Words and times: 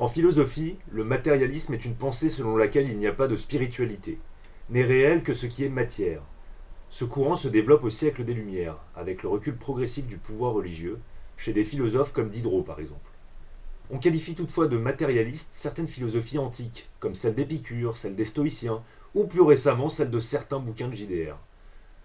En 0.00 0.08
philosophie, 0.08 0.78
le 0.90 1.04
matérialisme 1.04 1.74
est 1.74 1.84
une 1.84 1.94
pensée 1.94 2.30
selon 2.30 2.56
laquelle 2.56 2.88
il 2.88 2.96
n'y 2.96 3.06
a 3.06 3.12
pas 3.12 3.28
de 3.28 3.36
spiritualité, 3.36 4.18
n'est 4.70 4.82
réel 4.82 5.22
que 5.22 5.34
ce 5.34 5.44
qui 5.44 5.62
est 5.62 5.68
matière. 5.68 6.22
Ce 6.88 7.04
courant 7.04 7.36
se 7.36 7.48
développe 7.48 7.84
au 7.84 7.90
siècle 7.90 8.24
des 8.24 8.32
Lumières, 8.32 8.78
avec 8.96 9.22
le 9.22 9.28
recul 9.28 9.58
progressif 9.58 10.06
du 10.06 10.16
pouvoir 10.16 10.54
religieux, 10.54 10.98
chez 11.36 11.52
des 11.52 11.64
philosophes 11.64 12.14
comme 12.14 12.30
Diderot 12.30 12.62
par 12.62 12.80
exemple. 12.80 13.10
On 13.90 13.98
qualifie 13.98 14.34
toutefois 14.34 14.68
de 14.68 14.78
matérialistes 14.78 15.50
certaines 15.52 15.86
philosophies 15.86 16.38
antiques, 16.38 16.88
comme 16.98 17.14
celle 17.14 17.34
d'Épicure, 17.34 17.98
celle 17.98 18.16
des 18.16 18.24
stoïciens, 18.24 18.82
ou 19.14 19.26
plus 19.26 19.42
récemment 19.42 19.90
celle 19.90 20.10
de 20.10 20.18
certains 20.18 20.60
bouquins 20.60 20.88
de 20.88 20.96
JDR. 20.96 21.36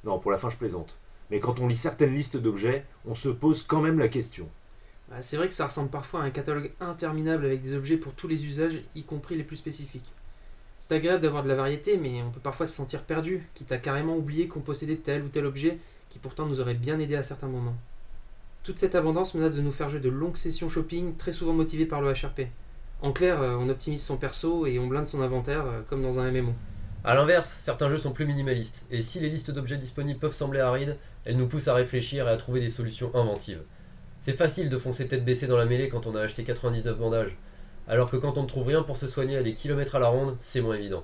Non, 0.03 0.19
pour 0.19 0.31
la 0.31 0.37
fin 0.37 0.49
je 0.49 0.57
plaisante. 0.57 0.97
Mais 1.31 1.39
quand 1.39 1.61
on 1.61 1.67
lit 1.67 1.77
certaines 1.77 2.13
listes 2.13 2.35
d'objets, 2.35 2.83
on 3.05 3.15
se 3.15 3.29
pose 3.29 3.63
quand 3.63 3.79
même 3.79 3.99
la 3.99 4.09
question. 4.09 4.49
Bah, 5.09 5.21
c'est 5.21 5.37
vrai 5.37 5.47
que 5.47 5.53
ça 5.53 5.67
ressemble 5.67 5.89
parfois 5.89 6.21
à 6.21 6.25
un 6.25 6.31
catalogue 6.31 6.71
interminable 6.79 7.45
avec 7.45 7.61
des 7.61 7.73
objets 7.73 7.97
pour 7.97 8.13
tous 8.13 8.27
les 8.27 8.45
usages, 8.45 8.81
y 8.95 9.03
compris 9.03 9.35
les 9.35 9.43
plus 9.43 9.57
spécifiques. 9.57 10.11
C'est 10.79 10.95
agréable 10.95 11.21
d'avoir 11.21 11.43
de 11.43 11.47
la 11.47 11.55
variété, 11.55 11.97
mais 11.97 12.21
on 12.21 12.31
peut 12.31 12.39
parfois 12.39 12.67
se 12.67 12.75
sentir 12.75 13.03
perdu, 13.03 13.47
quitte 13.53 13.71
à 13.71 13.77
carrément 13.77 14.15
oublier 14.15 14.47
qu'on 14.47 14.61
possédait 14.61 14.97
tel 14.97 15.23
ou 15.23 15.29
tel 15.29 15.45
objet 15.45 15.79
qui 16.09 16.19
pourtant 16.19 16.45
nous 16.45 16.61
aurait 16.61 16.75
bien 16.75 16.99
aidé 16.99 17.15
à 17.15 17.23
certains 17.23 17.47
moments. 17.47 17.75
Toute 18.63 18.79
cette 18.79 18.95
abondance 18.95 19.33
menace 19.33 19.55
de 19.55 19.61
nous 19.61 19.71
faire 19.71 19.89
jouer 19.89 19.99
de 19.99 20.09
longues 20.09 20.37
sessions 20.37 20.69
shopping, 20.69 21.15
très 21.17 21.31
souvent 21.31 21.53
motivées 21.53 21.85
par 21.85 22.01
le 22.01 22.11
HRP. 22.11 22.47
En 23.01 23.11
clair, 23.11 23.41
euh, 23.41 23.57
on 23.59 23.69
optimise 23.69 24.03
son 24.03 24.17
perso 24.17 24.65
et 24.65 24.79
on 24.79 24.87
blinde 24.87 25.05
son 25.05 25.21
inventaire 25.21 25.65
euh, 25.65 25.81
comme 25.89 26.01
dans 26.01 26.19
un 26.19 26.31
MMO. 26.31 26.53
A 27.03 27.13
l'inverse, 27.13 27.55
certains 27.59 27.89
jeux 27.89 27.97
sont 27.97 28.11
plus 28.11 28.25
minimalistes, 28.25 28.85
et 28.89 29.03
si 29.03 29.19
les 29.19 29.29
listes 29.29 29.51
d'objets 29.51 29.77
disponibles 29.77 30.19
peuvent 30.19 30.33
sembler 30.33 30.61
arides, 30.61 30.97
elles 31.25 31.37
nous 31.37 31.47
poussent 31.47 31.67
à 31.67 31.73
réfléchir 31.75 32.27
et 32.27 32.31
à 32.31 32.37
trouver 32.37 32.61
des 32.61 32.69
solutions 32.71 33.13
inventives. 33.13 33.61
C'est 34.25 34.33
facile 34.33 34.69
de 34.69 34.77
foncer 34.79 35.07
tête 35.07 35.23
baissée 35.23 35.45
dans 35.45 35.55
la 35.55 35.67
mêlée 35.67 35.87
quand 35.87 36.07
on 36.07 36.15
a 36.15 36.21
acheté 36.21 36.43
99 36.43 36.97
bandages, 36.97 37.37
alors 37.87 38.09
que 38.09 38.17
quand 38.17 38.39
on 38.39 38.41
ne 38.41 38.47
trouve 38.47 38.65
rien 38.65 38.81
pour 38.81 38.97
se 38.97 39.07
soigner 39.07 39.37
à 39.37 39.43
des 39.43 39.53
kilomètres 39.53 39.93
à 39.93 39.99
la 39.99 40.07
ronde, 40.07 40.35
c'est 40.39 40.61
moins 40.61 40.73
évident. 40.73 41.03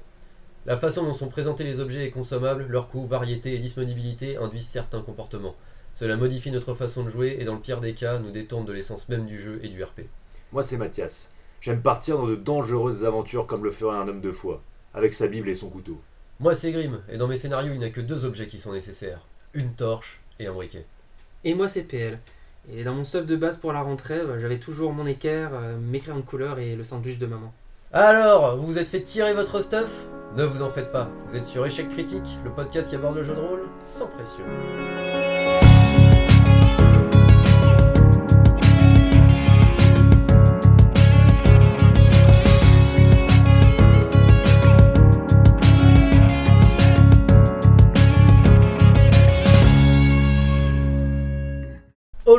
La 0.66 0.75
façon 0.75 1.03
dont 1.03 1.13
sont 1.13 1.28
présentés 1.28 1.63
les 1.63 1.80
objets 1.80 2.03
et 2.03 2.09
consommables, 2.09 2.66
leur 2.67 2.88
coût, 2.88 3.05
variété 3.05 3.53
et 3.53 3.59
disponibilité 3.59 4.38
induisent 4.38 4.66
certains 4.66 5.03
comportements. 5.03 5.55
Cela 5.94 6.17
modifie 6.17 6.50
notre 6.50 6.73
façon 6.73 7.03
de 7.03 7.11
jouer 7.11 7.38
et 7.39 7.45
dans 7.45 7.53
le 7.53 7.59
pire 7.59 7.80
des 7.80 7.94
cas, 7.94 8.17
nous 8.17 8.31
détourne 8.31 8.66
de 8.66 8.73
l'essence 8.73 9.08
même 9.08 9.28
du 9.28 9.39
jeu 9.39 9.59
et 9.61 9.67
du 9.67 9.83
RP. 9.83 10.02
Moi 10.52 10.63
c'est 10.63 10.78
Mathias. 10.78 11.30
J'aime 11.61 11.83
partir 11.83 12.17
dans 12.17 12.25
de 12.25 12.35
dangereuses 12.35 13.06
aventures 13.06 13.45
comme 13.45 13.63
le 13.63 13.69
ferait 13.69 13.97
un 13.97 14.08
homme 14.08 14.22
de 14.22 14.31
foi, 14.31 14.63
avec 14.95 15.13
sa 15.13 15.28
Bible 15.28 15.50
et 15.50 15.53
son 15.53 15.69
couteau. 15.69 16.02
Moi 16.39 16.56
c'est 16.56 16.72
Grim, 16.72 17.03
et 17.08 17.17
dans 17.17 17.28
mes 17.28 17.38
scénarios 17.38 17.73
il 17.73 17.78
n'y 17.78 17.85
a 17.85 17.91
que 17.91 18.02
deux 18.02 18.25
objets 18.25 18.47
qui 18.47 18.58
sont 18.58 18.73
nécessaires. 18.73 19.28
Une 19.53 19.75
torche 19.75 20.22
et 20.39 20.47
un 20.47 20.53
briquet. 20.53 20.88
Et 21.44 21.53
moi 21.53 21.67
c'est 21.67 21.83
PL. 21.83 22.17
Et 22.70 22.84
dans 22.84 22.94
mon 22.94 23.04
stuff 23.04 23.26
de 23.26 23.36
base 23.36 23.58
pour 23.58 23.73
la 23.73 23.81
rentrée, 23.81 24.22
bah, 24.26 24.38
j'avais 24.38 24.59
toujours 24.59 24.94
mon 24.94 25.08
équerre, 25.08 25.52
mes 25.81 26.00
crayons 26.00 26.20
de 26.20 26.26
couleur 26.26 26.59
et 26.59 26.76
le 26.76 26.84
sandwich 26.84 27.18
de 27.18 27.26
maman. 27.26 27.53
Alors, 27.94 28.58
vous 28.58 28.68
vous 28.68 28.78
êtes 28.78 28.88
fait 28.88 29.02
tirer 29.02 29.34
votre 29.34 29.62
stuff? 29.62 30.06
Ne 30.38 30.45
vous 30.45 30.62
en 30.62 30.70
faites 30.70 30.92
pas, 30.94 31.09
vous 31.30 31.36
êtes 31.36 31.45
sur 31.45 31.66
Échec 31.66 31.90
Critique, 31.90 32.38
le 32.45 32.52
podcast 32.52 32.90
qui 32.90 32.95
aborde 32.95 33.18
le 33.18 33.23
jeu 33.23 33.36
de 33.36 33.42
rôle 33.42 33.64
sans 33.81 34.08
pression. 34.08 34.45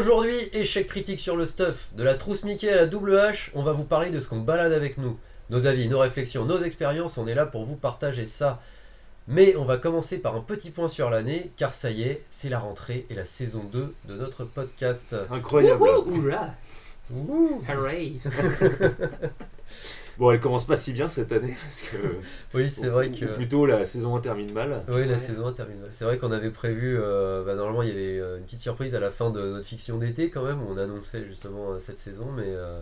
Aujourd'hui, 0.02 0.36
échec 0.52 0.88
critique 0.88 1.20
sur 1.20 1.36
le 1.36 1.46
stuff. 1.46 1.90
De 1.96 2.02
la 2.02 2.16
trousse 2.16 2.42
Mickey 2.42 2.68
à 2.68 2.74
la 2.74 2.86
double 2.86 3.12
H, 3.14 3.50
on 3.54 3.62
va 3.62 3.70
vous 3.70 3.84
parler 3.84 4.10
de 4.10 4.18
ce 4.18 4.26
qu'on 4.26 4.40
balade 4.40 4.72
avec 4.72 4.98
nous. 4.98 5.16
Nos 5.48 5.68
avis, 5.68 5.88
nos 5.88 6.00
réflexions, 6.00 6.44
nos 6.44 6.60
expériences, 6.60 7.18
on 7.18 7.28
est 7.28 7.36
là 7.36 7.46
pour 7.46 7.64
vous 7.64 7.76
partager 7.76 8.26
ça. 8.26 8.60
Mais 9.28 9.54
on 9.54 9.64
va 9.64 9.78
commencer 9.78 10.18
par 10.18 10.34
un 10.34 10.40
petit 10.40 10.70
point 10.70 10.88
sur 10.88 11.08
l'année, 11.08 11.52
car 11.56 11.72
ça 11.72 11.92
y 11.92 12.02
est, 12.02 12.24
c'est 12.30 12.48
la 12.48 12.58
rentrée 12.58 13.06
et 13.10 13.14
la 13.14 13.24
saison 13.24 13.62
2 13.62 13.94
de 14.08 14.14
notre 14.16 14.42
podcast. 14.42 15.14
Incroyable. 15.30 15.84
Wouhou. 17.08 17.62
Hooray 17.68 18.18
Bon, 20.22 20.30
elle 20.30 20.38
commence 20.40 20.64
pas 20.64 20.76
si 20.76 20.92
bien 20.92 21.08
cette 21.08 21.32
année 21.32 21.56
parce 21.64 21.80
que. 21.80 21.96
Oui, 22.54 22.70
c'est 22.70 22.86
vrai 22.86 23.10
que. 23.10 23.24
ou 23.24 23.34
plutôt 23.34 23.66
la 23.66 23.84
saison 23.84 24.14
1 24.14 24.20
termine 24.20 24.52
mal. 24.52 24.84
Oui, 24.86 25.04
la 25.04 25.14
Ouais. 25.14 25.18
saison 25.18 25.48
1 25.48 25.52
termine 25.52 25.80
mal. 25.80 25.88
C'est 25.90 26.04
vrai 26.04 26.16
qu'on 26.18 26.30
avait 26.30 26.50
prévu, 26.50 26.96
euh, 26.96 27.42
bah, 27.44 27.56
normalement 27.56 27.82
il 27.82 27.88
y 27.88 27.92
avait 27.92 28.20
euh, 28.20 28.38
une 28.38 28.44
petite 28.44 28.60
surprise 28.60 28.94
à 28.94 29.00
la 29.00 29.10
fin 29.10 29.30
de 29.30 29.40
notre 29.40 29.66
fiction 29.66 29.98
d'été 29.98 30.30
quand 30.30 30.44
même, 30.44 30.62
où 30.62 30.66
on 30.70 30.76
annonçait 30.78 31.24
justement 31.24 31.72
euh, 31.72 31.80
cette 31.80 31.98
saison, 31.98 32.26
mais 32.36 32.44
euh, 32.46 32.80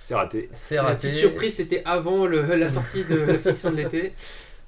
C'est 0.00 0.16
raté. 0.16 0.48
c'est 0.52 0.74
La 0.74 0.82
raté. 0.82 1.06
petite 1.08 1.20
surprise, 1.20 1.54
c'était 1.54 1.82
avant 1.84 2.26
le- 2.26 2.56
la 2.56 2.68
sortie 2.68 3.04
de 3.04 3.14
la 3.20 3.38
fiction 3.38 3.70
de 3.70 3.76
l'été. 3.76 4.12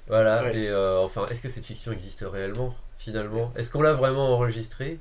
Voilà, 0.07 0.43
Ouais. 0.43 0.57
et 0.57 0.69
euh, 0.69 0.99
enfin, 0.99 1.25
est-ce 1.29 1.41
que 1.43 1.49
cette 1.49 1.65
fiction 1.65 1.91
existe 1.91 2.23
réellement, 2.29 2.73
finalement? 2.99 3.51
Est-ce 3.57 3.69
qu'on 3.69 3.81
l'a 3.81 3.93
vraiment 3.95 4.33
enregistrée? 4.33 4.97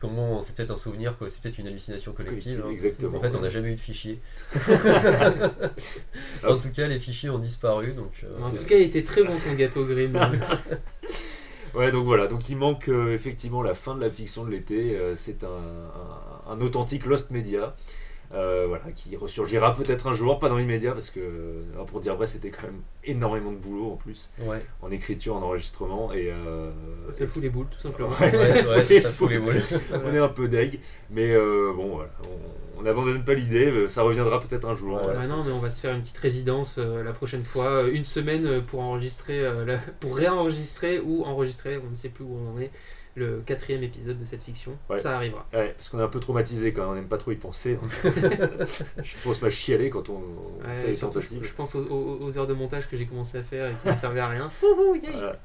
Qu'on 0.00 0.08
bon, 0.10 0.40
c'est 0.40 0.54
peut-être 0.54 0.70
un 0.70 0.76
souvenir, 0.76 1.16
quoi, 1.18 1.28
c'est 1.30 1.40
peut-être 1.42 1.58
une 1.58 1.66
hallucination 1.66 2.12
collective. 2.12 2.62
hein. 2.66 2.70
Exactement. 2.70 3.18
En 3.18 3.20
fait, 3.20 3.34
on 3.36 3.40
n'a 3.40 3.50
jamais 3.50 3.70
eu 3.70 3.74
de 3.76 3.80
fichier. 3.80 4.20
en 6.46 6.56
tout 6.56 6.70
cas, 6.74 6.86
les 6.86 6.98
fichiers 7.00 7.30
ont 7.30 7.38
disparu, 7.38 7.92
donc. 7.92 8.12
euh, 8.24 8.38
En 8.40 8.50
tout 8.50 8.64
cas, 8.64 8.76
il 8.76 8.82
était 8.82 9.02
très 9.02 9.22
bon 9.22 9.34
ton 9.38 9.54
gâteau 9.54 9.84
Grim. 9.84 10.12
Ouais, 11.74 11.90
donc 11.90 12.04
voilà, 12.04 12.28
donc 12.28 12.48
il 12.48 12.56
manque 12.56 12.88
euh, 12.88 13.12
effectivement 13.12 13.60
la 13.60 13.74
fin 13.74 13.96
de 13.96 14.00
la 14.00 14.08
fiction 14.08 14.44
de 14.44 14.50
l'été. 14.50 14.96
euh, 14.96 15.16
c'est 15.16 15.42
un, 15.42 15.48
un- 15.48 16.52
un 16.52 16.60
authentique 16.60 17.04
Lost 17.04 17.32
Media. 17.32 17.74
Euh, 18.34 18.66
voilà, 18.68 18.84
qui 18.96 19.16
ressurgira 19.16 19.74
peut-être 19.76 20.06
un 20.08 20.14
jour, 20.14 20.38
pas 20.38 20.48
dans 20.48 20.56
l'immédiat, 20.56 20.92
parce 20.92 21.10
que, 21.10 21.20
euh, 21.20 21.62
pour 21.86 22.00
dire 22.00 22.16
vrai, 22.16 22.26
c'était 22.26 22.50
quand 22.50 22.64
même 22.64 22.82
énormément 23.04 23.52
de 23.52 23.56
boulot 23.56 23.92
en 23.92 23.96
plus, 23.96 24.30
ouais, 24.40 24.64
en 24.82 24.90
écriture, 24.90 25.36
en 25.36 25.42
enregistrement, 25.42 26.12
et... 26.12 26.30
euh, 26.32 26.70
Ça 27.12 27.24
et 27.24 27.26
fout 27.26 27.42
les 27.42 27.50
boules, 27.50 27.66
tout 27.70 27.80
simplement. 27.80 28.10
Ouais. 28.20 28.32
ouais, 28.36 28.66
ouais, 28.66 29.00
ça 29.00 29.10
fout 29.10 29.30
les 29.30 29.38
boules. 29.38 29.62
On 30.04 30.12
est 30.12 30.18
un 30.18 30.28
peu 30.28 30.48
deg, 30.48 30.80
mais 31.10 31.30
euh, 31.32 31.72
bon, 31.74 31.94
voilà, 31.96 32.10
on- 32.24 32.80
on 32.80 32.82
n'abandonne 32.82 33.24
pas 33.24 33.34
l'idée, 33.34 33.88
ça 33.88 34.02
reviendra 34.02 34.40
peut-être 34.40 34.66
un 34.68 34.74
jour. 34.74 34.98
Voilà. 35.00 35.20
Ouais, 35.20 35.26
non, 35.28 35.44
mais 35.44 35.52
on 35.52 35.60
va 35.60 35.70
se 35.70 35.78
faire 35.80 35.94
une 35.94 36.00
petite 36.02 36.18
résidence 36.18 36.76
euh, 36.78 37.04
la 37.04 37.12
prochaine 37.12 37.44
fois, 37.44 37.84
une 37.84 38.04
semaine 38.04 38.62
pour 38.62 38.80
enregistrer, 38.80 39.40
euh, 39.46 39.64
la- 39.64 39.78
pour 40.00 40.16
réenregistrer 40.16 40.98
ou 40.98 41.24
enregistrer, 41.24 41.78
on 41.86 41.90
ne 41.90 41.94
sait 41.94 42.08
plus 42.08 42.24
où 42.24 42.36
on 42.36 42.56
en 42.56 42.60
est, 42.60 42.72
le 43.16 43.40
quatrième 43.46 43.82
épisode 43.82 44.18
de 44.18 44.24
cette 44.24 44.42
fiction. 44.42 44.76
Ouais. 44.88 44.98
Ça 44.98 45.16
arrivera. 45.16 45.46
Ouais, 45.52 45.72
parce 45.76 45.88
qu'on 45.88 45.98
est 46.00 46.02
un 46.02 46.08
peu 46.08 46.20
traumatisé 46.20 46.72
quand 46.72 46.82
même, 46.82 46.90
on 46.90 46.94
n'aime 46.94 47.08
pas 47.08 47.18
trop 47.18 47.30
y 47.32 47.36
penser. 47.36 47.76
donc 47.76 47.90
Je 49.02 49.14
pense 49.22 49.40
mal 49.42 49.50
chialer 49.50 49.90
quand 49.90 50.08
on, 50.08 50.14
on 50.14 50.66
Ouais, 50.68 50.76
fait 50.82 50.86
les 50.88 50.96
tentatives. 50.96 51.44
je 51.44 51.52
pense 51.54 51.74
aux, 51.74 52.38
heures 52.38 52.46
de 52.46 52.54
montage 52.54 52.88
que 52.88 52.96
j'ai 52.96 53.06
commencé 53.06 53.38
à 53.38 53.42
faire 53.42 53.70
et 53.70 53.74
qui 53.82 53.88
ne 53.88 53.94
servaient 53.94 54.20
à 54.20 54.28
rien. 54.28 54.50
Wouhou, 54.62 54.96
yay. 54.96 55.10
Voilà. 55.12 55.36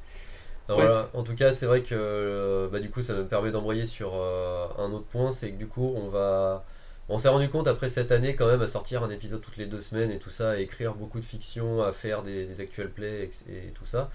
Non, 0.68 0.78
Ouais. 0.78 0.86
voilà. 0.86 1.10
En 1.14 1.24
tout 1.24 1.36
cas, 1.36 1.52
c'est 1.54 1.66
vrai 1.66 1.82
que 1.82 1.96
euh, 1.96 2.68
bah, 2.70 2.80
du 2.80 2.90
coup, 2.90 3.02
ça 3.02 3.14
me 3.14 3.26
permet 3.26 3.52
d'embrayer 3.52 3.86
sur 3.86 4.12
euh, 4.16 4.68
un 4.78 4.92
autre 4.92 5.06
point, 5.06 5.32
c'est 5.32 5.52
que 5.52 5.58
du 5.58 5.68
coup, 5.68 5.94
on 5.96 6.10
va. 6.10 6.66
On 7.12 7.18
s'est 7.18 7.30
rendu 7.30 7.50
compte 7.50 7.68
après 7.68 7.90
cette 7.90 8.12
année 8.12 8.36
quand 8.36 8.46
même 8.46 8.62
à 8.62 8.68
sortir 8.68 9.04
un 9.04 9.10
épisode 9.10 9.42
toutes 9.42 9.58
les 9.58 9.66
deux 9.66 9.80
semaines 9.82 10.12
et 10.12 10.20
tout 10.20 10.30
ça, 10.30 10.52
à 10.52 10.58
écrire 10.58 10.94
beaucoup 10.94 11.20
de 11.20 11.26
fiction, 11.26 11.82
à 11.82 11.92
faire 11.92 12.22
des, 12.22 12.46
des 12.46 12.62
actual 12.62 12.90
plays 12.92 13.28
et, 13.50 13.52
et 13.70 13.72
tout 13.74 13.86
ça, 13.88 14.12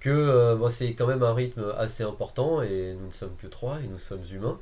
que 0.00 0.10
euh, 0.10 0.56
bon, 0.56 0.68
c'est 0.70 0.94
quand 0.94 1.06
même 1.06 1.22
un 1.22 1.34
rythme 1.34 1.72
assez 1.76 2.02
important 2.04 2.62
et 2.62 2.94
nous 3.00 3.08
ne 3.08 3.12
sommes 3.12 3.34
que 3.40 3.46
trois 3.46 3.80
et 3.80 3.86
nous 3.88 3.98
sommes 3.98 4.22
humains. 4.32 4.58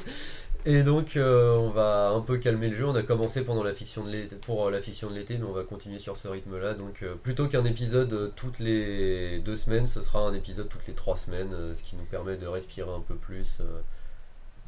et 0.66 0.82
donc 0.82 1.16
euh, 1.16 1.54
on 1.56 1.70
va 1.70 2.10
un 2.10 2.20
peu 2.20 2.38
calmer 2.38 2.68
le 2.68 2.76
jeu. 2.76 2.86
On 2.86 2.94
a 2.94 3.02
commencé 3.02 3.42
pendant 3.44 3.62
la 3.62 3.72
fiction 3.74 4.04
de 4.04 4.10
l'été, 4.10 4.36
pour 4.36 4.66
euh, 4.66 4.70
la 4.70 4.80
fiction 4.82 5.08
de 5.10 5.14
l'été, 5.14 5.38
mais 5.38 5.44
on 5.44 5.52
va 5.52 5.64
continuer 5.64 5.98
sur 5.98 6.16
ce 6.16 6.28
rythme-là. 6.28 6.74
Donc 6.74 7.02
euh, 7.02 7.14
plutôt 7.14 7.48
qu'un 7.48 7.64
épisode 7.64 8.32
toutes 8.36 8.58
les 8.58 9.38
deux 9.40 9.56
semaines, 9.56 9.86
ce 9.86 10.00
sera 10.00 10.20
un 10.20 10.34
épisode 10.34 10.68
toutes 10.68 10.86
les 10.86 10.94
trois 10.94 11.16
semaines, 11.16 11.54
ce 11.74 11.82
qui 11.82 11.96
nous 11.96 12.04
permet 12.04 12.36
de 12.36 12.46
respirer 12.46 12.90
un 12.90 13.00
peu 13.00 13.14
plus. 13.14 13.58
euh. 13.60 13.80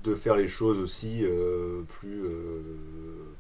de 0.05 0.15
faire 0.15 0.37
les 0.37 0.47
choses 0.49 0.79
aussi 0.79 1.25
euh, 1.25 1.83
plus, 1.89 2.23
euh, 2.25 2.63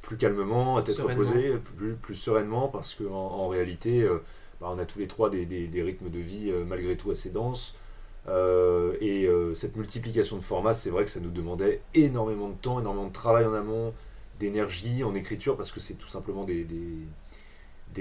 plus 0.02 0.16
calmement, 0.16 0.76
à 0.76 0.82
tête 0.82 0.96
Sereinement. 0.96 1.24
reposée, 1.24 1.56
plus, 1.76 1.94
plus 1.94 2.14
sereinement, 2.16 2.68
parce 2.68 2.94
qu'en 2.94 3.14
en, 3.14 3.48
réalité, 3.48 4.03
euh, 4.03 4.18
bah, 4.60 4.69
on 4.71 4.78
a 4.78 4.87
tous 4.87 4.99
les 4.99 5.07
trois 5.07 5.31
des, 5.31 5.47
rythmes 5.83 6.10
de 6.10 6.19
vie 6.19 6.51
euh, 6.51 6.65
malgré 6.65 6.97
tout 6.97 7.10
assez 7.10 7.31
denses. 7.31 7.77
Euh, 8.27 8.97
et 9.01 9.27
euh, 9.27 9.55
cette 9.55 9.77
multiplication 9.77 10.37
de 10.37 10.43
formats, 10.43 10.75
c'est 10.75 10.91
vrai 10.91 11.05
que 11.05 11.10
ça 11.10 11.21
nous 11.21 11.31
demandait 11.31 11.81
énormément 11.95 12.49
de 12.49 12.55
temps, 12.55 12.81
énormément 12.81 13.07
de 13.07 13.13
travail 13.13 13.47
en 13.47 13.55
amont, 13.55 13.95
d'énergie 14.39 15.05
en 15.05 15.15
écriture, 15.15 15.57
parce 15.57 15.72
que 15.72 15.81
c'est 15.81 15.95
tout 15.95 16.09
simplement 16.09 16.45
des, 16.45 16.66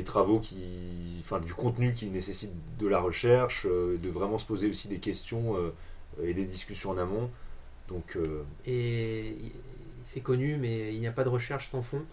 travaux 0.04 0.40
qui. 0.40 1.18
Enfin, 1.22 1.40
du 1.40 1.54
contenu 1.54 1.94
qui 1.94 2.08
nécessite 2.08 2.52
de 2.78 2.88
la 2.88 3.00
recherche, 3.00 3.66
de 3.66 4.10
vraiment 4.10 4.38
se 4.38 4.46
poser 4.46 4.70
aussi 4.70 4.88
des 4.88 5.00
questions 5.00 5.56
et 6.22 6.34
des 6.34 6.46
discussions 6.46 6.92
en 6.92 6.98
amont. 6.98 7.32
Donc, 7.88 8.18
Et 8.68 9.36
c'est 10.04 10.22
connu, 10.22 10.58
mais 10.58 10.94
il 10.94 11.00
n'y 11.00 11.08
a 11.08 11.12
pas 11.12 11.24
de 11.24 11.30
recherche 11.30 11.68
sans 11.68 11.82
fond. 11.82 12.04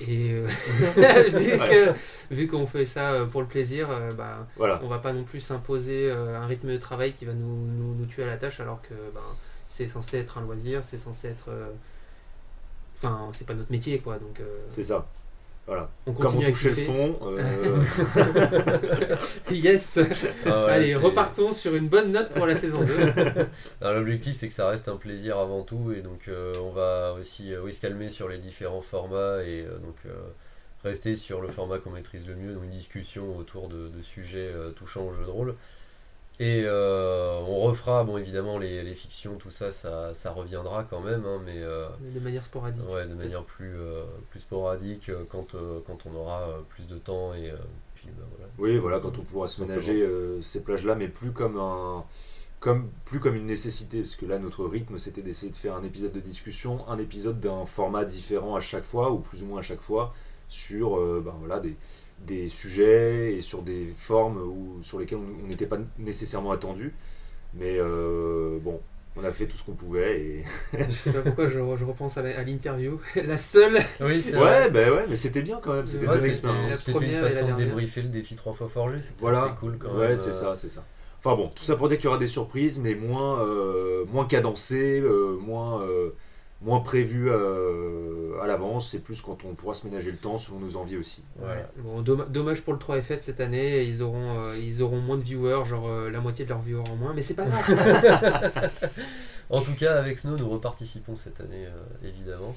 Et 0.00 0.30
euh, 0.32 0.46
vu 1.38 1.58
que- 1.58 1.94
vu 2.34 2.48
qu'on 2.48 2.66
fait 2.66 2.86
ça 2.86 3.12
euh, 3.12 3.26
pour 3.26 3.40
le 3.42 3.46
plaisir, 3.46 3.90
euh, 3.90 4.10
bah, 4.12 4.46
voilà. 4.56 4.80
on 4.82 4.88
va 4.88 4.98
pas 4.98 5.12
non 5.12 5.22
plus 5.24 5.40
s'imposer 5.40 6.10
euh, 6.10 6.36
un 6.40 6.46
rythme 6.46 6.68
de 6.68 6.78
travail 6.78 7.12
qui 7.12 7.24
va 7.24 7.34
nous, 7.34 7.66
nous, 7.66 7.94
nous 7.94 8.06
tuer 8.06 8.22
à 8.24 8.26
la 8.26 8.36
tâche 8.38 8.58
alors 8.60 8.80
que 8.82 8.94
ben, 9.14 9.20
c'est 9.68 9.88
censé 9.88 10.18
être 10.18 10.38
un 10.38 10.42
loisir, 10.42 10.82
c'est 10.82 10.98
censé 10.98 11.28
être. 11.28 11.50
Enfin, 12.96 13.28
c'est 13.32 13.46
pas 13.46 13.54
notre 13.54 13.70
métier 13.72 13.98
quoi. 13.98 14.18
Donc, 14.18 14.40
euh, 14.40 14.44
C'est 14.68 14.84
ça. 14.84 15.06
Voilà. 15.66 15.90
On 16.06 16.12
Comme 16.12 16.24
on 16.26 16.28
continue 16.28 16.46
à 16.46 16.50
touchait 16.50 16.70
le 16.70 16.74
fond, 16.74 17.18
euh, 17.22 17.76
yes 19.50 19.98
Ah 20.44 20.66
ouais, 20.66 20.72
Allez, 20.72 20.94
repartons 20.96 21.52
sur 21.52 21.76
une 21.76 21.88
bonne 21.88 22.10
note 22.10 22.30
pour 22.30 22.46
la 22.46 22.56
saison 22.56 22.82
2. 22.82 22.92
Alors, 23.80 23.94
L'objectif 23.94 24.36
c'est 24.36 24.48
que 24.48 24.54
ça 24.54 24.68
reste 24.68 24.88
un 24.88 24.96
plaisir 24.96 25.38
avant 25.38 25.62
tout 25.62 25.92
et 25.96 26.02
donc 26.02 26.26
euh, 26.26 26.52
on 26.60 26.70
va 26.72 27.14
aussi 27.18 27.54
euh, 27.54 27.60
oui, 27.62 27.72
se 27.72 27.80
calmer 27.80 28.08
sur 28.08 28.28
les 28.28 28.38
différents 28.38 28.82
formats 28.82 29.42
et 29.44 29.62
euh, 29.64 29.78
donc 29.78 29.96
euh, 30.06 30.10
rester 30.82 31.14
sur 31.14 31.40
le 31.40 31.48
format 31.48 31.78
qu'on 31.78 31.90
maîtrise 31.90 32.26
le 32.26 32.34
mieux, 32.34 32.54
donc 32.54 32.64
une 32.64 32.70
discussion 32.70 33.36
autour 33.36 33.68
de, 33.68 33.88
de 33.88 34.02
sujets 34.02 34.50
euh, 34.52 34.72
touchant 34.72 35.02
au 35.06 35.12
jeu 35.12 35.24
de 35.24 35.30
rôle. 35.30 35.54
Et 36.40 36.62
euh, 36.64 37.40
on 37.46 37.60
refera, 37.60 38.02
bon 38.04 38.16
évidemment 38.18 38.58
les, 38.58 38.82
les 38.82 38.94
fictions, 38.94 39.36
tout 39.36 39.50
ça, 39.50 39.70
ça, 39.70 40.12
ça 40.14 40.32
reviendra 40.32 40.82
quand 40.84 41.00
même, 41.00 41.24
hein, 41.26 41.40
mais 41.44 41.62
euh, 41.62 41.86
de 42.00 42.18
manière 42.20 42.44
sporadique. 42.44 42.82
ouais, 42.88 43.06
de 43.06 43.14
manière 43.14 43.44
plus, 43.44 43.76
euh, 43.76 44.04
plus 44.30 44.40
sporadique 44.40 45.10
quand, 45.30 45.54
euh, 45.54 45.78
quand 45.86 45.98
on 46.06 46.14
aura 46.16 46.40
euh, 46.48 46.60
plus 46.70 46.86
de 46.88 46.98
temps 46.98 47.34
et 47.34 47.50
euh, 47.50 47.56
puis 47.94 48.08
bah, 48.16 48.24
voilà. 48.30 48.50
oui, 48.58 48.78
voilà, 48.78 48.98
quand 48.98 49.18
on 49.18 49.22
pourra 49.22 49.46
se 49.46 49.62
ménager 49.62 50.02
euh, 50.02 50.40
ces 50.42 50.62
plages-là, 50.64 50.94
mais 50.94 51.08
plus 51.08 51.32
comme 51.32 51.58
un. 51.58 52.04
Comme, 52.60 52.90
plus 53.04 53.18
comme 53.18 53.34
une 53.34 53.46
nécessité, 53.46 54.02
parce 54.02 54.14
que 54.14 54.24
là 54.24 54.38
notre 54.38 54.64
rythme 54.64 54.96
c'était 54.96 55.20
d'essayer 55.22 55.50
de 55.50 55.56
faire 55.56 55.74
un 55.74 55.82
épisode 55.82 56.12
de 56.12 56.20
discussion, 56.20 56.88
un 56.88 56.96
épisode 56.98 57.40
d'un 57.40 57.66
format 57.66 58.04
différent 58.04 58.54
à 58.54 58.60
chaque 58.60 58.84
fois, 58.84 59.10
ou 59.10 59.18
plus 59.18 59.42
ou 59.42 59.46
moins 59.46 59.58
à 59.58 59.62
chaque 59.62 59.80
fois, 59.80 60.14
sur 60.48 60.96
euh, 60.96 61.20
ben 61.24 61.34
voilà, 61.40 61.58
des, 61.58 61.76
des 62.26 62.48
sujets 62.48 63.34
et 63.34 63.42
sur 63.42 63.62
des 63.62 63.92
formes 63.96 64.38
où, 64.38 64.82
sur 64.82 64.98
lesquelles 64.98 65.18
on 65.18 65.46
n'était 65.46 65.66
pas 65.66 65.78
nécessairement 65.98 66.52
attendu. 66.52 66.94
Mais 67.54 67.76
euh, 67.78 68.58
bon, 68.60 68.80
on 69.16 69.24
a 69.24 69.30
fait 69.32 69.46
tout 69.46 69.56
ce 69.56 69.64
qu'on 69.64 69.74
pouvait 69.74 70.20
et. 70.20 70.44
Je 70.72 70.90
sais 70.92 71.12
pas 71.12 71.20
pourquoi 71.22 71.46
je, 71.48 71.58
je 71.76 71.84
repense 71.84 72.16
à 72.16 72.22
l'interview. 72.22 72.98
La 73.16 73.36
seule 73.36 73.82
Oui, 74.00 74.22
c'est 74.24 74.36
Ouais, 74.36 74.70
ben 74.70 74.90
ouais, 74.90 75.06
mais 75.08 75.16
c'était 75.16 75.42
bien 75.42 75.60
quand 75.62 75.74
même, 75.74 75.86
c'était 75.86 76.06
Ouais, 76.06 76.14
une 76.14 76.20
bonne 76.20 76.28
expérience. 76.30 76.70
La 76.70 76.76
c'était 76.76 76.92
une 76.92 76.96
première 76.98 77.18
et 77.20 77.22
la 77.22 77.30
façon 77.30 77.52
de 77.52 77.64
débriefer 77.64 78.02
le 78.02 78.08
défi 78.08 78.34
3 78.36 78.52
fois 78.54 78.68
forgé, 78.68 79.00
c'était 79.00 79.14
Voilà. 79.20 79.44
assez 79.44 79.54
cool 79.60 79.76
quand 79.78 79.94
ouais, 79.96 80.08
même. 80.08 80.16
c'est 80.16 80.30
euh, 80.30 80.32
ça, 80.32 80.54
c'est 80.54 80.68
ça. 80.70 80.84
Enfin 81.24 81.36
bon, 81.36 81.48
tout 81.54 81.62
ça 81.62 81.76
pour 81.76 81.88
dire 81.88 81.98
qu'il 81.98 82.06
y 82.06 82.08
aura 82.08 82.18
des 82.18 82.26
surprises, 82.26 82.80
mais 82.80 82.94
moins, 82.94 83.40
euh, 83.44 84.04
moins 84.06 84.24
cadencées, 84.26 85.00
euh, 85.00 85.36
moins, 85.40 85.82
euh, 85.82 86.10
moins 86.62 86.80
prévues 86.80 87.30
euh, 87.30 88.40
à 88.42 88.46
l'avance. 88.46 88.90
C'est 88.90 88.98
plus 89.00 89.20
quand 89.20 89.38
on 89.44 89.54
pourra 89.54 89.74
se 89.74 89.86
ménager 89.86 90.10
le 90.10 90.16
temps 90.16 90.38
selon 90.38 90.58
nos 90.60 90.76
envies 90.76 90.96
aussi. 90.96 91.24
Voilà. 91.36 91.68
Bon, 91.78 92.02
domm- 92.02 92.28
dommage 92.30 92.62
pour 92.62 92.72
le 92.72 92.78
3FF 92.78 93.18
cette 93.18 93.40
année, 93.40 93.82
ils 93.84 94.02
auront, 94.02 94.38
euh, 94.38 94.54
ils 94.60 94.82
auront 94.82 95.00
moins 95.00 95.16
de 95.16 95.22
viewers, 95.22 95.64
genre 95.64 95.88
euh, 95.88 96.10
la 96.10 96.20
moitié 96.20 96.44
de 96.44 96.50
leurs 96.50 96.60
viewers 96.62 96.88
en 96.90 96.96
moins, 96.96 97.12
mais 97.14 97.22
c'est 97.22 97.34
pas 97.34 97.44
grave. 97.44 98.52
En 99.50 99.60
tout 99.60 99.74
cas, 99.74 99.96
avec 99.98 100.18
Snow, 100.18 100.36
nous 100.36 100.48
reparticipons 100.48 101.14
cette 101.16 101.40
année, 101.40 101.66
euh, 101.66 102.08
évidemment. 102.08 102.56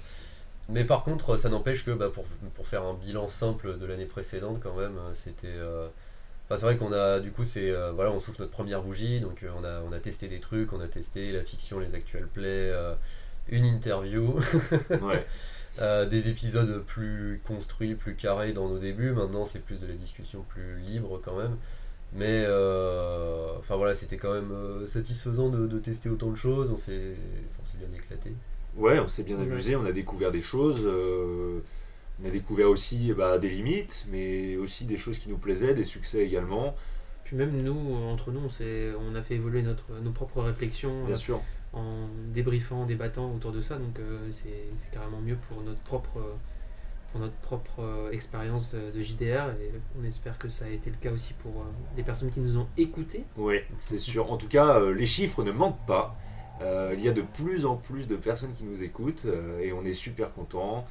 Mais 0.69 0.85
par 0.85 1.03
contre, 1.03 1.35
ça 1.35 1.49
n'empêche 1.49 1.83
que 1.83 1.91
bah, 1.91 2.09
pour, 2.13 2.23
pour 2.55 2.67
faire 2.67 2.83
un 2.83 2.93
bilan 2.93 3.27
simple 3.27 3.77
de 3.77 3.85
l'année 3.85 4.05
précédente, 4.05 4.59
quand 4.63 4.75
même, 4.75 4.97
c'était. 5.13 5.47
euh, 5.47 5.87
Enfin, 6.47 6.57
c'est 6.57 6.65
vrai 6.67 6.77
qu'on 6.77 6.93
a, 6.93 7.19
du 7.19 7.31
coup, 7.31 7.43
c'est 7.43 7.71
euh, 7.71 7.91
voilà, 7.91 8.11
on 8.11 8.19
souffle 8.19 8.39
notre 8.41 8.51
première 8.51 8.83
bougie, 8.83 9.19
donc 9.19 9.41
euh, 9.41 9.49
on 9.59 9.63
a, 9.63 9.81
on 9.81 9.91
a 9.91 9.97
testé 9.99 10.27
des 10.27 10.39
trucs, 10.39 10.71
on 10.73 10.79
a 10.79 10.87
testé 10.87 11.31
la 11.31 11.41
fiction, 11.43 11.79
les 11.79 11.95
actuels 11.95 12.27
plays, 12.27 12.45
euh, 12.71 12.93
une 13.49 13.65
interview, 13.65 14.35
Ouais. 15.01 15.25
euh, 15.81 16.05
des 16.05 16.29
épisodes 16.29 16.83
plus 16.85 17.41
construits, 17.47 17.95
plus 17.95 18.15
carrés 18.15 18.53
dans 18.53 18.69
nos 18.69 18.79
débuts. 18.79 19.11
Maintenant, 19.11 19.45
c'est 19.45 19.59
plus 19.59 19.79
de 19.79 19.87
la 19.87 19.93
discussion 19.93 20.43
plus 20.49 20.79
libre 20.79 21.21
quand 21.23 21.37
même. 21.37 21.57
Mais 22.13 22.43
euh, 22.47 23.53
enfin 23.59 23.75
voilà, 23.75 23.93
c'était 23.95 24.17
quand 24.17 24.33
même 24.33 24.51
euh, 24.51 24.85
satisfaisant 24.87 25.49
de, 25.49 25.67
de 25.67 25.79
tester 25.79 26.09
autant 26.09 26.29
de 26.31 26.35
choses. 26.37 26.71
On 26.71 26.77
s'est 26.77 27.15
on 27.61 27.65
s'est 27.65 27.77
bien 27.77 27.89
éclaté. 27.95 28.31
Ouais, 28.77 28.99
on 28.99 29.07
s'est 29.07 29.23
bien 29.23 29.37
Ouais. 29.37 29.43
amusé, 29.43 29.75
on 29.75 29.85
a 29.85 29.91
découvert 29.91 30.31
des 30.31 30.41
choses. 30.41 30.81
euh, 30.83 31.59
on 32.23 32.27
a 32.27 32.31
découvert 32.31 32.69
aussi 32.69 33.13
bah, 33.13 33.37
des 33.37 33.49
limites, 33.49 34.05
mais 34.09 34.55
aussi 34.57 34.85
des 34.85 34.97
choses 34.97 35.19
qui 35.19 35.29
nous 35.29 35.37
plaisaient, 35.37 35.73
des 35.73 35.83
succès 35.85 36.25
également, 36.25 36.75
Puis 37.25 37.35
même 37.35 37.61
nous, 37.63 37.75
entre 38.09 38.31
nous, 38.31 38.39
on, 38.39 39.11
on 39.11 39.15
a 39.15 39.21
fait 39.23 39.35
évoluer 39.35 39.61
notre, 39.63 39.91
nos 40.01 40.11
propres 40.11 40.41
réflexions 40.43 41.05
bien 41.05 41.15
sûr. 41.15 41.41
En 41.75 42.07
débriefant, 42.33 42.81
en 42.81 42.85
débattant 42.85 43.33
autour 43.33 43.51
de 43.51 43.61
ça, 43.61 43.75
donc 43.75 43.99
euh, 43.99 44.27
c'est 44.31 44.91
carrément 44.91 45.19
mieux 45.19 45.35
pour 45.35 45.61
notre 45.61 45.81
propre, 45.81 46.21
pour 47.11 47.19
notre 47.19 47.35
propre 47.35 47.79
euh, 47.79 48.11
expérience 48.11 48.73
de 48.73 49.01
JDR, 49.01 49.51
et 49.61 49.71
on 49.99 50.03
espère 50.03 50.37
que 50.37 50.49
ça 50.49 50.65
a 50.65 50.69
été 50.69 50.89
le 50.89 50.95
cas 50.97 51.11
aussi 51.11 51.33
pour 51.33 51.61
euh, 51.61 51.65
les 51.97 52.03
personnes 52.03 52.31
qui 52.31 52.39
nous 52.39 52.57
ont 52.57 52.67
écoutés. 52.77 53.23
Ouais, 53.37 53.65
c'est 53.79 53.99
sûr. 53.99 54.31
En 54.31 54.37
tout 54.37 54.47
cas, 54.47 54.79
les 54.79 55.05
chiffres 55.05 55.43
ne 55.43 55.51
mentent 55.51 55.85
pas. 55.85 56.15
Il 56.61 57.01
y 57.01 57.09
a 57.09 57.11
de 57.11 57.21
plus 57.21 57.65
en 57.65 57.75
plus 57.75 58.07
de 58.07 58.15
personnes 58.15 58.53
qui 58.53 58.63
nous 58.63 58.81
écoutent 58.81 59.27
et 59.61 59.73
on 59.73 59.83
est 59.83 59.93
super 59.93 60.33
contents. 60.33 60.85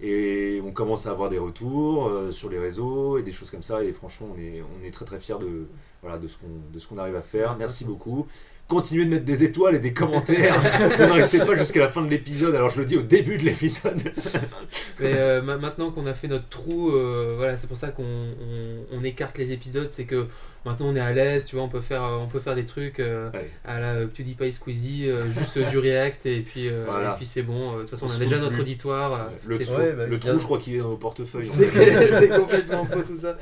Et 0.00 0.60
on 0.64 0.72
commence 0.72 1.06
à 1.06 1.10
avoir 1.10 1.30
des 1.30 1.38
retours 1.38 2.08
euh, 2.08 2.30
sur 2.30 2.50
les 2.50 2.58
réseaux 2.58 3.16
et 3.16 3.22
des 3.22 3.32
choses 3.32 3.50
comme 3.50 3.62
ça. 3.62 3.82
Et 3.82 3.92
franchement, 3.92 4.28
on 4.34 4.38
est, 4.38 4.62
on 4.62 4.84
est 4.84 4.90
très 4.90 5.06
très 5.06 5.18
fiers 5.18 5.38
de, 5.40 5.68
voilà, 6.02 6.18
de 6.18 6.28
ce 6.28 6.36
qu'on 6.36 6.48
de 6.72 6.78
ce 6.78 6.86
qu'on 6.86 6.98
arrive 6.98 7.16
à 7.16 7.22
faire. 7.22 7.56
Merci 7.56 7.84
beaucoup. 7.84 8.26
Continuez 8.68 9.04
de 9.04 9.10
mettre 9.10 9.24
des 9.24 9.44
étoiles 9.44 9.76
et 9.76 9.78
des 9.78 9.92
commentaires. 9.92 10.58
Vous 10.98 11.04
ne 11.04 11.12
restez 11.12 11.38
pas 11.38 11.54
jusqu'à 11.54 11.78
la 11.80 11.88
fin 11.88 12.02
de 12.02 12.08
l'épisode. 12.10 12.52
Alors 12.56 12.68
je 12.70 12.80
le 12.80 12.84
dis 12.84 12.96
au 12.96 13.02
début 13.02 13.38
de 13.38 13.44
l'épisode. 13.44 14.00
Mais 14.98 15.12
euh, 15.14 15.40
ma- 15.40 15.56
maintenant 15.56 15.92
qu'on 15.92 16.04
a 16.06 16.14
fait 16.14 16.26
notre 16.26 16.48
trou, 16.48 16.90
euh, 16.90 17.34
voilà, 17.36 17.56
c'est 17.56 17.68
pour 17.68 17.76
ça 17.76 17.88
qu'on 17.90 18.02
on- 18.02 18.86
on 18.98 19.04
écarte 19.04 19.38
les 19.38 19.52
épisodes, 19.52 19.88
c'est 19.90 20.02
que 20.04 20.26
maintenant 20.64 20.86
on 20.88 20.96
est 20.96 21.00
à 21.00 21.12
l'aise, 21.12 21.44
tu 21.44 21.54
vois, 21.54 21.64
on 21.64 21.68
peut 21.68 21.80
faire, 21.80 22.02
euh, 22.02 22.16
on 22.16 22.26
peut 22.26 22.40
faire 22.40 22.56
des 22.56 22.66
trucs 22.66 22.98
euh, 22.98 23.30
à 23.64 23.78
la 23.78 24.04
PewDiePie 24.06 24.52
Squeezie, 24.52 25.08
euh, 25.10 25.30
juste 25.30 25.58
du 25.70 25.78
React 25.78 26.26
et 26.26 26.40
puis, 26.40 26.68
euh, 26.68 26.86
Voilà. 26.88 27.12
et 27.12 27.16
puis 27.18 27.26
c'est 27.26 27.42
bon. 27.42 27.76
De 27.76 27.80
toute 27.82 27.90
façon, 27.90 28.06
On 28.08 28.14
a 28.16 28.18
déjà 28.18 28.38
notre 28.38 28.54
plus. 28.54 28.62
auditoire. 28.62 29.12
euh, 29.12 29.24
Le 29.46 29.58
trou. 29.60 29.74
Ouais, 29.76 29.92
bah, 29.92 30.06
le 30.06 30.18
trou, 30.18 30.38
je 30.40 30.44
crois 30.44 30.58
qu'il 30.58 30.74
est 30.74 30.78
dans 30.78 30.88
nos 30.90 30.96
portefeuilles. 30.96 31.46
c'est 31.48 32.28
complètement 32.30 32.82
faux 32.84 33.02
tout 33.02 33.16
ça, 33.16 33.36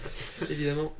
évidemment. 0.50 0.92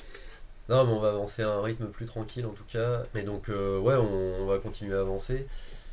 Non, 0.69 0.84
mais 0.87 0.93
on 0.93 0.99
va 0.99 1.11
avancer 1.11 1.43
à 1.43 1.50
un 1.50 1.62
rythme 1.62 1.88
plus 1.88 2.06
tranquille 2.06 2.46
en 2.46 2.52
tout 2.52 2.64
cas. 2.64 3.02
Et 3.14 3.22
donc, 3.22 3.49
euh, 3.49 3.78
ouais, 3.78 3.94
on, 3.96 4.46
va 4.46 4.58
continuer 4.58 4.96
à 4.96 5.00
avancer 5.00 5.46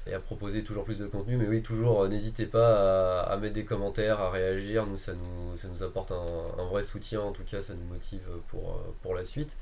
et 0.07 0.13
à 0.13 0.19
proposer 0.19 0.63
toujours 0.63 0.85
plus 0.85 0.95
de 0.95 1.07
contenu. 1.07 1.35
Mais 1.37 1.47
oui, 1.47 1.61
toujours, 1.61 2.03
euh, 2.03 2.07
n'hésitez 2.07 2.45
pas 2.45 3.21
à, 3.21 3.37
mettre 3.37 3.53
des 3.53 3.65
commentaires, 3.65 4.21
à 4.21 4.31
réagir. 4.31 4.85
Nous, 4.87 4.97
ça 4.97 5.13
nous, 5.13 5.57
ça 5.57 5.67
nous 5.67 5.83
apporte 5.83 6.11
un, 6.11 6.63
vrai 6.69 6.83
soutien. 6.83 7.21
En 7.21 7.31
tout 7.33 7.43
cas, 7.43 7.61
ça 7.61 7.73
nous 7.73 7.85
motive 7.85 8.21
pour, 8.47 8.69
euh, 8.71 8.93
pour 9.01 9.13
la 9.15 9.25
suite. 9.25 9.57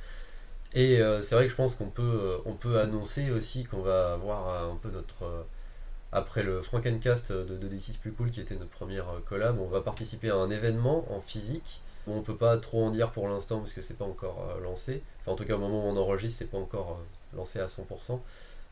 Et 0.74 1.00
c'est 1.24 1.34
vrai 1.34 1.46
que 1.46 1.52
je 1.52 1.56
pense 1.56 1.74
qu'on 1.74 1.90
peut, 1.90 2.38
on 2.46 2.54
peut 2.54 2.80
annoncer 2.80 3.32
aussi 3.32 3.64
qu'on 3.66 3.82
va 3.82 4.14
avoir 4.14 4.72
un 4.72 4.76
peu 4.76 4.92
notre. 4.92 5.46
après 6.12 6.44
le 6.44 6.62
Frankencast 6.62 7.32
de, 7.32 7.58
de 7.58 7.68
D6 7.68 7.98
Plus 7.98 8.12
Cool 8.12 8.30
qui 8.30 8.40
était 8.40 8.54
notre 8.54 8.70
première 8.70 9.08
collab, 9.28 9.60
on 9.60 9.68
va 9.68 9.82
participer 9.82 10.30
à 10.30 10.36
un 10.36 10.52
événement 10.52 11.12
en 11.12 11.22
physique. 11.22 11.82
Bon, 12.10 12.18
on 12.18 12.22
peut 12.24 12.36
pas 12.36 12.58
trop 12.58 12.86
en 12.86 12.90
dire 12.90 13.12
pour 13.12 13.28
l'instant 13.28 13.60
parce 13.60 13.72
que 13.72 13.82
c'est 13.82 13.94
pas 13.96 14.06
encore 14.06 14.44
euh, 14.50 14.60
lancé. 14.64 15.04
Enfin, 15.22 15.34
en 15.34 15.36
tout 15.36 15.46
cas, 15.46 15.54
au 15.54 15.60
moment 15.60 15.86
où 15.86 15.92
on 15.92 15.96
enregistre, 15.96 16.40
c'est 16.40 16.50
pas 16.50 16.58
encore 16.58 16.98
euh, 17.00 17.38
lancé 17.38 17.60
à 17.60 17.68
100%. 17.68 18.20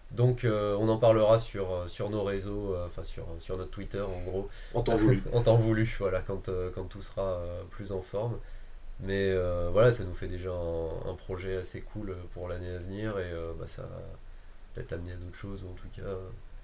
Donc, 0.10 0.44
euh, 0.44 0.76
on 0.80 0.90
en 0.90 0.98
parlera 0.98 1.38
sur, 1.38 1.88
sur 1.88 2.10
nos 2.10 2.24
réseaux, 2.24 2.76
enfin 2.88 3.04
sur, 3.04 3.26
sur 3.40 3.58
notre 3.58 3.70
Twitter 3.70 4.02
en 4.02 4.22
gros. 4.28 4.50
En 4.74 4.82
temps 4.82 4.96
voulu. 4.96 5.22
en 5.34 5.44
temps 5.44 5.58
voulu, 5.58 5.96
voilà, 6.00 6.22
quand, 6.22 6.50
quand 6.74 6.86
tout 6.86 7.04
sera 7.04 7.40
plus 7.70 7.92
en 7.92 8.02
forme. 8.02 8.38
Mais 9.02 9.36
voilà, 9.72 9.92
ça 9.92 10.04
nous 10.04 10.16
fait 10.16 10.28
déjà 10.28 10.50
un, 10.50 11.12
un 11.12 11.14
projet 11.14 11.58
assez 11.58 11.82
cool 11.82 12.16
pour 12.34 12.48
l'année 12.48 12.72
à 12.72 12.80
venir 12.80 13.20
et 13.20 13.32
bah, 13.60 13.68
ça 13.68 13.84
va 13.84 14.00
peut-être 14.74 14.94
amener 14.94 15.12
à 15.12 15.18
d'autres 15.18 15.36
choses 15.38 15.64
en 15.64 15.74
tout 15.74 15.90
cas. 15.96 16.10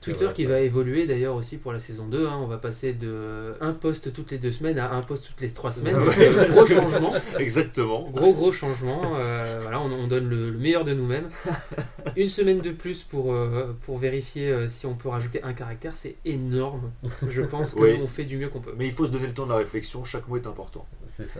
Twitter 0.03 0.19
voilà, 0.19 0.33
qui 0.33 0.43
ça- 0.43 0.49
va 0.49 0.59
évoluer 0.59 1.07
d'ailleurs 1.07 1.35
aussi 1.35 1.57
pour 1.57 1.73
la 1.73 1.79
saison 1.79 2.05
2. 2.05 2.27
hein. 2.27 2.37
On 2.41 2.47
va 2.47 2.57
passer 2.57 2.93
de 2.93 3.53
un 3.61 3.73
post 3.73 4.13
toutes 4.13 4.31
les 4.31 4.37
deux 4.37 4.51
semaines 4.51 4.77
à 4.79 4.91
un 4.93 5.01
post 5.01 5.25
toutes 5.27 5.41
les 5.41 5.49
trois 5.49 5.71
semaines. 5.71 5.95
Ouais, 5.97 6.05
Donc, 6.29 6.35
parce 6.35 6.49
gros 6.55 6.65
changement. 6.67 7.13
Exactement. 7.39 8.09
Gros 8.11 8.33
gros 8.33 8.51
changement, 8.51 9.13
euh, 9.17 9.59
voilà, 9.61 9.81
on, 9.81 9.91
on 9.91 10.07
donne 10.07 10.29
le, 10.29 10.49
le 10.49 10.57
meilleur 10.57 10.85
de 10.85 10.93
nous-mêmes. 10.93 11.29
Une 12.17 12.29
semaine 12.29 12.61
de 12.61 12.71
plus 12.71 13.01
pour, 13.03 13.33
euh, 13.33 13.75
pour 13.81 13.97
vérifier 13.97 14.49
euh, 14.49 14.67
si 14.69 14.85
on 14.85 14.95
peut 14.95 15.09
rajouter 15.09 15.41
un 15.43 15.53
caractère, 15.53 15.95
c'est 15.95 16.15
énorme. 16.25 16.91
Je 17.29 17.41
pense 17.41 17.73
qu'on 17.73 17.81
Oui. 17.81 17.99
fait 18.07 18.25
du 18.25 18.37
mieux 18.37 18.49
qu'on 18.49 18.59
peut. 18.59 18.73
Mais 18.77 18.85
il 18.87 18.93
faut 18.93 19.05
se 19.05 19.11
donner 19.11 19.27
le 19.27 19.33
temps 19.33 19.45
de 19.45 19.51
la 19.51 19.57
réflexion. 19.57 20.03
Chaque 20.03 20.27
mot 20.27 20.37
est 20.37 20.45
important. 20.47 20.85
C'est 21.07 21.27
ça. 21.27 21.39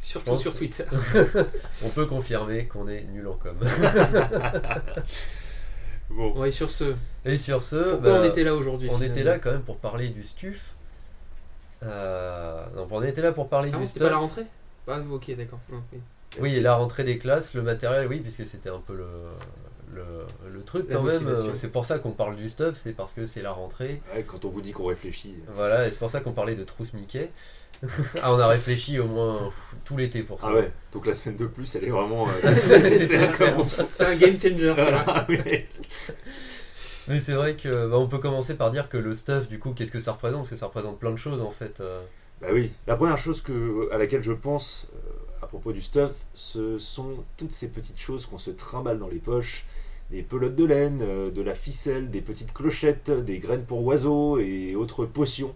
Surtout 0.00 0.36
sur 0.36 0.54
Twitter. 0.54 0.84
On 1.84 1.88
peut 1.88 2.06
confirmer 2.06 2.66
qu'on 2.66 2.86
est 2.88 3.02
nul 3.12 3.26
en 3.26 3.34
com. 3.34 3.56
Bon. 6.10 6.32
Ouais, 6.38 6.50
sur 6.50 6.70
ce, 6.70 6.94
Et 7.24 7.36
sur 7.38 7.62
ce, 7.62 7.76
pourquoi 7.76 8.12
bah, 8.12 8.18
on 8.20 8.24
était 8.24 8.44
là 8.44 8.54
aujourd'hui 8.54 8.88
on 8.90 9.00
était 9.02 9.22
là 9.22 9.38
quand 9.38 9.50
même 9.52 9.62
pour 9.62 9.76
parler 9.76 10.08
du 10.08 10.24
STUF. 10.24 10.74
Euh, 11.82 12.64
non, 12.76 12.88
on 12.90 13.02
était 13.02 13.22
là 13.22 13.32
pour 13.32 13.48
parler 13.48 13.70
Ah 13.72 13.78
du 13.78 13.86
c'était 13.86 14.00
pas 14.00 14.06
la 14.06 14.10
stuff. 14.12 14.20
rentrée 14.22 14.46
Ah 14.88 14.98
ok, 15.10 15.36
d'accord. 15.36 15.60
Oui. 16.40 16.56
Et 16.56 16.60
la 16.60 16.76
rentrée 16.76 17.04
des 17.04 17.18
classes, 17.18 17.54
le 17.54 17.62
matériel, 17.62 18.06
oui, 18.08 18.20
puisque 18.20 18.46
c'était 18.46 18.68
un 18.70 18.80
peu 18.80 18.94
le, 18.94 19.06
le, 19.94 20.02
le 20.50 20.62
truc 20.62 20.86
La 20.88 20.96
quand 20.96 21.02
même. 21.04 21.22
motivation. 21.22 21.52
C'est 21.54 21.68
pour 21.70 21.84
ça 21.84 21.98
qu'on 21.98 22.10
parle 22.12 22.36
du 22.36 22.48
stuff, 22.48 22.76
c'est 22.76 22.92
parce 22.92 23.12
que 23.12 23.24
c'est 23.26 23.42
la 23.42 23.52
rentrée. 23.52 24.02
Ouais, 24.14 24.24
quand 24.24 24.44
on 24.44 24.48
vous 24.48 24.60
dit 24.60 24.72
qu'on 24.72 24.86
réfléchit. 24.86 25.36
Voilà, 25.54 25.86
et 25.86 25.90
c'est 25.90 25.98
pour 25.98 26.10
ça 26.10 26.20
qu'on 26.20 26.32
parlait 26.32 26.56
de 26.56 26.64
trousse 26.64 26.92
Mickey. 26.94 27.30
ah, 28.22 28.34
on 28.34 28.38
a 28.38 28.48
réfléchi 28.48 28.98
au 28.98 29.06
moins 29.06 29.52
tout 29.84 29.96
l'été 29.96 30.22
pour 30.22 30.40
ça. 30.40 30.48
Ah 30.50 30.54
ouais, 30.54 30.72
donc 30.92 31.06
la 31.06 31.14
semaine 31.14 31.36
de 31.36 31.46
plus, 31.46 31.74
elle 31.76 31.84
est 31.84 31.90
vraiment 31.90 32.28
euh, 32.28 32.54
C'est 33.88 34.04
un 34.04 34.16
game 34.16 34.38
changer. 34.38 34.74
oui. 35.28 35.64
Mais 37.08 37.20
c'est 37.20 37.32
vrai 37.32 37.56
que 37.56 37.88
bah, 37.88 37.96
on 37.98 38.08
peut 38.08 38.18
commencer 38.18 38.54
par 38.54 38.70
dire 38.70 38.88
que 38.88 38.98
le 38.98 39.14
stuff, 39.14 39.48
du 39.48 39.58
coup, 39.58 39.72
qu'est-ce 39.72 39.92
que 39.92 40.00
ça 40.00 40.12
représente? 40.12 40.40
Parce 40.40 40.50
que 40.50 40.56
ça 40.56 40.66
représente 40.66 40.98
plein 40.98 41.10
de 41.10 41.16
choses 41.16 41.40
en 41.40 41.50
fait. 41.50 41.80
euh. 41.80 42.02
Bah 42.40 42.48
oui, 42.52 42.72
la 42.86 42.96
première 42.96 43.18
chose 43.18 43.40
que, 43.42 43.88
à 43.92 43.98
laquelle 43.98 44.22
je 44.22 44.32
pense 44.32 44.86
euh, 44.94 44.98
à 45.42 45.46
propos 45.46 45.72
du 45.72 45.80
stuff, 45.80 46.12
ce 46.34 46.78
sont 46.78 47.24
toutes 47.36 47.52
ces 47.52 47.68
petites 47.68 47.98
choses 47.98 48.26
qu'on 48.26 48.38
se 48.38 48.50
trimballe 48.50 48.98
dans 48.98 49.08
les 49.08 49.18
poches. 49.18 49.64
Des 50.10 50.22
pelotes 50.22 50.54
de 50.56 50.64
laine, 50.64 51.00
euh, 51.02 51.30
de 51.30 51.42
la 51.42 51.54
ficelle, 51.54 52.10
des 52.10 52.20
petites 52.20 52.52
clochettes, 52.52 53.10
des 53.10 53.38
graines 53.38 53.64
pour 53.64 53.84
oiseaux 53.84 54.38
et 54.38 54.74
autres 54.74 55.04
potions. 55.04 55.54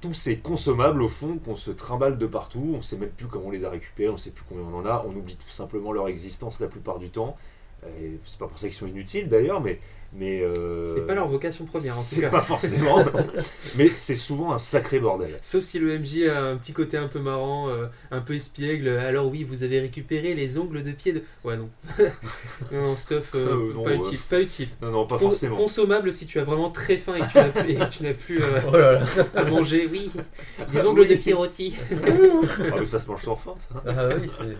Tous 0.00 0.14
ces 0.14 0.38
consommables 0.38 1.02
au 1.02 1.08
fond 1.08 1.38
qu'on 1.38 1.56
se 1.56 1.70
trimballe 1.70 2.18
de 2.18 2.26
partout, 2.26 2.74
on 2.76 2.82
sait 2.82 2.96
même 2.96 3.10
plus 3.10 3.26
comment 3.26 3.46
on 3.46 3.50
les 3.50 3.64
a 3.64 3.70
récupérés, 3.70 4.10
on 4.10 4.18
sait 4.18 4.30
plus 4.30 4.44
combien 4.48 4.64
on 4.64 4.78
en 4.78 4.86
a, 4.86 5.04
on 5.08 5.16
oublie 5.16 5.36
tout 5.36 5.50
simplement 5.50 5.92
leur 5.92 6.08
existence 6.08 6.60
la 6.60 6.68
plupart 6.68 6.98
du 6.98 7.10
temps. 7.10 7.36
C'est 8.24 8.38
pas 8.38 8.46
pour 8.46 8.58
ça 8.58 8.68
qu'ils 8.68 8.76
sont 8.76 8.86
inutiles 8.86 9.28
d'ailleurs, 9.28 9.60
mais. 9.60 9.80
Mais 10.18 10.40
euh, 10.42 10.86
C'est 10.94 11.06
pas 11.06 11.14
leur 11.14 11.28
vocation 11.28 11.64
première 11.66 11.94
en 11.98 12.00
tout 12.00 12.06
C'est 12.08 12.30
pas 12.30 12.40
forcément, 12.40 13.04
mais 13.76 13.90
c'est 13.94 14.16
souvent 14.16 14.52
un 14.52 14.58
sacré 14.58 14.98
bordel. 14.98 15.36
Sauf 15.42 15.62
si 15.62 15.78
le 15.78 15.98
MJ 15.98 16.22
a 16.28 16.42
un 16.42 16.56
petit 16.56 16.72
côté 16.72 16.96
un 16.96 17.06
peu 17.08 17.18
marrant, 17.20 17.68
euh, 17.68 17.86
un 18.10 18.20
peu 18.20 18.34
espiègle. 18.34 18.88
Alors 18.88 19.26
oui, 19.28 19.44
vous 19.44 19.62
avez 19.62 19.80
récupéré 19.80 20.34
les 20.34 20.58
ongles 20.58 20.82
de 20.82 20.92
pied 20.92 21.12
de. 21.12 21.22
Ouais, 21.44 21.56
non. 21.56 21.68
non, 22.72 22.96
stuff, 22.96 23.32
euh, 23.34 23.46
Euh, 23.70 23.74
non, 23.74 23.82
pas 23.84 23.94
utile. 23.94 24.18
Pas 24.30 24.40
utile. 24.40 24.68
Non, 24.82 24.90
non, 24.90 25.06
pas 25.06 25.18
Con- 25.18 25.28
forcément. 25.28 25.56
Consommable 25.56 26.12
si 26.12 26.26
tu 26.26 26.38
as 26.40 26.44
vraiment 26.44 26.70
très 26.70 26.96
faim 26.96 27.14
et 27.16 27.20
que 27.20 27.90
tu 27.90 28.02
n'as 28.02 28.14
plus, 28.14 28.42
euh, 28.42 28.60
Oh 28.68 28.72
là 28.76 28.92
là. 28.92 29.06
à 29.34 29.44
manger. 29.44 29.88
Oui, 29.90 30.10
des 30.72 30.80
ongles 30.80 31.00
Oui. 31.02 31.08
de 31.08 31.14
pied 31.16 31.32
rôtis. 31.34 31.74
Ah, 31.92 32.76
mais 32.80 32.86
ça 32.86 33.00
se 33.00 33.08
mange 33.08 33.22
sans 33.22 33.36
ça. 33.36 33.82
Ah 33.86 34.08
oui, 34.20 34.26
c'est. 34.28 34.56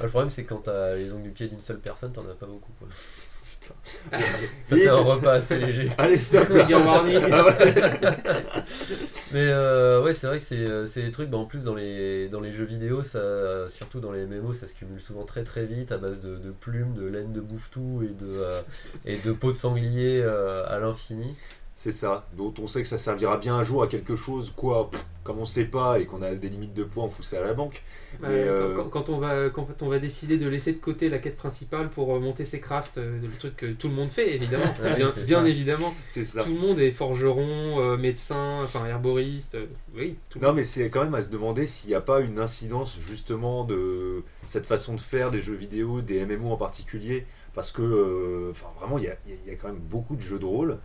Ah, 0.00 0.04
le 0.04 0.08
problème, 0.08 0.30
c'est 0.30 0.44
quand 0.44 0.62
t'as 0.64 0.94
les 0.96 1.12
ongles 1.12 1.24
du 1.24 1.30
pied 1.30 1.48
d'une 1.48 1.60
seule 1.60 1.78
personne, 1.78 2.12
t'en 2.12 2.22
as 2.22 2.34
pas 2.34 2.46
beaucoup. 2.46 2.72
Quoi. 2.78 2.88
Ça 4.10 4.76
fait 4.76 4.88
un 4.88 4.94
repas 4.96 5.32
assez 5.32 5.58
léger. 5.58 5.90
Allez, 5.98 6.18
stop 6.18 6.48
Trigger 6.48 6.74
warning. 6.74 7.20
Ah. 7.30 7.56
Mais 9.32 9.48
euh, 9.48 10.02
ouais, 10.02 10.14
c'est 10.14 10.26
vrai 10.26 10.38
que 10.38 10.44
c'est 10.44 10.56
euh, 10.58 10.86
des 10.94 11.10
trucs, 11.10 11.30
bah, 11.30 11.38
en 11.38 11.44
plus 11.44 11.64
dans 11.64 11.74
les, 11.74 12.28
dans 12.28 12.40
les 12.40 12.52
jeux 12.52 12.64
vidéo, 12.64 13.02
ça, 13.02 13.68
surtout 13.68 14.00
dans 14.00 14.12
les 14.12 14.26
MMO, 14.26 14.54
ça 14.54 14.68
se 14.68 14.74
cumule 14.74 15.00
souvent 15.00 15.24
très 15.24 15.42
très 15.42 15.64
vite 15.64 15.92
à 15.92 15.98
base 15.98 16.20
de, 16.20 16.36
de 16.36 16.50
plumes, 16.50 16.94
de 16.94 17.06
laine 17.06 17.32
de 17.32 17.40
bouffe-tout 17.40 18.02
et 18.02 18.12
de, 18.12 18.28
euh, 18.28 18.60
et 19.04 19.16
de 19.18 19.32
peau 19.32 19.52
de 19.52 19.56
sanglier 19.56 20.22
euh, 20.22 20.64
à 20.66 20.78
l'infini. 20.78 21.34
C'est 21.82 21.90
ça, 21.90 22.28
dont 22.36 22.54
on 22.62 22.68
sait 22.68 22.80
que 22.82 22.86
ça 22.86 22.96
servira 22.96 23.38
bien 23.38 23.56
un 23.56 23.64
jour 23.64 23.82
à 23.82 23.88
quelque 23.88 24.14
chose, 24.14 24.52
quoi, 24.54 24.88
pff, 24.88 25.04
comme 25.24 25.40
on 25.40 25.44
sait 25.44 25.64
pas 25.64 25.98
et 25.98 26.06
qu'on 26.06 26.22
a 26.22 26.32
des 26.36 26.48
limites 26.48 26.74
de 26.74 26.84
points, 26.84 27.02
on 27.06 27.08
fout 27.08 27.24
ça 27.24 27.38
à 27.40 27.44
la 27.44 27.54
banque. 27.54 27.82
Bah, 28.20 28.28
Mais, 28.30 28.44
quand- 28.44 28.50
euh, 28.52 28.76
quand, 28.76 28.88
quand 28.88 29.08
on 29.08 29.18
va, 29.18 29.50
quand 29.50 29.66
on 29.82 29.88
va 29.88 29.98
décider 29.98 30.38
de 30.38 30.46
laisser 30.48 30.72
de 30.74 30.78
côté 30.78 31.08
la 31.08 31.18
quête 31.18 31.36
principale 31.36 31.90
pour 31.90 32.14
euh, 32.14 32.20
monter 32.20 32.44
ses 32.44 32.60
crafts, 32.60 32.98
euh, 32.98 33.18
le 33.20 33.36
truc 33.36 33.56
que 33.56 33.66
tout 33.72 33.88
le 33.88 33.94
monde 33.94 34.10
fait 34.10 34.32
évidemment, 34.32 34.72
bien, 35.26 35.44
évidemment, 35.44 35.92
C'est 36.06 36.22
ça. 36.22 36.44
tout 36.44 36.54
le 36.54 36.60
monde 36.60 36.78
est 36.78 36.92
forgeron, 36.92 37.82
euh, 37.82 37.96
médecin, 37.96 38.60
enfin 38.62 38.86
herboriste, 38.86 39.56
euh, 39.56 39.66
oui, 39.96 40.14
tout 40.30 40.38
Non 40.38 40.48
monde. 40.48 40.58
mais 40.58 40.64
c'est 40.64 40.88
quand 40.88 41.02
même 41.02 41.14
à 41.16 41.22
se 41.22 41.30
demander 41.30 41.66
s'il 41.66 41.88
n'y 41.90 41.96
a 41.96 42.00
pas 42.00 42.20
une 42.20 42.38
incidence 42.38 42.96
justement 43.04 43.64
de 43.64 44.22
cette 44.46 44.66
façon 44.66 44.94
de 44.94 45.00
faire 45.00 45.32
des 45.32 45.42
jeux 45.42 45.54
vidéo, 45.56 46.00
des 46.00 46.24
MMO 46.26 46.52
en 46.52 46.56
particulier, 46.56 47.26
parce 47.54 47.72
que 47.72 48.50
enfin 48.52 48.68
vraiment 48.78 48.98
il 48.98 49.04
y 49.04 49.08
a, 49.08 49.16
il 49.26 49.32
y 49.32 49.34
a- 49.34 49.38
il 49.46 49.50
y 49.50 49.52
a 49.52 49.56
quand 49.56 49.66
même 49.66 49.80
beaucoup 49.80 50.14
de 50.14 50.22
jeux 50.22 50.38
de 50.38 50.44
rôle 50.44 50.78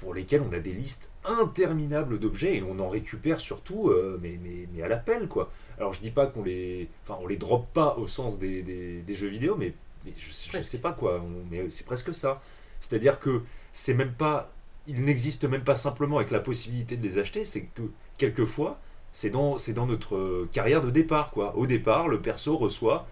pour 0.00 0.14
lesquels 0.14 0.42
on 0.42 0.52
a 0.52 0.58
des 0.58 0.72
listes 0.72 1.08
interminables 1.24 2.18
d'objets 2.18 2.56
et 2.56 2.62
on 2.62 2.78
en 2.78 2.88
récupère 2.88 3.40
surtout 3.40 3.88
euh, 3.90 4.18
mais, 4.22 4.38
mais, 4.42 4.66
mais 4.74 4.82
à 4.82 4.88
l'appel 4.88 5.28
quoi. 5.28 5.50
Alors 5.78 5.92
je 5.92 6.00
dis 6.00 6.10
pas 6.10 6.26
qu'on 6.26 6.42
les 6.42 6.88
enfin 7.04 7.18
on 7.22 7.26
les 7.26 7.36
drop 7.36 7.66
pas 7.72 7.96
au 7.96 8.06
sens 8.06 8.38
des, 8.38 8.62
des- 8.62 9.02
des 9.02 9.14
jeux 9.14 9.28
vidéo 9.28 9.56
mais, 9.56 9.74
mais 10.04 10.12
je, 10.18 10.30
je 10.32 10.62
sais 10.62 10.78
pas 10.78 10.92
quoi, 10.92 11.20
on- 11.22 11.44
mais 11.50 11.68
c'est 11.70 11.84
presque 11.86 12.14
ça. 12.14 12.40
C'est-à-dire 12.80 13.18
que 13.20 13.42
c'est 13.72 13.94
même 13.94 14.12
pas 14.12 14.52
il 14.86 15.02
n'existe 15.04 15.44
même 15.44 15.62
pas 15.64 15.74
simplement 15.76 16.16
avec 16.16 16.30
la 16.30 16.40
possibilité 16.40 16.96
de 16.96 17.02
les 17.02 17.18
acheter, 17.18 17.44
c'est 17.44 17.62
que 17.64 17.82
quelquefois 18.18 18.80
c'est 19.12 19.30
dans, 19.30 19.58
c'est 19.58 19.72
dans 19.74 19.86
notre 19.86 20.16
euh, 20.16 20.48
carrière 20.52 20.80
de 20.82 20.90
départ, 20.90 21.30
quoi. 21.32 21.56
Au 21.56 21.66
départ, 21.66 22.08
le 22.08 22.20
perso 22.20 22.56
reçoit 22.56 23.06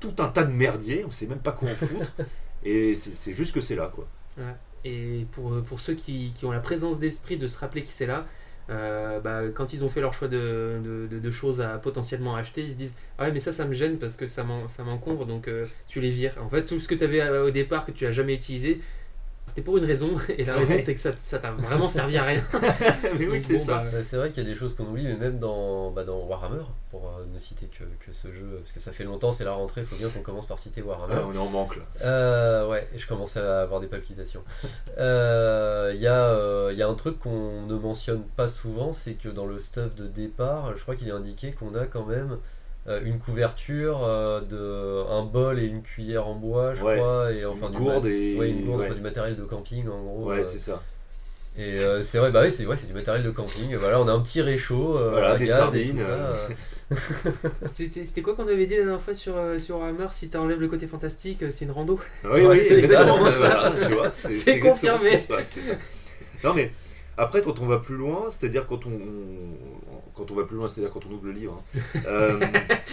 tout 0.00 0.14
un 0.18 0.28
tas 0.28 0.44
de 0.44 0.52
merdier, 0.52 1.04
on 1.06 1.10
sait 1.10 1.26
même 1.26 1.38
pas 1.38 1.52
quoi 1.52 1.70
en 1.70 1.74
foutre, 1.74 2.12
et 2.64 2.94
c'est 2.94 3.16
c'est 3.16 3.34
juste 3.34 3.54
que 3.54 3.60
c'est 3.60 3.76
là, 3.76 3.90
quoi. 3.94 4.06
Et 4.84 5.26
pour, 5.32 5.52
euh, 5.52 5.62
pour 5.62 5.80
ceux 5.80 5.94
qui, 5.94 6.32
qui 6.34 6.44
ont 6.44 6.52
la 6.52 6.60
présence 6.60 6.98
d'esprit 6.98 7.36
de 7.36 7.46
se 7.46 7.58
rappeler 7.58 7.82
qui 7.82 7.92
c'est 7.92 8.06
là, 8.06 8.26
euh, 8.70 9.18
bah, 9.20 9.42
quand 9.54 9.72
ils 9.72 9.82
ont 9.82 9.88
fait 9.88 10.00
leur 10.00 10.12
choix 10.12 10.28
de, 10.28 11.08
de, 11.10 11.30
choses 11.30 11.60
à 11.60 11.78
potentiellement 11.78 12.36
acheter, 12.36 12.62
ils 12.62 12.72
se 12.72 12.76
disent 12.76 12.94
Ah 13.16 13.24
ouais, 13.24 13.32
mais 13.32 13.40
ça, 13.40 13.50
ça 13.50 13.64
me 13.64 13.72
gêne 13.72 13.98
parce 13.98 14.16
que 14.16 14.26
ça 14.26 14.44
m'encombre, 14.44 15.24
donc 15.24 15.48
euh, 15.48 15.64
tu 15.86 16.00
les 16.00 16.10
vires. 16.10 16.34
En 16.40 16.48
fait, 16.48 16.66
tout 16.66 16.78
ce 16.78 16.86
que 16.86 16.94
tu 16.94 17.04
avais 17.04 17.26
au 17.38 17.50
départ 17.50 17.86
que 17.86 17.92
tu 17.92 18.04
n'as 18.04 18.12
jamais 18.12 18.34
utilisé, 18.34 18.80
c'était 19.48 19.62
pour 19.62 19.78
une 19.78 19.84
raison, 19.84 20.10
et 20.36 20.44
la 20.44 20.54
raison 20.56 20.72
Ouais. 20.74 20.78
c'est 20.78 20.94
que 20.94 21.00
ça 21.00 21.10
ça 21.16 21.38
t'a 21.38 21.50
vraiment 21.50 21.88
servi 21.88 22.16
à 22.18 22.24
rien. 22.24 22.42
mais 23.18 23.26
oui, 23.26 23.40
c'est 23.40 23.54
bon, 23.58 23.64
ça. 23.64 23.84
bah, 23.84 24.02
C'est 24.04 24.16
vrai 24.16 24.30
qu'il 24.30 24.42
y 24.44 24.46
a 24.46 24.50
des 24.50 24.56
choses 24.56 24.74
qu'on 24.76 24.84
oublie, 24.84 25.04
mais 25.06 25.16
même 25.16 25.38
dans, 25.38 25.90
bah, 25.90 26.04
dans 26.04 26.18
Warhammer, 26.24 26.62
pour 26.90 27.06
euh, 27.08 27.24
ne 27.32 27.38
citer 27.38 27.66
que, 27.66 27.84
que 28.04 28.12
ce 28.12 28.28
jeu, 28.32 28.58
parce 28.62 28.72
que 28.72 28.80
ça 28.80 28.92
fait 28.92 29.04
longtemps, 29.04 29.32
c'est 29.32 29.44
la 29.44 29.52
rentrée, 29.52 29.80
il 29.82 29.86
faut 29.86 29.96
bien 29.96 30.08
qu'on 30.08 30.20
commence 30.22 30.46
par 30.46 30.58
citer 30.58 30.82
Warhammer. 30.82 31.14
Ah, 31.16 31.24
on 31.28 31.34
est 31.34 31.38
en 31.38 31.46
manque, 31.48 31.76
là. 31.76 31.82
Euh, 32.04 32.68
ouais, 32.68 32.88
je 32.96 33.06
commençais 33.06 33.40
à 33.40 33.62
avoir 33.62 33.80
des 33.80 33.86
palpitations. 33.88 34.42
Euh, 34.98 35.92
Il 35.94 36.00
y, 36.00 36.06
a, 36.06 36.26
euh, 36.30 36.70
il 36.72 36.78
y 36.78 36.82
a 36.82 36.88
un 36.88 36.94
truc 36.94 37.18
qu'on 37.20 37.62
ne 37.62 37.74
mentionne 37.76 38.22
pas 38.36 38.48
souvent, 38.48 38.92
c'est 38.92 39.14
que 39.14 39.28
dans 39.28 39.46
le 39.46 39.58
stuff 39.58 39.94
de 39.94 40.06
départ, 40.06 40.76
je 40.76 40.82
crois 40.82 40.96
qu'il 40.96 41.08
est 41.08 41.12
indiqué 41.12 41.52
qu'on 41.52 41.74
a 41.74 41.86
quand 41.86 42.04
même 42.04 42.38
une 42.86 43.18
couverture, 43.18 44.00
euh, 44.04 44.40
de, 44.40 45.10
un 45.10 45.22
bol 45.24 45.58
et 45.58 45.66
une 45.66 45.82
cuillère 45.82 46.26
en 46.26 46.34
bois, 46.34 46.74
je 46.74 46.82
Ouais. 46.82 46.96
crois, 46.96 47.32
et 47.32 47.44
enfin 47.44 47.66
Une 47.66 47.72
du, 47.72 47.78
gourde 47.78 48.06
et- 48.06 48.36
ouais, 48.38 48.50
une 48.50 48.64
gourde, 48.64 48.80
ouais. 48.80 48.86
enfin, 48.86 48.94
du 48.94 49.00
matériel 49.02 49.36
de 49.36 49.44
camping 49.44 49.86
en 49.88 50.02
gros. 50.02 50.24
Ouais, 50.30 50.38
euh, 50.40 50.44
c'est 50.44 50.58
ça. 50.58 50.82
et 51.58 51.78
euh, 51.80 52.02
c'est 52.02 52.18
vrai, 52.18 52.30
bah 52.30 52.42
oui, 52.44 52.50
c'est 52.50 52.64
ouais, 52.64 52.76
c'est 52.76 52.86
du 52.86 52.94
matériel 52.94 53.22
de 53.24 53.30
camping. 53.30 53.74
Voilà, 53.76 54.00
on 54.00 54.08
a 54.08 54.12
un 54.12 54.20
petit 54.20 54.40
réchaud, 54.40 54.96
euh, 54.96 55.10
Voilà, 55.10 55.36
des 55.36 55.46
gaz 55.46 55.56
et 55.56 55.58
sardines, 55.60 55.96
tout 55.96 56.02
ça, 56.02 56.08
euh. 56.08 56.32
euh. 56.32 56.54
C'était 57.66 58.06
c'était 58.06 58.22
quoi 58.22 58.34
qu'on 58.34 58.48
avait 58.48 58.64
dit 58.64 58.74
la 58.76 58.84
dernière 58.84 59.00
fois 59.02 59.12
sur, 59.12 59.36
euh, 59.36 59.58
sur 59.58 59.76
Warhammer 59.76 60.06
Si 60.10 60.30
t'enlèves 60.30 60.60
le 60.60 60.68
côté 60.68 60.86
fantastique, 60.86 61.42
euh, 61.42 61.50
c'est 61.50 61.66
une 61.66 61.72
rando? 61.72 62.00
Oui, 62.24 62.30
Ouais, 62.30 62.46
oui, 62.46 62.64
c'est 62.66 62.78
exactement. 62.78 63.26
ça. 63.26 63.30
Voilà, 63.32 63.72
tu 63.86 63.94
vois, 63.94 64.12
c'est 64.12 64.58
confirmé. 64.60 65.10
ce 65.10 65.16
qui 65.16 65.18
se 65.22 65.28
passe, 65.28 65.48
c'est 65.54 65.60
ça. 65.60 65.74
Non, 66.44 66.54
mais 66.54 66.72
après, 67.18 67.42
quand 67.42 67.60
on 67.60 67.66
va 67.66 67.78
plus 67.78 67.96
loin, 67.96 68.30
c'est-à-dire 68.30 68.66
quand 68.66 68.86
on, 68.86 68.92
quand 70.14 70.30
on 70.30 70.34
va 70.34 70.44
plus 70.44 70.56
loin, 70.56 70.68
c'est-à-dire 70.68 70.92
quand 70.92 71.04
on 71.06 71.12
ouvre 71.12 71.26
le 71.26 71.32
livre, 71.32 71.62
hein, 71.76 71.80
euh, 72.06 72.40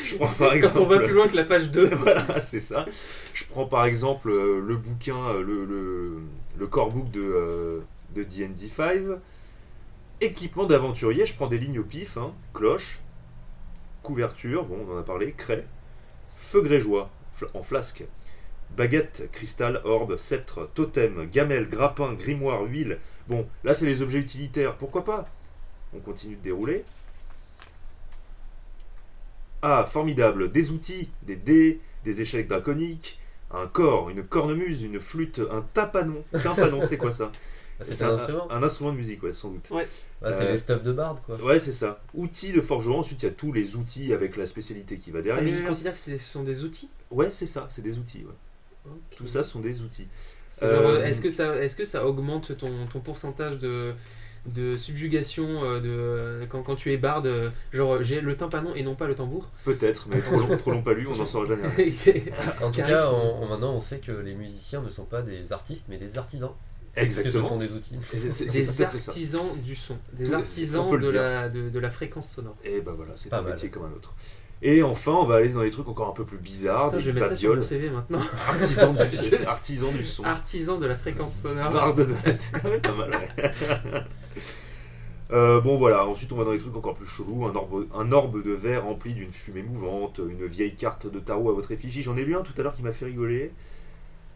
je 0.06 0.16
prends 0.16 0.28
par 0.28 0.54
exemple. 0.54 0.76
Quand 0.76 0.84
on 0.84 0.88
va 0.88 1.00
plus 1.00 1.14
loin 1.14 1.28
que 1.28 1.36
la 1.36 1.44
page 1.46 1.72
2. 1.72 1.88
voilà, 1.96 2.40
c'est 2.40 2.60
ça. 2.60 2.86
Je 3.34 3.44
prends 3.46 3.66
par 3.66 3.86
exemple 3.86 4.30
euh, 4.30 4.60
le 4.60 4.76
bouquin, 4.78 5.18
euh, 5.30 5.42
le, 5.44 5.66
le, 5.66 6.18
le 6.58 6.68
core 6.68 6.92
book 6.92 7.12
de, 7.12 7.22
euh, 7.22 7.80
de 8.16 8.24
D&D 8.24 8.70
5. 8.76 9.02
Équipement 10.22 10.66
d'aventurier, 10.66 11.26
je 11.26 11.36
prends 11.36 11.48
des 11.48 11.58
lignes 11.58 11.80
au 11.80 11.84
pif, 11.84 12.18
hein, 12.18 12.34
cloche, 12.54 13.02
couverture, 14.04 14.64
bon, 14.66 14.86
on 14.88 14.96
en 14.96 14.98
a 15.00 15.04
parlé, 15.04 15.34
craie, 15.34 15.66
feu 16.38 16.62
grégeois 16.62 17.10
fl- 17.38 17.50
en 17.54 17.64
flasque, 17.64 18.06
baguette, 18.78 19.30
cristal, 19.34 19.82
orbe, 19.84 20.18
sceptre, 20.18 20.70
totem, 20.74 21.28
gamelle, 21.32 21.68
grappin, 21.70 22.14
grimoire, 22.14 22.64
huile. 22.64 23.00
Bon, 23.28 23.48
là 23.64 23.74
c'est 23.74 23.86
les 23.86 24.02
objets 24.02 24.20
utilitaires, 24.20 24.76
pourquoi 24.78 25.04
pas? 25.04 25.28
On 25.96 26.00
continue 26.00 26.36
de 26.36 26.42
dérouler. 26.42 26.84
Ah, 29.62 29.86
formidable, 29.86 30.52
des 30.52 30.72
outils, 30.72 31.10
des 31.24 31.36
dés, 31.36 31.80
des 32.04 32.22
échecs 32.22 32.48
draconiques, 32.48 33.20
un 33.52 33.68
corps, 33.68 34.10
une 34.10 34.24
cornemuse, 34.24 34.84
une 34.84 35.00
flûte, 35.00 35.42
un 35.52 35.62
tapanon. 35.74 36.24
Tampanon, 36.44 36.82
c'est 36.88 36.98
quoi 36.98 37.12
ça? 37.12 37.32
Ah, 37.78 37.84
c'est 37.84 38.06
un 38.06 38.14
instrument. 38.16 38.50
Un 38.50 38.64
instrument 38.64 38.94
de 38.94 38.96
musique, 38.96 39.22
ouais, 39.24 39.34
sans 39.34 39.50
doute. 39.50 39.70
Ah, 40.24 40.32
c'est 40.32 40.46
euh, 40.46 40.52
les 40.54 40.58
stuff 40.58 40.82
de 40.82 40.94
bard 40.94 41.22
quoi. 41.26 41.36
Ouais, 41.44 41.60
c'est 41.60 41.74
ça. 41.74 42.02
Outils 42.14 42.54
de 42.54 42.62
forgeron, 42.62 43.00
ensuite 43.00 43.22
il 43.22 43.26
y 43.26 43.28
a 43.28 43.34
tous 43.34 43.52
les 43.52 43.76
outils 43.76 44.14
avec 44.14 44.38
la 44.38 44.46
spécialité 44.46 44.98
qui 44.98 45.12
va 45.12 45.20
Ah, 45.20 45.24
mais 45.24 45.32
derrière. 45.42 45.60
il 45.60 45.66
considère 45.68 45.94
que 45.94 46.00
ce 46.00 46.18
sont 46.18 46.44
des 46.44 46.64
outils? 46.64 46.90
Ouais, 47.12 47.32
c'est 47.32 47.48
ça, 47.48 47.68
c'est 47.70 47.82
des 47.82 47.98
outils. 47.98 48.24
ouais. 48.24 48.92
Tout 49.18 49.28
ça 49.28 49.44
sont 49.44 49.60
des 49.60 49.82
outils. 49.82 50.08
Euh, 50.64 51.04
Est-ce 51.06 51.22
que, 51.22 51.30
ça, 51.30 51.56
est 51.62 51.76
que 51.76 51.86
ça 51.86 52.06
augmente 52.08 52.58
ton, 52.58 52.72
ton 52.92 53.00
pourcentage 53.00 53.58
de, 53.60 53.94
de 54.46 54.78
subjugation 54.78 55.64
euh, 55.66 55.80
de, 55.82 55.90
euh, 55.90 56.46
quand, 56.48 56.62
quand 56.64 56.76
tu 56.76 56.94
es 56.94 56.98
barde 56.98 57.28
euh, 57.28 57.50
Genre, 57.74 58.02
j'ai 58.04 58.22
le 58.22 58.36
tympanon 58.38 58.74
et 58.76 58.84
non 58.84 58.96
pas 58.96 59.08
le 59.08 59.16
tambour? 59.16 59.50
Peut-être, 59.66 60.08
mais 60.10 60.22
trop 60.22 60.40
long, 60.40 60.58
trop 60.58 60.72
long 60.72 60.82
pas 60.82 60.94
lu, 60.94 61.08
on 61.12 61.16
n'en 61.16 61.26
saura 61.26 61.46
jamais 61.48 61.68
rien. 61.68 61.92
En 62.62 62.72
tout 62.72 62.82
cas, 62.82 63.10
on, 63.12 63.44
on- 63.44 63.48
maintenant 63.48 63.74
on 63.74 63.82
sait 63.82 64.00
que 64.00 64.12
les 64.14 64.34
musiciens 64.34 64.82
ne 64.82 64.90
sont 64.90 65.06
pas 65.06 65.22
des 65.22 65.52
artistes 65.52 65.88
mais 65.90 65.98
des 65.98 66.18
artisans. 66.18 66.52
Parce 66.96 67.08
que 67.08 67.30
ce 67.30 67.42
sont 67.42 67.60
Exactement. 67.60 67.60
des 67.60 67.72
outils. 67.74 68.48
Des 68.54 68.82
artisans 68.82 69.46
du 69.62 69.76
son, 69.76 69.98
des 70.14 70.28
Tout- 70.30 70.34
artisans 70.36 70.98
de 70.98 71.10
la, 71.10 71.50
de, 71.50 71.70
de 71.70 71.80
la 71.80 71.90
fréquence 71.90 72.32
sonore. 72.32 72.56
Et 72.64 72.80
bah 72.80 72.94
voilà, 72.96 73.12
c'est 73.18 73.28
Pas 73.28 73.40
un 73.40 73.42
mal. 73.42 73.52
métier 73.52 73.68
comme 73.68 73.84
un 73.84 73.92
autre. 73.92 74.14
Et 74.62 74.82
enfin, 74.82 75.12
on 75.12 75.26
va 75.26 75.36
aller 75.36 75.50
dans 75.50 75.62
des 75.62 75.70
trucs 75.70 75.88
encore 75.88 76.10
un 76.10 76.14
peu 76.14 76.26
plus 76.26 76.38
bizarres, 76.38 76.86
Attends, 76.88 76.98
des 76.98 77.04
je 77.04 77.12
vais 77.12 77.20
mettre 77.20 77.32
ça 77.34 77.36
sur 77.36 77.56
mon. 77.56 77.62
CV 77.62 77.90
maintenant. 77.90 78.22
Artisan 78.48 78.94
du, 78.94 79.00
Je- 79.12 79.46
artisan 79.48 79.92
du 79.92 80.04
son. 80.06 80.24
Artisan 80.26 80.78
de 80.78 80.86
la 80.88 80.96
fréquence 80.96 81.36
sonore. 81.42 81.96
C'est 82.40 82.62
quand 82.62 82.70
même 82.70 82.82
pas 82.82 82.96
mal, 82.96 83.10
ouais. 83.12 83.52
Euh, 85.32 85.60
bon 85.60 85.78
voilà, 85.78 86.06
ensuite 86.06 86.32
on 86.32 86.36
va 86.36 86.44
dans 86.44 86.52
des 86.52 86.60
trucs 86.60 86.76
encore 86.76 86.94
plus 86.94 87.08
chelous, 87.08 87.46
un 87.46 87.56
orbe, 87.56 87.88
un 87.96 88.12
orbe 88.12 88.44
de 88.44 88.52
verre 88.52 88.84
rempli 88.84 89.16
d'une 89.16 89.32
fumée 89.32 89.64
mouvante, 89.64 90.20
une 90.20 90.46
vieille 90.46 90.76
carte 90.76 91.12
de 91.12 91.18
tarot 91.18 91.50
à 91.50 91.54
votre 91.54 91.72
effigie. 91.72 92.04
J'en 92.04 92.16
ai 92.16 92.24
lu 92.24 92.36
un 92.36 92.42
tout 92.44 92.54
à 92.60 92.62
l'heure 92.62 92.76
qui 92.76 92.84
m'a 92.84 92.92
fait 92.92 93.06
rigoler. 93.06 93.52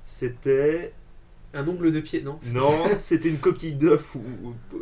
C'était 0.08 0.92
Un 1.54 1.68
ongle 1.68 1.92
de 1.92 2.00
pied, 2.00 2.24
non 2.24 2.40
Non, 2.54 2.74
c'était 2.98 3.30
une 3.30 3.38
coquille 3.38 3.76
d'œuf 3.76 4.14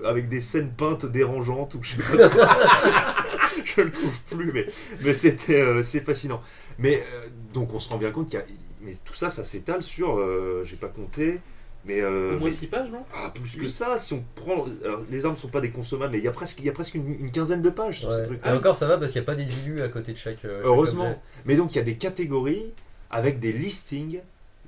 avec 0.05 0.29
des 0.29 0.39
scènes 0.39 0.71
peintes 0.71 1.05
dérangeantes 1.05 1.75
ou 1.75 1.83
je 1.83 1.97
sais 1.97 2.17
pas. 2.29 3.15
je 3.65 3.81
le 3.81 3.91
trouve 3.91 4.19
plus, 4.29 4.51
mais, 4.51 4.67
mais 5.01 5.13
c'était 5.13 5.61
euh, 5.61 5.83
c'est 5.83 6.01
fascinant. 6.01 6.41
Mais 6.79 6.97
euh, 7.13 7.27
donc 7.53 7.73
on 7.73 7.79
se 7.79 7.89
rend 7.89 7.97
bien 7.97 8.11
compte 8.11 8.29
qu'il 8.29 8.39
y 8.39 8.41
a, 8.41 8.45
mais 8.81 8.95
tout 9.05 9.13
ça, 9.13 9.29
ça 9.29 9.43
s'étale 9.43 9.83
sur, 9.83 10.17
euh, 10.17 10.63
j'ai 10.65 10.75
pas 10.75 10.87
compté, 10.89 11.39
mais, 11.85 12.01
euh, 12.01 12.35
Au 12.35 12.39
moins 12.39 12.49
mais- 12.49 12.55
6 12.55 12.67
pages, 12.67 12.89
non? 12.91 13.03
Ah, 13.13 13.31
plus 13.33 13.55
que 13.57 13.67
ça. 13.69 13.97
Si 13.97 14.13
on 14.13 14.23
prend, 14.35 14.65
alors, 14.83 15.01
les 15.09 15.25
armes 15.25 15.37
sont 15.37 15.47
pas 15.47 15.61
des 15.61 15.71
consommables, 15.71 16.11
mais 16.13 16.17
il 16.19 16.23
y 16.23 16.27
a 16.27 16.31
presque, 16.31 16.59
il 16.59 16.65
y 16.65 16.69
a 16.69 16.73
presque 16.73 16.95
une, 16.95 17.07
une 17.19 17.31
quinzaine 17.31 17.61
de 17.61 17.69
pages 17.69 17.99
sur 18.01 18.11
ces 18.13 18.23
trucs. 18.25 18.45
Et 18.45 18.49
encore, 18.49 18.75
ça 18.75 18.87
va 18.87 18.97
parce 18.97 19.11
qu'il 19.13 19.21
n'y 19.21 19.25
a 19.25 19.31
pas 19.31 19.35
des 19.35 19.59
illus 19.65 19.81
à 19.81 19.87
côté 19.89 20.11
de 20.13 20.17
chaque. 20.17 20.43
euh, 20.45 20.57
chaque 20.59 20.65
Heureusement. 20.67 21.03
objet. 21.05 21.17
Mais 21.45 21.55
donc 21.55 21.73
il 21.73 21.77
y 21.77 21.81
a 21.81 21.83
des 21.83 21.95
catégories 21.95 22.73
avec 23.09 23.39
des 23.39 23.53
listings 23.53 24.19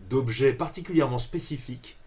d'objets 0.10 0.54
particulièrement 0.54 1.18
spécifiques, 1.18 1.98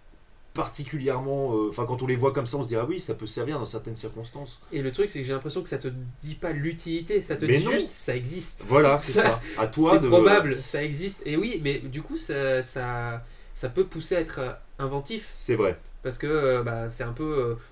particulièrement. 0.54 1.54
euh, 1.56 1.68
Enfin, 1.70 1.84
quand 1.86 2.02
on 2.02 2.06
les 2.06 2.16
voit 2.16 2.32
comme 2.32 2.46
ça, 2.46 2.56
on 2.58 2.62
se 2.62 2.68
dit 2.68 2.76
ah 2.76 2.84
oui, 2.88 3.00
ça 3.00 3.14
peut 3.14 3.26
servir 3.26 3.58
dans 3.58 3.66
certaines 3.66 3.96
circonstances. 3.96 4.60
Et 4.72 4.82
le 4.82 4.92
truc, 4.92 5.10
c'est 5.10 5.20
que 5.20 5.26
j'ai 5.26 5.32
l'impression 5.32 5.62
que 5.62 5.68
ça 5.68 5.78
te 5.78 5.88
dit 6.20 6.34
pas 6.34 6.52
l'utilité, 6.52 7.22
ça 7.22 7.36
te 7.36 7.44
Mais 7.44 7.58
dit 7.58 7.64
non. 7.64 7.70
juste 7.72 7.88
ça 7.90 8.14
existe. 8.16 8.64
Voilà, 8.68 8.98
c'est 8.98 9.12
Ça- 9.12 9.22
ça. 9.22 9.40
À 9.58 9.66
toi 9.66 9.92
C'est 9.94 10.00
de. 10.00 10.08
probable, 10.08 10.56
ça 10.56 10.82
existe. 10.82 11.22
Et 11.26 11.36
oui, 11.36 11.60
mais 11.62 11.78
du 11.78 12.02
coup, 12.02 12.16
ça, 12.16 12.62
ça, 12.62 13.24
ça 13.54 13.68
peut 13.68 13.84
pousser 13.84 14.16
à 14.16 14.20
être 14.20 14.40
inventif. 14.78 15.30
C'est 15.34 15.56
vrai. 15.56 15.78
Parce 16.02 16.18
que 16.18 16.26
euh, 16.26 16.62
bah, 16.62 16.88
c'est 16.88 17.04
un 17.04 17.12
peu, 17.12 17.22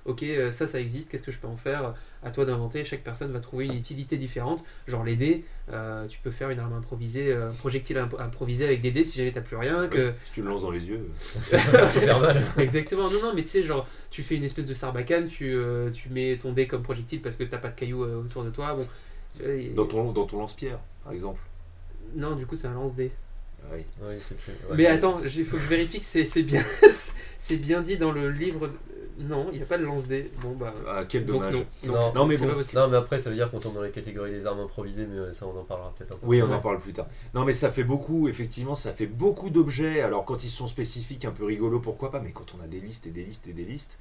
euh, 0.06 0.10
ok, 0.10 0.24
ça, 0.52 0.66
ça 0.68 0.80
existe, 0.80 1.10
qu'est-ce 1.10 1.24
que 1.24 1.32
je 1.32 1.38
peux 1.40 1.48
en 1.48 1.56
faire? 1.56 1.94
À 2.22 2.30
toi 2.30 2.44
d'inventer, 2.44 2.84
chaque 2.84 3.02
personne 3.02 3.32
va 3.32 3.40
trouver 3.40 3.64
une 3.64 3.74
utilité 3.74 4.18
différente. 4.18 4.62
Genre 4.86 5.02
les 5.04 5.16
dés, 5.16 5.44
euh, 5.72 6.06
tu 6.06 6.18
peux 6.18 6.30
faire 6.30 6.50
une 6.50 6.58
arme 6.60 6.74
improvisée, 6.74 7.32
euh, 7.32 7.48
un 7.48 7.52
projectile 7.54 7.96
imp- 7.96 8.18
improvisé 8.20 8.66
avec 8.66 8.82
des 8.82 8.90
dés 8.90 9.04
si 9.04 9.16
jamais 9.18 9.32
t'as 9.32 9.40
plus 9.40 9.56
rien. 9.56 9.88
Que... 9.88 10.12
Si 10.26 10.32
tu 10.32 10.42
le 10.42 10.48
lances 10.48 10.60
dans 10.62 10.70
les 10.70 10.86
yeux. 10.86 11.08
Super 11.88 12.20
mal. 12.20 12.42
Exactement, 12.58 13.04
non, 13.10 13.22
non, 13.22 13.32
mais 13.34 13.42
tu 13.42 13.48
sais, 13.48 13.62
genre, 13.62 13.88
tu 14.10 14.22
fais 14.22 14.36
une 14.36 14.44
espèce 14.44 14.66
de 14.66 14.74
sarbacane, 14.74 15.28
tu, 15.28 15.54
euh, 15.54 15.90
tu 15.90 16.10
mets 16.10 16.36
ton 16.36 16.52
dé 16.52 16.66
comme 16.66 16.82
projectile 16.82 17.22
parce 17.22 17.36
que 17.36 17.44
t'as 17.44 17.56
pas 17.58 17.68
de 17.68 17.74
cailloux 17.74 18.04
euh, 18.04 18.20
autour 18.22 18.44
de 18.44 18.50
toi. 18.50 18.74
Bon, 18.74 18.86
Dans 19.74 19.86
ton, 19.86 20.12
dans 20.12 20.26
ton 20.26 20.38
lance-pierre, 20.40 20.78
par 21.04 21.12
exemple. 21.14 21.40
Non, 22.14 22.34
du 22.36 22.44
coup, 22.44 22.56
c'est 22.56 22.66
un 22.66 22.74
lance-dé. 22.74 23.10
Ah 23.62 23.74
oui. 23.76 23.84
Oui, 24.02 24.14
c'est 24.20 24.36
plus- 24.36 24.52
ouais. 24.68 24.76
Mais 24.76 24.86
attends, 24.86 25.20
il 25.24 25.44
faut 25.44 25.56
que 25.56 25.62
je 25.62 25.68
vérifie 25.68 25.98
que 26.00 26.04
c'est 26.04 26.24
c'est 26.26 26.42
bien, 26.42 26.62
c'est 27.38 27.56
bien 27.58 27.80
dit 27.82 27.96
dans 27.96 28.10
le 28.12 28.30
livre. 28.30 28.70
Non, 29.20 29.46
il 29.52 29.58
n'y 29.58 29.62
a 29.62 29.66
pas 29.66 29.78
de 29.78 29.84
lance-dé. 29.84 30.30
Bon, 30.42 30.52
bah. 30.52 30.72
Ah, 30.88 31.04
quel 31.08 31.24
donc 31.26 31.42
dommage. 31.42 31.54
non. 31.84 31.92
Non. 31.92 32.12
Non, 32.14 32.26
mais 32.26 32.36
bon. 32.36 32.46
Non, 32.74 32.88
mais 32.88 32.96
après, 32.96 33.18
ça 33.18 33.30
veut 33.30 33.36
dire 33.36 33.50
qu'on 33.50 33.58
tombe 33.60 33.74
dans 33.74 33.82
la 33.82 33.90
catégorie 33.90 34.30
des 34.32 34.46
armes 34.46 34.60
improvisées, 34.60 35.06
mais 35.06 35.18
euh, 35.18 35.32
ça, 35.32 35.46
on 35.46 35.58
en 35.58 35.64
parlera 35.64 35.92
peut-être 35.96 36.12
un 36.12 36.16
peu. 36.18 36.26
Oui, 36.26 36.42
on 36.42 36.50
en 36.52 36.60
parle 36.60 36.80
plus 36.80 36.92
tard. 36.92 37.06
Non, 37.34 37.44
mais 37.44 37.54
ça 37.54 37.70
fait 37.70 37.84
beaucoup, 37.84 38.28
effectivement, 38.28 38.74
ça 38.74 38.92
fait 38.92 39.06
beaucoup 39.06 39.50
d'objets. 39.50 40.00
Alors, 40.02 40.24
quand 40.24 40.42
ils 40.44 40.48
sont 40.50 40.66
spécifiques, 40.66 41.24
un 41.24 41.30
peu 41.32 41.44
rigolos, 41.44 41.80
pourquoi 41.80 42.10
pas, 42.10 42.20
mais 42.20 42.32
quand 42.32 42.54
on 42.58 42.64
a 42.64 42.66
des 42.66 42.80
listes 42.80 43.06
et 43.06 43.10
des 43.10 43.24
listes 43.24 43.46
et 43.48 43.52
des 43.52 43.64
listes, 43.64 43.98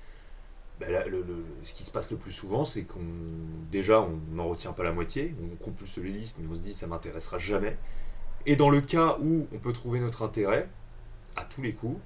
bah, 0.80 0.90
là, 0.90 1.06
le- 1.08 1.20
le- 1.22 1.44
ce 1.64 1.74
qui 1.74 1.84
se 1.84 1.92
passe 1.92 2.10
le 2.12 2.18
plus 2.18 2.32
souvent, 2.32 2.64
c'est 2.64 2.84
qu'on. 2.84 3.00
Déjà, 3.72 4.02
on 4.02 4.18
n'en 4.36 4.48
retient 4.48 4.72
pas 4.72 4.84
la 4.84 4.94
moitié, 4.94 5.36
on 5.44 5.56
compulse 5.64 5.98
les 5.98 6.10
listes, 6.12 6.38
mais 6.40 6.48
on 6.52 6.56
se 6.56 6.62
dit, 6.62 6.74
ça 6.74 6.88
m'intéressera 6.88 7.38
jamais. 7.38 7.78
Et 8.46 8.56
dans 8.56 8.70
le 8.70 8.80
cas 8.80 9.18
où 9.22 9.48
on 9.54 9.58
peut 9.58 9.74
trouver 9.74 10.00
notre 10.00 10.24
intérêt, 10.24 10.70
à 11.36 11.44
tous 11.44 11.62
les 11.62 11.74
coups, 11.74 12.00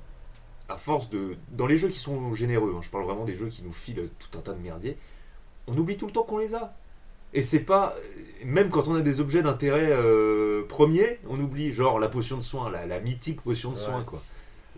à 0.69 0.77
force 0.77 1.09
de. 1.09 1.35
Dans 1.51 1.65
les 1.67 1.77
jeux 1.77 1.89
qui 1.89 1.99
sont 1.99 2.33
généreux, 2.33 2.73
hein, 2.77 2.81
je 2.81 2.89
parle 2.89 3.03
vraiment 3.05 3.25
des 3.25 3.35
jeux 3.35 3.47
qui 3.49 3.61
nous 3.63 3.71
filent 3.73 4.09
tout 4.19 4.37
un 4.37 4.41
tas 4.41 4.53
de 4.53 4.61
merdier, 4.61 4.97
on 5.67 5.77
oublie 5.77 5.97
tout 5.97 6.05
le 6.07 6.11
temps 6.11 6.23
qu'on 6.23 6.37
les 6.39 6.55
a. 6.55 6.73
Et 7.33 7.41
c'est 7.43 7.61
pas. 7.61 7.95
Même 8.45 8.69
quand 8.69 8.87
on 8.87 8.95
a 8.95 9.01
des 9.01 9.19
objets 9.19 9.41
d'intérêt 9.41 9.89
euh, 9.91 10.65
premier, 10.67 11.19
on 11.27 11.39
oublie, 11.39 11.73
genre 11.73 11.99
la 11.99 12.07
potion 12.09 12.37
de 12.37 12.43
soin, 12.43 12.69
la, 12.69 12.85
la 12.85 12.99
mythique 12.99 13.41
potion 13.41 13.71
de 13.71 13.75
Ouais. 13.75 13.81
soin, 13.81 14.03
quoi. 14.03 14.21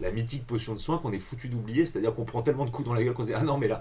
La 0.02 0.12
mythique 0.12 0.46
potion 0.46 0.74
de 0.74 0.80
soin 0.80 0.98
qu'on 0.98 1.14
est 1.14 1.20
foutu 1.20 1.48
d'oublier, 1.48 1.86
c'est-à-dire 1.86 2.14
qu'on 2.14 2.26
prend 2.26 2.42
tellement 2.42 2.66
de 2.66 2.70
coups 2.70 2.86
dans 2.86 2.94
la 2.94 3.02
gueule 3.02 3.14
qu'on 3.14 3.22
se 3.24 3.28
dit 3.30 3.34
Ah 3.34 3.44
non, 3.44 3.58
mais 3.58 3.70
là, 3.70 3.80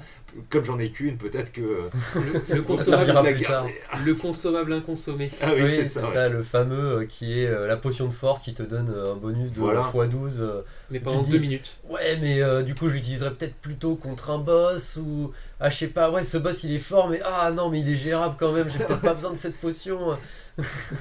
comme 0.49 0.65
j'en 0.65 0.79
ai 0.79 0.91
qu'une, 0.91 1.17
peut-être 1.17 1.53
que. 1.53 1.89
Le, 2.55 2.63
consommable, 2.63 3.07
servira 3.07 3.23
la 3.23 3.33
plus 3.33 3.43
tard. 3.43 3.65
garder. 3.67 3.75
le 4.05 4.15
consommable 4.15 4.73
inconsommé. 4.75 5.31
Ah 5.43 5.49
oui, 5.57 5.63
Oui, 5.63 5.69
c'est 5.71 5.77
c'est 5.85 6.01
ça. 6.01 6.01
ça, 6.03 6.09
ouais. 6.13 6.29
le 6.29 6.43
fameux 6.45 6.99
euh, 7.01 7.05
qui 7.07 7.41
est 7.41 7.47
euh, 7.47 7.67
la 7.67 7.77
potion 7.77 8.07
de 8.07 8.13
force 8.13 8.43
qui 8.43 8.55
te 8.55 8.63
donne 8.63 8.91
euh, 8.95 9.15
un 9.15 9.17
bonus 9.17 9.51
de 9.53 9.59
Voilà. 9.59 9.81
x12. 9.93 10.41
euh, 10.41 10.61
Mais 10.91 11.01
pendant 11.01 11.23
dis- 11.23 11.33
deux 11.33 11.39
minutes. 11.39 11.79
Ouais, 11.89 12.17
mais 12.21 12.41
euh, 12.41 12.63
du 12.63 12.77
coup, 12.77 12.89
je 12.89 12.95
l'utiliserais 12.95 13.33
peut-être 13.35 13.57
plutôt 13.57 13.97
contre 13.97 14.31
un 14.31 14.39
boss 14.39 14.97
ou. 14.97 15.33
Ah, 15.59 15.69
je 15.71 15.79
sais 15.79 15.89
pas, 15.89 16.11
ouais, 16.13 16.23
ce 16.23 16.39
boss 16.39 16.63
il 16.63 16.75
est 16.75 16.79
fort, 16.79 17.09
mais 17.09 17.21
ah 17.25 17.51
non, 17.51 17.71
mais 17.71 17.81
il 17.81 17.89
est 17.91 17.97
gérable 17.97 18.37
quand 18.39 18.53
même, 18.53 18.69
j'ai 18.69 18.79
peut-être 18.79 19.01
pas 19.01 19.15
besoin 19.15 19.33
de 19.33 19.37
cette 19.37 19.57
potion. 19.57 20.17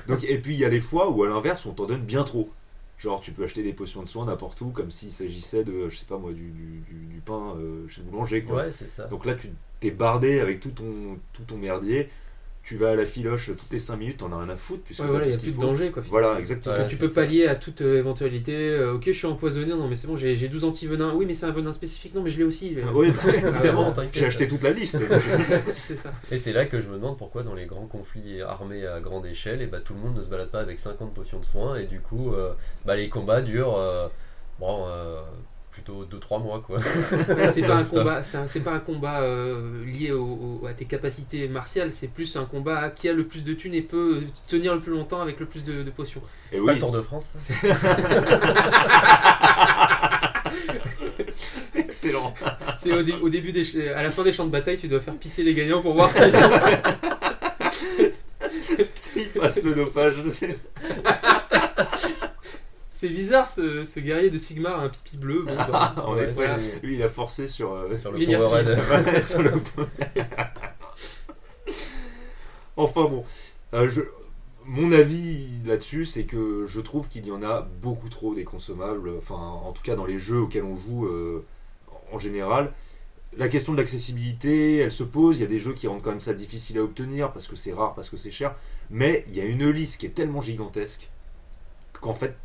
Donc, 0.08 0.24
et 0.24 0.38
puis 0.40 0.56
il 0.56 0.60
y 0.60 0.66
a 0.66 0.70
les 0.70 0.82
fois 0.82 1.10
où, 1.12 1.24
à 1.24 1.28
l'inverse, 1.30 1.66
on 1.68 1.72
t'en 1.74 1.86
donne 1.86 2.02
bien 2.02 2.24
trop. 2.24 2.50
Genre, 3.04 3.20
tu 3.22 3.32
peux 3.34 3.44
acheter 3.44 3.64
des 3.64 3.74
potions 3.74 4.02
de 4.02 4.08
soin 4.08 4.26
n'importe 4.26 4.62
où, 4.62 4.70
comme 4.70 4.90
s'il 4.92 5.12
s'agissait 5.12 5.64
de, 5.66 5.90
je 5.90 5.98
sais 5.98 6.06
pas 6.06 6.18
moi, 6.18 6.32
du, 6.32 6.50
du, 6.52 6.80
du- 6.90 7.06
du 7.08 7.20
pain 7.20 7.56
euh, 7.58 7.88
chez 7.90 8.02
le 8.02 8.10
boulanger, 8.10 8.44
quoi. 8.44 8.58
Ouais, 8.58 8.72
c'est 8.72 8.90
ça. 8.90 9.08
Donc 9.08 9.26
là, 9.26 9.36
tu 9.36 9.50
t'es 9.82 9.92
bardé 9.92 10.40
avec 10.40 10.62
tout 10.62 10.72
ton, 10.72 11.20
tout 11.34 11.44
ton 11.44 11.58
merdier. 11.58 12.10
Tu 12.64 12.78
vas 12.78 12.92
à 12.92 12.96
la 12.96 13.06
filoche 13.06 13.48
toutes 13.48 13.72
les 13.72 13.80
5 13.80 13.98
minutes, 13.98 14.18
t'en 14.20 14.32
as 14.32 14.38
rien 14.38 14.50
à 14.50 14.56
foutre. 14.56 14.84
Puisque 14.84 15.02
Ouais, 15.02 15.08
voilà, 15.10 15.26
il 15.26 15.30
n'y 15.32 15.36
a 15.36 15.38
plus 15.38 15.52
de 15.52 15.60
danger 15.60 15.92
quoi. 15.92 16.02
Voilà, 16.08 16.40
exactement. 16.40 16.74
Ouais, 16.76 16.88
tu 16.88 16.96
c'est 16.96 17.02
peux 17.02 17.10
ça. 17.10 17.16
pallier 17.16 17.46
à 17.48 17.56
toute 17.56 17.82
euh, 17.82 17.98
éventualité. 18.00 18.54
euh, 18.56 18.94
ok, 18.94 19.04
je 19.08 19.12
suis 19.12 19.28
empoisonné, 19.28 19.74
non, 19.74 19.90
mais 19.90 19.96
c'est 19.98 20.08
bon, 20.08 20.16
j'ai 20.16 20.38
j'ai 20.38 20.48
12 20.48 20.64
antivenins. 20.64 21.14
Oui, 21.14 21.26
mais 21.26 21.34
c'est 21.34 21.46
un 21.46 21.52
venin 21.52 21.74
spécifique, 21.74 22.16
non, 22.16 22.22
mais 22.24 22.30
je 22.30 22.38
l'ai 22.38 22.46
aussi. 22.46 22.74
euh. 22.78 22.86
Oui, 22.94 23.12
bah, 23.12 24.04
j'ai 24.14 24.26
acheté 24.26 24.48
toute 24.48 24.64
la 24.64 24.72
liste. 24.72 24.98
c'est 25.74 25.98
ça. 25.98 26.12
Et 26.32 26.38
c'est 26.40 26.54
là 26.54 26.66
que 26.66 26.82
je 26.82 26.88
me 26.88 26.96
demande 26.96 27.18
pourquoi 27.18 27.44
dans 27.44 27.54
les 27.54 27.66
grands 27.66 27.86
conflits 27.86 28.42
armés 28.42 28.86
à 28.88 29.02
grande 29.02 29.26
échelle, 29.26 29.62
et 29.62 29.68
bah, 29.68 29.80
tout 29.84 29.94
le 29.94 30.00
monde 30.00 30.16
ne 30.16 30.22
se 30.22 30.30
balade 30.30 30.50
pas 30.50 30.62
avec 30.62 30.80
50 30.80 31.14
potions 31.14 31.40
de 31.40 31.46
soins, 31.46 31.76
et 31.76 31.86
du 31.86 32.00
coup, 32.00 32.34
euh, 32.34 32.54
bah, 32.86 32.96
les 32.96 33.10
combats 33.10 33.42
durent 33.42 33.76
euh, 33.78 34.08
bon, 34.60 34.86
euh, 34.88 35.22
plutôt 35.74 36.06
2-3 36.06 36.42
mois. 36.42 36.62
quoi. 36.66 36.80
C'est 37.52 37.64
pas 37.64 37.76
un 37.78 37.84
combat, 37.98 38.24
c'est 38.24 38.38
un- 38.38 38.48
c'est 38.48 38.60
pas 38.62 38.74
un 38.74 38.80
combat 38.80 39.22
euh, 39.22 39.84
lié 39.86 40.12
au- 40.12 40.60
au- 40.62 40.68
à 40.68 40.74
tes 40.74 40.86
capacités 40.86 41.48
martiales, 41.48 41.92
c'est 41.92 42.08
plus 42.08 42.36
un 42.38 42.46
combat 42.46 42.80
à 42.80 42.90
qui 42.92 43.10
a 43.10 43.14
le 43.14 43.26
plus 43.26 43.44
de 43.44 43.54
thunes 43.54 43.74
et 43.74 43.82
peut 43.82 44.22
tenir 44.48 44.74
le 44.76 44.80
plus 44.80 44.92
longtemps 44.94 45.22
avec 45.22 45.40
le 45.40 45.46
plus 45.48 45.64
de, 45.66 45.82
de 45.84 45.90
potions. 45.90 46.22
Et 46.52 46.58
Pas 46.58 46.64
oui, 46.64 46.74
le 46.76 46.80
Tour 46.80 46.92
de 46.92 47.02
France 47.02 47.34
excellent. 51.76 52.34
C'est 52.80 52.92
au, 52.94 53.04
dé- 53.04 53.16
au 53.22 53.30
début 53.30 53.52
des, 53.52 53.90
à 53.90 54.04
la 54.04 54.12
fin 54.12 54.24
des 54.24 54.32
champs 54.34 54.46
de 54.46 54.52
bataille, 54.52 54.78
tu 54.78 54.88
dois 54.88 55.00
faire 55.00 55.16
pisser 55.16 55.44
les 55.44 55.54
gagnants 55.54 55.82
pour 55.82 55.94
voir 55.94 56.12
si 56.12 56.20
Il 59.16 59.28
passe 59.28 59.64
le 59.64 59.76
dopage. 59.76 60.16
C'est 63.04 63.10
bizarre 63.10 63.48
ce, 63.48 63.86
ce 63.86 64.00
guerrier 64.00 64.30
de 64.30 64.38
Sigmar 64.38 64.80
a 64.80 64.84
un 64.84 64.90
pipi 64.90 65.18
bleu. 65.18 65.44
Bon, 65.46 65.56
bah, 65.56 65.94
en 66.06 66.16
Ouais, 66.16 66.24
effet, 66.24 66.56
lui, 66.82 66.96
il 66.96 67.04
a 67.04 67.10
forcé 67.10 67.48
sur. 67.48 67.74
euh, 67.74 67.96
Sur 67.98 68.12
le. 68.12 68.20
Ouais, 69.06 69.22
sur 69.22 69.42
le- 69.42 69.54
enfin 72.78 73.04
bon, 73.06 73.24
Euh, 73.74 73.90
je- 73.90 74.02
mon 74.66 74.92
avis 74.92 75.48
là-dessus, 75.66 76.06
c'est 76.06 76.26
que 76.26 76.66
je 76.68 76.80
trouve 76.80 77.10
qu'il 77.10 77.26
y 77.28 77.32
en 77.32 77.42
a 77.44 77.62
beaucoup 77.82 78.08
trop 78.10 78.34
des 78.36 78.44
consommables. 78.44 79.10
Enfin, 79.18 79.36
en 79.36 79.72
tout 79.74 79.82
cas 79.84 79.96
dans 79.96 80.06
les 80.06 80.20
jeux 80.20 80.42
auxquels 80.42 80.64
on 80.64 80.76
joue 80.78 81.06
euh, 81.08 81.44
en 82.12 82.20
général. 82.20 82.72
La 83.38 83.50
question 83.50 83.74
de 83.74 83.78
l'accessibilité, 83.80 84.78
elle 84.78 84.92
se 84.92 85.04
pose. 85.04 85.40
Il 85.40 85.42
y 85.42 85.46
a 85.46 85.50
des 85.50 85.60
jeux 85.60 85.74
qui 85.74 85.88
rendent 85.88 86.02
quand 86.04 86.12
même 86.12 86.20
ça 86.22 86.34
difficile 86.36 86.78
à 86.80 86.84
obtenir 86.84 87.32
parce 87.34 87.48
que 87.48 87.56
c'est 87.58 87.74
rare, 87.74 87.94
parce 87.96 88.10
que 88.10 88.18
c'est 88.18 88.32
cher. 88.32 88.56
Mais 88.92 89.26
il 89.30 89.36
y 89.36 89.42
a 89.42 89.46
une 89.46 89.70
liste 89.72 90.00
qui 90.00 90.06
est 90.08 90.12
tellement 90.12 90.42
gigantesque 90.42 91.10
qu'en 91.94 92.14
fait, 92.14 92.36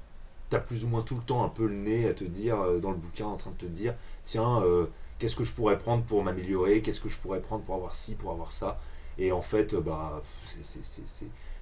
t'as 0.50 0.58
plus 0.60 0.84
ou 0.84 0.88
moins 0.88 1.02
tout 1.02 1.14
le 1.16 1.22
temps 1.22 1.44
un 1.44 1.48
peu 1.48 1.66
le 1.66 1.74
nez 1.74 2.08
à 2.08 2.14
te 2.14 2.24
dire 2.24 2.60
euh, 2.60 2.78
dans 2.78 2.90
le 2.90 2.96
bouquin, 2.96 3.26
en 3.26 3.36
train 3.36 3.50
de 3.50 3.56
te 3.56 3.66
dire, 3.66 3.94
tiens, 4.24 4.62
euh, 4.62 4.86
qu'est-ce 5.18 5.36
que 5.36 5.44
je 5.44 5.52
pourrais 5.52 5.78
prendre 5.78 6.04
pour 6.04 6.22
m'améliorer, 6.22 6.82
qu'est-ce 6.82 7.00
que 7.00 7.08
je 7.08 7.18
pourrais 7.18 7.40
prendre 7.40 7.64
pour 7.64 7.74
avoir 7.74 7.94
ci, 7.94 8.14
pour 8.14 8.30
avoir 8.30 8.50
ça. 8.52 8.80
Et 9.18 9.32
en 9.32 9.42
fait, 9.42 9.74
euh, 9.74 9.80
bah, 9.80 10.22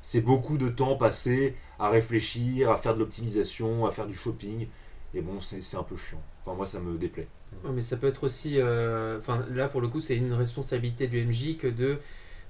c'est- 0.01 0.21
beaucoup 0.21 0.59
de 0.59 0.69
temps 0.69 0.97
passé 0.97 1.57
à 1.79 1.89
réfléchir, 1.91 2.71
à 2.71 2.77
faire 2.77 2.95
de 2.95 3.01
l'optimisation, 3.01 3.87
à 3.87 3.91
faire 3.91 4.07
du 4.07 4.15
shopping. 4.15 4.69
Et 5.15 5.21
bon, 5.23 5.41
c'est 5.41 5.77
un 5.77 5.83
peu 5.83 5.97
chiant. 5.97 6.21
Enfin, 6.43 6.55
moi, 6.57 6.67
ça 6.67 6.81
me 6.81 6.97
déplaît. 6.99 7.29
Mais 7.73 7.83
ça 7.83 7.97
peut 7.97 8.07
être 8.09 8.25
aussi. 8.25 8.61
Enfin, 8.61 9.45
là 9.51 9.69
pour 9.69 9.81
le 9.81 9.89
coup, 9.89 10.01
c'est 10.01 10.17
une 10.17 10.33
responsabilité 10.33 11.07
du 11.07 11.19
MJ 11.21 11.57
que 11.57 11.67
de 11.69 11.99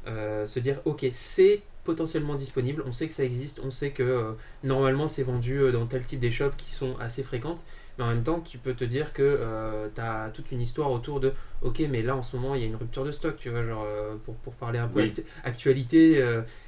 se 0.06 0.58
dire 0.58 0.80
ok, 0.84 1.06
c'est 1.12 1.62
potentiellement 1.86 2.34
disponible, 2.34 2.82
on 2.86 2.92
sait 2.92 3.06
que 3.08 3.14
ça 3.14 3.24
existe, 3.24 3.60
on 3.64 3.70
sait 3.70 3.92
que 3.92 4.02
euh, 4.02 4.32
normalement 4.64 5.08
c'est 5.08 5.22
vendu 5.22 5.54
euh, 5.58 5.72
dans 5.72 5.86
tel 5.86 6.02
type 6.02 6.20
d'échoppes 6.20 6.56
qui 6.58 6.72
sont 6.72 6.96
assez 6.98 7.22
fréquentes, 7.22 7.64
mais 7.96 8.04
en 8.04 8.08
même 8.08 8.22
temps, 8.24 8.40
tu 8.40 8.58
peux 8.58 8.74
te 8.74 8.84
dire 8.84 9.14
que 9.14 9.88
tu 9.94 10.00
as 10.02 10.30
toute 10.34 10.52
une 10.52 10.60
histoire 10.60 10.90
autour 10.92 11.18
de 11.20 11.32
ok, 11.62 11.80
mais 11.90 12.02
là 12.02 12.14
en 12.14 12.22
ce 12.22 12.36
moment 12.36 12.54
il 12.54 12.60
y 12.60 12.64
a 12.64 12.66
une 12.66 12.76
rupture 12.76 13.04
de 13.06 13.12
stock, 13.12 13.36
tu 13.38 13.48
vois, 13.48 13.64
genre 13.64 13.84
euh, 13.86 14.16
pour, 14.24 14.34
pour 14.36 14.52
parler 14.54 14.78
un 14.78 14.88
peu 14.88 15.00
Oui. 15.00 15.08
actu- 15.08 15.24
actualité, 15.44 16.22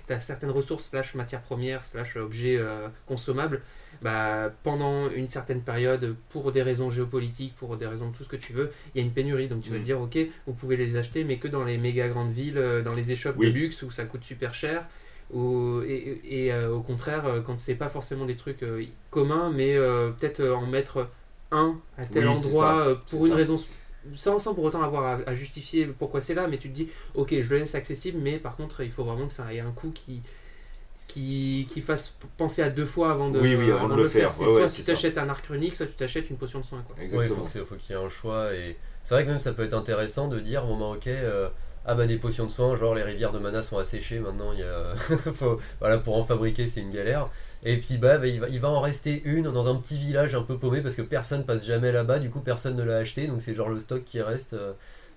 tu 0.06 0.12
as 0.14 0.20
certaines 0.20 0.50
ressources, 0.50 0.86
slash 0.86 1.14
matières 1.14 1.42
premières, 1.42 1.84
slash 1.84 2.16
objets 2.16 2.56
euh, 2.58 2.88
consommables 3.06 3.60
bah, 4.00 4.50
pendant 4.62 5.10
une 5.10 5.26
certaine 5.26 5.60
période, 5.62 6.14
pour 6.30 6.52
des 6.52 6.62
raisons 6.62 6.88
géopolitiques, 6.88 7.54
pour 7.56 7.76
des 7.76 7.86
raisons 7.86 8.08
de 8.10 8.16
tout 8.16 8.24
ce 8.24 8.28
que 8.28 8.36
tu 8.36 8.52
veux, 8.52 8.70
il 8.94 8.98
y 9.00 9.04
a 9.04 9.06
une 9.06 9.12
pénurie. 9.12 9.48
Donc 9.48 9.62
tu 9.62 9.70
vas 9.70 9.76
Mm. 9.76 9.80
te 9.80 9.84
dire, 9.84 10.00
ok, 10.00 10.18
vous 10.46 10.52
pouvez 10.54 10.76
les 10.76 10.96
acheter, 10.96 11.24
mais 11.24 11.38
que 11.38 11.48
dans 11.48 11.64
les 11.64 11.78
méga 11.78 12.08
grandes 12.08 12.32
villes, 12.32 12.58
euh, 12.58 12.82
dans 12.82 12.94
les 12.94 13.10
échoppes 13.10 13.36
Oui. 13.36 13.46
de 13.48 13.52
luxe 13.52 13.82
où 13.82 13.90
ça 13.90 14.04
coûte 14.04 14.24
super 14.24 14.54
cher. 14.54 14.86
Ou, 15.32 15.82
et 15.86 16.20
et, 16.46 16.52
euh, 16.52 16.70
au 16.74 16.80
contraire, 16.82 17.26
euh, 17.26 17.40
quand 17.42 17.58
c'est 17.58 17.74
pas 17.74 17.88
forcément 17.90 18.24
des 18.26 18.36
trucs 18.36 18.62
euh, 18.62 18.84
communs, 19.10 19.50
mais 19.50 19.76
euh, 19.76 20.10
peut-être 20.10 20.42
en 20.42 20.66
mettre 20.66 21.10
un 21.50 21.76
à 21.98 22.06
tel 22.06 22.26
Oui, 22.26 22.28
endroit 22.28 22.78
ça, 22.78 22.94
pour 23.10 23.26
une 23.26 23.32
ça. 23.32 23.34
raison 23.34 23.56
sans, 24.14 24.38
sans 24.38 24.54
pour 24.54 24.64
autant 24.64 24.82
avoir 24.82 25.04
à, 25.04 25.30
à 25.30 25.34
justifier 25.34 25.86
pourquoi 25.86 26.20
c'est 26.20 26.34
là, 26.34 26.48
mais 26.48 26.58
tu 26.58 26.68
te 26.70 26.74
dis, 26.74 26.88
ok, 27.14 27.34
je 27.40 27.50
le 27.54 27.60
laisse 27.60 27.74
accessible, 27.74 28.18
mais 28.22 28.38
par 28.38 28.56
contre, 28.56 28.82
il 28.82 28.90
faut 28.90 29.04
vraiment 29.04 29.26
que 29.26 29.34
ça 29.34 29.52
ait 29.52 29.60
un 29.60 29.72
coût 29.72 29.90
qui, 29.92 30.22
qui, 31.08 31.66
qui 31.70 31.80
fasse 31.80 32.16
penser 32.36 32.62
à 32.62 32.70
deux 32.70 32.86
fois 32.86 33.10
avant 33.12 33.30
de, 33.30 33.40
Oui, 33.40 33.54
oui, 33.54 33.70
avant 33.70 33.88
de 33.88 33.96
le 33.96 34.04
faire. 34.04 34.32
C'est 34.32 34.48
Ouais, 34.48 34.48
soit 34.48 34.68
ouais, 34.68 34.70
tu 34.70 34.84
t'achètes 34.84 35.18
un 35.18 35.28
arc 35.28 35.46
runique, 35.46 35.76
soit 35.76 35.86
tu 35.86 35.94
t'achètes 35.94 36.30
une 36.30 36.36
potion 36.38 36.60
de 36.60 36.64
soin. 36.64 36.82
Quoi. 36.82 36.96
Ouais, 37.12 37.26
il 37.26 37.30
faut 37.32 37.42
Exactement. 37.42 37.44
qu'il 37.44 37.60
y 37.90 37.98
ait 37.98 38.02
un 38.02 38.08
choix. 38.08 38.54
Et 38.54 38.76
c'est 39.04 39.14
vrai 39.14 39.24
que 39.24 39.30
même 39.30 39.38
ça 39.38 39.52
peut 39.52 39.62
être 39.64 39.74
intéressant 39.74 40.28
de 40.28 40.40
dire 40.40 40.64
bon 40.66 40.76
bah 40.78 40.96
ok, 40.96 41.06
euh, 41.06 41.48
ah 41.88 41.94
bah 41.94 42.06
des 42.06 42.18
potions 42.18 42.46
de 42.46 42.50
soins, 42.52 42.76
genre 42.76 42.94
les 42.94 43.02
rivières 43.02 43.32
de 43.32 43.38
mana 43.38 43.62
sont 43.62 43.78
asséchées 43.78 44.20
maintenant, 44.20 44.52
il 44.52 44.60
y 44.60 44.62
a... 44.62 44.94
voilà, 45.80 45.98
pour 45.98 46.16
en 46.16 46.24
fabriquer 46.24 46.66
c'est 46.68 46.80
une 46.80 46.90
galère. 46.90 47.28
Et 47.64 47.78
puis 47.78 47.96
bah, 47.98 48.18
bah, 48.18 48.26
il, 48.28 48.40
va, 48.40 48.48
il 48.48 48.60
va 48.60 48.68
en 48.68 48.80
rester 48.80 49.22
une 49.24 49.50
dans 49.50 49.68
un 49.68 49.76
petit 49.76 49.98
village 49.98 50.34
un 50.34 50.42
peu 50.42 50.58
paumé 50.58 50.82
parce 50.82 50.94
que 50.96 51.02
personne 51.02 51.44
passe 51.46 51.64
jamais 51.64 51.90
là-bas, 51.92 52.18
du 52.20 52.30
coup 52.30 52.40
personne 52.40 52.76
ne 52.76 52.84
l'a 52.84 52.98
acheté, 52.98 53.26
donc 53.26 53.42
c'est 53.42 53.54
genre 53.54 53.68
le 53.70 53.80
stock 53.80 54.04
qui 54.04 54.20
reste. 54.22 54.52
euh. 54.54 54.72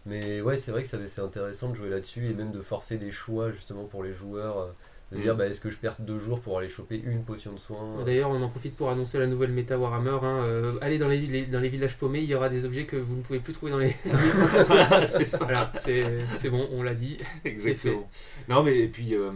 Mais 0.06 0.42
ouais, 0.42 0.58
c'est 0.58 0.72
vrai 0.72 0.84
que 0.84 0.90
c'est 0.90 1.22
intéressant 1.22 1.70
de 1.70 1.76
jouer 1.76 1.90
là-dessus 1.90 2.28
et 2.30 2.34
même 2.34 2.52
de 2.52 2.62
forcer 2.62 2.98
des 2.98 3.12
choix 3.12 3.52
justement 3.52 3.86
pour 3.86 4.04
les 4.04 4.14
joueurs. 4.14 4.74
Euh, 5.13 5.17
dire 5.17 5.34
Mm. 5.34 5.38
bah, 5.38 5.47
est-ce 5.47 5.60
que 5.62 5.69
je 5.69 5.78
perds 5.78 5.95
deux 6.00 6.19
jours 6.19 6.39
pour 6.39 6.58
aller 6.58 6.69
choper 6.69 7.02
une 7.06 7.24
potion 7.24 7.52
de 7.54 7.60
soin 7.60 8.04
D'ailleurs, 8.06 8.30
on 8.30 8.41
en 8.41 8.50
profite 8.50 8.76
pour 8.76 8.89
annoncer 8.89 9.19
la 9.19 9.28
nouvelle 9.28 9.52
méta 9.52 9.78
Warhammer. 9.78 10.19
hein, 10.24 10.43
euh, 10.45 10.71
allez 10.82 10.97
dans 10.97 11.08
les, 11.08 11.19
les- 11.21 11.45
dans 11.45 11.60
les 11.60 11.69
villages 11.69 11.97
paumés, 11.97 12.19
il 12.19 12.26
y 12.30 12.36
aura 12.36 12.50
des 12.50 12.65
objets 12.65 12.86
que 12.86 12.95
vous 12.95 13.15
ne 13.17 13.21
pouvez 13.21 13.39
plus 13.39 13.54
trouver 13.54 13.71
dans 13.71 13.80
les. 13.80 13.95
voilà, 14.67 15.71
c'est 16.38 16.50
bon, 16.50 16.67
on 16.71 16.84
l'a 16.84 16.93
dit. 16.93 17.17
Exactement. 17.45 18.10
Non, 18.50 18.63
mais 18.63 18.78
et 18.80 18.88
puis 18.88 19.15
euh, 19.15 19.32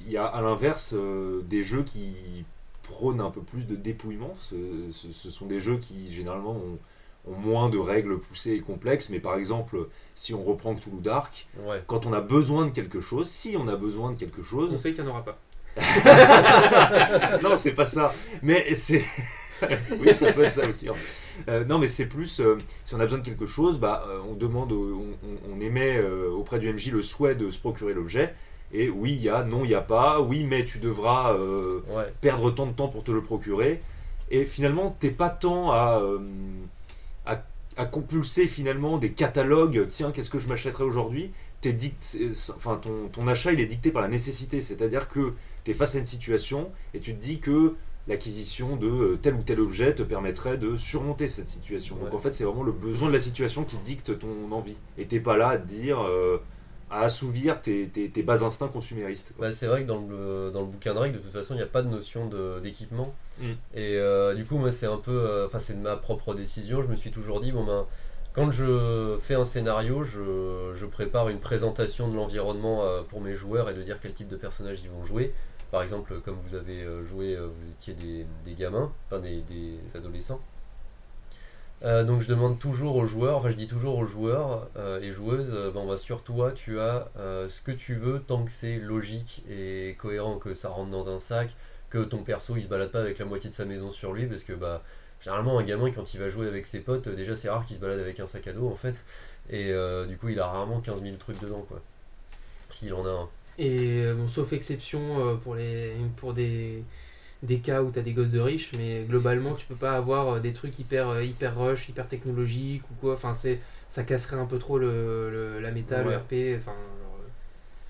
il 0.00 0.10
y 0.10 0.16
a 0.16 0.24
à 0.26 0.40
l'inverse 0.42 0.94
euh, 0.96 1.42
des 1.48 1.62
jeux 1.62 1.82
qui 1.84 2.44
prônent 2.82 3.20
un 3.20 3.30
peu 3.30 3.40
plus 3.40 3.66
de 3.66 3.76
dépouillement. 3.76 4.34
Ce, 4.40 4.54
ce- 4.92 5.12
ce 5.12 5.30
sont 5.30 5.46
des 5.46 5.60
jeux 5.60 5.78
qui 5.78 6.12
généralement 6.12 6.52
ont, 6.52 6.78
ont 7.26 7.36
moins 7.36 7.68
de 7.68 7.78
règles 7.78 8.18
poussées 8.18 8.52
et 8.54 8.60
complexes. 8.60 9.08
Mais 9.10 9.20
par 9.20 9.36
exemple, 9.36 9.88
si 10.14 10.34
on 10.34 10.42
reprend 10.42 10.74
Cthulhu 10.74 11.00
Dark, 11.00 11.46
Ouais. 11.66 11.82
quand 11.86 12.06
on 12.06 12.12
a 12.12 12.20
besoin 12.20 12.66
de 12.66 12.70
quelque 12.70 13.00
chose, 13.00 13.28
si 13.30 13.56
on 13.58 13.68
a 13.68 13.76
besoin 13.76 14.12
de 14.12 14.18
quelque 14.18 14.40
On 14.40 14.44
chose, 14.44 14.76
sait 14.76 14.92
qu'il 14.92 15.04
n'y 15.04 15.10
en 15.10 15.12
aura 15.12 15.24
pas. 15.24 15.38
non, 17.42 17.56
c'est 17.56 17.72
pas 17.72 17.86
ça. 17.86 18.12
Mais 18.42 18.74
c'est. 18.74 19.04
oui, 20.00 20.12
ça 20.12 20.32
peut 20.32 20.42
être 20.44 20.52
ça 20.52 20.68
aussi. 20.68 20.88
hein. 20.88 20.92
Euh, 21.48 21.64
non, 21.64 21.78
mais 21.78 21.88
c'est 21.88 22.06
plus. 22.06 22.40
euh, 22.40 22.58
si 22.84 22.94
on 22.94 23.00
a 23.00 23.04
besoin 23.04 23.18
de 23.20 23.24
quelque 23.24 23.46
chose, 23.46 23.78
bah, 23.78 24.04
euh, 24.08 24.18
on 24.28 24.34
demande, 24.34 24.72
on, 24.72 25.14
on- 25.24 25.54
on 25.56 25.60
émet 25.60 26.00
auprès 26.02 26.58
du 26.58 26.72
MJ 26.72 26.90
le 26.90 27.02
souhait 27.02 27.34
de 27.34 27.50
se 27.50 27.58
procurer 27.58 27.94
l'objet. 27.94 28.34
Et 28.74 28.88
oui, 28.88 29.12
il 29.12 29.22
y 29.22 29.28
a, 29.28 29.44
non, 29.44 29.64
il 29.64 29.68
n'y 29.68 29.74
a 29.74 29.80
pas. 29.82 30.20
Oui, 30.20 30.44
mais 30.44 30.64
tu 30.64 30.78
devras 30.78 31.34
Ouais. 31.36 32.12
perdre 32.20 32.50
tant 32.50 32.66
de 32.66 32.72
temps 32.72 32.88
pour 32.88 33.04
te 33.04 33.10
le 33.10 33.22
procurer. 33.22 33.82
Et 34.30 34.44
finalement, 34.46 34.96
t'es 34.98 35.10
pas 35.10 35.28
tant 35.30 35.70
à, 35.72 36.02
à, 37.76 37.84
compulser 37.86 38.46
finalement 38.46 38.98
des 38.98 39.12
catalogues. 39.12 39.86
Tiens, 39.88 40.10
qu'est-ce 40.12 40.30
que 40.30 40.38
je 40.38 40.48
m'achèterai 40.48 40.84
aujourd'hui 40.84 41.32
T'es 41.60 41.72
dict- 41.72 42.16
enfin, 42.56 42.76
ton, 42.82 43.08
ton 43.12 43.28
achat, 43.28 43.52
il 43.52 43.60
est 43.60 43.66
dicté 43.66 43.90
par 43.92 44.02
la 44.02 44.08
nécessité. 44.08 44.62
C'est-à-dire 44.62 45.08
que 45.08 45.32
tu 45.64 45.70
es 45.70 45.74
face 45.74 45.94
à 45.94 45.98
une 46.00 46.06
situation 46.06 46.70
et 46.92 47.00
tu 47.00 47.14
te 47.14 47.22
dis 47.22 47.38
que 47.38 47.74
l'acquisition 48.08 48.74
de 48.74 48.88
euh, 48.88 49.18
tel 49.22 49.34
ou 49.34 49.42
tel 49.42 49.60
objet 49.60 49.94
te 49.94 50.02
permettrait 50.02 50.58
de 50.58 50.76
surmonter 50.76 51.28
cette 51.28 51.48
situation. 51.48 51.94
Donc 51.96 52.12
en 52.14 52.18
fait, 52.18 52.32
c'est 52.32 52.42
vraiment 52.42 52.64
le 52.64 52.72
besoin 52.72 53.08
de 53.08 53.14
la 53.14 53.20
situation 53.20 53.62
qui 53.64 53.76
dicte 53.84 54.18
ton 54.18 54.50
envie. 54.50 54.76
Et 54.98 55.06
t'es 55.06 55.20
pas 55.20 55.36
là 55.36 55.50
à 55.50 55.58
te 55.58 55.68
dire, 55.68 56.00
euh, 56.02 56.38
à 56.90 57.02
assouvir 57.02 57.62
tes, 57.62 57.86
tes, 57.88 58.10
tes 58.10 58.22
bas 58.24 58.42
instincts 58.42 58.66
consuméristes. 58.68 59.32
Bah, 59.38 59.52
c'est 59.52 59.68
vrai 59.68 59.82
que 59.82 59.86
dans 59.86 60.00
le, 60.04 60.50
dans 60.52 60.60
le 60.62 60.66
bouquin 60.66 60.94
de 60.94 60.98
règles, 60.98 61.18
de 61.18 61.22
toute 61.22 61.32
façon, 61.32 61.54
il 61.54 61.58
n'y 61.58 61.62
a 61.62 61.66
pas 61.66 61.82
de 61.82 61.88
notion 61.88 62.26
de- 62.26 62.58
d'équipement. 62.60 63.14
Mm. 63.40 63.52
Et 63.74 63.96
euh, 63.96 64.34
du 64.34 64.44
coup, 64.44 64.56
moi, 64.58 64.72
c'est 64.72 64.86
un 64.86 64.98
peu. 64.98 65.10
euh, 65.12 65.46
Enfin, 65.46 65.58
c'est 65.58 65.74
de 65.74 65.80
ma 65.82 65.96
propre 65.96 66.34
décision. 66.34 66.82
Je 66.82 66.88
me 66.88 66.96
suis 66.96 67.10
toujours 67.10 67.40
dit, 67.40 67.52
bon, 67.52 67.64
ben, 67.64 67.86
quand 68.34 68.50
je 68.50 69.18
fais 69.20 69.34
un 69.34 69.44
scénario, 69.44 70.04
je, 70.04 70.72
je 70.74 70.86
prépare 70.86 71.28
une 71.28 71.40
présentation 71.40 72.08
de 72.08 72.16
l'environnement 72.16 72.84
euh, 72.84 73.02
pour 73.02 73.20
mes 73.20 73.34
joueurs 73.34 73.70
et 73.70 73.74
de 73.74 73.82
dire 73.82 73.98
quel 74.00 74.12
type 74.12 74.28
de 74.28 74.36
personnage 74.36 74.80
ils 74.82 74.90
vont 74.90 75.04
jouer. 75.04 75.32
Par 75.70 75.82
exemple, 75.82 76.20
comme 76.24 76.36
vous 76.46 76.54
avez 76.54 76.86
joué, 77.06 77.34
vous 77.36 77.70
étiez 77.70 77.94
des, 77.94 78.26
des 78.44 78.54
gamins, 78.54 78.92
enfin 79.06 79.20
des, 79.20 79.40
des 79.40 79.78
adolescents. 79.94 80.40
Donc 81.82 82.20
je 82.20 82.28
demande 82.28 82.60
toujours 82.60 82.94
aux 82.94 83.06
joueurs, 83.06 83.38
enfin 83.38 83.50
je 83.50 83.56
dis 83.56 83.66
toujours 83.66 83.96
aux 83.98 84.04
joueurs 84.04 84.68
et 85.00 85.10
joueuses, 85.10 85.52
bon 85.74 85.84
bah 85.88 85.96
sur 85.96 86.22
toi 86.22 86.52
tu 86.52 86.78
as 86.78 87.08
ce 87.48 87.60
que 87.60 87.72
tu 87.72 87.96
veux 87.96 88.20
tant 88.20 88.44
que 88.44 88.52
c'est 88.52 88.76
logique 88.78 89.42
et 89.50 89.96
cohérent, 89.98 90.36
que 90.38 90.54
ça 90.54 90.68
rentre 90.68 90.90
dans 90.90 91.08
un 91.08 91.18
sac, 91.18 91.50
que 91.92 92.04
ton 92.04 92.18
perso 92.24 92.56
il 92.56 92.62
se 92.64 92.68
balade 92.68 92.90
pas 92.92 93.00
avec 93.00 93.18
la 93.18 93.26
moitié 93.26 93.50
de 93.50 93.54
sa 93.54 93.64
maison 93.66 93.90
sur 93.90 94.12
lui 94.14 94.26
parce 94.26 94.44
que 94.44 94.52
bah 94.54 94.82
généralement 95.20 95.58
un 95.58 95.64
gamin 95.64 95.90
quand 95.92 96.14
il 96.14 96.20
va 96.20 96.28
jouer 96.30 96.48
avec 96.48 96.66
ses 96.66 96.80
potes, 96.80 97.06
euh, 97.08 97.16
déjà 97.16 97.36
c'est 97.36 97.50
rare 97.50 97.66
qu'il 97.66 97.76
se 97.76 97.80
balade 97.82 98.00
avec 98.00 98.20
un 98.20 98.26
sac 98.26 98.46
à 98.48 98.52
dos 98.54 98.68
en 98.68 98.76
fait 98.76 98.96
et 99.50 99.70
euh, 99.72 100.06
du 100.06 100.16
coup 100.18 100.28
il 100.30 100.40
a 100.40 100.46
rarement 100.46 100.80
15 100.80 101.02
000 101.02 101.16
trucs 101.18 101.40
dedans 101.40 101.62
quoi. 101.68 101.80
S'il 102.70 102.94
en 102.94 103.06
a 103.06 103.10
un. 103.10 103.30
Et 103.58 104.02
euh, 104.02 104.14
bon, 104.14 104.28
sauf 104.28 104.52
exception 104.52 105.38
pour, 105.42 105.54
les, 105.56 105.92
pour 106.16 106.32
des, 106.34 106.82
des 107.42 107.60
cas 107.60 107.82
où 107.82 107.90
tu 107.92 107.98
as 107.98 108.02
des 108.02 108.12
gosses 108.14 108.32
de 108.32 108.40
riches, 108.40 108.72
mais 108.78 109.04
globalement, 109.04 109.54
tu 109.54 109.66
peux 109.66 109.76
pas 109.76 109.92
avoir 109.96 110.40
des 110.40 110.52
trucs 110.54 110.78
hyper, 110.78 111.22
hyper 111.22 111.58
rush, 111.58 111.88
hyper 111.88 112.08
technologiques 112.08 112.84
ou 112.90 112.94
quoi. 113.00 113.14
Enfin, 113.14 113.34
c'est, 113.34 113.60
ça 113.88 114.04
casserait 114.04 114.36
un 114.36 114.46
peu 114.46 114.58
trop 114.58 114.78
le, 114.78 115.30
le- 115.30 115.60
la 115.60 115.70
méta, 115.72 116.02
le. 116.02 116.16
RP. 116.16 116.34
Enfin, 116.58 116.74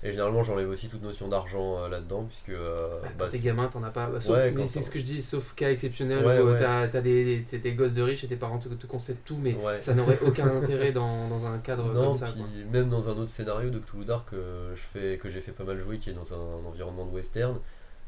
Et 0.05 0.11
généralement 0.11 0.43
j'enlève 0.43 0.69
aussi 0.69 0.89
toute 0.89 1.01
notion 1.01 1.29
d'argent 1.29 1.77
euh, 1.79 1.87
là-dedans 1.87 2.25
puisque 2.25 2.49
euh, 2.49 2.85
bah, 3.01 3.07
bah, 3.17 3.25
t'es 3.29 3.37
c'est- 3.37 3.45
gamin, 3.45 3.67
t'en 3.67 3.83
as 3.83 3.89
pas. 3.89 4.07
Bah, 4.07 4.19
sauf, 4.19 4.35
Ouais, 4.35 4.51
mais 4.51 4.67
c'est 4.67 4.81
ce 4.81 4.89
que 4.91 4.99
je 4.99 5.03
dis, 5.05 5.21
sauf 5.21 5.53
cas 5.55 5.71
exceptionnel 5.71 6.25
Ouais, 6.25 6.39
où 6.41 6.49
ouais. 6.51 6.59
t'as, 6.59 6.87
t'as 6.89 7.01
des, 7.01 7.45
t'es 7.49 7.57
des 7.59 7.73
gosses 7.73 7.93
de 7.93 8.01
riches 8.01 8.23
et 8.23 8.27
tes 8.27 8.35
parents 8.35 8.59
te, 8.59 8.67
te 8.69 8.85
concèdent 8.85 9.23
tout, 9.23 9.37
mais 9.41 9.53
ouais. 9.55 9.81
ça 9.81 9.93
n'aurait 9.93 10.19
aucun 10.25 10.47
intérêt 10.57 10.91
dans, 10.91 11.27
dans 11.29 11.45
un 11.45 11.57
cadre 11.59 11.85
Non, 11.93 12.05
comme 12.07 12.13
ça. 12.15 12.25
puis 12.27 12.41
quoi. 12.41 12.47
même 12.71 12.89
dans 12.89 13.07
un 13.09 13.13
autre 13.13 13.29
scénario 13.29 13.69
de 13.69 13.79
Cthulhu 13.79 14.03
Dark 14.05 14.29
que 14.31 14.73
fais, 14.75 15.17
que 15.17 15.29
j'ai 15.29 15.39
fait 15.41 15.53
pas 15.53 15.63
mal 15.63 15.79
jouer, 15.79 15.97
qui 15.99 16.09
est 16.09 16.13
dans 16.13 16.33
un, 16.33 16.67
environnement 16.67 17.05
de 17.05 17.11
western, 17.11 17.57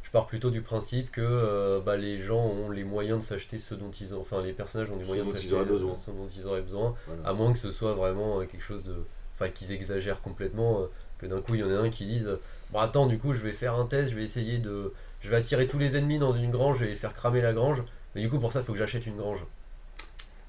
je 0.04 0.12
pars 0.12 0.28
plutôt 0.28 0.50
du 0.52 0.62
principe 0.62 1.12
que 1.12 1.22
euh, 1.22 1.80
bah, 1.80 1.96
les 1.98 2.20
gens 2.20 2.46
ont 2.46 2.70
les 2.70 2.84
moyens 2.84 3.20
de 3.20 3.24
s'acheter 3.24 3.58
ce 3.58 3.74
dont 3.74 3.90
ils 3.92 4.14
ont, 4.14 4.20
enfin 4.22 4.42
les 4.42 4.54
personnages 4.54 4.90
ont 4.92 4.98
les 4.98 5.06
moyens 5.06 5.28
de 5.28 5.32
s'acheter 5.38 5.56
euh, 5.56 5.66
ce 5.98 6.12
dont 6.12 6.28
ils 6.38 6.46
auraient 6.46 6.62
besoin, 6.62 6.94
Voilà. 7.08 7.22
à 7.30 7.34
moins 7.34 7.54
que 7.54 7.60
ce 7.60 7.72
soit 7.72 7.94
vraiment 7.94 8.40
euh, 8.42 8.46
quelque 8.46 8.62
chose 8.64 8.84
de, 8.84 8.96
enfin 9.34 9.50
qu'ils 9.50 9.72
exagèrent 9.72 10.22
complètement, 10.22 10.82
euh, 10.82 10.86
que 11.20 11.26
d'un 11.26 11.42
coup 11.42 11.56
il 11.56 11.62
y 11.62 11.64
en 11.64 11.70
a 11.70 11.80
un 11.80 11.90
qui 11.90 12.06
dise, 12.06 12.30
bon 12.72 12.80
attends 12.80 13.06
du 13.08 13.18
coup 13.18 13.34
je 13.34 13.40
vais 13.42 13.52
faire 13.54 13.76
un 13.76 13.86
test, 13.86 14.10
je 14.12 14.16
vais 14.16 14.24
essayer 14.24 14.58
de, 14.60 14.94
je 15.22 15.30
vais 15.30 15.38
attirer 15.38 15.68
tous 15.68 15.78
les 15.80 15.98
ennemis 15.98 16.20
dans 16.20 16.34
une 16.34 16.52
grange 16.52 16.82
et 16.84 16.96
faire 16.96 17.14
cramer 17.14 17.42
la 17.42 17.54
grange, 17.54 17.82
mais 18.16 18.22
du 18.22 18.30
coup 18.30 18.40
pour 18.40 18.52
ça 18.52 18.60
il 18.60 18.66
faut 18.66 18.74
que 18.74 18.80
j'achète 18.80 19.06
une 19.06 19.18
grange. 19.18 19.40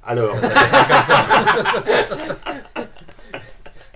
Alors, 0.08 0.34
Ça, 0.36 0.40
ça 0.42 0.48
fait 0.50 0.70
pas 0.70 0.84
comme 0.84 1.02
ça. 1.02 2.86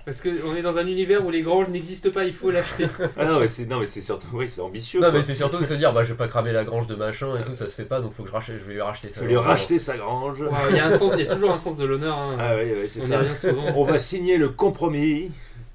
Parce 0.05 0.23
qu'on 0.23 0.57
est 0.57 0.63
dans 0.63 0.77
un 0.79 0.87
univers 0.87 1.25
où 1.25 1.31
les 1.31 1.43
granges 1.43 1.69
n'existent 1.69 2.11
pas, 2.11 2.25
il 2.25 2.33
faut 2.33 2.51
l'acheter. 2.51 2.87
ah 3.19 3.25
non, 3.27 3.39
mais 3.39 3.47
c'est 3.47 3.67
non, 3.67 3.79
mais 3.79 3.87
c'est 3.87 4.01
surtout, 4.01 4.27
oui, 4.33 4.49
c'est 4.49 4.61
ambitieux. 4.63 4.99
Non, 4.99 5.11
quoi. 5.11 5.19
mais 5.19 5.25
c'est 5.25 5.35
surtout 5.35 5.59
de 5.59 5.65
se 5.65 5.75
dire, 5.75 5.93
bah, 5.93 6.03
je 6.03 6.09
vais 6.13 6.17
pas 6.17 6.27
cramer 6.27 6.53
la 6.53 6.65
grange 6.65 6.87
de 6.87 6.95
machin 6.97 7.37
et 7.39 7.45
tout, 7.45 7.55
ça 7.55 7.67
se 7.67 7.75
fait 7.75 7.85
pas, 7.85 8.01
donc 8.01 8.15
faut 8.15 8.23
que 8.23 8.29
je, 8.31 8.35
rachète, 8.35 8.59
je 8.59 8.65
vais 8.65 8.73
lui 8.75 8.81
racheter 8.81 9.09
Je 9.09 9.15
ça. 9.15 9.21
vais 9.21 9.27
lui 9.29 9.37
racheter 9.37 9.79
sa 9.79 9.99
grange. 9.99 10.41
Wow, 10.41 10.51
Il 10.71 10.77
y, 10.77 10.81
a 10.81 10.89
y 11.23 11.27
toujours 11.29 11.53
un 11.53 11.59
sens 11.59 11.77
de 11.77 11.85
l'honneur. 11.85 12.17
hein. 12.19 12.37
Ah 12.41 12.57
oui, 12.57 12.73
oui, 12.83 12.89
c'est 12.89 13.03
On 13.03 13.07
ça. 13.07 13.35
souvent. 13.37 13.73
On 13.77 13.85
va 13.85 13.99
signer 13.99 14.37
le 14.39 14.49
compromis, 14.49 15.31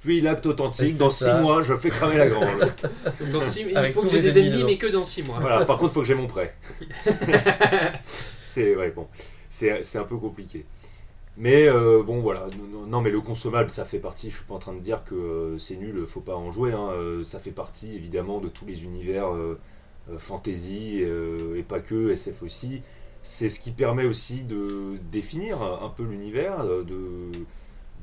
puis 0.06 0.22
l'acte 0.22 0.46
Et 0.46 0.50
authentique. 0.50 0.98
Dans 0.98 1.10
ça. 1.10 1.36
six 1.36 1.42
mois, 1.42 1.62
je 1.62 1.74
fais 1.76 1.90
cramer 1.90 2.18
la 2.18 2.28
grange. 2.28 2.48
Dans 3.34 3.42
six- 3.42 3.66
il 3.70 3.76
Avec 3.76 3.94
faut 3.94 4.02
que 4.02 4.10
j'ai 4.10 4.22
des 4.22 4.38
ennemis 4.40 4.64
mais 4.64 4.78
que 4.78 4.88
dans 4.88 5.04
6 5.04 5.24
mois. 5.24 5.40
voilà. 5.42 5.66
Par 5.66 5.78
contre, 5.78 5.94
faut 5.94 6.02
que 6.02 6.06
j'ai 6.08 6.16
mon 6.16 6.28
prêt. 6.28 6.56
c'est 8.42 8.76
ouais, 8.76 8.92
bon, 8.92 9.08
c'est 9.50 9.84
c'est 9.84 9.98
un 9.98 10.04
peu 10.04 10.18
compliqué. 10.18 10.66
Mais 11.38 11.68
euh, 11.68 12.02
bon, 12.02 12.22
voilà. 12.22 12.48
Non, 12.72 12.86
non, 12.88 13.02
mais 13.02 13.10
le 13.10 13.20
consommable, 13.20 13.70
ça 13.70 13.84
fait 13.84 14.00
partie. 14.00 14.30
Je 14.30 14.38
suis 14.38 14.46
pas 14.46 14.54
en 14.56 14.60
train 14.60 14.74
de 14.74 14.80
dire 14.80 15.04
que 15.04 15.16
euh, 15.16 15.58
c'est 15.60 15.76
nul, 15.76 16.06
faut 16.08 16.22
pas 16.22 16.36
en 16.36 16.52
jouer. 16.52 16.72
hein. 16.72 16.90
Euh, 16.94 17.24
Ça 17.26 17.40
fait 17.40 17.52
partie 17.52 17.94
évidemment 17.96 18.40
de 18.40 18.48
tous 18.48 18.66
les 18.66 18.84
univers 18.84 19.28
fantasy 20.18 21.00
euh, 21.04 21.58
et 21.58 21.64
pas 21.64 21.80
que 21.80 22.12
SF 22.12 22.44
aussi. 22.44 22.82
C'est 23.22 23.50
ce 23.50 23.60
qui 23.60 23.72
permet 23.72 24.06
aussi 24.06 24.44
de 24.44 24.98
définir 25.12 25.62
un 25.64 25.90
peu 25.90 26.04
l'univers, 26.04 26.64
de 26.64 27.32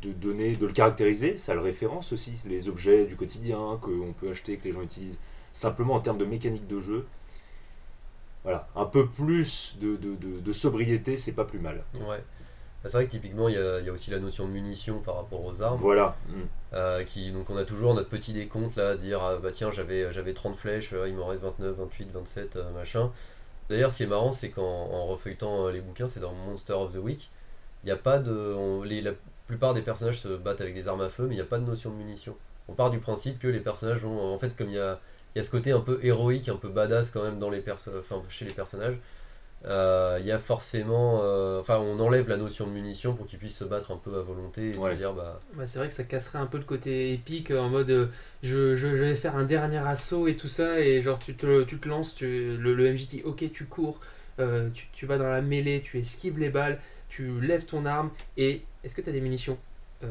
de 0.02 0.12
donner, 0.12 0.56
de 0.56 0.66
le 0.66 0.72
caractériser, 0.72 1.36
ça 1.36 1.54
le 1.54 1.60
référence 1.60 2.12
aussi, 2.12 2.34
les 2.46 2.68
objets 2.68 3.06
du 3.06 3.16
quotidien 3.16 3.78
qu'on 3.80 4.12
peut 4.18 4.30
acheter, 4.30 4.56
que 4.56 4.64
les 4.64 4.72
gens 4.72 4.82
utilisent, 4.82 5.20
simplement 5.52 5.94
en 5.94 6.00
termes 6.00 6.18
de 6.18 6.24
mécanique 6.24 6.66
de 6.66 6.80
jeu. 6.80 7.06
Voilà, 8.44 8.66
un 8.74 8.86
peu 8.86 9.06
plus 9.06 9.76
de, 9.80 9.96
de, 9.96 10.16
de- 10.16 10.40
de 10.40 10.52
sobriété, 10.52 11.16
c'est 11.16 11.32
pas 11.32 11.44
plus 11.44 11.60
mal. 11.60 11.84
Ouais. 11.94 12.18
Bah, 12.82 12.88
C'est 12.88 12.92
vrai 12.94 13.06
que 13.06 13.12
typiquement, 13.12 13.48
il 13.48 13.54
y, 13.54 13.58
a, 13.58 13.78
il 13.78 13.86
y 13.86 13.88
a 13.88 13.92
aussi 13.92 14.10
la 14.10 14.18
notion 14.18 14.46
de 14.48 14.52
munitions 14.52 14.98
par 14.98 15.14
rapport 15.16 15.44
aux 15.44 15.62
armes. 15.62 15.78
Voilà. 15.78 16.16
Mm. 16.28 16.32
euh, 16.74 17.04
qui, 17.04 17.30
donc 17.30 17.48
on 17.50 17.56
a 17.56 17.64
toujours 17.64 17.94
notre 17.94 18.08
petit 18.08 18.32
décompte 18.32 18.74
là, 18.76 18.96
dire, 18.96 19.22
ah, 19.22 19.36
bah 19.36 19.50
tiens, 19.52 19.70
j'avais 19.70 20.12
j'avais 20.12 20.34
30 20.34 20.56
flèches, 20.56 20.92
euh, 20.92 21.08
il 21.08 21.14
m'en 21.14 21.26
reste 21.26 21.42
29, 21.42 21.76
28, 21.76 22.10
27, 22.12 22.56
euh, 22.56 22.70
machin. 22.72 23.12
D'ailleurs, 23.70 23.92
ce 23.92 23.98
qui 23.98 24.02
est 24.02 24.06
marrant, 24.06 24.32
c'est 24.32 24.50
qu'en 24.50 24.62
en 24.64 25.06
refeuilletant 25.06 25.66
euh, 25.68 25.70
les 25.72 25.80
bouquins, 25.80 26.08
c'est 26.08 26.18
dans 26.20 26.32
Monster 26.32 26.72
of 26.72 26.92
the 26.92 26.96
Week, 26.96 27.30
il 27.84 27.86
n'y 27.86 27.92
a 27.92 27.96
pas 27.96 28.18
de. 28.18 28.32
on- 28.58 28.82
les, 28.82 29.00
la 29.02 29.12
plupart 29.52 29.74
des 29.74 29.82
personnages 29.82 30.20
se 30.20 30.28
battent 30.28 30.60
avec 30.62 30.74
des 30.74 30.88
armes 30.88 31.02
à 31.02 31.08
feu, 31.10 31.24
mais 31.28 31.34
il 31.34 31.38
n'y 31.38 31.42
a 31.42 31.46
pas 31.46 31.58
de 31.58 31.64
notion 31.66 31.90
de 31.90 31.96
munitions. 31.96 32.36
On 32.68 32.72
part 32.72 32.90
du 32.90 32.98
principe 32.98 33.38
que 33.38 33.48
les 33.48 33.60
personnages 33.60 34.04
ont. 34.04 34.18
En 34.34 34.38
fait, 34.38 34.56
comme 34.56 34.68
il 34.70 34.76
y 34.76 34.78
a, 34.78 34.98
il 35.34 35.38
y 35.38 35.40
a 35.40 35.44
ce 35.44 35.50
côté 35.50 35.72
un 35.72 35.80
peu 35.80 35.98
héroïque, 36.02 36.48
un 36.48 36.56
peu 36.56 36.68
badass 36.68 37.10
quand 37.10 37.22
même 37.22 37.38
dans 37.38 37.50
les 37.50 37.60
perso- 37.60 37.90
enfin, 37.98 38.22
chez 38.28 38.44
les 38.46 38.52
personnages, 38.52 38.96
euh, 39.64 40.18
il 40.20 40.26
y 40.26 40.32
a 40.32 40.38
forcément. 40.38 41.20
euh, 41.22 41.60
Enfin, 41.60 41.78
on 41.78 42.00
enlève 42.00 42.28
la 42.28 42.36
notion 42.36 42.66
de 42.66 42.72
munition 42.72 43.14
pour 43.14 43.26
qu'ils 43.26 43.38
puissent 43.38 43.56
se 43.58 43.64
battre 43.64 43.92
un 43.92 43.96
peu 43.96 44.16
à 44.16 44.22
volonté 44.22 44.70
et 44.70 44.76
Ouais. 44.78 44.92
se 44.92 44.96
dire, 44.96 45.12
bah. 45.12 45.38
C'est 45.66 45.78
vrai 45.78 45.88
que 45.88 45.94
ça 45.94 46.04
casserait 46.04 46.38
un 46.40 46.46
peu 46.46 46.58
le 46.58 46.64
côté 46.64 47.12
épique 47.12 47.50
euh, 47.50 47.60
en 47.60 47.68
mode 47.68 47.90
euh, 47.90 48.06
je, 48.42 48.74
je, 48.74 48.88
je 48.96 49.02
vais 49.02 49.14
faire 49.14 49.36
un 49.36 49.44
dernier 49.44 49.78
assaut 49.78 50.26
et 50.28 50.36
tout 50.36 50.48
ça 50.48 50.80
et 50.80 51.02
genre 51.02 51.18
tu 51.18 51.34
te, 51.34 51.62
tu 51.64 51.78
te 51.78 51.88
lances, 51.88 52.14
tu, 52.14 52.56
le, 52.56 52.74
le 52.74 52.86
MJ 52.86 53.06
dit 53.06 53.22
ok 53.24 53.44
tu 53.52 53.66
cours, 53.66 54.00
euh, 54.40 54.70
tu, 54.74 54.88
tu 54.92 55.06
vas 55.06 55.18
dans 55.18 55.28
la 55.28 55.42
mêlée, 55.42 55.82
tu 55.82 55.98
esquives 55.98 56.38
les 56.38 56.48
balles, 56.50 56.78
tu 57.08 57.40
lèves 57.40 57.66
ton 57.66 57.84
arme 57.86 58.10
et 58.36 58.62
est-ce 58.84 58.94
que 58.94 59.00
tu 59.00 59.08
as 59.08 59.12
des 59.12 59.20
munitions 59.20 59.56
Euh, 60.02 60.06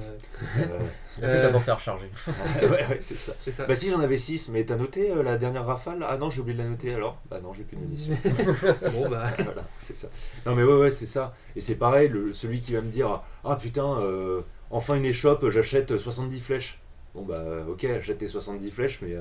Euh, 0.57 0.79
Est-ce 1.21 1.34
que 1.34 1.41
t'as 1.41 1.51
pensé 1.51 1.69
à 1.71 1.75
recharger 1.75 2.10
ouais, 2.62 2.69
ouais, 2.88 2.97
c'est 2.99 3.15
ça. 3.15 3.34
Bah 3.67 3.75
si 3.75 3.89
j'en 3.91 3.99
avais 3.99 4.17
6, 4.17 4.47
mais 4.49 4.63
t'as 4.63 4.77
noté 4.77 5.12
euh, 5.12 5.21
la 5.23 5.38
dernière 5.38 5.65
rafale? 5.65 6.05
Ah 6.07 6.17
non, 6.17 6.29
j'ai 6.29 6.39
oublié 6.41 6.57
de 6.57 6.63
la 6.63 6.69
noter 6.69 6.93
alors 6.93 7.21
Bah 7.29 7.41
non, 7.41 7.51
j'ai 7.53 7.63
plus 7.63 7.75
de 7.77 7.81
munitions. 7.81 8.17
bon 8.93 9.10
bah 9.10 9.29
voilà, 9.38 9.63
c'est 9.79 9.97
ça. 9.97 10.07
Non 10.45 10.55
mais 10.55 10.63
ouais, 10.63 10.75
ouais, 10.79 10.91
c'est 10.91 11.07
ça. 11.07 11.36
Et 11.57 11.62
c'est 11.62 11.75
pareil, 11.75 12.07
le, 12.07 12.31
celui 12.34 12.60
qui 12.62 12.71
va 12.73 12.81
me 12.81 12.89
dire 12.89 13.21
Ah 13.43 13.57
putain, 13.57 13.99
euh, 13.99 14.41
enfin 14.69 14.95
une 14.95 15.05
échoppe, 15.05 15.49
j'achète 15.49 15.97
70 15.97 16.39
flèches. 16.39 16.79
Bon 17.13 17.23
bah 17.23 17.43
ok, 17.67 17.84
achète 17.84 18.19
tes 18.19 18.27
70 18.27 18.71
flèches, 18.71 18.99
mais, 19.01 19.13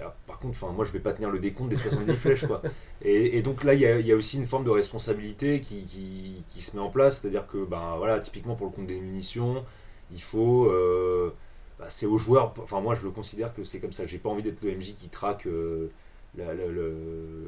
ah, 0.00 0.14
par 0.26 0.38
contre, 0.38 0.64
moi 0.72 0.84
je 0.84 0.92
vais 0.92 1.00
pas 1.00 1.12
tenir 1.12 1.30
le 1.30 1.38
décompte 1.38 1.70
des 1.70 1.76
70 1.76 2.12
flèches 2.16 2.46
quoi. 2.46 2.62
Et, 3.02 3.42
donc 3.42 3.64
là, 3.64 3.74
il 3.74 3.80
y 3.80 4.12
a, 4.12 4.16
aussi 4.16 4.38
une 4.38 4.46
forme 4.46 4.64
de 4.64 4.70
responsabilité 4.70 5.60
qui, 5.60 6.44
se 6.48 6.76
met 6.76 6.82
en 6.82 6.90
place, 6.90 7.20
c'est-à-dire 7.20 7.46
que 7.46 7.64
bah 7.64 7.94
voilà, 7.98 8.20
typiquement 8.20 8.54
pour 8.54 8.66
le 8.66 8.72
compte 8.72 8.86
des 8.86 9.00
munitions, 9.00 9.64
il 10.10 10.22
faut. 10.22 10.66
euh, 10.66 11.32
bah, 11.78 11.86
c'est 11.88 12.06
aux 12.06 12.18
joueurs, 12.18 12.54
enfin 12.62 12.80
moi 12.80 12.94
je 12.94 13.02
le 13.02 13.10
considère 13.10 13.52
que 13.54 13.64
c'est 13.64 13.80
comme 13.80 13.92
ça, 13.92 14.06
j'ai 14.06 14.18
pas 14.18 14.28
envie 14.28 14.42
d'être 14.42 14.62
le 14.62 14.72
MJ 14.72 14.94
qui 14.94 15.08
traque. 15.08 15.46
euh, 15.46 15.88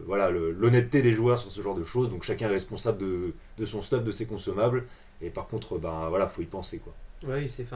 voilà 0.07 0.31
l'honnêteté 0.31 1.03
des 1.03 1.13
joueurs 1.13 1.39
sur 1.39 1.51
ce 1.51 1.63
genre 1.63 1.75
de 1.75 1.85
choses 1.85 2.11
donc 2.11 2.23
chacun 2.23 2.49
est 2.49 2.53
responsable 2.53 2.99
de, 3.59 3.65
son 3.65 3.81
stuff 3.81 4.05
de 4.05 4.11
ses 4.11 4.27
consommables 4.27 4.85
et 5.23 5.31
par 5.31 5.49
contre 5.49 5.79
ben 5.79 6.09
voilà 6.11 6.29
faut 6.29 6.43
y 6.43 6.47
penser 6.47 6.79
quoi 6.79 6.93
oui 7.27 7.49
c'est 7.49 7.67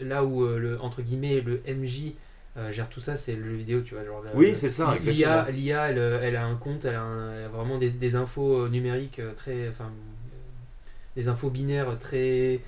là 0.00 0.24
où 0.24 0.44
euh, 0.44 0.78
entre 0.80 1.02
guillemets 1.02 1.42
le 1.42 1.60
MJ 1.66 2.14
euh, 2.56 2.72
gère 2.72 2.88
tout 2.88 3.00
ça 3.00 3.16
c'est 3.16 3.34
le 3.34 3.44
jeu 3.44 3.56
vidéo 3.56 3.80
tu 3.82 3.94
vois 3.94 4.04
genre 4.04 4.22
le- 4.22 4.30
Oui, 4.34 4.50
le- 4.50 4.56
c'est 4.56 4.68
ça, 4.70 4.96
l'IA 5.00 5.50
l'IA 5.50 5.90
elle, 5.90 5.98
euh, 5.98 6.20
elle 6.22 6.36
a 6.36 6.44
un 6.46 6.56
compte 6.56 6.84
elle 6.84 6.94
a, 6.94 7.02
un- 7.02 7.34
elle 7.38 7.44
a 7.44 7.48
vraiment 7.48 7.78
des, 7.78 7.90
des 7.90 8.16
infos 8.16 8.64
euh, 8.64 8.68
numériques 8.68 9.18
euh, 9.18 9.32
très 9.34 9.68
enfin 9.68 9.84
euh, 9.84 11.20
des 11.20 11.28
infos 11.28 11.50
binaires 11.50 11.98
très 11.98 12.60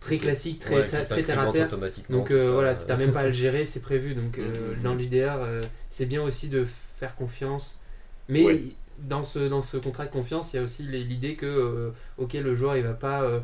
très 0.00 0.18
classiques 0.18 0.60
très 0.60 0.76
Ouais, 0.76 0.84
très, 0.84 1.22
terre 1.22 1.40
à 1.40 1.50
terre. 1.50 1.68
Donc 2.10 2.30
euh, 2.30 2.46
ça, 2.46 2.52
voilà, 2.52 2.70
euh, 2.70 2.74
t'as 2.86 2.96
même 2.96 3.12
pas 3.12 3.20
à 3.20 3.26
le 3.26 3.32
gérer, 3.32 3.66
c'est 3.66 3.80
prévu. 3.80 4.14
Donc 4.14 4.38
euh, 4.38 4.74
Mhm. 4.76 4.82
dans 4.82 4.98
JDR, 4.98 5.42
euh, 5.42 5.60
c'est 5.88 6.06
bien 6.06 6.22
aussi 6.22 6.48
de 6.48 6.64
faire 6.64 7.14
confiance. 7.16 7.78
Mais 8.28 8.42
Ouais. 8.44 8.62
dans, 9.00 9.24
ce, 9.24 9.48
dans 9.48 9.62
ce 9.62 9.76
contrat 9.76 10.04
de 10.06 10.10
confiance, 10.10 10.52
il 10.52 10.56
y 10.56 10.58
a 10.60 10.62
aussi 10.62 10.82
l'idée 10.82 11.34
que 11.34 11.46
euh, 11.46 11.90
ok 12.18 12.34
le 12.34 12.54
joueur 12.54 12.76
il 12.76 12.82
va 12.84 12.94
pas 12.94 13.22
euh, 13.22 13.40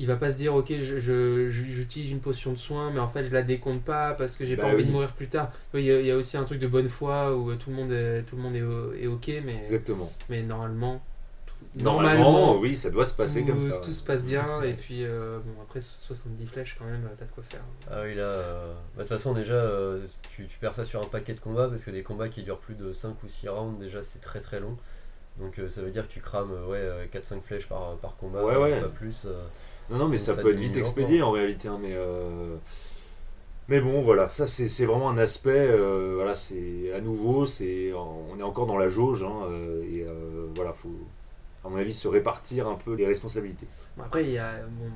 il 0.00 0.06
va 0.06 0.16
pas 0.16 0.32
se 0.32 0.36
dire 0.36 0.54
ok 0.54 0.72
je, 0.80 1.48
j'utilise 1.50 2.10
une 2.10 2.20
potion 2.20 2.52
de 2.52 2.58
soin 2.58 2.90
mais 2.90 2.98
en 3.00 3.08
fait 3.08 3.24
je 3.24 3.30
la 3.32 3.42
décompte 3.42 3.84
pas 3.84 4.14
parce 4.14 4.34
que 4.34 4.44
j'ai 4.44 4.56
Bah 4.56 4.62
pas 4.64 4.68
envie 4.68 4.78
oui. 4.78 4.86
de 4.86 4.90
mourir 4.92 5.12
plus 5.12 5.28
tard. 5.28 5.52
Il 5.74 5.82
y, 5.82 5.92
a- 5.92 6.00
il 6.00 6.06
y 6.06 6.10
a 6.10 6.16
aussi 6.16 6.36
un 6.36 6.44
truc 6.44 6.58
de 6.58 6.66
bonne 6.66 6.88
foi 6.88 7.36
où 7.36 7.50
euh, 7.50 7.56
tout 7.56 7.70
le 7.70 7.76
monde 7.76 7.92
est, 7.92 8.22
tout 8.22 8.34
le 8.36 8.42
monde 8.42 8.56
est, 8.56 9.02
est 9.04 9.06
ok 9.06 9.30
mais, 9.44 9.56
exactement 9.62 10.10
mais 10.28 10.42
normalement 10.42 11.02
tout- 11.46 11.84
normalement 11.84 12.58
oui 12.58 12.76
ça 12.76 12.90
doit 12.90 13.04
se 13.06 13.14
passer 13.14 13.42
tout, 13.42 13.48
comme 13.48 13.60
ça 13.60 13.76
tout 13.84 13.92
se 13.92 14.02
passe 14.02 14.24
bien 14.24 14.62
et 14.62 14.72
puis 14.72 15.04
euh, 15.04 15.38
bon 15.44 15.62
après 15.62 15.80
70 15.80 16.46
flèches 16.46 16.76
quand 16.78 16.86
même 16.86 17.06
t'as 17.18 17.26
de 17.26 17.30
quoi 17.30 17.44
faire. 17.50 17.60
Ah 17.90 18.02
oui, 18.04 18.14
là, 18.14 18.22
euh, 18.22 18.72
bah, 18.96 19.02
de 19.02 19.08
toute 19.08 19.16
façon, 19.16 19.34
déjà, 19.34 19.54
euh, 19.54 20.06
tu, 20.34 20.46
tu 20.46 20.58
perds 20.58 20.74
ça 20.74 20.84
sur 20.84 21.00
un 21.00 21.06
paquet 21.06 21.34
de 21.34 21.40
combats 21.40 21.68
parce 21.68 21.84
que 21.84 21.90
des 21.90 22.02
combats 22.02 22.28
qui 22.28 22.42
durent 22.42 22.58
plus 22.58 22.74
de 22.74 22.92
5 22.92 23.16
ou 23.24 23.28
6 23.28 23.48
rounds, 23.48 23.78
déjà, 23.80 24.02
c'est 24.02 24.20
très 24.20 24.40
très 24.40 24.60
long. 24.60 24.76
Donc, 25.38 25.58
euh, 25.58 25.68
ça 25.68 25.82
veut 25.82 25.90
dire 25.90 26.06
que 26.08 26.12
tu 26.12 26.20
crames 26.20 26.52
euh, 26.52 26.66
ouais, 26.66 26.78
euh, 26.78 27.06
4-5 27.12 27.42
flèches 27.42 27.66
par, 27.68 27.96
par 27.96 28.16
combat, 28.16 28.44
Ouais, 28.44 28.56
ouais. 28.56 28.80
pas 28.80 28.88
plus. 28.88 29.26
Non 29.90 29.98
non 29.98 30.08
mais 30.08 30.18
ça, 30.18 30.34
ça 30.34 30.40
peut 30.42 30.50
être 30.50 30.60
vite 30.60 30.76
expédié 30.76 31.22
en 31.22 31.30
réalité 31.30 31.68
hein, 31.68 31.78
mais 31.80 31.92
euh, 31.94 32.56
mais 33.68 33.80
bon 33.80 34.02
voilà 34.02 34.28
ça 34.28 34.46
c'est 34.46 34.84
vraiment 34.86 35.10
un 35.10 35.18
aspect 35.18 35.50
euh, 35.70 36.14
voilà 36.16 36.34
c'est 36.34 36.92
à 36.92 37.00
nouveau 37.00 37.46
c'est 37.46 37.92
on 37.92 38.38
est 38.38 38.42
encore 38.42 38.66
dans 38.66 38.78
la 38.78 38.88
jauge 38.88 39.22
hein, 39.22 39.42
euh, 39.50 39.82
et 39.84 40.02
euh, 40.02 40.46
voilà 40.54 40.72
faut 40.72 41.08
à 41.64 41.68
mon 41.68 41.76
avis 41.76 41.94
se 41.94 42.08
répartir 42.08 42.68
un 42.68 42.74
peu 42.74 42.94
les 42.94 43.06
responsabilités 43.06 43.68
Bon, 43.96 44.04
après, 44.04 44.24
il 44.24 44.30
y 44.30 44.38
a, 44.38 44.54
bon, 44.66 44.90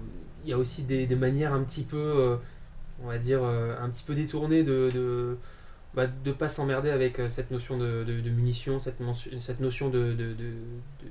il 0.44 0.50
y 0.50 0.52
a 0.52 0.58
aussi 0.58 0.82
des, 0.84 1.06
des 1.06 1.16
manières 1.16 1.52
un 1.52 1.62
petit 1.64 1.82
peu, 1.84 1.96
euh, 1.98 2.36
on 3.02 3.08
va 3.08 3.18
dire, 3.18 3.40
euh, 3.44 3.76
un 3.80 3.90
petit 3.90 4.04
peu 4.04 4.14
détournées 4.14 4.64
de 4.64 4.90
de, 4.94 5.38
bah, 5.94 6.06
de 6.08 6.32
pas 6.32 6.48
s'emmerder 6.48 6.90
avec 6.90 7.20
euh, 7.20 7.28
cette 7.28 7.50
notion 7.50 7.78
de, 7.78 8.04
de, 8.04 8.20
de 8.20 8.30
munitions, 8.30 8.78
cette, 8.80 9.00
notion 9.60 9.90
de, 9.90 10.12
de, 10.14 10.14
de, 10.14 10.34
de- 10.34 11.08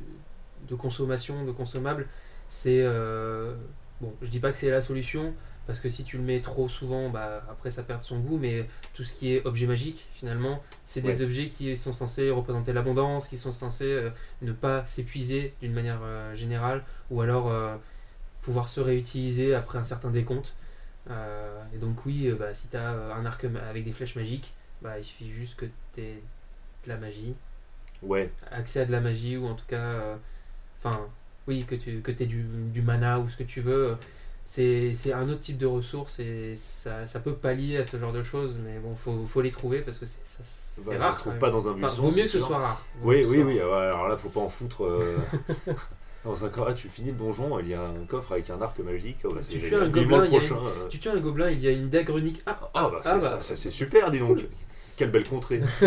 de 0.69 0.76
consommation, 0.76 1.46
de 1.46 1.52
consommable. 1.52 2.08
C'est. 2.54 2.84
euh, 2.84 3.56
bon, 4.00 4.13
je 4.22 4.30
dis 4.30 4.39
pas 4.39 4.52
que 4.52 4.58
c'est 4.60 4.70
la 4.70 4.84
solution, 4.84 5.34
parce 5.66 5.80
que 5.80 5.89
si 5.89 6.04
tu 6.04 6.18
le 6.18 6.24
mets 6.24 6.39
trop 6.39 6.70
souvent, 6.70 7.10
bah, 7.10 7.44
après 7.50 7.72
ça 7.72 7.82
perd 7.82 8.04
son 8.04 8.20
goût, 8.20 8.38
mais 8.38 8.70
tout 8.94 9.04
ce 9.04 9.12
qui 9.12 9.34
est 9.34 9.44
objet 9.44 9.66
magique, 9.66 10.08
finalement, 10.13 10.62
c'est 10.86 11.02
des 11.02 11.24
objets 11.24 11.48
qui 11.48 11.76
sont 11.76 11.94
censés 11.94 12.30
représenter 12.30 12.72
l'abondance, 12.72 13.28
qui 13.28 13.39
sont 13.39 13.52
censés 13.52 13.92
euh, 13.92 14.12
ne 14.44 14.52
pas 14.52 14.86
s'épuiser 14.86 15.56
d'une 15.62 15.74
manière 15.74 16.00
euh, 16.04 16.36
générale, 16.36 16.84
ou 17.10 17.22
alors 17.22 17.50
euh, 17.50 17.76
pouvoir 18.44 18.68
se 18.68 18.80
réutiliser 18.80 19.56
après 19.56 19.80
un 19.80 19.84
certain 19.84 20.12
décompte. 20.12 20.54
Et 21.10 21.78
donc 21.80 22.06
oui, 22.06 22.32
bah, 22.38 22.54
si 22.54 22.68
tu 22.68 22.78
as 22.78 22.92
un 22.92 23.26
arc 23.26 23.46
avec 23.46 23.84
des 23.84 23.92
flèches 23.94 24.16
magiques, 24.16 24.54
bah, 24.84 25.00
il 25.00 25.04
suffit 25.04 25.32
juste 25.32 25.56
que 25.56 25.66
tu 25.96 26.02
aies 26.02 26.22
de 26.86 26.89
la 26.89 26.98
magie, 26.98 27.34
ouais 28.04 28.32
accès 28.52 28.82
à 28.82 28.86
de 28.86 28.92
la 28.92 29.02
magie, 29.02 29.38
ou 29.38 29.48
en 29.48 29.56
tout 29.56 29.66
cas, 29.68 30.18
enfin, 30.80 31.10
oui, 31.48 31.64
que 31.66 31.76
tu 31.76 32.02
que 32.02 32.12
aies 32.12 32.26
du, 32.26 32.44
du 32.44 32.82
mana 32.82 33.20
ou 33.20 33.28
ce 33.28 33.38
que 33.38 33.44
tu 33.44 33.62
veux. 33.62 33.96
C'est 34.46 34.94
un 35.14 35.28
autre 35.30 35.40
type 35.40 35.58
de 35.58 35.66
ressources 35.66 36.20
et 36.20 36.56
ça, 36.58 37.08
ça 37.08 37.20
peut 37.20 37.34
pallier 37.34 37.78
à 37.78 37.86
ce 37.86 37.98
genre 37.98 38.12
de 38.14 38.22
choses, 38.24 38.56
mais 38.64 38.78
bon, 38.80 38.94
faut, 38.96 39.26
faut 39.28 39.42
les 39.42 39.52
trouver 39.52 39.82
parce 39.82 39.98
que 39.98 40.06
c'est 40.06 40.20
ça- 40.26 40.44
Bah, 40.86 40.92
ça 40.98 41.06
rare. 41.06 41.14
se 41.16 41.20
trouve 41.20 41.38
pas 41.40 41.50
dans 41.50 41.68
un 41.68 41.72
Enfin, 41.72 41.80
buisson 41.88 42.02
vaut 42.04 42.12
mieux 42.16 42.24
que 42.24 42.28
ce 42.30 42.40
soit 42.40 42.58
rare. 42.58 42.86
Vaut 43.02 43.10
Oui, 43.10 43.24
oui, 43.26 43.42
oui. 43.42 43.62
rare. 43.62 43.82
alors 43.82 44.08
là, 44.10 44.18
faut 44.18 44.30
pas 44.30 44.42
en 44.42 44.50
foutre. 44.50 44.84
euh, 44.86 45.18
Dans 46.24 46.46
un 46.46 46.52
ah, 46.68 46.74
tu 46.74 46.88
finis 46.88 47.12
le 47.12 47.18
donjon, 47.18 47.60
il 47.60 47.68
y 47.68 47.74
a 47.74 47.82
un 47.82 48.06
coffre 48.08 48.32
avec 48.34 48.50
un 48.50 48.62
arc 48.62 48.80
magique. 48.80 49.18
Oh, 49.26 49.34
bah, 49.34 49.42
Tu 49.42 49.60
tues 49.60 49.76
un 49.76 49.82
a 49.82 50.28
prochain. 50.28 50.56
euh. 50.56 50.88
Tu 50.90 50.98
tues 51.00 51.10
un 51.10 51.20
gobelin, 51.20 51.50
il 51.50 51.60
y 51.62 51.68
a 51.68 51.72
une 51.72 51.90
dague 51.90 52.10
runique. 52.10 52.42
Ah, 52.46 52.58
Ah, 52.74 52.90
bah, 52.90 53.02
ah, 53.04 53.10
c'est- 53.16 53.20
bah, 53.20 53.30
ça, 53.30 53.42
ça, 53.42 53.56
c'est 53.58 53.72
super, 53.72 54.10
dis 54.12 54.20
donc. 54.20 54.40
Quelle 54.96 55.10
belle 55.10 55.28
contrée. 55.28 55.60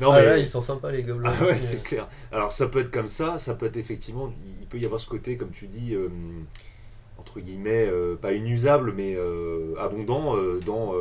non, 0.00 0.12
ah 0.12 0.20
mais. 0.20 0.26
là, 0.26 0.38
ils 0.38 0.48
sont 0.48 0.62
sympas 0.62 0.90
les 0.90 1.02
gobelins. 1.02 1.32
Ah 1.38 1.44
ouais, 1.44 1.52
aussi, 1.52 1.66
c'est 1.66 1.82
clair. 1.82 2.08
Alors 2.32 2.52
ça 2.52 2.68
peut 2.68 2.80
être 2.80 2.90
comme 2.90 3.06
ça, 3.06 3.38
ça 3.38 3.54
peut 3.54 3.66
être 3.66 3.76
effectivement, 3.76 4.32
il 4.60 4.66
peut 4.66 4.78
y 4.78 4.86
avoir 4.86 5.00
ce 5.00 5.08
côté, 5.08 5.36
comme 5.36 5.50
tu 5.50 5.66
dis, 5.66 5.94
euh, 5.94 6.08
entre 7.18 7.40
guillemets, 7.40 7.86
euh, 7.86 8.16
pas 8.16 8.32
inusable, 8.32 8.94
mais 8.96 9.14
euh, 9.16 9.74
abondant 9.78 10.36
dans 10.64 10.94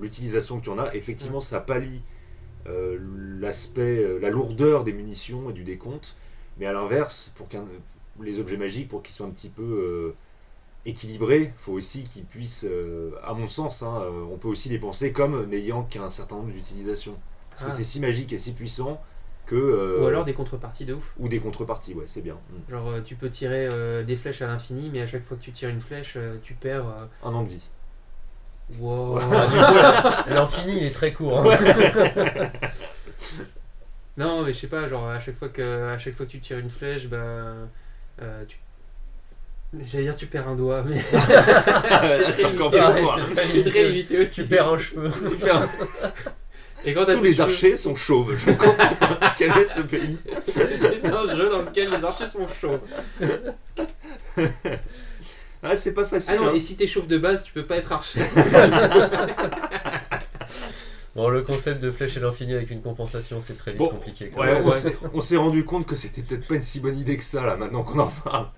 l'utilisation 0.00 0.58
que 0.58 0.64
tu 0.64 0.70
en 0.70 0.78
as. 0.78 0.94
Effectivement, 0.94 1.40
ça 1.40 1.60
pallie 1.60 2.02
l'aspect, 2.66 4.18
la 4.20 4.30
lourdeur 4.30 4.84
des 4.84 4.94
munitions 4.94 5.50
et 5.50 5.52
du 5.52 5.64
décompte, 5.64 6.16
mais 6.58 6.64
à 6.64 6.72
l'inverse, 6.72 7.34
pour 7.36 7.48
qu'un 7.48 7.64
les 8.22 8.38
objets 8.38 8.56
magiques, 8.56 8.88
pour 8.88 9.02
qu'ils 9.02 9.14
soient 9.14 9.26
un 9.26 9.30
petit 9.30 9.50
peu 9.50 10.14
euh, 10.86 10.90
équilibrés, 10.90 11.52
faut 11.58 11.72
aussi 11.72 12.04
qu'ils 12.04 12.24
puissent, 12.24 12.66
euh, 12.68 13.10
à 13.24 13.34
mon 13.34 13.48
sens, 13.48 13.82
hein, 13.82 14.02
euh, 14.02 14.24
on 14.32 14.36
peut 14.38 14.48
aussi 14.48 14.68
les 14.68 14.78
penser 14.78 15.12
comme 15.12 15.46
n'ayant 15.46 15.82
qu'un 15.84 16.10
certain 16.10 16.36
nombre 16.36 16.52
d'utilisations. 16.52 17.16
Parce 17.50 17.62
Ah. 17.62 17.66
que 17.66 17.72
c'est 17.72 17.84
si 17.84 18.00
magique 18.00 18.32
et 18.32 18.38
si 18.38 18.52
puissant 18.52 19.00
que... 19.46 19.54
euh, 19.54 20.02
Ou 20.02 20.06
alors 20.06 20.24
des 20.24 20.32
contreparties 20.34 20.84
de 20.86 20.94
ouf. 20.94 21.12
ou 21.18 21.28
des 21.28 21.38
contreparties, 21.40 21.94
ouais, 21.94 22.04
c'est 22.06 22.22
bien. 22.22 22.34
Mm. 22.50 22.70
Genre, 22.70 22.88
euh, 22.88 23.00
tu 23.02 23.14
peux 23.14 23.28
tirer 23.30 23.68
euh, 23.72 24.02
des 24.02 24.16
flèches 24.16 24.42
à 24.42 24.46
l'infini, 24.46 24.90
mais 24.92 25.00
à 25.02 25.06
chaque 25.06 25.24
fois 25.24 25.36
que 25.36 25.42
tu 25.42 25.52
tires 25.52 25.68
une 25.68 25.80
flèche, 25.80 26.14
euh, 26.16 26.38
tu 26.42 26.54
perds. 26.54 26.86
euh, 26.88 27.06
Un 27.22 27.34
an 27.34 27.42
de 27.44 27.48
vie. 27.50 27.68
Wow. 28.80 29.18
Ah, 29.30 30.24
l'infini, 30.28 30.78
il 30.78 30.84
est 30.84 30.90
très 30.90 31.12
court. 31.12 31.38
hein. 31.38 31.44
non, 34.16 34.42
mais 34.42 34.52
je 34.52 34.58
sais 34.60 34.66
pas, 34.68 34.88
genre, 34.88 35.08
à 35.08 35.20
chaque 35.20 35.36
fois 35.36 35.48
que, 35.48 35.62
à 35.92 35.98
chaque 35.98 36.14
fois 36.14 36.24
que 36.26 36.30
tu 36.30 36.40
tires 36.40 36.58
une 36.58 36.70
flèche, 36.70 37.08
bah. 37.08 37.16
euh, 38.22 38.44
tu... 38.48 38.58
J'allais 39.82 40.04
dire 40.04 40.14
tu 40.16 40.26
perds 40.26 40.48
un 40.48 40.54
doigt, 40.56 40.84
mais. 40.86 40.96
c'est 42.36 42.44
encore 42.44 42.70
plus 42.70 42.80
c'est 43.52 43.64
très 43.70 43.84
limité. 43.88 44.18
aussi. 44.20 44.42
Tu 44.42 44.48
perds 44.48 44.68
un 44.72 44.78
cheveu. 44.78 45.10
Tu 45.28 45.36
perds- 45.36 45.68
Et 46.84 46.92
quand 46.92 47.04
Tous 47.06 47.22
les 47.22 47.32
cheveux- 47.32 47.42
archers 47.44 47.76
sont 47.76 47.96
chauves. 47.96 48.36
Je 48.36 48.52
comprends 48.52 48.74
pas. 48.94 49.34
Quel 49.38 49.50
est 49.52 49.66
ce 49.66 49.80
pays 49.80 50.18
C'est 50.46 51.06
un 51.06 51.34
jeu 51.34 51.48
dans 51.50 51.62
lequel 51.62 51.90
les 51.90 52.04
archers 52.04 52.26
sont 52.26 52.46
chauds. 52.60 52.78
Ah, 55.62 55.74
c'est 55.76 55.94
pas 55.94 56.02
Ah 56.04 56.08
facile. 56.08 56.36
non, 56.36 56.48
hein. 56.48 56.52
et 56.54 56.60
si 56.60 56.76
t'es 56.76 56.86
chauve 56.86 57.06
de 57.06 57.16
base, 57.16 57.42
tu 57.42 57.52
peux 57.54 57.64
pas 57.64 57.76
être 57.76 57.90
archer. 57.90 58.20
Bon, 61.16 61.28
le 61.28 61.42
concept 61.42 61.80
de 61.80 61.90
flèche 61.92 62.16
et 62.16 62.20
l'infini 62.20 62.54
avec 62.54 62.70
une 62.72 62.82
compensation, 62.82 63.40
c'est 63.40 63.54
très 63.56 63.70
vite 63.70 63.78
Bon, 63.78 63.88
compliqué. 63.88 64.30
quand 64.34 64.40
Ouais, 64.40 64.54
même. 64.54 64.64
on 64.66 64.72
s'est- 64.72 64.96
on 65.14 65.20
s'est 65.20 65.36
rendu 65.36 65.64
compte 65.64 65.86
que 65.86 65.94
c'était 65.94 66.22
peut-être 66.22 66.48
pas 66.48 66.56
une 66.56 66.62
si 66.62 66.80
bonne 66.80 66.98
idée 66.98 67.16
que 67.16 67.22
ça, 67.22 67.46
là, 67.46 67.56
maintenant 67.56 67.84
qu'on 67.84 68.00
en 68.00 68.08
parle. 68.24 68.48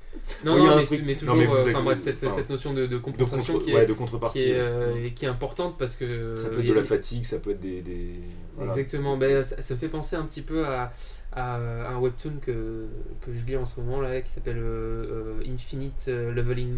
Non, 0.44 0.54
Oui, 0.54 0.60
il 0.60 0.64
y 0.64 0.66
a 0.66 0.70
non, 0.70 0.76
mais, 0.76 0.84
truc- 0.84 1.02
mais 1.04 1.12
non, 1.12 1.18
toujours, 1.18 1.36
mais 1.36 1.46
euh, 1.46 1.60
avez- 1.60 1.74
enfin 1.74 1.84
bref, 1.84 1.98
cette, 2.00 2.24
enfin, 2.24 2.34
cette 2.34 2.48
notion 2.48 2.72
de, 2.72 2.82
de 2.82 2.86
De, 2.86 2.98
compensation 2.98 3.52
contre- 3.54 3.64
qui 3.66 3.72
est, 3.72 3.74
ouais, 3.74 3.84
de 3.86 3.92
contrepartie. 3.92 4.38
qui 4.38 4.44
est, 4.50 4.54
ouais. 4.54 4.58
euh, 4.60 5.08
qui 5.14 5.24
est 5.26 5.28
importante 5.28 5.76
parce 5.78 5.96
que. 5.96 6.34
ça 6.36 6.48
peut 6.48 6.56
euh, 6.56 6.60
être 6.60 6.66
de 6.68 6.72
la 6.72 6.82
fatigue, 6.82 7.24
ça 7.26 7.38
peut 7.38 7.50
être 7.50 7.60
des. 7.60 7.82
des- 7.82 8.20
voilà. 8.56 8.72
Exactement, 8.72 9.18
ben, 9.18 9.44
ça, 9.44 9.60
ça 9.60 9.74
me 9.74 9.78
fait 9.78 9.88
penser 9.88 10.16
un 10.16 10.24
petit 10.24 10.40
peu 10.40 10.66
à, 10.66 10.90
à 11.32 11.56
un 11.58 11.98
webtoon 11.98 12.38
que, 12.40 12.86
que 13.20 13.34
je 13.34 13.44
lis 13.44 13.56
en 13.58 13.66
ce 13.66 13.78
moment 13.78 14.00
là, 14.00 14.22
qui 14.22 14.30
s'appelle 14.30 14.56
euh, 14.58 15.34
Infinite 15.46 16.06
Leveling 16.06 16.74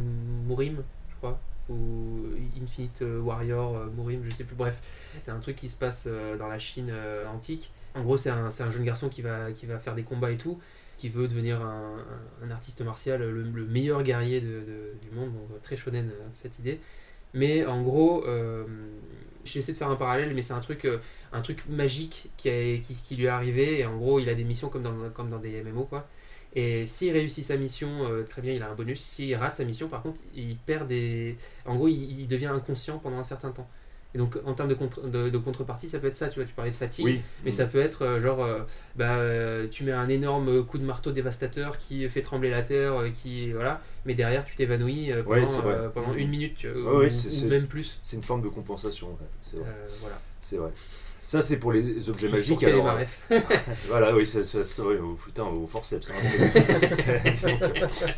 Murim, 0.48 0.82
je 1.08 1.14
crois, 1.18 1.38
ou 1.68 2.20
Infinite 2.62 3.02
euh, 3.02 3.20
Warrior 3.20 3.76
euh, 3.76 3.86
Murim, 3.96 4.22
je 4.28 4.34
sais 4.34 4.44
plus, 4.44 4.56
bref. 4.56 4.78
C'est 5.22 5.30
un 5.30 5.40
truc 5.40 5.56
qui 5.56 5.68
se 5.68 5.76
passe 5.76 6.04
euh, 6.06 6.36
dans 6.36 6.48
la 6.48 6.58
Chine 6.58 6.92
antique. 7.32 7.70
En 7.94 8.02
gros, 8.02 8.16
c'est 8.16 8.30
un, 8.30 8.50
jeune 8.70 8.84
garçon 8.84 9.08
qui 9.08 9.22
va, 9.22 9.52
qui 9.52 9.66
va 9.66 9.78
faire 9.78 9.94
des 9.94 10.02
combats 10.02 10.30
et 10.30 10.36
tout, 10.36 10.60
qui 10.98 11.08
veut 11.08 11.26
devenir 11.26 11.60
un, 11.62 12.50
artiste 12.50 12.82
martial, 12.82 13.20
le, 13.20 13.42
le 13.42 13.64
meilleur 13.66 14.02
guerrier 14.02 14.40
du 14.40 15.10
monde, 15.12 15.32
donc 15.32 15.62
très 15.62 15.76
shonen 15.76 16.12
cette 16.32 16.58
idée. 16.58 16.80
Mais 17.34 17.66
en 17.66 17.82
gros, 17.82 18.24
j'essaie 19.44 19.72
de 19.72 19.78
faire 19.78 19.88
un 19.88 19.96
parallèle, 19.96 20.32
mais 20.34 20.42
c'est 20.42 20.52
un 20.52 20.60
truc, 20.60 20.86
un 21.32 21.40
truc 21.40 21.64
magique 21.68 22.30
qui, 22.36 22.82
qui, 22.82 22.94
qui 22.94 23.16
lui 23.16 23.24
est 23.24 23.28
arrivé. 23.28 23.80
Et 23.80 23.86
en 23.86 23.96
gros, 23.96 24.20
il 24.20 24.28
a 24.28 24.34
des 24.34 24.44
missions 24.44 24.68
comme 24.68 24.82
dans, 24.82 25.10
comme 25.10 25.30
dans 25.30 25.38
des 25.38 25.62
MMO, 25.62 25.84
quoi. 25.84 26.06
Et 26.54 26.86
s'il 26.86 27.12
réussit 27.12 27.44
sa 27.44 27.56
mission, 27.56 27.88
euh, 28.04 28.24
très 28.24 28.42
bien, 28.42 28.52
il 28.52 28.62
a 28.62 28.70
un 28.70 28.74
bonus. 28.74 29.00
S'il 29.00 29.34
rate 29.36 29.54
sa 29.54 29.64
mission, 29.64 29.88
par 29.88 30.02
contre, 30.02 30.20
il 30.34 30.56
perd 30.56 30.88
des. 30.88 31.36
En 31.66 31.76
gros, 31.76 31.88
il, 31.88 32.20
il 32.20 32.28
devient 32.28 32.46
inconscient 32.46 32.98
pendant 32.98 33.18
un 33.18 33.24
certain 33.24 33.50
temps. 33.50 33.68
Et 34.14 34.18
donc, 34.18 34.38
en 34.46 34.54
termes 34.54 34.70
de, 34.70 34.74
contre- 34.74 35.06
de, 35.06 35.28
de 35.28 35.38
contrepartie, 35.38 35.86
ça 35.86 35.98
peut 35.98 36.06
être 36.06 36.16
ça, 36.16 36.28
tu 36.28 36.38
vois, 36.38 36.48
tu 36.48 36.54
parlais 36.54 36.70
de 36.70 36.76
fatigue. 36.76 37.04
Oui. 37.04 37.20
Mais 37.44 37.50
ça 37.50 37.66
peut 37.66 37.78
être 37.78 38.02
euh, 38.02 38.20
genre, 38.20 38.42
euh, 38.42 38.60
bah, 38.96 39.18
tu 39.70 39.84
mets 39.84 39.92
un 39.92 40.08
énorme 40.08 40.64
coup 40.64 40.78
de 40.78 40.84
marteau 40.84 41.12
dévastateur 41.12 41.76
qui 41.76 42.08
fait 42.08 42.22
trembler 42.22 42.48
la 42.48 42.62
terre, 42.62 43.04
qui 43.14 43.52
voilà, 43.52 43.82
mais 44.06 44.14
derrière 44.14 44.46
tu 44.46 44.56
t'évanouis 44.56 45.12
Ouais, 45.26 45.44
pendant, 45.92 46.14
une 46.14 46.30
minute, 46.30 46.56
tu 46.56 46.70
vois, 46.70 47.00
Ouais, 47.00 47.06
ouais, 47.06 47.44
ou, 47.44 47.48
même 47.48 47.66
plus. 47.66 48.00
C'est 48.02 48.16
une 48.16 48.22
forme 48.22 48.40
de 48.40 48.48
compensation, 48.48 49.08
c'est 49.42 49.58
vrai. 49.58 49.68
Voilà. 50.00 50.18
C'est 50.40 50.56
vrai. 50.56 50.70
Ça, 51.28 51.42
c'est 51.42 51.58
pour 51.58 51.72
les 51.72 52.08
objets 52.08 52.28
magiques. 52.30 52.58
pour 52.58 52.66
alors, 52.68 52.98
euh. 53.30 53.40
Voilà, 53.88 54.16
oui, 54.16 54.24
ça, 54.26 54.42
ça, 54.44 54.60
oh, 54.82 55.14
putain, 55.22 55.44
au 55.44 55.66
forceps. 55.66 56.10
hein. 56.10 56.14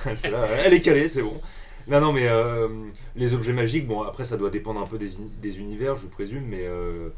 Euh, 0.07 0.31
là, 0.31 0.47
elle 0.65 0.75
est 0.75 0.81
calée, 0.81 1.09
c'est 1.09 1.23
bon. 1.23 1.41
Non, 1.89 2.01
non, 2.01 2.13
mais 2.13 2.29
euh, 2.29 2.69
les 3.17 3.35
objets 3.35 3.53
magiques, 3.53 3.87
bon, 3.89 4.03
après, 4.03 4.23
ça 4.25 4.37
doit 4.37 4.51
dépendre 4.51 4.81
un 4.81 4.87
peu 4.87 4.97
des, 4.97 5.19
uni- 5.19 5.33
des 5.43 5.59
univers, 5.59 5.97
je 5.97 6.07
présume, 6.07 6.45
mais 6.47 6.65
euh, 6.67 7.09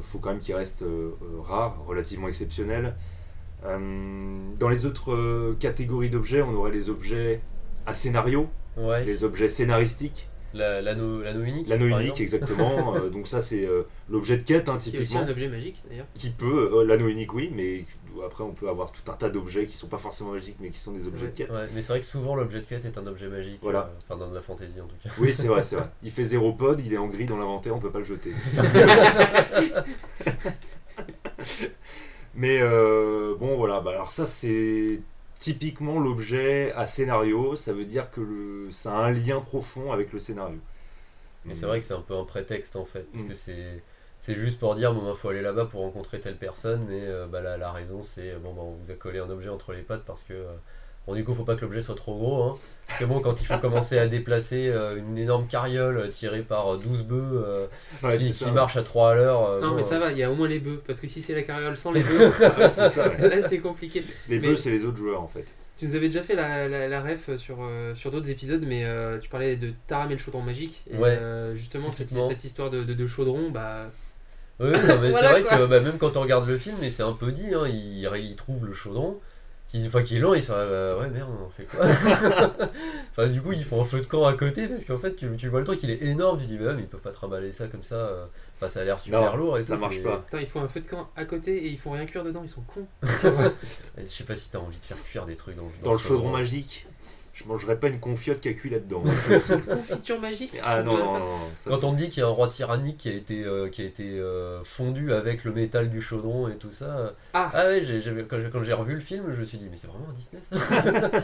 faut 0.00 0.18
quand 0.18 0.30
même 0.30 0.40
qu'ils 0.40 0.56
restent 0.56 0.84
rares, 1.44 1.76
relativement 1.86 2.26
exceptionnels. 2.28 2.96
Dans 3.62 4.68
les 4.68 4.86
autres 4.86 5.54
catégories 5.60 6.10
d'objets, 6.10 6.42
on 6.42 6.52
aurait 6.54 6.72
les 6.72 6.90
objets 6.90 7.40
à 7.86 7.92
scénario, 7.94 8.48
Ouais, 8.76 9.04
les 9.04 9.22
objets 9.24 9.48
scénaristiques, 9.48 10.28
l'anneau 10.56 11.22
l'anneau 11.22 11.42
unique. 11.42 11.68
l'anneau 11.68 11.86
unique, 11.86 12.20
exactement. 12.20 12.94
euh, 12.96 13.10
donc, 13.10 13.26
ça, 13.28 13.40
c'est 13.40 13.64
euh, 13.66 13.82
l'objet 14.08 14.36
de 14.38 14.42
quête, 14.44 14.68
hein, 14.68 14.78
Qui 14.80 14.90
est 14.90 14.98
aussi 15.00 15.08
typiquement 15.08 15.26
un 15.26 15.30
objet 15.30 15.48
magique 15.48 15.82
d'ailleurs. 15.88 16.06
qui 16.14 16.30
peut, 16.30 16.70
euh, 16.74 16.84
l'anneau 16.84 17.08
unique 17.08 17.32
oui, 17.34 17.50
mais 17.54 17.84
après 18.24 18.44
on 18.44 18.52
peut 18.52 18.66
avoir 18.70 18.90
tout 18.92 19.02
un 19.10 19.14
tas 19.14 19.28
d'objets 19.28 19.66
qui 19.66 19.76
sont 19.76 19.88
pas 19.88 19.98
forcément 19.98 20.30
magiques 20.32 20.56
mais 20.58 20.70
qui 20.70 20.78
sont 20.78 20.92
des 20.92 21.06
objets 21.06 21.26
Ouais. 21.26 21.32
de 21.32 21.36
quête. 21.36 21.50
Ouais, 21.50 21.66
mais 21.74 21.82
c'est 21.82 21.92
vrai 21.92 22.00
que 22.00 22.06
souvent 22.06 22.34
l'objet 22.34 22.60
de 22.60 22.64
quête 22.64 22.82
est 22.86 22.96
un 22.96 23.06
objet 23.06 23.28
magique. 23.28 23.58
Voilà. 23.60 23.80
euh, 23.80 23.98
enfin, 24.08 24.18
dans 24.18 24.30
de 24.30 24.34
la 24.34 24.40
fantaisie 24.40 24.80
en 24.80 24.86
tout 24.86 24.96
cas. 25.04 25.10
Oui 25.18 25.34
c'est 25.34 25.48
vrai, 25.48 25.62
c'est 25.62 25.76
vrai. 25.76 25.84
Il 26.02 26.10
fait 26.10 26.24
zéro 26.24 26.54
pod, 26.54 26.80
il 26.80 26.94
est 26.94 26.96
en 26.96 27.08
gris 27.08 27.26
dans 27.26 27.36
l'inventaire, 27.36 27.76
on 27.76 27.78
peut 27.78 27.90
pas 27.90 27.98
le 27.98 28.06
jeter. 28.06 28.32
mais 32.34 32.58
euh, 32.60 33.34
bon 33.38 33.56
voilà, 33.56 33.80
bah, 33.80 33.92
alors 33.92 34.10
ça 34.10 34.26
c'est 34.26 35.00
typiquement 35.40 36.00
l'objet 36.00 36.72
à 36.72 36.86
scénario, 36.86 37.56
ça 37.56 37.72
veut 37.72 37.84
dire 37.84 38.10
que 38.10 38.20
le, 38.20 38.70
ça 38.72 38.92
a 38.98 39.00
un 39.06 39.10
lien 39.12 39.40
profond 39.40 39.92
avec 39.92 40.12
le 40.12 40.18
scénario. 40.18 40.60
Mais 41.46 41.54
c'est 41.54 41.66
vrai 41.66 41.80
que 41.80 41.86
c'est 41.86 41.94
un 41.94 42.02
peu 42.02 42.14
un 42.16 42.24
prétexte 42.24 42.76
en 42.76 42.84
fait, 42.86 43.04
parce 43.12 43.24
Mm. 43.24 43.28
que 43.28 43.34
c'est 43.34 43.82
c'est 44.20 44.34
juste 44.34 44.58
pour 44.58 44.74
dire 44.76 44.94
bon 44.94 45.04
bah 45.04 45.14
faut 45.16 45.28
aller 45.28 45.42
là-bas 45.42 45.66
pour 45.66 45.82
rencontrer 45.82 46.20
telle 46.20 46.38
personne, 46.38 46.86
mais 46.88 47.00
euh, 47.06 47.26
bah 47.26 47.40
la, 47.42 47.56
la 47.58 47.72
raison 47.72 48.02
c'est 48.02 48.34
bon 48.36 48.54
bah 48.54 48.62
on 48.62 48.72
vous 48.74 48.90
a 48.90 48.94
collé 48.94 49.18
un 49.20 49.30
objet 49.30 49.48
entre 49.50 49.72
les 49.72 49.82
pattes 49.82 50.04
parce 50.04 50.24
que 50.24 50.32
euh, 50.34 50.54
bon 51.06 51.14
du 51.14 51.24
coup 51.24 51.34
faut 51.34 51.44
pas 51.44 51.54
que 51.56 51.62
l'objet 51.62 51.82
soit 51.82 51.94
trop 51.94 52.14
gros, 52.16 52.42
hein. 52.42 52.54
Parce 52.86 53.00
que 53.00 53.04
bon 53.04 53.20
quand 53.20 53.40
il 53.40 53.46
faut 53.46 53.58
commencer 53.58 53.98
à 53.98 54.06
déplacer 54.08 54.68
euh, 54.68 54.96
une 54.98 55.16
énorme 55.18 55.46
carriole 55.46 55.98
euh, 55.98 56.08
tirée 56.08 56.42
par 56.42 56.74
euh, 56.74 56.78
12 56.78 57.02
bœufs 57.04 57.42
euh, 57.44 57.66
Ouais, 58.02 58.16
qui, 58.16 58.50
marche 58.50 58.76
à 58.76 58.82
3 58.82 59.10
à 59.10 59.14
l'heure, 59.14 59.48
euh, 59.48 59.60
Non 59.60 59.68
bon, 59.70 59.74
mais 59.76 59.82
euh, 59.82 59.86
ça 59.86 59.98
va, 59.98 60.12
il 60.12 60.18
y 60.18 60.22
a 60.22 60.30
au 60.30 60.34
moins 60.34 60.48
les 60.48 60.58
bœufs, 60.60 60.82
parce 60.86 61.00
que 61.00 61.06
si 61.06 61.22
c'est 61.22 61.34
la 61.34 61.42
carriole 61.42 61.76
sans 61.76 61.92
les 61.92 62.02
bœufs, 62.04 62.32
Ouais, 62.58 62.70
c'est 62.70 62.88
ça, 62.88 63.08
ouais. 63.08 63.28
là 63.28 63.48
c'est 63.48 63.58
compliqué. 63.58 64.02
Les 64.28 64.38
Mais- 64.38 64.48
bœufs 64.48 64.56
c'est 64.56 64.70
les 64.70 64.84
autres 64.84 64.98
joueurs 64.98 65.20
en 65.22 65.28
fait. 65.28 65.46
Tu 65.78 65.84
nous 65.84 65.94
avais 65.94 66.06
déjà 66.08 66.22
fait 66.22 66.34
la, 66.34 66.68
la, 66.68 66.88
la 66.88 67.00
ref 67.02 67.36
sur, 67.36 67.58
euh, 67.60 67.94
sur 67.94 68.10
d'autres 68.10 68.30
épisodes, 68.30 68.64
mais 68.66 68.84
euh, 68.86 69.18
tu 69.18 69.28
parlais 69.28 69.56
de 69.56 69.72
Taram 69.86 70.10
et 70.10 70.14
le 70.14 70.18
chaudron 70.18 70.40
magique. 70.40 70.82
Et 70.90 70.96
Ouais. 70.96 71.10
euh, 71.20 71.54
justement, 71.54 71.92
cette, 71.92 72.10
histoire 72.44 72.70
de, 72.70 72.82
de, 72.82 72.94
de 72.94 73.06
chaudron, 73.06 73.50
bah. 73.50 73.90
Oui, 74.58 74.70
oui, 74.72 74.80
non, 74.88 74.98
mais 75.02 75.10
Voilà, 75.10 75.34
c'est 75.34 75.40
vrai 75.40 75.42
quoi. 75.42 75.58
que 75.58 75.64
bah, 75.66 75.80
même 75.80 75.98
quand 75.98 76.16
on 76.16 76.22
regarde 76.22 76.48
le 76.48 76.56
film, 76.56 76.76
et 76.82 76.88
c'est 76.90 77.02
un 77.02 77.12
peu 77.12 77.30
dit, 77.30 77.52
hein, 77.52 77.66
il, 77.68 78.08
il 78.24 78.36
trouve 78.36 78.64
le 78.64 78.72
chaudron, 78.72 79.18
qui, 79.76 79.84
une 79.84 79.90
fois 79.90 80.02
qu'il 80.02 80.16
est 80.16 80.20
long, 80.20 80.34
il 80.34 80.40
se 80.42 80.46
fait 80.48 80.52
euh, 80.54 80.98
ouais 81.00 81.08
merde, 81.10 81.30
on 81.40 81.44
en 81.46 81.50
fait 81.50 81.64
quoi 81.64 81.86
Enfin, 83.12 83.28
du 83.28 83.40
coup, 83.40 83.52
ils 83.52 83.64
font 83.64 83.80
un 83.80 83.84
feu 83.84 84.00
de 84.00 84.04
camp 84.06 84.24
à 84.26 84.34
côté 84.34 84.68
parce 84.68 84.84
qu'en 84.84 84.98
fait, 84.98 85.14
tu, 85.16 85.28
tu 85.36 85.48
vois 85.48 85.60
le 85.60 85.66
truc, 85.66 85.80
il 85.82 85.90
est 85.90 86.02
énorme, 86.02 86.38
tu 86.40 86.46
dis, 86.46 86.58
bah, 86.58 86.72
mais 86.74 86.82
ils 86.82 86.88
peuvent 86.88 87.00
pas 87.00 87.12
trimballer 87.12 87.52
ça 87.52 87.66
comme 87.66 87.82
ça. 87.82 87.94
euh. 87.96 88.26
Enfin, 88.56 88.68
ça 88.68 88.80
a 88.80 88.84
l'air 88.84 88.98
super 88.98 89.20
Non, 89.20 89.36
lourd 89.36 89.58
et 89.58 89.62
ça 89.62 89.74
tout, 89.74 89.82
marche 89.82 90.02
pas. 90.02 90.18
Putain, 90.24 90.40
ils 90.40 90.46
font 90.46 90.62
un 90.62 90.68
feu 90.68 90.80
de 90.80 90.88
camp 90.88 91.10
à 91.14 91.24
côté 91.26 91.56
et 91.66 91.68
ils 91.68 91.78
font 91.78 91.90
rien 91.90 92.06
cuire 92.06 92.24
dedans, 92.24 92.40
ils 92.42 92.48
sont 92.48 92.62
cons. 92.62 92.86
Je 93.02 94.04
sais 94.06 94.24
pas 94.24 94.34
si 94.36 94.50
t'as 94.50 94.58
envie 94.58 94.78
de 94.78 94.84
faire 94.84 95.02
cuire 95.04 95.26
des 95.26 95.36
trucs 95.36 95.56
dans, 95.56 95.70
Dans 95.82 95.92
le 95.92 95.98
chaudron 95.98 96.30
magique, 96.30 96.86
je 97.36 97.44
mangerais 97.44 97.78
pas 97.78 97.88
une 97.88 98.00
confiote 98.00 98.40
qui 98.40 98.48
a 98.48 98.54
cuit 98.54 98.70
là-dedans. 98.70 99.02
Confiture 99.68 100.18
magique 100.20 100.58
ah 100.64 100.82
non, 100.82 100.96
non, 100.96 101.12
non, 101.18 101.28
ça- 101.56 101.70
Quand 101.70 101.84
on 101.84 101.92
me 101.92 101.98
dit 101.98 102.08
qu'il 102.08 102.20
y 102.22 102.24
a 102.24 102.26
un 102.26 102.30
roi 102.32 102.48
tyrannique 102.48 102.96
qui 102.96 103.10
a 103.10 103.12
été, 103.12 103.44
euh, 103.44 103.68
qui 103.68 103.82
a 103.82 103.84
été 103.84 104.04
euh, 104.18 104.64
fondu 104.64 105.12
avec 105.12 105.44
le 105.44 105.52
métal 105.52 105.90
du 105.90 106.00
chaudron 106.00 106.48
et 106.48 106.56
tout 106.56 106.72
ça. 106.72 107.12
Ah. 107.34 107.50
Ah 107.54 107.66
ouais, 107.66 107.82
quand 108.28 108.38
j'ai 108.42 108.50
quand 108.50 108.62
j'ai 108.64 108.72
revu 108.72 108.94
le 108.94 109.00
film, 109.00 109.24
je 109.34 109.40
me 109.40 109.44
suis 109.44 109.58
dit, 109.58 109.68
mais 109.70 109.76
c'est 109.76 109.86
vraiment 109.86 110.06
un 110.10 110.14
Disney 110.14 110.40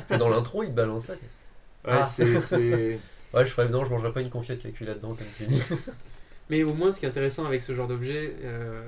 ça 0.09 0.17
Dans 0.19 0.29
l'intro, 0.29 0.63
il 0.63 0.69
te 0.69 0.75
balance 0.75 1.05
ça. 1.07 1.15
Ouais, 1.15 1.19
Ah. 1.87 2.03
c'est- 2.03 2.39
c'est. 2.39 2.99
Ouais, 3.35 3.47
je 3.47 3.51
ferais, 3.51 3.67
non, 3.71 3.83
je 3.87 3.91
mangerais 3.91 4.13
pas 4.13 4.21
une 4.21 4.29
confiette 4.29 4.59
qui 4.59 4.67
a 4.67 4.71
cuit 4.73 4.85
là-dedans, 4.85 5.15
comme 5.15 5.27
tu 5.39 5.45
dis. 5.47 5.63
Mais 6.51 6.63
au 6.65 6.75
moins, 6.75 6.93
ce 6.93 7.01
qui 7.01 7.07
est 7.07 7.09
intéressant 7.09 7.47
avec 7.47 7.63
ce 7.63 7.75
genre 7.75 7.87
d'objet, 7.87 8.35
euh, 8.43 8.83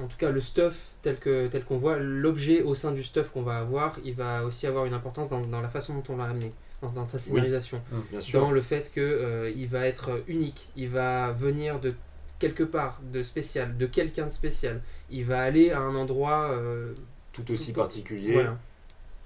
en 0.00 0.06
tout 0.06 0.16
cas 0.16 0.30
le 0.30 0.40
stuff 0.40 0.88
tel 1.02 1.18
que 1.18 1.48
tel 1.48 1.64
qu'on 1.64 1.78
voit, 1.78 1.98
l'objet 1.98 2.62
au 2.62 2.74
sein 2.74 2.92
du 2.92 3.02
stuff 3.02 3.30
qu'on 3.30 3.42
va 3.42 3.58
avoir, 3.58 3.98
il 4.04 4.14
va 4.14 4.44
aussi 4.44 4.66
avoir 4.66 4.84
une 4.86 4.94
importance 4.94 5.28
dans, 5.28 5.40
dans 5.40 5.60
la 5.60 5.68
façon 5.68 5.94
dont 5.94 6.04
on 6.12 6.16
l'a 6.18 6.24
amené, 6.24 6.52
dans, 6.82 6.90
dans 6.90 7.06
sa 7.06 7.18
scénarisation, 7.18 7.82
sûr. 8.20 8.40
dans 8.40 8.50
le 8.50 8.60
fait 8.60 8.92
que 8.92 9.00
euh, 9.00 9.50
il 9.56 9.66
va 9.66 9.86
être 9.86 10.22
unique, 10.28 10.68
il 10.76 10.88
va 10.88 11.32
venir 11.32 11.80
de 11.80 11.94
quelque 12.38 12.62
part 12.62 13.00
de 13.12 13.22
spécial, 13.22 13.76
de 13.76 13.86
quelqu'un 13.86 14.26
de 14.26 14.30
spécial, 14.32 14.80
il 15.10 15.24
va 15.24 15.42
aller 15.42 15.70
à 15.72 15.80
un 15.80 15.94
endroit, 15.94 16.50
euh, 16.52 16.94
Tout 17.32 17.50
aussi 17.50 17.72
particulier. 17.72 18.32
voilà. 18.32 18.56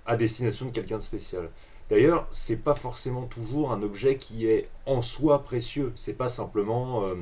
à 0.07 0.17
destination 0.17 0.67
de 0.67 0.71
quelqu'un 0.71 0.99
de 0.99 1.03
spécial. 1.03 1.49
D'ailleurs, 1.91 2.27
c'est 2.31 2.57
pas 2.57 2.75
forcément 2.75 3.25
toujours 3.27 3.71
un 3.71 3.83
objet 3.83 4.17
qui 4.17 4.47
est 4.47 4.69
en 4.87 5.03
soi 5.03 5.45
précieux. 5.45 5.93
C'est 5.97 6.15
pas 6.15 6.29
simplement, 6.29 7.05
euh, 7.05 7.15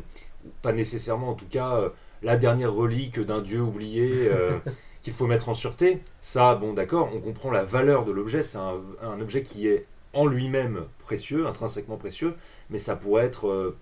pas 0.62 0.72
nécessairement 0.72 1.30
en 1.30 1.34
tout 1.34 1.48
cas, 1.48 1.76
euh, 1.76 1.88
la 2.22 2.36
dernière 2.36 2.72
relique 2.72 3.20
d'un 3.20 3.40
dieu 3.40 3.60
oublié 3.60 4.28
euh, 4.28 4.58
qu'il 5.02 5.12
faut 5.12 5.26
mettre 5.26 5.48
en 5.48 5.54
sûreté. 5.54 6.02
Ça, 6.20 6.54
bon, 6.54 6.72
d'accord, 6.72 7.10
on 7.14 7.20
comprend 7.20 7.50
la 7.50 7.64
valeur 7.64 8.04
de 8.04 8.12
l'objet. 8.12 8.42
C'est 8.42 8.58
un, 8.58 8.80
un 9.02 9.20
objet 9.20 9.42
qui 9.42 9.68
est 9.68 9.86
en 10.12 10.26
lui-même 10.26 10.84
précieux, 10.98 11.46
intrinsèquement 11.46 11.96
précieux, 11.96 12.34
mais 12.70 12.78
ça 12.78 12.96
pourrait 12.96 13.24
être 13.24 13.48
euh, 13.48 13.76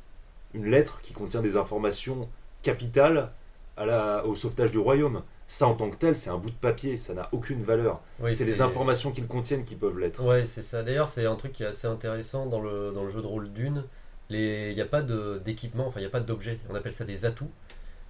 une 0.55 0.66
lettre 0.66 1.01
qui 1.03 1.12
contient 1.12 1.42
des 1.42 1.57
informations 1.57 2.29
capitales 2.62 3.33
à 3.77 3.87
la, 3.87 4.27
au 4.27 4.35
sauvetage 4.35 4.70
du 4.70 4.79
royaume. 4.79 5.23
Ça, 5.46 5.66
en 5.66 5.75
tant 5.75 5.90
que 5.90 5.96
tel, 5.96 6.14
c'est 6.14 6.31
un 6.31 6.37
bout 6.37 6.51
de 6.51 6.55
papier, 6.55 6.96
ça 6.96 7.12
n'a 7.12 7.29
aucune 7.33 7.62
valeur. 7.64 8.01
Oui, 8.20 8.35
c'est 8.35 8.44
les 8.44 8.61
informations 8.61 9.11
qu'ils 9.11 9.27
contiennent 9.27 9.64
qui 9.64 9.75
peuvent 9.75 9.99
l'être. 9.99 10.25
Ouais, 10.25 10.46
c'est 10.46 10.62
ça. 10.62 10.85
D'ailleurs, 10.85 11.09
c'est 11.09 11.27
un 11.27 11.35
truc 11.35 11.53
qui 11.53 11.64
est 11.64 11.66
assez 11.66 11.88
intéressant 11.88 12.46
dans 12.46 12.61
le, 12.61 12.92
dans 12.92 13.03
le 13.03 13.11
jeu 13.11 13.20
de 13.20 13.27
rôle 13.27 13.53
Dune. 13.53 13.85
Il 14.31 14.75
n'y 14.75 14.81
a 14.81 14.87
pas 14.87 15.03
d'équipement, 15.03 15.87
enfin, 15.88 16.01
il 16.01 16.03
n'y 16.05 16.07
a 16.09 16.11
pas 16.11 16.21
d'objet. 16.21 16.59
On 16.71 16.75
appelle 16.75 16.93
ça 16.93 17.05
des 17.05 17.25
atouts. 17.27 17.51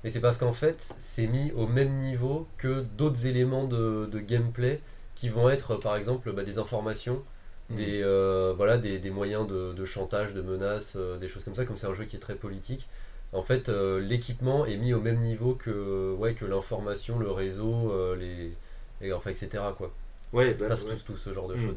Mais 0.04 0.11
c'est 0.11 0.20
parce 0.20 0.38
qu'en 0.38 0.52
fait, 0.52 0.94
c'est 0.98 1.26
mis 1.26 1.52
au 1.52 1.66
même 1.66 1.98
niveau 2.00 2.46
que 2.59 2.85
d'autres 2.96 3.26
éléments 3.26 3.64
de, 3.64 4.09
de 4.11 4.18
gameplay 4.18 4.80
qui 5.14 5.28
vont 5.28 5.50
être, 5.50 5.76
par 5.76 5.96
exemple, 5.96 6.33
bah, 6.33 6.44
des 6.44 6.59
informations, 6.59 7.22
Mhm. 7.68 7.76
des, 7.76 8.00
euh, 8.02 8.52
voilà, 8.56 8.78
des, 8.78 8.98
des 8.98 9.11
moyens 9.11 9.46
de, 9.46 9.72
de 9.72 9.85
chantage, 9.85 10.35
de 10.35 10.42
menaces, 10.42 10.94
euh, 10.96 11.18
des 11.18 11.29
choses 11.29 11.44
comme 11.44 11.54
ça, 11.54 11.64
comme 11.64 11.77
c'est 11.77 11.87
un 11.87 11.94
jeu 11.94 12.04
qui 12.04 12.16
est 12.16 12.21
très 12.21 12.35
politique. 12.35 12.88
En 13.33 13.42
fait, 13.42 13.68
euh, 13.68 14.00
l'équipement 14.00 14.66
est 14.66 14.77
mis 14.77 14.92
au 14.92 15.00
même 15.00 15.21
niveau 15.21 15.54
que, 15.54 16.12
ouais, 16.18 16.35
que 16.35 16.44
l'information, 16.44 17.18
le 17.18 17.31
réseau, 17.31 17.94
les, 18.16 18.52
et, 19.02 19.12
enfin, 19.12 19.31
etc. 19.31 19.62
Quoi. 19.79 19.92
Ouais, 20.33 20.54
bah, 20.54 20.66
ouais. 20.68 20.75
tout, 20.75 21.12
tout 21.12 21.16
ce 21.16 21.33
genre 21.33 21.46
de 21.48 21.54
Mm. 21.54 21.66
choses. 21.66 21.77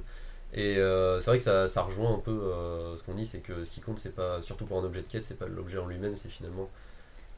Et 0.53 0.77
euh, 0.77 1.19
c'est 1.19 1.31
vrai 1.31 1.37
que 1.37 1.43
ça, 1.43 1.67
ça 1.67 1.81
rejoint 1.81 2.13
un 2.15 2.19
peu 2.19 2.31
euh, 2.31 2.95
ce 2.95 3.03
qu'on 3.03 3.15
dit, 3.15 3.25
c'est 3.25 3.39
que 3.39 3.63
ce 3.63 3.71
qui 3.71 3.81
compte, 3.81 3.99
c'est 3.99 4.15
pas, 4.15 4.41
surtout 4.41 4.65
pour 4.65 4.77
un 4.79 4.83
objet 4.83 5.01
de 5.01 5.07
quête, 5.07 5.25
c'est 5.25 5.37
pas 5.37 5.47
l'objet 5.47 5.79
en 5.79 5.87
lui-même, 5.87 6.15
c'est 6.15 6.29
finalement 6.29 6.69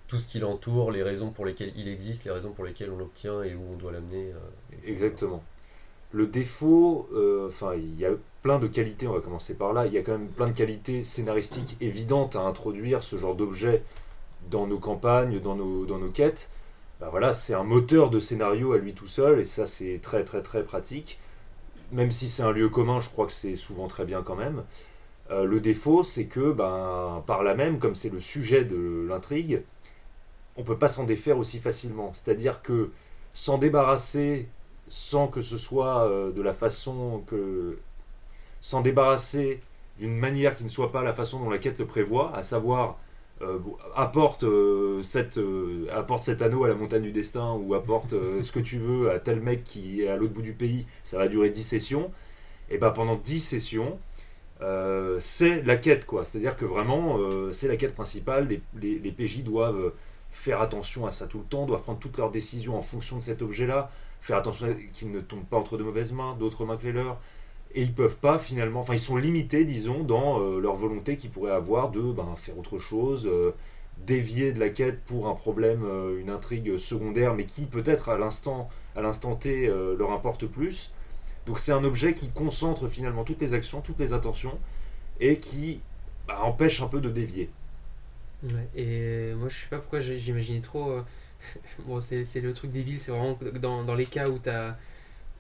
tout 0.07 0.19
ce 0.19 0.27
qui 0.27 0.39
l'entoure, 0.39 0.91
les 0.91 1.03
raisons 1.03 1.31
pour 1.31 1.45
lesquelles 1.45 1.73
il 1.77 1.87
existe, 1.87 2.25
les 2.25 2.31
raisons 2.31 2.51
pour 2.51 2.65
lesquelles 2.65 2.91
on 2.91 2.97
l'obtient 2.97 3.43
et 3.43 3.55
où 3.55 3.61
on 3.73 3.77
doit 3.77 3.91
l'amener. 3.91 4.31
euh. 4.31 4.77
Exactement. 4.85 5.43
Le 6.11 6.27
défaut, 6.27 7.09
enfin, 7.47 7.73
il 7.75 7.99
y 7.99 8.05
a 8.05 8.11
plein 8.41 8.57
de 8.59 8.67
qualités, 8.67 9.07
on 9.07 9.13
va 9.13 9.19
commencer 9.21 9.53
par 9.55 9.73
là. 9.73 9.85
Il 9.85 9.93
y 9.93 9.97
a 9.97 10.01
quand 10.01 10.13
même 10.13 10.27
plein 10.29 10.47
de 10.47 10.53
qualités 10.53 11.03
scénaristiques 11.03 11.75
évidentes 11.81 12.35
à 12.37 12.41
introduire 12.41 13.03
ce 13.03 13.17
genre 13.17 13.35
d'objet 13.35 13.83
dans 14.49 14.67
nos 14.67 14.79
campagnes, 14.79 15.39
dans 15.41 15.55
nos, 15.55 15.85
dans 15.85 15.97
nos 15.97 16.09
quêtes. 16.09 16.49
Bah 17.01 17.09
voilà, 17.11 17.33
c'est 17.33 17.53
un 17.53 17.63
moteur 17.63 18.09
de 18.09 18.19
scénario 18.19 18.73
à 18.73 18.77
lui 18.77 18.93
tout 18.93 19.07
seul, 19.07 19.39
et 19.39 19.43
ça, 19.45 19.67
c'est 19.67 19.99
très, 20.01 20.23
très, 20.23 20.41
très 20.41 20.63
pratique. 20.63 21.19
Même 21.95 22.11
si 22.11 22.29
c'est 22.29 22.43
un 22.43 22.51
lieu 22.51 22.67
commun, 22.67 22.99
je 22.99 23.09
crois 23.09 23.25
que 23.25 23.31
c'est 23.31 23.55
souvent 23.55 23.87
très 23.87 24.03
bien 24.03 24.21
quand 24.21 24.35
même. 24.35 24.65
Euh, 25.31 25.45
le 25.45 25.61
défaut, 25.61 26.03
c'est 26.03 26.25
que, 26.25 26.51
ben, 26.51 27.23
par 27.25 27.41
là 27.41 27.55
même, 27.55 27.79
comme 27.79 27.95
c'est 27.95 28.09
le 28.09 28.19
sujet 28.19 28.65
de 28.65 29.05
l'intrigue, 29.07 29.63
on 30.57 30.63
peut 30.63 30.77
pas 30.77 30.89
s'en 30.89 31.05
défaire 31.05 31.37
aussi 31.37 31.59
facilement. 31.59 32.11
C'est-à-dire 32.13 32.61
que 32.61 32.91
s'en 33.33 33.57
débarrasser 33.57 34.49
sans 34.89 35.27
que 35.27 35.41
ce 35.41 35.57
soit 35.57 36.07
euh, 36.09 36.31
de 36.33 36.41
la 36.41 36.53
façon 36.53 37.23
que. 37.27 37.77
s'en 38.61 38.81
débarrasser 38.81 39.61
d'une 39.99 40.17
manière 40.17 40.55
qui 40.55 40.65
ne 40.65 40.69
soit 40.69 40.91
pas 40.91 41.03
la 41.03 41.13
façon 41.13 41.39
dont 41.39 41.49
la 41.49 41.59
quête 41.59 41.79
le 41.79 41.85
prévoit, 41.87 42.35
à 42.35 42.43
savoir 42.43 42.97
euh, 43.41 43.59
apporte, 43.95 44.43
euh, 44.43 45.01
cette, 45.01 45.37
euh, 45.37 45.87
apporte 45.93 46.23
cet 46.23 46.41
anneau 46.41 46.63
à 46.63 46.67
la 46.69 46.75
montagne 46.75 47.03
du 47.03 47.11
destin 47.11 47.53
ou 47.53 47.73
apporte 47.75 48.11
ce 48.11 48.51
que 48.51 48.59
tu 48.59 48.77
veux 48.77 49.11
à 49.11 49.19
tel 49.19 49.41
mec 49.41 49.63
qui 49.63 50.01
est 50.03 50.07
à 50.07 50.15
l'autre 50.15 50.33
bout 50.33 50.41
du 50.41 50.53
pays, 50.53 50.85
ça 51.03 51.17
va 51.17 51.27
durer 51.27 51.49
10 51.49 51.63
sessions. 51.63 52.11
Et 52.69 52.77
ben 52.79 52.91
pendant 52.91 53.15
10 53.15 53.39
sessions, 53.41 53.99
c'est 55.19 55.61
la 55.63 55.77
quête 55.77 56.05
quoi. 56.05 56.25
C'est-à-dire 56.25 56.57
que 56.57 56.65
vraiment, 56.65 57.19
c'est 57.51 57.67
la 57.67 57.77
quête 57.77 57.93
principale. 57.95 58.47
Les, 58.47 58.99
les- 58.99 59.11
PJ 59.11 59.43
doivent 59.43 59.93
faire 60.31 60.61
attention 60.61 61.05
à 61.05 61.11
ça 61.11 61.27
tout 61.27 61.39
le 61.39 61.45
temps, 61.45 61.65
doivent 61.65 61.83
prendre 61.83 61.99
toutes 61.99 62.17
leurs 62.17 62.31
décisions 62.31 62.77
en 62.77 62.81
fonction 62.81 63.17
de 63.17 63.21
cet 63.23 63.41
objet-là, 63.41 63.91
faire 64.21 64.37
attention 64.37 64.75
qu'ils 64.93 65.11
ne 65.11 65.21
tombent 65.21 65.45
pas 65.45 65.57
entre 65.57 65.77
de 65.77 65.83
mauvaises 65.83 66.11
mains, 66.13 66.35
d'autres 66.39 66.65
mains 66.65 66.77
que 66.77 66.85
les 66.85 66.91
leurs. 66.93 67.19
Et 67.73 67.81
ils 67.81 67.93
peuvent 67.93 68.17
pas 68.17 68.39
finalement, 68.39 68.81
enfin 68.81 68.93
ils 68.93 68.99
sont 68.99 69.17
limités, 69.17 69.65
disons, 69.65 70.03
dans 70.03 70.39
euh, 70.39 70.59
leur 70.59 70.75
volonté 70.75 71.17
qu'ils 71.17 71.29
pourraient 71.29 71.51
avoir 71.51 71.91
de 71.91 72.01
ben, 72.01 72.35
faire 72.37 72.57
autre 72.57 72.79
chose, 72.79 73.27
euh, 73.27 73.51
dévier 74.05 74.53
de 74.53 74.59
la 74.59 74.69
quête 74.69 75.01
pour 75.05 75.27
un 75.27 75.35
problème, 75.35 75.83
euh, 75.83 76.19
une 76.19 76.29
intrigue 76.29 76.77
secondaire, 76.77 77.33
mais 77.33 77.45
qui 77.45 77.65
peut-être 77.65 78.09
à 78.09 78.17
l'instant, 78.17 78.69
à 78.95 79.01
l'instant 79.01 79.35
T 79.35 79.67
leur 79.97 80.11
importe 80.11 80.45
plus. 80.45 80.93
Donc 81.45 81.59
c'est 81.59 81.73
un 81.73 81.83
objet 81.83 82.13
qui 82.13 82.29
concentre 82.29 82.87
finalement 82.87 83.23
toutes 83.23 83.41
les 83.41 83.53
actions, 83.53 83.81
toutes 83.81 83.99
les 83.99 84.13
attentions, 84.13 84.57
et 85.19 85.37
qui 85.37 85.81
bah, 86.27 86.39
empêche 86.43 86.81
un 86.81 86.87
peu 86.87 87.01
de 87.01 87.09
dévier. 87.09 87.49
Et 88.75 89.33
moi 89.35 89.49
je 89.49 89.55
sais 89.55 89.67
pas 89.69 89.79
pourquoi 89.79 89.99
j'imaginais 89.99 90.61
trop. 90.61 90.99
bon, 91.85 91.99
c'est 91.99 92.25
le 92.35 92.53
truc 92.53 92.71
débile, 92.71 92.99
c'est 92.99 93.11
vraiment 93.11 93.37
dans, 93.61 93.83
dans 93.83 93.95
les 93.95 94.05
cas 94.05 94.29
où 94.29 94.39
t'as 94.39 94.75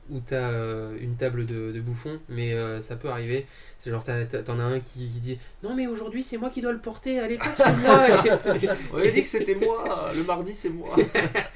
où 0.09 0.19
t'as 0.19 0.51
euh, 0.51 0.95
une 1.01 1.15
table 1.15 1.45
de, 1.45 1.71
de 1.71 1.81
bouffon, 1.81 2.19
mais 2.29 2.53
euh, 2.53 2.79
ça 2.81 2.95
peut 2.95 3.09
arriver. 3.09 3.45
C'est 3.79 3.89
genre 3.89 4.03
t'en 4.03 4.59
as 4.59 4.63
un 4.63 4.79
qui, 4.79 4.99
qui 5.07 5.19
dit 5.19 5.37
non 5.63 5.75
mais 5.75 5.87
aujourd'hui 5.87 6.21
c'est 6.23 6.37
moi 6.37 6.49
qui 6.49 6.61
dois 6.61 6.71
le 6.73 6.79
porter, 6.79 7.19
allez 7.19 7.37
passe 7.37 7.59
moi. 7.83 8.05
On 8.93 8.97
a 8.99 9.07
dit 9.07 9.21
que 9.23 9.27
c'était 9.27 9.55
moi, 9.55 10.09
le 10.15 10.23
mardi 10.23 10.53
c'est 10.53 10.69
moi. 10.69 10.95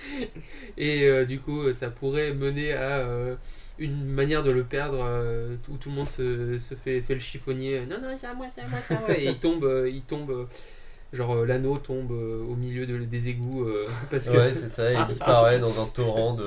Et 0.78 1.04
euh, 1.08 1.26
du 1.26 1.40
coup 1.40 1.72
ça 1.74 1.90
pourrait 1.90 2.34
mener 2.34 2.74
à 2.74 3.00
euh, 3.00 3.36
une 3.78 4.06
manière 4.06 4.44
de 4.44 4.52
le 4.52 4.64
perdre 4.64 5.00
euh, 5.04 5.56
où 5.70 5.78
tout 5.78 5.90
le 5.90 5.96
monde 5.96 6.10
se, 6.10 6.58
se 6.60 6.76
fait, 6.76 7.02
fait 7.02 7.14
le 7.14 7.20
chiffonnier. 7.20 7.82
Non 7.86 7.98
non 8.02 8.16
c'est 8.18 8.28
à 8.28 8.34
moi, 8.34 8.48
c'est 8.54 8.62
à 8.62 8.68
moi, 8.68 8.80
c'est 8.86 8.96
à 8.96 9.00
moi. 9.00 9.18
Et 9.18 9.26
il 9.26 9.38
tombe, 9.40 9.64
euh, 9.64 9.90
il 9.90 10.02
tombe. 10.02 10.32
euh, 10.32 10.46
Genre 11.12 11.38
euh, 11.38 11.46
l'anneau 11.48 11.80
tombe 11.80 12.12
euh, 12.12 12.44
au 12.44 12.56
milieu 12.56 12.86
de- 12.86 13.00
des 13.00 13.30
égouts 13.30 13.64
euh, 13.64 13.88
parce 14.12 14.30
que 14.30 14.38
Ouais, 14.38 14.54
c'est 14.54 14.70
ça, 14.70 14.94
il 14.94 15.06
disparaît 15.08 15.58
dans 15.60 15.82
un 15.82 15.88
torrent 15.88 16.36
de, 16.36 16.46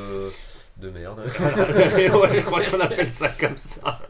de 0.82 0.90
merde. 0.90 1.22
je 1.28 2.40
crois 2.42 2.64
qu'on 2.64 2.80
appelle 2.80 3.10
ça 3.10 3.28
comme 3.28 3.56
ça. 3.56 4.00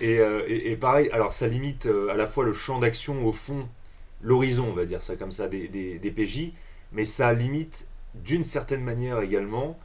Et, 0.00 0.18
euh, 0.18 0.76
pareil, 0.80 1.10
alors 1.10 1.32
ça 1.32 1.46
limite 1.46 1.86
euh, 1.86 2.08
à 2.10 2.14
la 2.14 2.26
fois 2.26 2.44
le 2.44 2.52
champ 2.52 2.78
d'action 2.78 3.26
au 3.26 3.32
fond, 3.32 3.68
l'horizon, 4.22 4.68
on 4.68 4.72
va 4.72 4.86
dire 4.86 5.02
ça 5.02 5.16
comme 5.16 5.32
ça, 5.32 5.48
des, 5.48 6.14
PJ, 6.16 6.52
mais 6.92 7.04
ça 7.04 7.32
limite 7.32 7.88
d'une 8.14 8.44
certaine 8.44 8.82
manière 8.82 9.20
également 9.20 9.78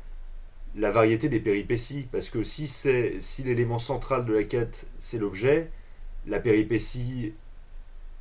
la 0.75 0.91
variété 0.91 1.29
des 1.29 1.39
péripéties. 1.39 2.07
Parce 2.11 2.29
que 2.29 2.43
si, 2.43 2.67
si 2.67 3.43
l'élément 3.43 3.79
central 3.79 4.25
de 4.25 4.33
la 4.33 4.43
quête, 4.43 4.85
c'est 4.99 5.17
l'objet, 5.17 5.71
la 6.27 6.39
péripétie 6.39 7.33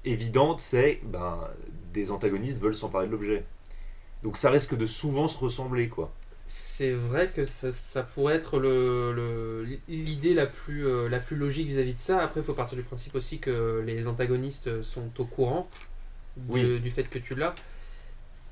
évidente, 0.05 0.61
c'est 0.61 1.01
ben, 1.05 1.39
des 1.93 2.11
antagonistes 2.11 2.59
veulent 2.59 2.75
s'emparer 2.75 3.07
de 3.07 3.13
l'objet. 3.13 3.45
Donc 4.23 4.39
ça 4.39 4.51
risque 4.51 4.75
de 4.75 4.87
souvent 4.87 5.29
se 5.29 5.39
ressembler, 5.39 5.89
quoi. 5.89 6.13
C'est 6.51 6.93
vrai 6.93 7.31
que 7.31 7.45
ça, 7.45 7.73
ça 7.73 8.03
pourrait 8.03 8.35
être 8.37 8.59
le- 8.59 9.13
le- 9.13 9.67
l'idée 9.89 10.33
la, 10.35 10.47
plus, 10.47 10.87
euh, 10.87 11.09
la 11.09 11.21
plus 11.21 11.37
logique 11.37 11.69
vis-à-vis 11.69 11.93
de 11.93 11.99
ça. 11.99 12.21
Après, 12.23 12.41
il 12.41 12.45
faut 12.45 12.55
partir 12.55 12.77
du 12.79 12.85
principe 12.85 13.15
aussi 13.15 13.39
que 13.39 13.83
les 13.87 14.07
antagonistes 14.09 14.83
sont 14.83 15.11
au 15.21 15.27
courant 15.27 15.69
de- 16.37 16.79
Oui. 16.79 16.79
du 16.79 16.91
fait 16.91 17.05
que 17.05 17.19
tu 17.19 17.35
l'as. 17.37 17.55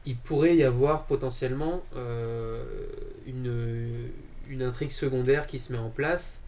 Il 0.06 0.16
pourrait 0.16 0.56
y 0.56 0.62
avoir 0.64 1.06
potentiellement 1.06 1.84
euh, 1.96 2.64
une, 3.26 4.10
une 4.48 4.62
intrigue 4.62 4.90
secondaire 4.90 5.46
qui 5.46 5.58
se 5.58 5.72
met 5.72 5.78
en 5.78 5.90
place 5.90 6.42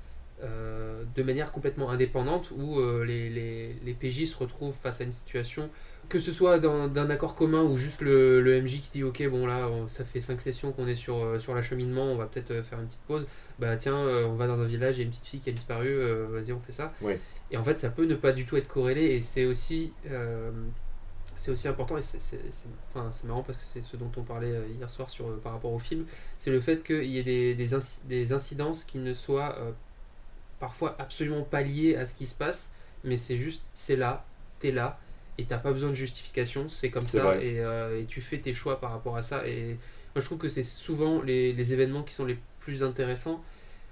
euh, 0.44 1.03
de 1.16 1.22
manière 1.24 1.51
complètement 1.53 1.90
indépendante 1.90 2.53
où 2.57 2.80
les, 3.05 3.30
les, 3.30 3.74
les 3.84 3.94
PJ 3.94 4.26
se 4.26 4.36
retrouvent 4.36 4.76
face 4.80 5.01
à 5.01 5.05
une 5.05 5.12
situation 5.12 5.70
que 6.09 6.20
ce 6.20 6.32
soit 6.32 6.59
d'un 6.59 7.11
accord 7.11 7.34
commun 7.34 7.62
ou 7.62 7.76
juste 7.76 8.00
le, 8.00 8.40
le 8.40 8.62
MJ 8.62 8.80
qui 8.80 8.90
dit 8.92 9.04
ok 9.04 9.28
bon 9.28 9.46
là 9.46 9.68
on- 9.68 9.88
ça 9.88 10.04
fait 10.04 10.20
5 10.20 10.40
sessions 10.40 10.72
qu'on 10.72 10.86
est 10.86 10.96
sur, 10.96 11.16
euh, 11.22 11.38
sur 11.38 11.54
l'acheminement 11.54 12.04
on 12.04 12.16
va 12.16 12.26
peut-être 12.26 12.50
euh, 12.50 12.62
faire 12.62 12.80
une 12.80 12.86
petite 12.86 13.00
pause. 13.06 13.26
Bah 13.59 13.76
tiens 13.76 13.96
euh, 13.96 14.24
on 14.26 14.34
va 14.36 14.46
dans 14.46 14.59
un 14.59 14.66
village 14.66 14.96
il 14.96 14.98
y 14.98 15.02
a 15.02 15.04
une 15.04 15.11
petite 15.11 15.26
fille 15.26 15.40
qui 15.40 15.50
a 15.50 15.52
disparu 15.52 15.88
vas-y 16.30 16.52
on 16.52 16.61
fait 16.61 16.72
ça. 16.72 16.92
Ouais. 17.02 17.18
et 17.50 17.56
en 17.56 17.64
fait 17.64 17.78
ça 17.78 17.90
peut 17.90 18.06
ne 18.06 18.14
pas 18.14 18.32
du 18.32 18.46
tout 18.46 18.56
être 18.56 18.68
corrélé 18.68 19.02
et 19.16 19.20
c'est 19.20 19.44
aussi 19.44 19.92
c'est 21.36 21.50
aussi 21.52 21.68
important 21.68 21.96
et 21.96 22.02
c'est 22.02 22.18
enfin, 22.94 23.11
marrant 23.24 23.42
parce 23.44 23.59
que 23.59 23.64
c'est 23.64 23.82
ce 23.82 23.96
dont 23.96 24.11
on 24.16 24.22
parlait 24.22 24.52
hier 24.76 24.90
soir 24.90 25.09
sur, 25.09 25.38
par 25.38 25.52
rapport 25.52 25.72
au 25.72 25.78
film. 25.78 26.04
C'est 26.38 26.50
le 26.50 26.61
fait 26.61 26.82
qu'il 26.82 27.04
y 27.04 27.16
ait 27.18 27.22
des, 27.22 27.54
des, 27.54 27.74
inci- 27.76 28.04
des 28.09 28.32
incidences 28.32 28.82
qui 28.84 28.98
ne 28.98 29.12
soient 29.14 29.56
parfois 30.59 30.96
absolument 30.98 31.42
pas 31.42 31.62
liées 31.62 31.94
à 31.96 32.06
ce 32.06 32.14
qui 32.16 32.26
se 32.26 32.34
passe 32.34 32.72
mais 33.04 33.16
c'est 33.16 33.36
juste 33.36 33.62
c'est 33.74 33.94
là 33.94 34.24
t'es 34.59 34.72
là 34.72 34.98
et 35.39 35.45
t'as 35.45 35.59
pas 35.59 35.72
besoin 35.72 35.91
de 35.91 35.95
justification 35.95 36.68
c'est 36.68 36.91
comme 36.91 37.07
ça 37.09 37.41
et, 37.41 37.61
euh, 37.61 38.01
et 38.01 38.07
tu 38.07 38.20
fais 38.20 38.39
tes 38.39 38.55
choix 38.55 38.80
par 38.80 38.91
rapport 38.93 39.16
à 39.16 39.22
ça 39.22 39.47
et 39.47 39.78
moi 40.14 40.20
je 40.20 40.24
trouve 40.24 40.39
que 40.39 40.49
c'est 40.49 40.62
souvent 40.64 41.22
les, 41.22 41.53
les 41.53 41.72
événements 41.72 42.03
qui 42.03 42.14
sont 42.14 42.24
les 42.26 42.39
plus 42.61 42.82
intéressants 42.82 43.43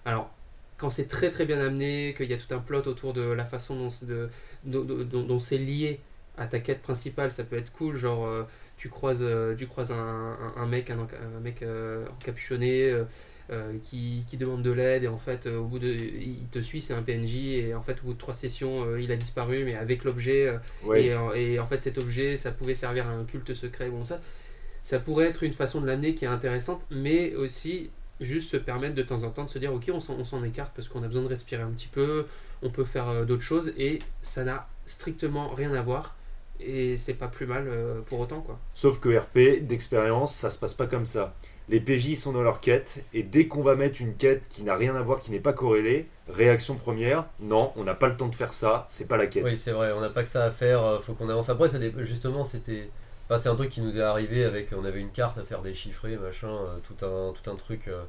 alors 0.05 0.31
quand 0.77 0.91
c'est 0.91 1.09
très 1.09 1.31
très 1.31 1.47
bien 1.47 1.59
amené 1.61 2.15
qu'il 2.17 2.31
y 2.31 2.35
a 2.35 2.37
tout 2.39 2.53
un 2.55 2.59
plot 2.59 2.83
autour 2.87 3.13
de 3.15 3.23
la 3.23 3.45
façon 3.45 3.77
dont 3.77 3.91
c'est 3.91 4.07
de- 4.07 4.29
dont- 4.65 4.85
dont- 4.85 5.23
dont 5.25 5.41
c'est 5.41 5.59
lié 5.59 6.01
à 6.39 6.47
ta 6.47 6.61
quête 6.61 6.83
principale, 6.83 7.33
ça 7.33 7.45
peut 7.45 7.57
être 7.57 7.73
cool. 7.73 7.97
Genre, 7.97 8.27
euh, 8.27 8.45
tu 8.77 8.91
croises, 8.91 9.23
euh, 9.23 9.55
tu 9.57 9.67
croises 9.67 9.91
un, 9.91 9.97
un- 9.97 10.53
un 10.57 10.67
mec, 10.67 10.91
un, 10.91 10.99
un 10.99 11.41
mec 11.41 11.65
encapuchonné 12.11 13.05
euh, 13.51 13.79
qui, 13.83 14.25
qui 14.29 14.37
demande 14.37 14.63
de 14.63 14.71
l'aide 14.73 15.05
et 15.05 15.09
en 15.09 15.19
fait, 15.19 15.47
euh, 15.47 15.59
au 15.59 15.65
bout 15.67 15.79
de, 15.79 15.89
il 15.89 16.47
te 16.51 16.59
suit, 16.61 16.81
c'est 16.81 16.95
un 16.95 17.03
PNJ 17.03 17.37
et 17.59 17.75
en 17.75 17.83
fait, 17.83 17.99
au 18.03 18.07
bout 18.07 18.13
de 18.15 18.19
trois 18.19 18.35
sessions, 18.35 18.85
euh, 18.85 19.01
il 19.01 19.13
a 19.13 19.17
disparu, 19.17 19.65
mais 19.65 19.75
avec 19.77 20.05
l'objet. 20.05 20.49
euh, 20.49 20.59
Ouais. 20.85 21.05
et, 21.05 21.15
en- 21.15 21.33
et 21.33 21.59
en 21.59 21.67
fait, 21.67 21.83
cet 21.83 21.99
objet, 21.99 22.37
ça 22.37 22.51
pouvait 22.53 22.75
servir 22.75 23.07
à 23.09 23.11
un 23.11 23.25
culte 23.25 23.55
secret. 23.55 23.89
Bon, 23.89 24.05
ça, 24.05 24.21
ça 24.83 24.99
pourrait 24.99 25.27
être 25.27 25.43
une 25.43 25.53
façon 25.53 25.81
de 25.81 25.87
l'amener 25.87 26.15
qui 26.15 26.25
est 26.25 26.29
intéressante, 26.29 26.83
mais 26.91 27.35
aussi 27.35 27.91
juste 28.21 28.51
se 28.51 28.57
permettre 28.57 28.95
de 28.95 29.03
temps 29.03 29.25
en 29.25 29.31
temps 29.31 29.45
de 29.45 29.51
se 29.51 29.59
dire 29.59 29.75
ok 29.75 29.91
on 29.93 30.01
s'en, 30.01 30.15
on 30.15 30.25
s'en 30.25 30.43
écarte 30.43 30.73
parce 30.75 30.89
qu'on 30.89 31.03
a 31.03 31.07
besoin 31.07 31.23
de 31.23 31.29
respirer 31.29 31.63
un 31.63 31.71
petit 31.71 31.89
peu 31.89 32.25
on 32.63 32.71
peut 32.71 32.85
faire 32.87 33.27
d'autres 33.27 33.43
choses 33.43 33.75
et 33.77 33.99
ça 34.23 34.43
n'a 34.43 34.69
strictement 34.87 35.51
rien 35.51 35.75
à 35.75 35.83
voir 35.83 36.17
et 36.59 36.97
c'est 36.97 37.13
pas 37.13 37.29
plus 37.29 37.45
mal 37.47 37.69
pour 38.07 38.21
autant 38.21 38.41
quoi 38.41 38.59
Sauf 38.75 39.01
que 39.01 39.15
RP, 39.19 39.61
d'expérience, 39.61 40.35
ça 40.35 40.49
se 40.51 40.59
passe 40.59 40.73
pas 40.75 40.87
comme 40.87 41.05
ça. 41.07 41.35
Les 41.69 41.81
PJ 41.81 42.15
sont 42.17 42.33
dans 42.33 42.43
leur 42.43 42.61
quête, 42.61 43.05
et 43.13 43.23
dès 43.25 43.49
qu'on 43.49 43.63
va 43.63 43.75
mettre 43.75 44.01
une 44.01 44.15
quête 44.15 44.43
qui 44.49 44.63
n'a 44.63 44.77
rien 44.77 44.95
à 44.95 45.03
voir, 45.03 45.19
qui 45.21 45.33
n'est 45.33 45.41
pas 45.41 45.53
corrélée, 45.53 46.09
réaction 46.29 46.77
première, 46.77 47.25
non, 47.41 47.73
on 47.77 47.83
n'a 47.83 47.95
pas 47.95 48.07
le 48.09 48.17
temps 48.17 48.29
de 48.29 48.35
faire 48.37 48.53
ça, 48.53 48.85
c'est 48.89 49.09
pas 49.09 49.17
la 49.17 49.27
quête. 49.27 49.45
Oui, 49.45 49.57
c'est 49.57 49.73
vrai, 49.73 49.91
on 49.93 50.01
n'a 50.01 50.09
pas 50.11 50.23
que 50.23 50.29
ça 50.29 50.45
à 50.45 50.51
faire, 50.53 50.85
euh, 50.85 51.01
faut 51.01 51.15
qu'on 51.15 51.29
avance. 51.29 51.49
Après, 51.49 51.69
ça 51.69 51.79
justement, 52.05 52.45
c'était. 52.45 52.89
Enfin, 53.29 53.39
c'est 53.39 53.49
un 53.49 53.57
truc 53.57 53.71
qui 53.71 53.81
nous 53.81 53.99
est 53.99 54.03
arrivé 54.03 54.45
avec. 54.45 54.69
On 54.79 54.85
avait 54.85 55.01
une 55.01 55.11
carte 55.11 55.39
à 55.39 55.43
faire 55.43 55.61
déchiffrer, 55.63 56.17
machin, 56.17 56.49
euh, 56.49 56.77
tout, 56.87 57.05
un, 57.05 57.33
tout 57.33 57.51
un 57.51 57.57
truc. 57.57 57.89
euh, 57.89 58.03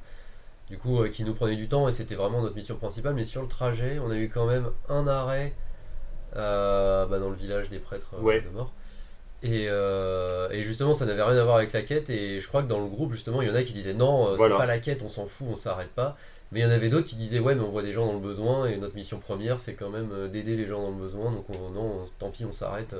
du 0.69 0.77
coup, 0.77 1.01
euh, 1.01 1.07
qui 1.09 1.23
nous 1.23 1.33
prenait 1.33 1.55
du 1.55 1.67
temps 1.69 1.87
et 1.87 1.93
c'était 1.93 2.15
vraiment 2.15 2.41
notre 2.41 2.53
mission 2.55 2.75
principale. 2.75 3.13
Mais 3.15 3.23
sur 3.23 3.41
le 3.41 3.47
trajet, 3.47 3.99
on 3.99 4.11
a 4.11 4.15
eu 4.17 4.29
quand 4.29 4.45
même 4.45 4.69
un 4.89 5.07
arrêt 5.07 5.53
euh, 6.35 7.05
bah, 7.05 7.19
dans 7.19 7.29
le 7.29 7.35
village 7.35 7.69
des 7.69 7.79
prêtres 7.79 8.13
Ouais. 8.21 8.41
de 8.41 8.49
mort. 8.49 8.71
Et, 9.43 9.67
euh, 9.69 10.49
et 10.49 10.63
justement, 10.63 10.93
ça 10.93 11.05
n'avait 11.05 11.21
rien 11.23 11.37
à 11.39 11.43
voir 11.43 11.57
avec 11.57 11.71
la 11.73 11.81
quête. 11.83 12.09
Et 12.09 12.41
je 12.41 12.47
crois 12.47 12.63
que 12.63 12.67
dans 12.67 12.79
le 12.79 12.87
groupe, 12.87 13.13
justement, 13.13 13.41
il 13.41 13.47
y 13.47 13.51
en 13.51 13.55
a 13.55 13.63
qui 13.63 13.73
disaient 13.73 13.93
non, 13.93 14.29
euh, 14.31 14.35
Voilà. 14.35 14.55
c'est 14.55 14.59
pas 14.59 14.65
la 14.65 14.79
quête, 14.79 15.01
on 15.03 15.09
s'en 15.09 15.25
fout, 15.25 15.47
on 15.51 15.55
s'arrête 15.55 15.89
pas. 15.91 16.17
Mais 16.51 16.61
il 16.61 16.63
y 16.63 16.65
en 16.65 16.71
avait 16.71 16.89
d'autres 16.89 17.07
qui 17.07 17.15
disaient 17.17 17.39
ouais, 17.39 17.55
mais 17.55 17.61
on 17.61 17.69
voit 17.71 17.83
des 17.83 17.93
gens 17.93 18.05
dans 18.07 18.13
le 18.13 18.19
besoin 18.19 18.65
et 18.67 18.77
notre 18.77 18.95
mission 18.95 19.19
première, 19.19 19.59
c'est 19.59 19.73
quand 19.75 19.89
même 19.89 20.09
euh, 20.13 20.27
d'aider 20.27 20.55
les 20.55 20.65
gens 20.65 20.81
dans 20.81 20.91
le 20.91 20.95
besoin. 21.03 21.31
Donc 21.31 21.45
on- 21.49 21.69
non, 21.71 22.01
on- 22.03 22.07
tant 22.19 22.29
pis, 22.31 22.45
on 22.45 22.53
s'arrête. 22.53 22.95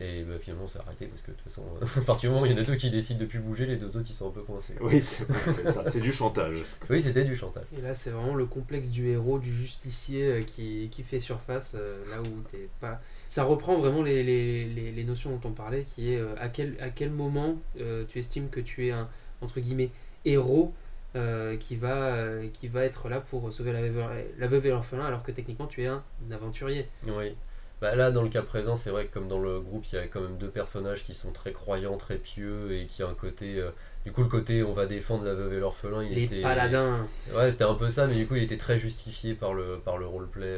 Et 0.00 0.22
bah, 0.24 0.34
finalement, 0.40 0.64
on 0.64 0.68
s'est 0.68 0.80
arrêté 0.80 1.06
parce 1.06 1.22
que 1.22 1.30
de 1.30 1.36
toute 1.36 1.44
façon, 1.44 1.62
à 2.00 2.04
partir 2.04 2.28
du 2.30 2.34
moment 2.34 2.42
où 2.42 2.46
il 2.46 2.52
y 2.52 2.54
en 2.56 2.58
a 2.60 2.64
deux 2.64 2.74
qui 2.74 2.90
décident 2.90 3.20
de 3.20 3.26
plus 3.26 3.38
bouger, 3.38 3.64
les 3.66 3.76
deux 3.76 3.86
autres 3.96 4.06
ils 4.08 4.12
sont 4.14 4.26
un 4.26 4.32
peu 4.32 4.40
coincés. 4.42 4.74
Oui, 4.80 5.00
c'est 5.00 5.24
c'est 5.52 5.68
ça, 5.70 5.84
c'est 5.88 6.00
du 6.00 6.12
chantage. 6.12 6.56
Oui, 6.90 7.00
c'était 7.00 7.22
du 7.22 7.36
chantage. 7.36 7.62
Et 7.78 7.80
là, 7.80 7.94
c'est 7.94 8.10
vraiment 8.10 8.34
le 8.34 8.46
complexe 8.46 8.88
du 8.90 9.08
héros, 9.10 9.38
du 9.38 9.54
justicier 9.54 10.24
euh, 10.24 10.40
qui, 10.42 10.88
qui 10.90 11.04
fait 11.04 11.20
surface, 11.20 11.76
euh, 11.78 12.02
là 12.10 12.20
où 12.22 12.42
t'es 12.50 12.68
pas. 12.80 13.00
Ça 13.34 13.42
reprend 13.42 13.78
vraiment 13.78 14.04
les, 14.04 14.22
les, 14.22 14.64
les, 14.64 14.92
les 14.92 15.02
notions 15.02 15.28
dont 15.30 15.48
on 15.48 15.50
parlait, 15.50 15.82
qui 15.82 16.14
est 16.14 16.20
euh, 16.20 16.36
à, 16.38 16.48
quel, 16.48 16.76
à 16.80 16.90
quel 16.90 17.10
moment 17.10 17.56
euh, 17.80 18.04
tu 18.08 18.20
estimes 18.20 18.48
que 18.48 18.60
tu 18.60 18.86
es 18.86 18.92
un, 18.92 19.08
entre 19.40 19.58
guillemets, 19.58 19.90
héros 20.24 20.72
euh, 21.16 21.56
qui, 21.56 21.74
va, 21.74 22.16
qui 22.52 22.68
va 22.68 22.84
être 22.84 23.08
là 23.08 23.20
pour 23.20 23.52
sauver 23.52 23.72
la 23.72 23.80
veuve, 23.80 24.04
la 24.38 24.46
veuve 24.46 24.66
et 24.66 24.70
l'orphelin, 24.70 25.04
alors 25.04 25.24
que 25.24 25.32
techniquement 25.32 25.66
tu 25.66 25.82
es 25.82 25.88
un 25.88 26.04
aventurier. 26.30 26.86
Oui. 27.08 27.34
Bah, 27.80 27.96
là, 27.96 28.12
dans 28.12 28.22
le 28.22 28.28
cas 28.28 28.42
présent, 28.42 28.76
c'est 28.76 28.90
vrai 28.90 29.06
que 29.06 29.12
comme 29.14 29.26
dans 29.26 29.40
le 29.40 29.58
groupe, 29.58 29.84
il 29.92 29.96
y 29.96 29.98
a 29.98 30.06
quand 30.06 30.20
même 30.20 30.38
deux 30.38 30.50
personnages 30.50 31.02
qui 31.02 31.12
sont 31.12 31.32
très 31.32 31.50
croyants, 31.50 31.96
très 31.96 32.18
pieux 32.18 32.70
et 32.70 32.86
qui 32.86 33.02
a 33.02 33.08
un 33.08 33.14
côté. 33.14 33.60
du 34.06 34.12
coup, 34.12 34.22
le 34.22 34.28
côté 34.28 34.62
on 34.62 34.74
va 34.74 34.86
défendre 34.86 35.24
la 35.24 35.34
veuve 35.34 35.54
et 35.54 35.58
l'orphelin, 35.58 36.04
il 36.04 36.14
Les 36.14 36.22
était. 36.22 36.40
paladins. 36.40 37.04
Ouais, 37.34 37.50
c'était 37.50 37.64
un 37.64 37.74
peu 37.74 37.90
ça, 37.90 38.06
mais 38.06 38.14
du 38.14 38.28
coup, 38.28 38.36
il 38.36 38.44
était 38.44 38.58
très 38.58 38.78
justifié 38.78 39.34
par 39.34 39.54
le, 39.54 39.80
par 39.84 39.98
le 39.98 40.06
roleplay. 40.06 40.56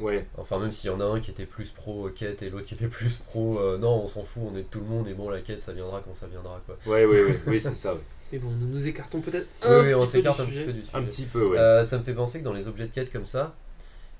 Euh, 0.00 0.02
Ouais, 0.02 0.26
Enfin, 0.38 0.58
même 0.58 0.72
s'il 0.72 0.90
y 0.90 0.92
en 0.92 1.00
a 1.00 1.04
un 1.04 1.20
qui 1.20 1.30
était 1.30 1.46
plus 1.46 1.70
pro 1.70 2.06
euh, 2.06 2.10
quête 2.10 2.42
et 2.42 2.50
l'autre 2.50 2.66
qui 2.66 2.74
était 2.74 2.88
plus 2.88 3.16
pro. 3.26 3.58
euh, 3.58 3.78
non, 3.78 4.02
on 4.04 4.08
s'en 4.08 4.22
fout, 4.22 4.42
on 4.52 4.56
est 4.56 4.62
de 4.62 4.68
tout 4.68 4.80
le 4.80 4.86
monde 4.86 5.06
et 5.08 5.14
bon, 5.14 5.30
la 5.30 5.40
quête 5.40 5.62
ça 5.62 5.72
viendra 5.72 6.00
quand 6.04 6.14
ça 6.14 6.26
viendra 6.26 6.60
quoi. 6.66 6.76
ouais, 6.86 7.04
ouais, 7.04 7.24
ouais, 7.24 7.40
oui, 7.46 7.60
c'est 7.60 7.74
ça. 7.76 7.94
ouais. 7.94 8.00
Mais 8.32 8.38
bon, 8.38 8.50
nous 8.50 8.66
nous 8.66 8.86
écartons 8.88 9.20
peut-être 9.20 9.46
un 9.62 9.80
oui, 9.82 9.94
on 9.94 10.06
petit 10.06 10.12
peu 10.12 10.22
du 10.22 10.32
s'écarte 10.32 10.40
un 10.40 10.44
petit 10.46 10.52
sujet. 10.52 10.64
peu 10.64 10.72
du 10.72 10.80
sujet. 10.80 10.90
Un 10.96 11.02
petit 11.04 11.24
peu, 11.26 11.46
ouais. 11.46 11.58
Euh, 11.58 11.84
ça 11.84 11.98
me 11.98 12.02
fait 12.02 12.14
penser 12.14 12.40
que 12.40 12.44
dans 12.44 12.52
les 12.54 12.66
objets 12.66 12.86
de 12.86 12.92
quête 12.92 13.12
comme 13.12 13.26
ça, 13.26 13.54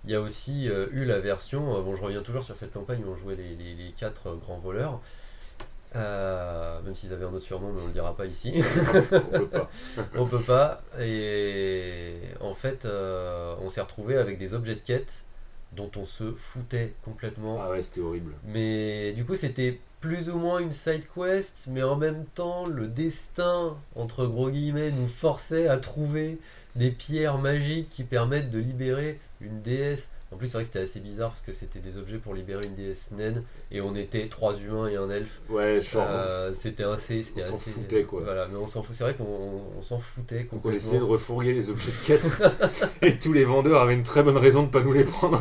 il 0.05 0.11
y 0.11 0.15
a 0.15 0.21
aussi 0.21 0.69
euh, 0.69 0.87
eu 0.93 1.05
la 1.05 1.19
version. 1.19 1.77
euh, 1.77 1.81
bon, 1.81 1.97
je 1.97 2.03
reviens 2.03 2.23
toujours 2.23 2.45
sur 2.45 2.57
cette 2.57 2.73
campagne 2.73 3.03
où 3.05 3.11
on 3.11 3.17
jouait 3.17 3.35
les, 3.37 3.57
les, 3.57 3.75
les 3.75 3.93
quatre 3.99 4.29
euh, 4.29 4.35
grands 4.37 4.59
voleurs. 4.59 5.01
Euh, 5.97 6.81
même 6.83 6.95
s'ils 6.95 7.13
avaient 7.13 7.25
un 7.25 7.33
autre 7.33 7.45
surnom, 7.45 7.73
mais 7.73 7.81
on 7.83 7.87
le 7.87 7.93
dira 7.93 8.17
pas 8.17 8.27
ici. 8.27 8.53
On 9.13 9.39
peut 9.39 9.47
pas. 9.49 9.71
on 10.17 10.27
peut 10.27 10.41
pas. 10.43 10.83
Et 11.01 12.17
en 12.41 12.53
fait, 12.55 12.85
euh, 12.85 13.55
on 13.63 13.69
s'est 13.69 13.81
retrouvé 13.81 14.17
avec 14.19 14.39
des 14.39 14.55
objets 14.55 14.75
de 14.75 14.81
quête 14.81 15.23
dont 15.77 15.91
on 15.97 16.07
se 16.07 16.33
foutait 16.33 16.95
complètement. 17.05 17.59
Ah 17.61 17.71
ouais, 17.71 17.83
c'était 17.83 18.01
horrible. 18.01 18.33
Mais 18.47 19.13
du 19.13 19.25
coup, 19.25 19.37
c'était 19.37 19.81
plus 20.01 20.29
ou 20.29 20.37
moins 20.37 20.59
une 20.59 20.73
side 20.73 21.05
quest, 21.15 21.67
mais 21.71 21.83
en 21.83 21.97
même 21.97 22.25
temps, 22.35 22.67
le 22.67 22.87
destin, 22.87 23.77
entre 23.97 24.27
gros 24.27 24.51
guillemets, 24.51 24.91
nous 24.91 25.09
forçait 25.09 25.67
à 25.67 25.79
trouver 25.79 26.39
des 26.77 26.91
pierres 26.91 27.39
magiques 27.39 27.89
qui 27.91 28.05
permettent 28.05 28.51
de 28.51 28.59
libérer 28.59 29.19
une 29.41 29.63
déesse. 29.63 30.11
En 30.35 30.37
plus, 30.37 30.49
c'est 30.49 30.55
vrai 30.55 30.63
que 30.63 30.67
c'était 30.67 30.81
assez 30.81 30.99
bizarre 30.99 31.29
parce 31.29 31.43
que 31.43 31.53
c'était 31.53 31.79
des 31.79 31.97
objets 31.97 32.19
pour 32.19 32.35
libérer 32.35 32.67
une 32.67 32.75
déesse 32.75 33.13
naine 33.13 33.45
et 33.71 33.81
on 33.81 33.95
était 33.95 34.27
trois 34.29 34.59
humains 34.59 34.89
et 34.89 34.97
un 34.97 35.09
elfe. 35.09 35.41
Ouais, 35.49 35.81
genre, 35.81 36.09
Euh, 36.11 36.53
c'était 36.53 36.83
assez. 36.83 37.23
c'était 37.23 37.45
on 37.45 37.51
s'en 37.51 37.55
assez- 37.55 37.71
foutait, 37.71 38.03
quoi. 38.03 38.23
Voilà, 38.25 38.49
mais 38.49 38.57
on 38.57 38.67
s'en 38.67 38.83
fout. 38.83 38.97
C'est 38.97 39.05
vrai 39.05 39.15
qu'on 39.15 39.63
on 39.79 39.83
s'en 39.83 40.01
foutait 40.01 40.49
donc 40.51 40.67
on 40.67 40.73
essayait 40.73 40.99
de 40.99 41.05
refourguer 41.05 41.53
les 41.53 41.71
objets 41.71 41.93
de 41.93 42.07
quête. 42.07 42.25
et 43.03 43.17
tous 43.17 43.33
les 43.33 43.45
vendeurs 43.45 43.81
avaient 43.81 43.95
une 43.95 44.03
très 44.03 44.25
bonne 44.25 44.37
raison 44.37 44.65
de 44.65 44.71
pas 44.71 44.83
nous 44.83 44.93
les 44.93 45.05
prendre. 45.05 45.41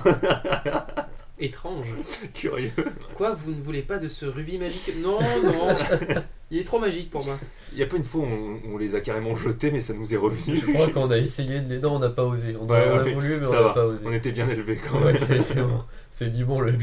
Étrange. 1.39 1.87
Curieux. 2.35 2.71
Quoi, 3.15 3.33
vous 3.33 3.51
ne 3.51 3.61
voulez 3.63 3.81
pas 3.81 3.97
de 3.97 4.07
ce 4.07 4.27
rubis 4.27 4.59
magique? 4.59 4.93
Non, 5.01 5.17
non. 5.43 5.75
Il 6.53 6.59
est 6.59 6.63
trop 6.63 6.77
magique 6.79 7.09
pour 7.09 7.25
moi. 7.25 7.37
Il 7.71 7.79
y 7.79 7.83
a 7.83 7.87
pas 7.87 7.97
une 7.97 8.03
fois, 8.03 8.21
on, 8.23 8.59
on 8.73 8.77
les 8.77 8.93
a 8.93 9.01
carrément 9.01 9.35
jetés, 9.35 9.71
mais 9.71 9.81
ça 9.81 9.93
nous 9.93 10.13
est 10.13 10.17
revenu. 10.17 10.55
Je 10.55 10.71
crois 10.71 10.87
qu'on 10.89 11.09
a 11.09 11.17
essayé 11.17 11.59
de 11.61 11.67
les. 11.73 11.79
Non, 11.79 11.95
on 11.95 11.99
n'a 11.99 12.09
pas 12.09 12.23
osé. 12.23 12.55
On, 12.61 12.67
Ouais, 12.69 12.77
a, 12.77 12.93
on 12.93 12.99
a 12.99 13.03
ouais, 13.03 13.13
voulu, 13.13 13.37
mais 13.39 13.47
on 13.47 13.51
n'a 13.53 13.61
va. 13.61 13.73
pas 13.73 13.85
osé. 13.87 14.05
On 14.07 14.11
était 14.11 14.31
bien 14.31 14.47
élevés 14.47 14.77
quand 14.77 14.99
Ouais, 14.99 15.13
même. 15.13 15.17
c'est 15.17 15.41
c'est 15.41 15.63
bon. 15.63 15.81
C'est 16.11 16.29
dit 16.29 16.43
bon, 16.43 16.59
le 16.61 16.71
nous, 16.73 16.79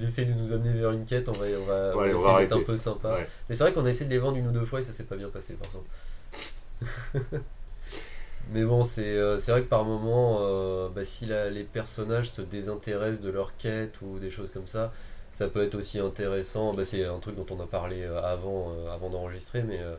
il 0.00 0.04
essaie 0.04 0.24
de 0.24 0.32
nous 0.32 0.52
amener 0.52 0.72
vers 0.72 0.90
une 0.90 1.04
quête, 1.04 1.28
on 1.28 1.32
va, 1.32 1.46
on 1.46 1.64
va, 1.66 1.92
on 1.94 1.96
va 1.98 2.02
Ouais, 2.02 2.08
on 2.08 2.14
essayer 2.16 2.24
va 2.34 2.40
d'être 2.40 2.56
un 2.56 2.62
peu 2.62 2.76
sympa. 2.76 3.14
Ouais. 3.14 3.28
Mais 3.48 3.54
c'est 3.54 3.62
vrai 3.62 3.72
qu'on 3.72 3.84
a 3.86 3.90
essayé 3.90 4.06
de 4.06 4.10
les 4.10 4.18
vendre 4.18 4.38
une 4.38 4.48
ou 4.48 4.50
deux 4.52 4.64
fois 4.64 4.80
et 4.80 4.82
ça 4.82 4.92
s'est 4.92 5.04
pas 5.04 5.14
bien 5.16 5.28
passé 5.28 5.54
par 5.54 5.70
contre. 5.70 5.86
Mais 8.52 8.64
bon, 8.64 8.84
c'est 8.84 9.02
euh, 9.04 9.38
c'est 9.38 9.50
vrai 9.50 9.62
que 9.62 9.68
par 9.68 9.84
moment, 9.84 10.38
euh, 10.42 10.88
bah, 10.94 11.04
si 11.04 11.26
la- 11.26 11.50
les 11.50 11.64
personnages 11.64 12.30
se 12.30 12.42
désintéressent 12.42 13.20
de 13.22 13.30
leur 13.30 13.56
quête 13.56 13.94
ou 14.02 14.18
des 14.18 14.30
choses 14.30 14.50
comme 14.52 14.66
ça, 14.68 14.92
ça 15.36 15.48
peut 15.48 15.62
être 15.62 15.74
aussi 15.74 15.98
intéressant. 16.00 16.72
Bah, 16.72 16.84
c'est 16.84 17.04
un 17.04 17.18
truc 17.18 17.36
dont 17.36 17.46
on 17.50 17.60
a 17.60 17.66
parlé 17.66 18.02
euh, 18.02 18.22
avant, 18.22 18.72
euh, 18.72 18.90
avant 18.92 19.10
d'enregistrer, 19.10 19.62
mais 19.62 19.78
euh, 19.80 19.94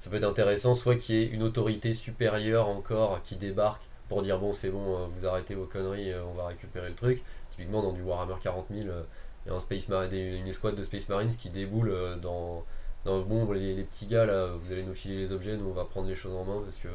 ça 0.00 0.10
peut 0.10 0.16
être 0.16 0.24
intéressant 0.24 0.74
soit 0.74 0.96
qu'il 0.96 1.16
y 1.16 1.22
ait 1.22 1.26
une 1.26 1.42
autorité 1.42 1.94
supérieure 1.94 2.68
encore 2.68 3.22
qui 3.22 3.36
débarque 3.36 3.82
pour 4.08 4.22
dire 4.22 4.38
bon, 4.38 4.52
c'est 4.52 4.70
bon, 4.70 5.06
vous 5.08 5.26
arrêtez 5.26 5.54
vos 5.54 5.66
conneries, 5.66 6.14
on 6.14 6.32
va 6.34 6.46
récupérer 6.46 6.88
le 6.88 6.94
truc. 6.94 7.22
Typiquement, 7.50 7.82
dans 7.82 7.92
du 7.92 8.02
Warhammer 8.02 8.36
40 8.42 8.66
000, 8.70 8.88
euh, 8.88 9.02
il 9.44 9.50
y 9.50 9.52
a 9.52 9.54
un 9.54 9.60
Space 9.60 9.88
une 9.90 10.46
escouade 10.46 10.76
de 10.76 10.82
Space 10.82 11.08
Marines 11.10 11.34
qui 11.36 11.50
déboule 11.50 11.92
dans, 12.22 12.64
bon, 13.04 13.52
les, 13.52 13.74
les 13.74 13.82
petits 13.82 14.06
gars 14.06 14.24
là, 14.24 14.46
vous 14.46 14.72
allez 14.72 14.84
nous 14.84 14.94
filer 14.94 15.18
les 15.18 15.32
objets, 15.32 15.56
nous 15.56 15.68
on 15.68 15.72
va 15.72 15.84
prendre 15.84 16.08
les 16.08 16.14
choses 16.14 16.34
en 16.34 16.44
main 16.44 16.62
parce 16.64 16.78
que 16.78 16.88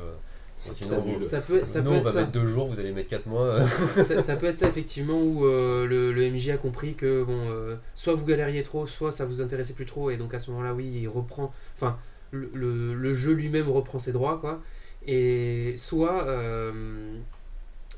sinon 0.71 1.03
nul. 1.05 1.17
vous- 1.17 1.27
Ça 1.27 1.41
peut, 1.41 1.61
ça 1.67 1.81
nous 1.81 1.89
peut 1.91 1.95
on 1.95 1.99
être 1.99 2.03
va 2.05 2.11
ça. 2.11 2.19
mettre 2.21 2.31
deux 2.31 2.47
jours, 2.47 2.67
vous 2.67 2.79
allez 2.79 2.91
mettre 2.91 3.09
quatre 3.09 3.25
mois. 3.25 3.43
euh. 3.45 3.67
ça. 4.03 4.21
ça 4.21 4.35
peut 4.35 4.45
être 4.45 4.59
ça 4.59 4.67
effectivement 4.69 5.19
où 5.21 5.45
euh, 5.45 5.85
le, 5.87 6.13
le 6.13 6.29
MJ 6.31 6.49
a 6.49 6.57
compris 6.57 6.93
que 6.93 7.23
bon, 7.23 7.49
euh, 7.49 7.75
soit 7.95 8.13
vous 8.13 8.25
galériez 8.25 8.63
trop, 8.63 8.87
soit 8.87 9.11
ça 9.11 9.25
vous 9.25 9.41
intéressait 9.41 9.73
plus 9.73 9.85
trop, 9.85 10.09
et 10.09 10.17
donc 10.17 10.33
à 10.33 10.39
ce 10.39 10.49
moment-là, 10.51 10.73
oui, 10.73 10.85
il 11.01 11.07
reprend. 11.07 11.51
Enfin, 11.75 11.97
le, 12.31 12.49
le- 12.53 12.93
le 12.93 13.13
jeu 13.13 13.33
lui-même 13.33 13.69
reprend 13.69 13.99
ses 13.99 14.11
droits, 14.11 14.37
quoi. 14.39 14.61
Et 15.05 15.73
soit, 15.77 16.25
euh, 16.27 16.71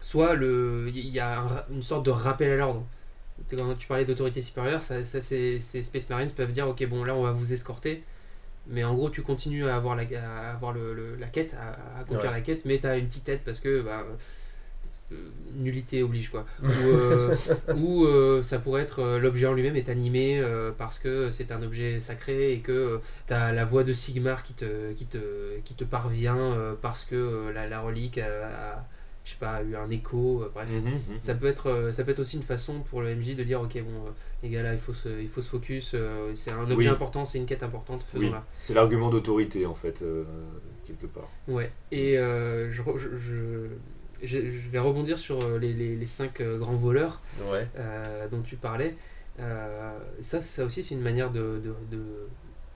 soit 0.02 0.34
le, 0.36 0.90
il 0.94 1.10
y 1.10 1.20
a 1.20 1.40
un 1.42 1.48
une 1.72 1.82
sorte 1.84 2.06
de 2.06 2.12
rappel 2.12 2.52
à 2.52 2.56
l'ordre. 2.58 2.86
Quand 3.52 3.76
tu 3.78 3.88
parlais 3.88 4.06
d'autorité 4.06 4.42
supérieure, 4.42 4.82
ça, 4.82 5.04
ça, 5.06 5.22
c'est, 5.22 5.60
c'est 5.60 5.84
Space 5.84 6.10
Marines 6.10 6.32
peuvent 6.32 6.52
dire 6.54 6.68
ok 6.68 6.86
bon 6.88 7.04
là 7.04 7.16
on 7.16 7.22
va 7.24 7.32
vous 7.32 7.52
escorter, 7.54 8.02
mais 8.68 8.84
en 8.84 8.94
gros 8.96 9.10
tu 9.10 9.22
continues 9.22 9.68
à 9.68 9.76
avoir 9.76 9.96
la, 9.96 10.04
à 10.04 10.54
avoir 10.54 10.74
le, 10.74 10.94
le- 10.94 11.16
la 11.16 11.28
quête, 11.28 11.56
à, 11.60 11.98
à 11.98 12.02
accomplir 12.02 12.32
Ouais. 12.32 12.38
la 12.38 12.42
quête, 12.42 12.66
mais 12.66 12.80
tu 12.80 12.88
as 12.88 12.98
une 12.98 13.08
petite 13.08 13.24
tête 13.26 13.42
parce 13.46 13.60
que 13.60 13.82
bah, 13.82 14.04
euh, 15.12 15.16
nullité 15.56 16.02
oblige 16.04 16.30
quoi. 16.30 16.46
Ou, 16.64 16.68
euh, 16.68 17.36
ou, 17.76 18.06
euh, 18.06 18.42
ça 18.44 18.58
pourrait 18.60 18.82
être 18.82 19.18
l'objet 19.20 19.46
en 19.48 19.54
lui-même 19.54 19.76
est 19.76 19.90
animé 19.90 20.44
parce 20.78 20.98
que 21.00 21.30
c'est 21.32 21.52
un 21.52 21.62
objet 21.62 22.00
sacré 22.00 22.54
et 22.54 22.60
que 22.60 23.00
tu 23.28 23.34
as 23.34 23.52
la 23.54 23.66
voix 23.66 23.84
de 23.84 23.94
Sigmar 23.94 24.44
qui 24.44 24.54
te, 24.54 24.94
qui 24.94 25.06
te, 25.06 25.60
qui 25.64 25.76
te 25.76 25.84
parvient 25.84 26.58
parce 26.82 27.06
que 27.06 27.52
la, 27.54 27.68
la 27.68 27.82
relique 27.82 28.18
a, 28.18 28.86
je 29.26 29.32
sais 29.32 29.38
pas, 29.40 29.62
eu 29.64 29.76
un 29.76 29.90
écho, 29.90 30.44
euh, 30.44 30.52
bref. 30.54 30.70
Mhm, 30.72 30.92
mhm. 30.92 31.00
Ça 31.20 31.34
peut, 31.36 31.48
être, 31.48 31.68
euh, 31.70 31.92
ça 31.92 32.04
peut 32.06 32.12
être 32.12 32.20
aussi 32.20 32.38
une 32.38 32.44
façon 32.44 32.80
pour 32.82 33.02
le 33.02 33.10
MJ 33.16 33.36
de 33.36 33.44
dire 33.44 33.60
ok 33.62 33.74
bon 33.82 34.06
euh, 34.08 34.12
les 34.44 34.50
gars 34.50 34.64
là 34.64 34.74
il 34.74 34.80
faut 34.80 34.94
se, 34.94 35.10
il 35.20 35.28
faut 35.28 35.42
se 35.42 35.50
focus 35.50 35.96
c'est 36.36 36.52
un 36.52 36.62
objet 36.64 36.76
Oui. 36.76 36.88
important 36.88 37.26
c'est 37.26 37.40
une 37.40 37.46
quête 37.48 37.64
importante 37.64 38.06
Oui, 38.14 38.22
faisons-la 38.22 38.46
c'est 38.60 38.74
l'argument 38.76 39.10
d'autorité 39.10 39.66
en 39.66 39.74
fait, 39.76 40.04
quelque 40.86 41.08
part. 41.08 41.28
ouais 41.48 41.72
et 41.92 42.16
je, 42.18 42.82
je, 43.18 43.68
je, 44.24 44.38
vais 44.72 44.80
rebondir 44.80 45.18
sur 45.20 45.58
les, 45.60 45.74
les, 45.74 45.96
les 45.96 46.06
cinq 46.06 46.42
grands 46.42 46.76
voleurs 46.76 47.22
Ouais, 47.52 47.68
euh, 47.78 48.28
dont 48.30 48.42
tu 48.42 48.56
parlais 48.56 48.96
Euh, 49.40 49.98
ça 50.22 50.42
ça 50.42 50.64
aussi 50.64 50.82
c'est 50.82 50.96
une 50.96 51.02
manière 51.02 51.30
de, 51.30 51.60
de, 51.66 51.74
de- 51.92 52.28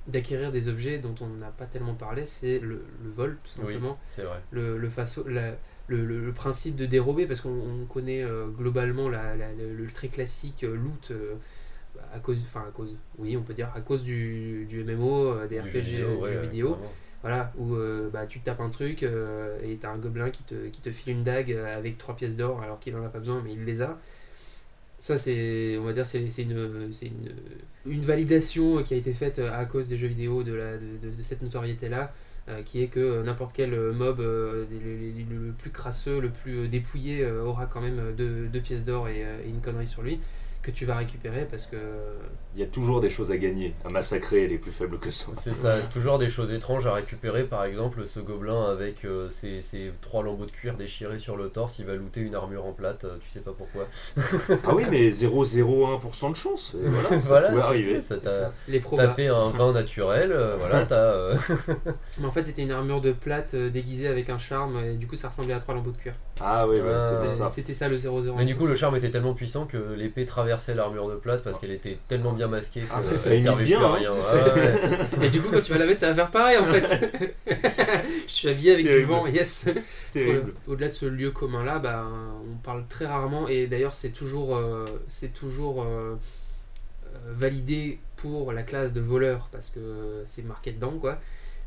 d'acquérir 0.08 0.52
des 0.52 0.68
objets 0.68 1.00
dont 1.00 1.16
on 1.22 1.28
n'a 1.28 1.52
pas 1.52 1.66
tellement 1.66 1.93
parlé 1.93 2.26
c'est 2.26 2.60
le, 2.60 2.84
le 3.04 3.10
vol 3.16 3.38
tout 3.43 3.62
Oui. 3.62 3.74
simplement 3.74 3.97
c'est 4.10 4.24
vrai. 4.24 4.39
le, 4.52 4.78
le, 4.78 4.89
façon, 4.89 5.24
la- 5.28 5.56
le, 5.90 6.06
le- 6.06 6.26
le 6.26 6.32
principe 6.34 6.76
de 6.76 6.86
dérober, 6.86 7.26
parce 7.28 7.42
qu'on 7.42 7.50
on 7.50 7.86
connaît 7.86 8.24
euh, 8.24 8.48
globalement 8.48 9.10
la, 9.10 9.36
la- 9.36 9.54
le, 9.54 9.74
le 9.76 9.88
très 9.88 10.08
classique 10.10 10.64
euh, 10.64 10.76
loot 10.76 11.12
euh, 11.12 11.36
à 12.14 12.20
cause, 12.20 12.38
enfin 12.46 12.66
à 12.68 12.72
cause, 12.72 12.96
oui, 13.18 13.36
on 13.38 13.42
peut 13.44 13.54
dire 13.54 13.72
à 13.76 13.82
cause 13.82 14.04
du, 14.04 14.66
du 14.70 14.84
MMO, 14.84 15.46
des 15.48 15.60
Du 15.62 15.62
RPG, 15.62 15.72
jeu 15.74 15.82
du 15.82 15.90
vidéo, 15.92 16.08
ouais, 16.22 16.30
ouais, 16.38 16.42
vidéo, 16.48 16.78
voilà, 17.22 17.52
où 17.58 17.76
bah, 18.14 18.26
tu 18.28 18.40
tapes 18.40 18.62
un 18.62 18.70
truc 18.70 19.04
et 19.04 19.78
t'as 19.82 19.92
un 19.92 19.98
gobelin 19.98 20.30
qui 20.30 20.44
te, 20.44 20.68
qui 20.70 20.82
te 20.82 20.92
file 20.92 21.14
une 21.14 21.24
dague 21.24 21.52
avec 21.52 21.98
trois 21.98 22.16
pièces 22.16 22.38
d'or 22.38 22.62
alors 22.64 22.80
qu'il 22.80 22.96
en 22.96 23.04
a 23.06 23.10
pas 23.10 23.20
besoin, 23.20 23.42
mais 23.44 23.54
il 23.54 23.66
les 23.66 23.82
a. 23.82 24.00
Ça, 25.00 25.18
c'est, 25.18 25.78
on 25.78 25.84
va 25.86 25.94
dire, 25.94 26.06
c'est 26.06 26.20
une, 26.20 26.92
une, 27.02 27.34
une 27.86 28.02
validation 28.02 28.84
qui 28.84 28.94
a 28.94 28.98
été 28.98 29.14
faite 29.14 29.40
à 29.40 29.66
cause 29.66 29.88
des 29.88 29.98
jeux 29.98 30.08
vidéo, 30.08 30.44
de, 30.44 30.54
la, 30.54 30.74
de, 30.78 30.98
de- 31.02 31.16
de 31.18 31.24
cette 31.24 31.42
notoriété-là, 31.42 32.14
qui 32.66 32.82
est 32.82 32.88
que 32.88 33.22
n'importe 33.24 33.54
quel 33.54 33.72
mob, 33.93 34.20
euh, 34.20 34.66
le, 34.72 35.45
le- 35.47 35.54
plus 35.54 35.72
crasseux, 35.72 36.20
le 36.20 36.30
plus 36.32 36.68
dépouillé, 36.68 37.24
euh, 37.24 37.43
aura 37.43 37.66
quand 37.68 37.82
même 37.82 38.14
deux, 38.16 38.47
pièces 38.62 38.84
d'or 38.86 39.08
euh, 39.08 39.41
et 39.43 39.50
une 39.50 39.62
connerie 39.62 39.88
sur 39.88 40.02
lui, 40.02 40.20
que 40.62 40.72
tu 40.72 40.86
vas 40.86 40.95
récupérer 40.97 41.45
parce 41.49 41.66
que. 41.66 41.78
Il 42.55 42.60
y 42.60 42.64
a 42.64 42.68
toujours 42.68 42.99
des 42.99 43.10
choses 43.10 43.32
à 43.32 43.38
gagner, 43.38 43.74
à 43.88 43.93
massacrer 43.93 44.47
les 44.47 44.57
plus 44.57 44.72
faibles 44.72 44.97
que 44.99 45.12
soi. 45.12 45.34
C'est 45.39 45.53
ça, 45.53 45.78
toujours 45.93 46.18
des 46.18 46.30
choses 46.30 46.51
étranges 46.51 46.88
à 46.88 46.93
récupérer. 46.93 47.43
Par 47.43 47.64
exemple, 47.64 48.05
ce 48.07 48.20
gobelin 48.20 48.70
avec 48.72 49.05
euh, 49.05 49.30
ses, 49.30 49.62
ses 49.62 49.91
trois 50.01 50.24
lambeaux 50.24 50.45
de 50.45 50.51
cuir 50.51 50.76
déchirés 50.76 51.20
sur 51.20 51.38
le 51.38 51.49
torse, 51.49 51.80
il 51.80 51.86
va 51.86 51.93
looter 51.95 52.22
une 52.22 52.36
armure 52.36 52.66
en 52.66 52.74
plate, 52.74 53.05
euh, 53.05 53.18
tu 53.22 53.30
sais 53.30 53.39
pas 53.41 53.53
pourquoi. 53.57 53.88
Ah 54.66 54.74
oui, 54.76 54.84
mais 54.89 55.10
0,01% 55.12 56.32
de 56.32 56.36
chance. 56.36 56.76
et 56.76 56.88
voilà, 56.88 57.10
ça 57.20 57.28
voilà, 57.28 57.51
c'est 57.53 57.60
arriver. 57.60 58.01
ça 58.01 58.18
t'a 58.18 58.51
Les 58.68 58.82
t'as 58.82 59.14
fait 59.14 59.28
un 59.28 59.51
vin 59.51 59.72
naturel, 59.72 60.32
euh, 60.32 60.55
voilà, 60.57 60.86
t'as. 60.86 60.95
euh, 60.95 61.36
Mais 62.18 62.26
en 62.26 62.32
fait, 62.32 62.43
c'était 62.43 62.64
une 62.64 62.72
armure 62.72 63.01
de 63.01 63.12
plate 63.12 63.53
euh, 63.53 63.70
déguisée 63.70 64.07
avec 64.07 64.30
un 64.30 64.38
charme, 64.39 64.84
et 64.84 64.93
du 64.95 65.07
coup, 65.07 65.16
ça 65.16 65.30
ressemblait 65.30 65.53
à 65.53 65.60
trois 65.60 65.76
lambeaux 65.76 65.91
de 65.91 65.97
cuir. 65.97 66.14
Ah 66.42 66.68
oui, 66.68 66.78
ouais, 66.78 66.84
Ah, 66.94 67.02
c'est 67.02 67.20
pour 67.22 67.30
C'est- 67.32 67.38
ça. 67.38 67.50
C'était 67.50 67.74
ça 67.74 67.90
le 67.90 67.98
001. 67.98 68.36
Mais 68.38 68.46
du 68.46 68.56
coup, 68.56 68.66
le 68.66 68.76
charme 68.76 68.96
était 68.96 69.10
tellement 69.12 69.34
puissant 69.34 69.66
que 69.66 69.78
l'épée 69.96 70.26
traverse 70.26 70.50
inversé 70.70 70.74
l'armure 70.74 71.10
de 71.10 71.16
plate 71.16 71.44
parce 71.44 71.60
qu'elle 71.60 71.72
était 71.72 71.98
tellement 72.08 72.32
bien 72.34 72.48
masquée 72.48 72.84
Ah, 72.92 73.02
que 73.02 73.12
mais 73.12 73.18
ça 73.18 73.30
elle 73.34 73.44
servait 73.44 73.64
bien, 73.64 73.78
plus 73.78 73.86
à 73.86 73.90
hein. 73.90 73.94
rien. 73.96 74.12
Ah 74.14 74.56
ouais. 75.20 75.26
Et 75.28 75.30
du 75.30 75.42
coup, 75.42 75.50
quand 75.52 75.62
tu 75.62 75.72
vas 75.74 75.78
la 75.80 75.86
mettre, 75.86 76.00
ça 76.00 76.08
va 76.10 76.16
faire 76.16 76.32
pareil 76.32 76.58
en 76.58 76.66
fait. 76.66 77.36
je 78.28 78.32
suis 78.32 78.50
habillé 78.50 78.74
avec 78.74 78.86
Terrible. 78.86 79.02
du 79.02 79.12
vent, 79.12 79.28
yes. 79.28 79.66
Au-delà 80.68 80.88
de 80.88 80.94
ce 80.94 81.06
lieu 81.06 81.32
commun 81.32 81.64
là, 81.64 81.80
bah, 81.80 82.08
on 82.52 82.58
parle 82.58 82.86
très 82.88 83.06
rarement 83.06 83.48
et 83.48 83.68
d'ailleurs 83.68 83.94
c'est 83.94 84.10
toujours, 84.10 84.56
euh, 84.56 84.86
c'est 85.08 85.34
toujours 85.34 85.84
euh, 85.84 86.16
euh, 87.06 87.18
validé 87.32 88.00
pour 88.18 88.52
la 88.54 88.64
classe 88.64 88.94
de 88.94 89.02
voleur 89.02 89.50
parce 89.52 89.70
que 89.70 90.24
c'est 90.26 90.44
marqué 90.46 90.72
dedans 90.72 90.92
quoi. 91.00 91.20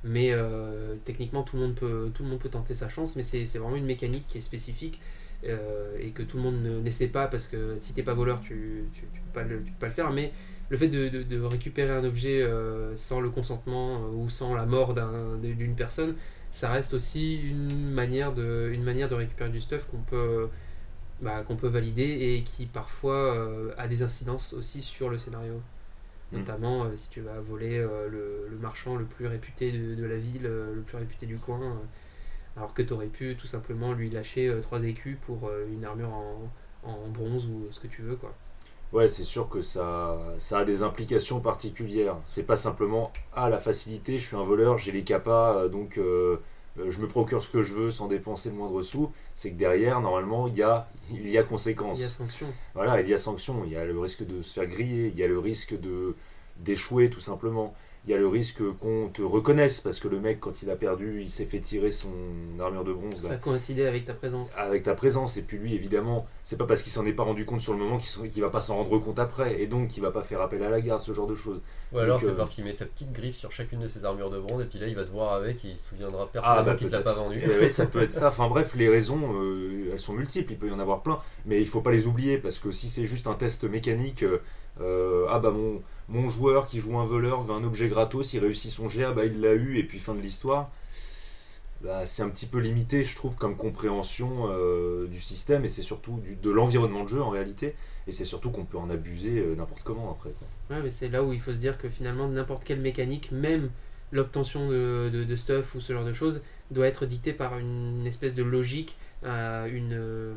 Mais 0.05 0.33
euh, 0.33 0.97
techniquement 1.05 1.43
tout 1.45 1.57
le 1.57 1.63
monde 1.63 1.75
peut, 1.77 2.11
tout 2.15 2.25
le 2.25 2.29
monde 2.31 2.41
peut 2.41 2.49
tenter 2.49 2.75
sa 2.75 2.89
chance, 2.89 3.17
mais 3.17 3.23
c'est 3.23 3.45
vraiment 3.59 3.77
une 3.77 3.85
mécanique 3.87 4.27
qui 4.29 4.39
est 4.39 4.41
spécifique 4.41 5.01
euh, 5.45 5.97
et 6.01 6.11
que 6.11 6.23
tout 6.23 6.37
le 6.39 6.43
monde 6.43 6.63
ne- 6.63 6.81
n'essaie 6.81 7.07
pas 7.09 7.27
parce 7.29 7.47
que 7.47 7.77
si 7.79 7.95
t'es 7.95 8.03
pas 8.03 8.15
voleur 8.15 8.41
tu, 8.41 8.85
tu, 8.93 9.03
peux 9.03 9.31
pas 9.33 9.43
le, 9.45 9.63
tu 9.63 9.71
peux 9.73 9.79
pas 9.79 9.87
le 9.87 9.93
faire. 9.93 10.11
Mais 10.13 10.33
le 10.71 10.77
fait 10.77 10.89
de, 10.89 11.09
de- 11.23 11.41
récupérer 11.43 11.91
un 11.93 12.05
objet 12.05 12.43
euh, 12.43 12.97
sans 12.97 13.21
le 13.21 13.31
consentement 13.31 14.01
ou 14.11 14.29
sans 14.29 14.55
la 14.55 14.67
mort 14.67 14.95
d'un- 14.95 15.37
d'une 15.39 15.75
personne, 15.77 16.15
ça 16.51 16.71
reste 16.71 16.95
aussi 16.95 17.37
une 17.41 17.91
manière 17.93 18.33
de, 18.33 18.71
une 18.73 18.83
manière 18.85 19.09
de 19.09 19.15
récupérer 19.15 19.51
du 19.51 19.61
stuff 19.61 19.87
qu'on 19.91 20.03
peut, 20.03 20.49
bah, 21.23 21.45
qu'on 21.45 21.57
peut 21.57 21.69
valider 21.69 22.05
et 22.05 22.45
qui 22.45 22.67
parfois 22.67 23.49
a 23.79 23.89
des 23.89 24.03
incidences 24.03 24.53
aussi 24.55 24.83
sur 24.83 25.11
le 25.11 25.19
scénario. 25.19 25.63
Mm. 26.33 26.39
Notamment 26.39 26.85
euh, 26.85 26.97
si 26.97 27.11
tu 27.11 27.21
vas 27.21 27.41
voler 27.41 27.79
euh, 27.79 28.09
le, 28.09 28.49
le 28.51 28.59
marchand 28.59 28.97
le 28.97 29.05
plus 29.05 29.27
réputé 29.27 29.73
de, 29.73 29.95
de 29.95 30.05
la 30.05 30.17
ville, 30.19 30.47
euh, 30.47 30.75
le 30.75 30.83
plus 30.83 30.97
réputé 30.99 31.27
du 31.27 31.39
coin, 31.39 31.81
alors 32.57 32.75
que 32.75 32.83
tu 32.83 32.93
aurais 32.95 33.09
pu 33.09 33.37
tout 33.37 33.47
simplement 33.49 33.93
lui 33.93 34.11
lâcher 34.11 34.55
3 34.63 34.85
écus 34.85 35.19
pour 35.27 35.51
une 35.73 35.85
armure 35.85 36.13
en, 36.13 36.51
en 36.85 37.09
bronze 37.09 37.47
ou 37.47 37.69
ce 37.73 37.81
que 37.81 37.89
tu 37.89 38.03
veux. 38.03 38.17
quoi. 38.17 38.35
Ouais, 38.93 39.09
c'est 39.09 39.25
sûr 39.25 39.49
que 39.49 39.63
ça, 39.63 40.19
ça 40.39 40.59
a 40.59 40.65
des 40.65 40.83
implications 40.83 41.41
particulières. 41.41 42.17
C'est 42.31 42.45
pas 42.47 42.57
simplement 42.57 43.11
ah 43.33 43.49
la 43.49 43.59
facilité, 43.59 44.19
je 44.19 44.27
suis 44.27 44.37
un 44.37 44.45
voleur, 44.45 44.77
j'ai 44.77 44.93
les 44.93 45.03
capas, 45.05 45.69
donc 45.69 45.97
euh, 45.99 46.39
je 46.77 47.01
me 47.01 47.07
procure 47.07 47.43
ce 47.43 47.51
que 47.51 47.63
je 47.63 47.75
veux 47.75 47.91
sans 47.91 48.09
dépenser 48.09 48.51
le 48.51 48.57
moindre 48.57 48.83
sou. 48.83 49.11
C'est 49.35 49.51
que 49.51 49.57
derrière, 49.57 50.01
normalement, 50.01 50.49
il 50.49 50.57
y 50.57 50.63
a, 50.63 50.89
il 51.11 51.29
y 51.29 51.39
a 51.39 51.43
conséquence. 51.43 51.99
Il 51.99 52.03
y 52.03 52.07
a 52.07 52.09
sanction. 52.09 52.47
Voilà, 52.75 53.01
il 53.01 53.09
y 53.09 53.15
a 53.15 53.19
sanction, 53.19 53.63
il 53.65 53.73
y 53.73 53.77
a 53.77 53.85
le 53.85 53.99
risque 53.99 54.25
de 54.27 54.43
se 54.43 54.55
faire 54.55 54.67
griller, 54.67 55.09
il 55.09 55.19
y 55.19 55.23
a 55.23 55.29
le 55.29 55.39
risque 55.39 55.79
de 55.79 56.15
d'échouer 56.59 57.11
tout 57.11 57.21
simplement. 57.21 57.75
Il 58.05 58.11
y 58.11 58.15
a 58.15 58.19
le 58.19 58.27
risque 58.27 58.61
qu'on 58.81 59.11
te 59.15 59.23
reconnaisse 59.23 59.81
parce 59.81 60.01
que 60.01 60.09
le 60.09 60.19
mec, 60.19 60.41
quand 60.41 60.61
il 60.63 60.71
a 60.71 60.75
perdu, 60.77 61.21
il 61.23 61.31
s'est 61.31 61.45
fait 61.45 61.61
tirer 61.61 61.93
son 61.93 62.09
armure 62.59 62.83
de 62.83 62.93
bronze 62.93 63.23
là, 63.23 63.29
Ça 63.29 63.37
coïncidait 63.37 63.87
avec 63.87 64.07
ta 64.07 64.13
présence. 64.13 64.53
avec 64.59 64.83
ta 64.83 64.95
présence. 64.95 65.37
Et 65.37 65.43
puis 65.43 65.57
lui, 65.57 65.75
évidemment, 65.75 66.27
c'est 66.43 66.59
pas 66.59 66.67
parce 66.67 66.83
qu'il 66.83 66.91
s'en 66.91 67.07
est 67.07 67.13
pas 67.13 67.23
rendu 67.23 67.45
compte 67.45 67.61
sur 67.61 67.75
le 67.75 67.79
moment 67.79 67.99
qu'il 67.99 68.29
qu'il 68.29 68.43
va 68.43 68.51
pas 68.51 68.61
s'en 68.61 68.75
rendre 68.75 68.99
compte 68.99 69.21
après. 69.21 69.63
Et 69.63 69.69
donc, 69.69 69.97
il 69.97 70.01
va 70.01 70.11
pas 70.11 70.23
faire 70.23 70.41
appel 70.41 70.65
à 70.65 70.71
la 70.71 70.81
garde, 70.81 71.01
ce 71.01 71.13
genre 71.13 71.29
de 71.29 71.37
choses. 71.37 71.61
Ou 71.93 71.99
alors 71.99 72.21
c'est 72.21 72.29
euh, 72.29 72.35
parce 72.35 72.55
qu'il 72.55 72.65
met 72.65 72.73
sa 72.73 72.87
petite 72.87 73.13
griffe 73.13 73.37
sur 73.37 73.53
chacune 73.53 73.81
de 73.81 73.87
ses 73.89 74.05
armures 74.05 74.31
de 74.31 74.41
bronze 74.41 74.63
et 74.63 74.65
puis 74.65 74.79
là 74.79 74.87
il 74.87 74.97
va 74.97 75.05
te 75.05 75.11
voir 75.11 75.35
avec 75.35 75.63
et 75.63 75.69
il 75.69 75.77
se 75.77 75.91
souviendra 75.91 76.27
pertinemment 76.27 76.61
Ah 76.61 76.63
bah 76.63 76.75
qu'il 76.75 76.89
l'a 76.89 77.03
pas 77.03 77.13
vendu. 77.13 77.39
Eh 77.45 77.47
ouais, 77.47 77.69
ça 77.69 77.85
peut 77.93 78.03
être 78.03 78.13
ça. 78.13 78.29
Enfin 78.29 78.49
bref, 78.49 78.75
les 78.75 78.89
raisons, 78.89 79.21
euh, 79.35 79.91
elles 79.93 80.01
sont 80.01 80.15
multiples. 80.15 80.53
Il 80.53 80.59
peut 80.59 80.69
y 80.69 80.73
en 80.73 80.81
avoir 80.81 81.03
plein, 81.03 81.21
mais 81.47 81.61
il 81.61 81.67
faut 81.69 81.83
pas 81.83 81.93
les 81.93 82.07
oublier 82.07 82.39
parce 82.39 82.59
que 82.59 82.73
si 82.73 82.89
c'est 82.89 83.05
juste 83.07 83.27
un 83.27 83.35
test 83.35 83.65
mécanique, 83.65 84.23
euh, 84.25 84.41
euh, 84.83 85.27
ah 85.31 85.39
bah 85.39 85.51
mon 85.51 85.83
mon 86.09 86.29
joueur 86.31 86.67
qui 86.67 86.81
joue 86.81 86.99
un 86.99 87.07
voleur 87.07 87.43
veut 87.43 87.55
un 87.55 87.65
objet 87.65 87.89
gratos, 87.89 88.33
il 88.35 88.41
réussit 88.41 88.71
son 88.71 88.89
jet, 88.89 89.05
ah 89.05 89.13
bah 89.13 89.25
il 89.25 89.41
l'a 89.41 89.55
eu 89.55 89.79
et 89.79 89.85
puis 89.85 89.99
fin 89.99 90.15
de 90.15 90.21
l'histoire. 90.21 90.71
Bah, 91.83 92.07
c'est 92.07 92.23
un 92.23 92.29
petit 92.29 92.47
peu 92.47 92.59
limité, 92.59 93.03
je 93.03 93.17
trouve, 93.17 93.35
comme 93.35 93.57
compréhension 93.57 94.49
euh, 94.51 95.09
du 95.09 95.21
système 95.21 95.65
et 95.65 95.69
c'est 95.69 95.83
surtout 95.83 96.21
de 96.41 96.51
l'environnement 96.51 97.03
de 97.03 97.09
jeu 97.09 97.21
en 97.21 97.29
réalité. 97.31 97.75
Et 98.07 98.13
c'est 98.13 98.25
surtout 98.25 98.51
qu'on 98.51 98.65
peut 98.65 98.79
en 98.79 98.89
abuser 98.89 99.41
euh, 99.41 99.57
n'importe 99.57 99.83
comment 99.83 100.13
après. 100.13 100.31
Ouais, 100.71 100.81
mais 100.83 100.91
c'est 100.91 101.09
là 101.09 101.25
où 101.25 101.33
il 101.33 101.41
faut 101.41 101.53
se 101.53 101.59
dire 101.59 101.79
que 101.79 101.89
finalement, 101.89 102.29
n'importe 102.29 102.63
quelle 102.63 102.81
mécanique, 102.81 103.33
même 103.33 103.69
l'obtention 104.13 104.69
de, 104.69 105.11
de- 105.11 105.37
stuff 105.37 105.75
ou 105.75 105.81
ce 105.81 105.93
genre 105.93 106.05
de 106.05 106.13
choses, 106.13 106.43
doit 106.71 106.87
être 106.87 107.05
dictée 107.07 107.33
par 107.33 107.59
une 107.59 108.07
espèce 108.07 108.35
de 108.35 108.43
logique, 108.45 108.97
une, 109.25 110.35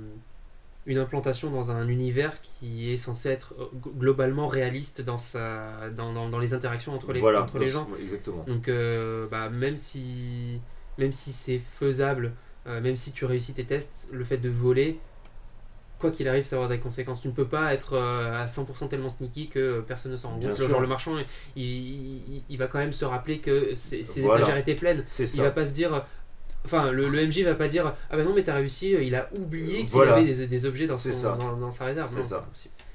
une 0.86 0.98
implantation 1.00 1.50
dans 1.50 1.72
un 1.72 1.88
univers 1.88 2.40
qui 2.42 2.92
est 2.92 2.98
censé 2.98 3.30
être 3.30 3.54
euh, 3.60 3.66
globalement 3.98 4.48
réaliste 4.48 5.02
dans, 5.02 5.18
sa, 5.18 5.90
dans, 5.96 6.14
dans- 6.14 6.30
dans 6.30 6.40
les 6.40 6.54
interactions 6.54 6.94
entre 6.94 7.12
les, 7.14 7.20
voilà, 7.20 7.42
entre 7.44 7.58
les 7.60 7.68
gens. 7.68 7.88
exactement. 8.02 8.44
Donc, 8.48 8.68
euh, 8.68 9.28
bah, 9.30 9.50
même 9.50 9.78
si, 9.78 10.60
même 10.98 11.12
si 11.12 11.34
c'est 11.34 11.60
faisable, 11.60 12.34
euh, 12.68 12.82
même 12.82 12.96
si 12.96 13.12
tu 13.12 13.26
réussis 13.26 13.54
tes 13.54 13.66
tests, 13.66 14.10
le 14.12 14.24
fait 14.24 14.38
de 14.38 14.50
voler, 14.50 15.00
quoi 15.98 16.12
qu'il 16.12 16.28
arrive, 16.28 16.44
ça 16.44 16.58
avoir 16.58 16.70
des 16.70 16.80
conséquences. 16.80 17.22
Tu 17.22 17.30
ne 17.30 17.34
peux 17.34 17.48
pas 17.48 17.74
être 17.74 17.94
euh, 17.94 18.44
à 18.44 18.48
100% 18.48 18.88
tellement 18.90 19.10
sneaky 19.10 19.50
que 19.50 19.80
personne 19.88 20.12
ne 20.12 20.18
s'en 20.18 20.30
rend 20.32 20.40
compte. 20.40 20.56
Genre, 20.56 20.82
le 20.82 20.88
marchand, 20.88 21.14
il, 21.56 21.64
il- 21.64 22.44
il 22.50 22.58
va 22.58 22.68
quand 22.68 22.80
même 22.80 22.94
se 22.94 23.06
rappeler 23.06 23.40
que 23.40 23.74
ses, 23.76 24.04
ses 24.04 24.22
Voilà. 24.22 24.42
étagères 24.42 24.58
étaient 24.58 24.76
pleines. 24.76 25.04
Il 25.20 25.42
va 25.42 25.52
pas 25.52 25.66
se 25.66 25.72
dire. 25.74 26.06
Enfin, 26.66 26.92
le, 26.92 27.08
le 27.08 27.28
MJ 27.28 27.44
va 27.44 27.56
pas 27.56 27.68
dire 27.68 27.94
Ah 28.10 28.18
bah 28.18 28.24
non, 28.24 28.34
mais 28.36 28.44
t'as 28.44 28.56
réussi, 28.56 28.92
il 28.92 29.16
a 29.16 29.30
oublié 29.34 29.80
qu'il 29.82 29.90
Voilà. 29.90 30.16
avait 30.16 30.26
des, 30.34 30.48
des 30.48 30.66
objets 30.66 30.88
dans, 30.88 30.96
C'est 30.96 31.14
son- 31.14 31.22
ça. 31.22 31.38
dans, 31.40 31.56
dans 31.56 31.72
sa 31.72 31.86
réserve. 31.86 32.10
C'est 32.10 32.18
Non, 32.18 32.24
ça. 32.24 32.46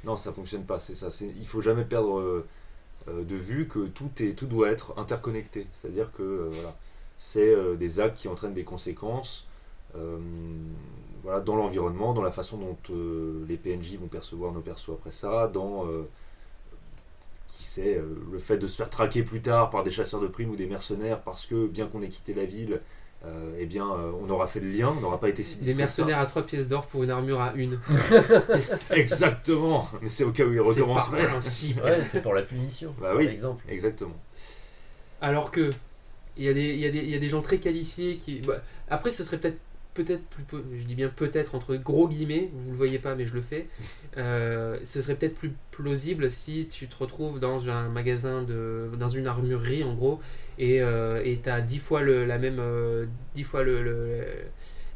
Non, 0.04 0.16
ça 0.16 0.32
fonctionne 0.32 0.64
pas, 0.64 0.80
c'est 0.80 0.94
ça. 0.94 1.08
Il 1.38 1.46
faut 1.46 1.60
jamais 1.62 1.84
perdre 1.84 2.18
euh, 2.18 2.46
euh, 3.08 3.22
de 3.24 3.34
vue 3.36 3.68
que 3.68 3.86
tout, 3.86 4.10
est, 4.20 4.36
tout 4.36 4.46
doit 4.46 4.68
être 4.70 4.94
interconnecté. 4.98 5.66
C'est-à-dire 5.72 6.10
que 6.16 6.22
euh, 6.22 6.48
voilà, 6.52 6.74
c'est 7.18 7.54
euh, 7.54 7.76
des 7.76 8.00
actes 8.00 8.16
qui 8.18 8.28
entraînent 8.28 8.54
des 8.54 8.64
conséquences 8.64 9.46
voilà, 11.22 11.40
dans 11.40 11.56
l'environnement, 11.56 12.12
dans 12.14 12.22
la 12.22 12.30
façon 12.30 12.56
dont 12.58 12.76
les 13.48 13.56
PNJ 13.56 13.96
vont 13.96 14.06
percevoir 14.06 14.52
nos 14.52 14.60
persos 14.60 14.90
après 14.94 15.10
ça, 15.10 15.48
dans 15.52 15.84
qui 17.46 17.64
sait, 17.64 17.96
euh, 17.96 18.04
le 18.30 18.38
fait 18.38 18.58
de 18.58 18.66
se 18.66 18.76
faire 18.76 18.90
traquer 18.90 19.22
plus 19.22 19.42
tard 19.42 19.70
par 19.70 19.82
des 19.82 19.90
chasseurs 19.90 20.20
de 20.20 20.28
primes 20.28 20.50
ou 20.50 20.56
des 20.56 20.66
mercenaires 20.66 21.20
parce 21.20 21.46
que 21.46 21.66
bien 21.66 21.86
qu'on 21.88 22.02
ait 22.02 22.08
quitté 22.08 22.32
la 22.34 22.44
ville, 22.44 22.80
euh, 23.26 23.54
eh 23.58 23.66
bien 23.66 23.84
euh, 23.84 24.12
on 24.22 24.30
aura 24.30 24.46
fait 24.46 24.60
le 24.60 24.70
lien, 24.70 24.94
on 24.96 25.00
n'aura 25.00 25.20
pas 25.20 25.28
été 25.28 25.42
si 25.42 25.58
Des 25.58 25.72
ça. 25.72 25.76
mercenaires 25.76 26.18
à 26.20 26.26
3 26.26 26.42
pièces 26.46 26.68
d'or 26.68 26.86
pour 26.86 27.02
une 27.04 27.10
armure 27.10 27.40
à 27.40 27.52
une. 27.54 27.78
Exactement, 28.90 29.88
mais 30.02 30.08
c'est 30.08 30.24
au 30.24 30.32
cas 30.32 30.44
où 30.44 30.52
ils 30.52 30.58
C'est 30.58 30.64
par 30.80 30.88
recommenceraient. 30.88 31.26
principe. 31.26 31.84
Ouais, 31.84 32.02
c'est 32.10 32.22
pour 32.22 32.34
la 32.34 32.42
punition, 32.42 32.94
Bah 33.00 33.08
par 33.10 33.16
oui. 33.18 33.26
exemple. 33.26 33.64
Exactement. 33.68 34.16
Alors 35.20 35.50
que 35.50 35.70
il 36.36 36.44
y, 36.44 36.48
a 36.48 36.54
des, 36.54 36.70
il, 36.70 36.78
y 36.80 36.86
a 36.86 36.90
des, 36.90 36.98
il 36.98 37.10
y 37.10 37.14
a 37.14 37.18
des 37.18 37.28
gens 37.28 37.42
très 37.42 37.58
qualifiés 37.58 38.16
qui. 38.16 38.40
bah, 38.40 38.62
après, 38.88 39.10
ce 39.10 39.24
serait 39.24 39.36
peut-être 39.38 39.58
peut-être 40.04 40.24
plus 40.24 40.44
je 40.76 40.84
dis 40.84 40.94
bien 40.94 41.08
peut-être 41.08 41.54
entre 41.54 41.76
gros 41.76 42.08
guillemets, 42.08 42.50
vous 42.54 42.70
le 42.70 42.76
voyez 42.76 42.98
pas 42.98 43.14
mais 43.14 43.26
je 43.26 43.34
le 43.34 43.42
fais. 43.42 43.68
Euh, 44.16 44.78
ce 44.84 45.00
serait 45.02 45.14
peut-être 45.14 45.34
plus 45.34 45.52
plausible 45.70 46.30
si 46.30 46.68
tu 46.68 46.86
te 46.88 46.96
retrouves 46.96 47.40
dans 47.40 47.68
un 47.68 47.88
magasin 47.88 48.42
de 48.42 48.90
dans 48.98 49.08
une 49.08 49.26
armurerie 49.26 49.84
en 49.84 49.94
gros 49.94 50.20
et 50.58 50.82
euh, 50.82 51.22
t'as 51.42 51.60
dix 51.60 51.78
fois 51.78 52.02
le 52.02 52.24
la 52.24 52.38
même 52.38 52.58
euh, 52.58 53.06
dix 53.34 53.44
fois 53.44 53.62
le 53.62 54.26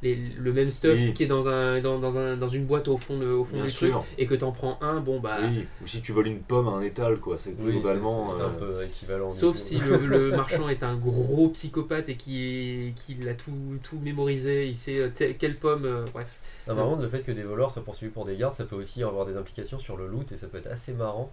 les- 0.04 0.14
le 0.38 0.52
même 0.52 0.70
stuff 0.70 0.92
Oui. 0.94 1.12
qui 1.14 1.24
est 1.24 1.26
dans 1.26 1.48
un 1.48 1.80
dans, 1.80 1.98
dans 1.98 2.16
un 2.18 2.36
dans 2.36 2.48
une 2.48 2.64
boîte 2.66 2.86
au 2.88 2.96
fond 2.96 3.18
de, 3.18 3.26
au 3.26 3.42
fond 3.42 3.56
Bien 3.56 3.64
du 3.64 3.70
sûr. 3.70 3.92
truc 4.00 4.04
et 4.18 4.26
que 4.26 4.34
t'en 4.34 4.52
prends 4.52 4.78
un 4.82 5.00
bon 5.00 5.18
bah 5.18 5.38
Oui, 5.42 5.64
ou 5.82 5.86
si 5.86 6.00
tu 6.02 6.12
voles 6.12 6.28
une 6.28 6.40
pomme 6.40 6.68
à 6.68 6.72
un 6.72 6.82
étal, 6.82 7.18
quoi. 7.18 7.38
C'est 7.38 7.54
Oui, 7.58 7.72
globalement. 7.72 8.30
c'est- 8.30 8.36
c'est 8.36 8.42
un 8.42 8.46
euh, 8.64 8.76
peu 8.78 8.84
équivalent. 8.84 9.30
Sauf 9.30 9.56
si 9.56 9.78
le, 9.80 9.96
le 10.06 10.30
marchand 10.36 10.68
est 10.68 10.82
un 10.84 10.96
gros 10.96 11.48
psychopathe 11.48 12.08
et 12.10 12.16
qui, 12.16 12.92
qui 12.94 13.14
l'a 13.14 13.34
tout, 13.34 13.52
tout 13.82 13.98
mémorisé, 13.98 14.68
il 14.68 14.76
sait 14.76 15.00
euh, 15.00 15.08
quelle 15.38 15.56
pomme, 15.56 15.84
euh, 15.86 16.04
bref. 16.12 16.28
Non, 16.68 16.76
par 16.76 16.84
contre, 16.86 17.02
le 17.02 17.08
fait 17.08 17.20
que 17.20 17.32
des 17.32 17.42
voleurs 17.42 17.70
soient 17.70 17.82
poursuivis 17.84 18.12
pour 18.12 18.24
des 18.24 18.36
gardes, 18.36 18.54
ça 18.54 18.64
peut 18.64 18.76
aussi 18.76 19.02
avoir 19.02 19.26
des 19.26 19.36
implications 19.36 19.78
sur 19.78 19.96
le 19.96 20.06
loot 20.06 20.30
et 20.32 20.36
ça 20.36 20.46
peut 20.46 20.58
être 20.58 20.70
assez 20.70 20.92
marrant 20.92 21.32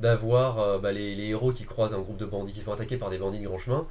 d'avoir 0.00 0.58
euh, 0.58 0.78
bah, 0.78 0.92
les, 0.92 1.14
les 1.14 1.28
héros 1.28 1.52
qui 1.52 1.64
croisent 1.64 1.94
un 1.94 2.00
groupe 2.00 2.16
de 2.16 2.24
bandits 2.26 2.52
qui 2.52 2.58
se 2.60 2.64
font 2.64 2.72
attaquer 2.72 2.96
par 2.96 3.10
des 3.10 3.18
bandits 3.18 3.38
de 3.40 3.46
grand 3.46 3.58
chemin 3.58 3.86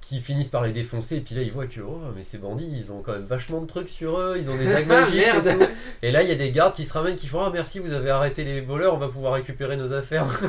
qui 0.00 0.20
finissent 0.20 0.48
par 0.48 0.64
les 0.64 0.72
défoncer 0.72 1.16
et 1.16 1.20
puis 1.20 1.34
là 1.34 1.42
ils 1.42 1.52
voient 1.52 1.66
que 1.66 1.80
oh 1.80 2.00
mais 2.16 2.22
ces 2.22 2.38
bandits 2.38 2.68
ils 2.72 2.90
ont 2.90 3.00
quand 3.02 3.12
même 3.12 3.26
vachement 3.26 3.60
de 3.60 3.66
trucs 3.66 3.88
sur 3.88 4.18
eux 4.18 4.36
ils 4.38 4.50
ont 4.50 4.56
des 4.56 4.64
dagues 4.64 4.86
Ah, 4.90 5.00
magiques 5.06 5.22
et 5.22 5.42
tout. 5.58 5.64
et 6.02 6.10
là 6.10 6.22
il 6.22 6.28
y 6.28 6.32
a 6.32 6.36
des 6.36 6.50
gardes 6.52 6.74
qui 6.74 6.84
se 6.84 6.92
ramènent 6.94 7.16
qui 7.16 7.26
font 7.26 7.40
ah 7.40 7.50
merci 7.52 7.78
vous 7.78 7.92
avez 7.92 8.10
arrêté 8.10 8.42
les 8.42 8.60
voleurs 8.60 8.94
on 8.94 8.98
va 8.98 9.08
pouvoir 9.08 9.34
récupérer 9.34 9.76
nos 9.76 9.92
affaires 9.92 10.26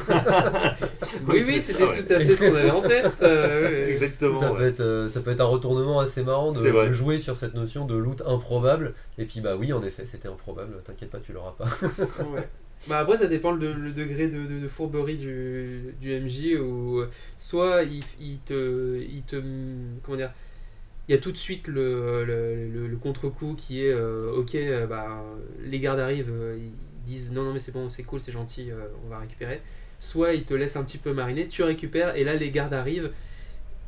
Oui, 1.28 1.44
oui, 1.46 1.62
c'est 1.62 1.74
c'était 1.74 1.84
ouais. 1.84 2.04
tout 2.04 2.14
à 2.14 2.20
fait 2.20 2.36
ce 2.36 2.46
qu'on 2.50 2.56
avait 2.56 2.72
en 2.72 2.82
tête. 2.82 3.12
euh. 3.22 3.88
Exactement. 3.88 4.40
ça, 4.40 4.52
ouais. 4.52 4.58
peut 4.58 4.66
être, 4.68 4.80
euh, 4.80 5.10
ça 5.10 5.20
peut 5.22 5.32
être 5.32 5.42
un 5.42 5.46
retournement 5.46 6.00
assez 6.00 6.24
marrant 6.24 6.52
de, 6.52 6.94
jouer 6.94 7.20
sur 7.20 7.36
cette 7.38 7.54
notion 7.54 7.86
de 7.86 7.96
loot 7.96 8.22
improbable 8.26 8.94
et 9.18 9.26
puis 9.26 9.42
bah 9.42 9.56
oui 9.58 9.74
en 9.74 9.84
effet 9.84 10.06
c'était 10.06 10.28
improbable 10.30 10.74
t'inquiète 10.84 11.10
pas 11.12 11.20
tu 11.20 11.34
l'auras 11.34 11.54
pas 11.58 11.66
Ouais. 12.34 12.48
Bah 12.88 13.00
après 13.00 13.18
ça 13.18 13.28
dépend 13.28 13.52
le, 13.52 13.92
degré 13.92 14.28
de, 14.28 14.68
fourberie 14.68 15.18
du, 15.18 15.94
du 16.02 16.20
MJ 16.20 16.60
ou 16.60 17.04
soit 17.38 17.84
il, 17.84 18.40
te 18.40 19.00
il 19.00 19.22
te 19.22 19.42
comment 20.04 20.18
dire 20.18 20.32
il 21.08 21.16
y 21.16 21.18
a 21.18 21.20
tout 21.20 21.32
de 21.32 21.38
suite 21.38 21.68
le, 21.68 22.24
le, 22.26 22.98
contre-coup 22.98 23.56
qui 23.56 23.84
est 23.84 23.92
euh, 23.92 24.32
ok 24.34 24.56
euh, 24.56 24.86
bah 24.88 25.24
les 25.64 25.80
gardes 25.80 26.00
arrivent 26.00 26.32
euh, 26.32 26.58
ils 26.58 26.72
disent 27.06 27.32
non 27.32 27.44
non 27.44 27.54
mais 27.54 27.60
c'est 27.60 27.72
bon 27.72 27.90
c'est 27.90 28.04
cool 28.04 28.22
c'est 28.22 28.32
gentil 28.32 28.72
euh, 28.72 28.88
on 29.06 29.10
va 29.10 29.20
récupérer. 29.20 29.62
Soit 30.00 30.34
il 30.34 30.44
te 30.44 30.54
laisse 30.54 30.76
un 30.76 30.84
petit 30.84 30.98
peu 30.98 31.14
mariner 31.14 31.48
tu 31.48 31.64
récupères 31.64 32.16
et 32.16 32.24
là 32.24 32.36
les 32.36 32.50
gardes 32.50 32.74
arrivent 32.74 33.12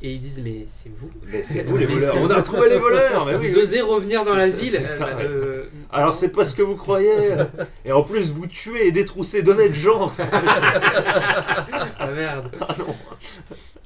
Et 0.05 0.11
ils 0.15 0.19
disent 0.21 0.41
mais 0.43 0.65
c'est 0.67 0.91
vous 0.99 1.09
Mais 1.25 1.41
c'est 1.41 1.63
vous 1.67 1.77
les 1.77 1.87
Mais 1.87 1.93
voleurs. 1.93 2.13
c'est- 2.13 2.19
On 2.19 2.29
a 2.29 2.35
retrouvé 2.35 2.69
les 2.69 2.77
voleurs. 2.77 3.25
Mais 3.25 3.35
oui, 3.37 3.47
Vous 3.47 3.55
oui. 3.55 3.61
osez 3.63 3.81
revenir 3.81 4.25
dans 4.25 4.31
C'est 4.33 4.37
la 4.37 4.49
ça, 4.49 4.55
ville 4.57 4.71
c'est 4.73 4.85
ça, 4.87 5.07
Euh, 5.07 5.15
ouais. 5.15 5.23
euh, 5.25 5.65
Alors 5.91 6.13
c'est 6.13 6.29
pas 6.29 6.43
ce 6.45 6.55
que 6.55 6.61
vous 6.61 6.75
croyez. 6.75 7.13
Et 7.85 7.91
en 7.93 8.03
plus 8.03 8.31
vous 8.33 8.45
tuez 8.47 8.87
et 8.87 8.91
détroussez 8.91 9.43
d'honnêtes 9.43 9.73
gens. 9.73 10.11
Ah 10.19 12.07
merde 12.13 12.49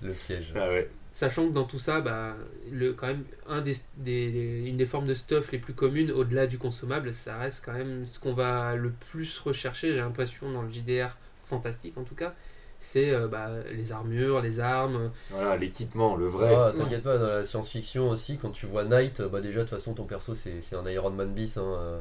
Le 0.02 0.12
piège. 0.12 0.52
Ah 0.56 0.70
ouais. 0.70 0.90
Sachant 1.14 1.48
que 1.48 1.54
dans 1.54 1.64
tout 1.64 1.80
ça, 1.80 2.02
bah, 2.02 2.36
le, 2.72 2.94
quand 2.94 3.08
même, 3.08 3.24
un 3.48 3.62
des, 3.62 3.76
des- 3.98 4.64
une 4.68 4.78
des 4.78 4.86
formes 4.86 5.08
de 5.08 5.16
stuff 5.16 5.52
les 5.52 5.58
plus 5.58 5.74
communes, 5.74 6.12
au-delà 6.12 6.46
du 6.46 6.60
consommable, 6.60 7.12
ça 7.14 7.38
reste 7.38 7.64
quand 7.66 7.74
même 7.74 8.06
ce 8.06 8.20
qu'on 8.20 8.34
va 8.34 8.76
le 8.76 8.92
plus 8.92 9.40
rechercher, 9.40 9.94
j'ai 9.94 9.98
l'impression, 10.00 10.52
dans 10.52 10.62
le 10.62 10.70
JDR 10.72 11.18
fantastique 11.46 11.98
en 11.98 12.04
tout 12.04 12.14
cas, 12.14 12.36
c'est 12.80 13.12
euh, 13.12 13.28
bah, 13.28 13.50
les 13.72 13.92
armures, 13.92 14.42
les 14.42 14.60
armes. 14.60 15.12
Voilà 15.30 15.58
l'équipement, 15.58 16.16
le 16.16 16.28
vrai. 16.28 16.54
Ah, 16.56 16.74
T'inquiète 16.78 17.04
pas, 17.04 17.18
dans 17.18 17.28
la 17.28 17.44
science-fiction 17.44 18.10
aussi, 18.10 18.38
quand 18.38 18.52
tu 18.52 18.66
vois 18.66 18.84
Knight, 18.86 19.22
bah 19.22 19.42
déjà 19.42 19.60
de 19.60 19.64
toute 19.64 19.72
façon 19.72 19.94
ton 19.94 20.04
perso 20.06 20.36
c'est 20.36 20.62
c'est 20.62 20.76
un 20.76 20.86
Iron 20.90 21.10
Man 21.12 21.34
bis. 21.34 21.58
hein, 21.58 21.64
euh, 21.66 22.00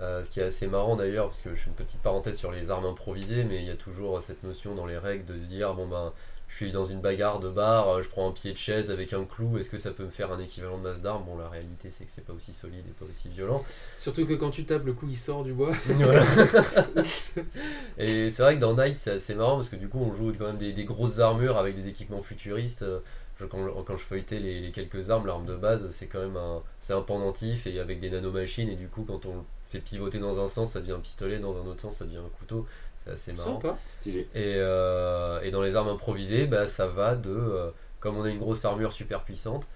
euh, 0.00 0.24
ce 0.24 0.30
qui 0.30 0.40
est 0.40 0.44
assez 0.44 0.66
marrant 0.68 0.96
d'ailleurs, 0.96 1.26
parce 1.28 1.42
que 1.42 1.50
je 1.54 1.60
fais 1.62 1.68
une 1.70 1.74
petite 1.76 2.00
parenthèse 2.02 2.36
sur 2.38 2.52
les 2.52 2.70
armes 2.70 2.86
improvisées, 2.86 3.44
mais 3.44 3.56
il 3.62 3.66
y 3.68 3.70
a 3.70 3.76
toujours 3.76 4.20
cette 4.22 4.42
notion 4.44 4.74
dans 4.74 4.86
les 4.86 4.98
règles 4.98 5.26
de 5.26 5.36
se 5.38 5.44
dire 5.44 5.74
bon 5.74 5.86
ben 5.88 6.12
je 6.50 6.56
suis 6.56 6.72
dans 6.72 6.84
une 6.84 7.00
bagarre 7.00 7.40
de 7.40 7.48
bar, 7.48 7.88
euh, 7.88 8.02
je 8.02 8.08
prends 8.10 8.28
un 8.28 8.32
pied 8.32 8.52
de 8.52 8.58
chaise 8.58 8.90
avec 8.90 9.12
un 9.14 9.24
clou, 9.24 9.56
est-ce 9.58 9.70
que 9.70 9.78
ça 9.78 9.92
peut 9.92 10.04
me 10.04 10.10
faire 10.10 10.32
un 10.32 10.38
équivalent 10.40 10.76
de 10.78 10.82
masse 10.82 11.00
d'armes? 11.00 11.24
Bon 11.24 11.38
la 11.38 11.48
réalité 11.48 11.90
c'est 11.90 12.04
que 12.04 12.10
c'est 12.10 12.24
pas 12.24 12.32
aussi 12.34 12.52
solide 12.52 12.84
et 12.88 12.92
pas 12.92 13.06
aussi 13.10 13.28
violent. 13.30 13.64
Surtout 13.98 14.26
que 14.26 14.34
quand 14.34 14.50
tu 14.50 14.64
tapes, 14.64 14.84
le 14.84 14.92
coup 14.92 15.06
il 15.08 15.16
sort 15.18 15.44
du 15.44 15.52
bois. 15.54 15.72
Voilà. 15.88 16.24
Et 17.98 18.30
c'est 18.30 18.42
vrai 18.42 18.56
que 18.56 18.60
dans 18.60 18.74
Night, 18.74 18.98
c'est 18.98 19.12
assez 19.12 19.34
marrant 19.34 19.56
parce 19.56 19.68
que 19.68 19.76
du 19.76 19.88
coup, 19.88 19.98
on 20.00 20.14
joue 20.14 20.32
quand 20.38 20.46
même 20.46 20.56
des, 20.58 20.72
des 20.72 20.84
grosses 20.84 21.18
armures 21.18 21.58
avec 21.58 21.76
des 21.76 21.88
équipements 21.88 22.22
futuristes. 22.22 22.84
Je- 23.38 23.46
quand, 23.46 23.58
quand 23.86 23.96
je 23.96 24.04
feuilletais 24.04 24.38
les, 24.38 24.60
les 24.60 24.70
quelques 24.70 25.10
armes, 25.10 25.26
l'arme 25.26 25.46
de 25.46 25.56
base, 25.56 25.88
c'est 25.92 26.06
quand 26.06 26.20
même 26.20 26.36
un, 26.36 26.62
c'est 26.78 26.92
un 26.92 27.00
pendentif 27.00 27.66
et 27.66 27.80
avec 27.80 28.00
des 28.00 28.10
nanomachines. 28.10 28.68
Et 28.68 28.76
du 28.76 28.88
coup, 28.88 29.04
quand 29.06 29.24
on 29.26 29.34
le 29.36 29.40
fait 29.64 29.78
pivoter 29.80 30.18
dans 30.18 30.38
un 30.42 30.48
sens, 30.48 30.72
ça 30.72 30.80
devient 30.80 30.92
un 30.92 30.98
pistolet, 31.00 31.38
dans 31.38 31.56
un 31.56 31.66
autre 31.66 31.80
sens, 31.80 31.96
ça 31.96 32.04
devient 32.04 32.18
un 32.18 32.28
couteau. 32.38 32.66
C'est 33.04 33.12
assez 33.12 33.32
marrant. 33.32 33.60
Sympa. 33.60 33.76
Stylé. 33.88 34.28
Et, 34.34 34.54
euh, 34.56 35.40
et 35.42 35.50
dans 35.50 35.62
les 35.62 35.74
armes 35.76 35.88
improvisées, 35.88 36.46
bah, 36.46 36.68
ça 36.68 36.86
va 36.86 37.14
de. 37.16 37.30
euh, 37.30 37.70
comme 38.00 38.16
on 38.16 38.22
a 38.24 38.30
une 38.30 38.38
grosse 38.38 38.64
armure 38.64 38.92
super 38.92 39.22
puissante, 39.24 39.66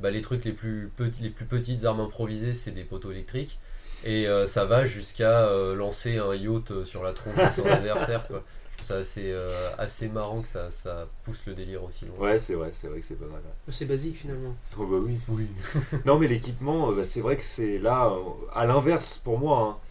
bah, 0.00 0.10
les 0.10 0.22
trucs 0.22 0.44
les 0.44 0.52
plus, 0.52 0.90
petits, 0.96 1.22
les 1.22 1.30
plus 1.30 1.44
petites 1.46 1.84
armes 1.84 2.00
improvisées, 2.00 2.54
c'est 2.54 2.70
des 2.72 2.84
poteaux 2.84 3.10
électriques. 3.10 3.58
Et 4.04 4.26
euh, 4.28 4.46
ça 4.46 4.64
va 4.66 4.86
jusqu'à 4.86 5.46
euh, 5.48 5.74
lancer 5.74 6.18
un 6.18 6.34
yacht 6.34 6.84
sur 6.84 7.02
la 7.02 7.12
tronche 7.12 7.36
de 7.36 7.62
son 7.62 7.64
adversaire. 7.70 8.26
Quoi. 8.26 8.42
Je 8.72 8.76
trouve 8.78 8.88
ça 8.88 8.96
assez, 8.96 9.30
euh, 9.32 9.70
assez 9.78 10.08
marrant 10.08 10.42
que 10.42 10.48
ça, 10.48 10.70
ça 10.70 11.06
pousse 11.24 11.44
le 11.46 11.54
délire 11.54 11.82
aussi 11.84 12.04
loin. 12.06 12.18
Ouais 12.18 12.38
c'est 12.38 12.54
vrai, 12.54 12.70
c'est 12.72 12.88
vrai 12.88 13.00
que 13.00 13.04
c'est 13.06 13.14
pas 13.18 13.24
mal. 13.26 13.36
ouais. 13.36 13.72
C'est 13.72 13.86
basique 13.86 14.16
finalement. 14.18 14.54
Oh 14.78 14.84
bah 14.86 14.98
oui. 15.02 15.18
Oui. 15.28 15.46
Non 16.04 16.18
mais 16.18 16.26
l'équipement, 16.26 16.92
bah, 16.92 17.04
c'est 17.04 17.20
vrai 17.22 17.36
que 17.36 17.44
c'est 17.44 17.78
là, 17.78 18.08
euh, 18.08 18.18
à 18.52 18.66
l'inverse 18.66 19.18
pour 19.18 19.38
moi, 19.38 19.60
hein, 19.78 19.83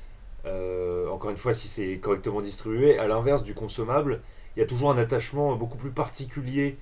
euh, 0.46 1.10
encore 1.10 1.30
une 1.30 1.38
fois 1.38 1.54
si 1.54 1.68
c'est 1.68 1.98
correctement 1.98 2.42
distribué, 2.42 2.98
à 2.98 3.08
l'inverse 3.08 3.44
du 3.44 3.54
consommable, 3.54 4.22
il 4.56 4.60
y 4.60 4.64
a 4.64 4.66
toujours 4.66 4.92
un 4.92 4.98
attachement 4.98 5.56
beaucoup 5.56 5.78
plus 5.78 5.92
particulier 5.92 6.78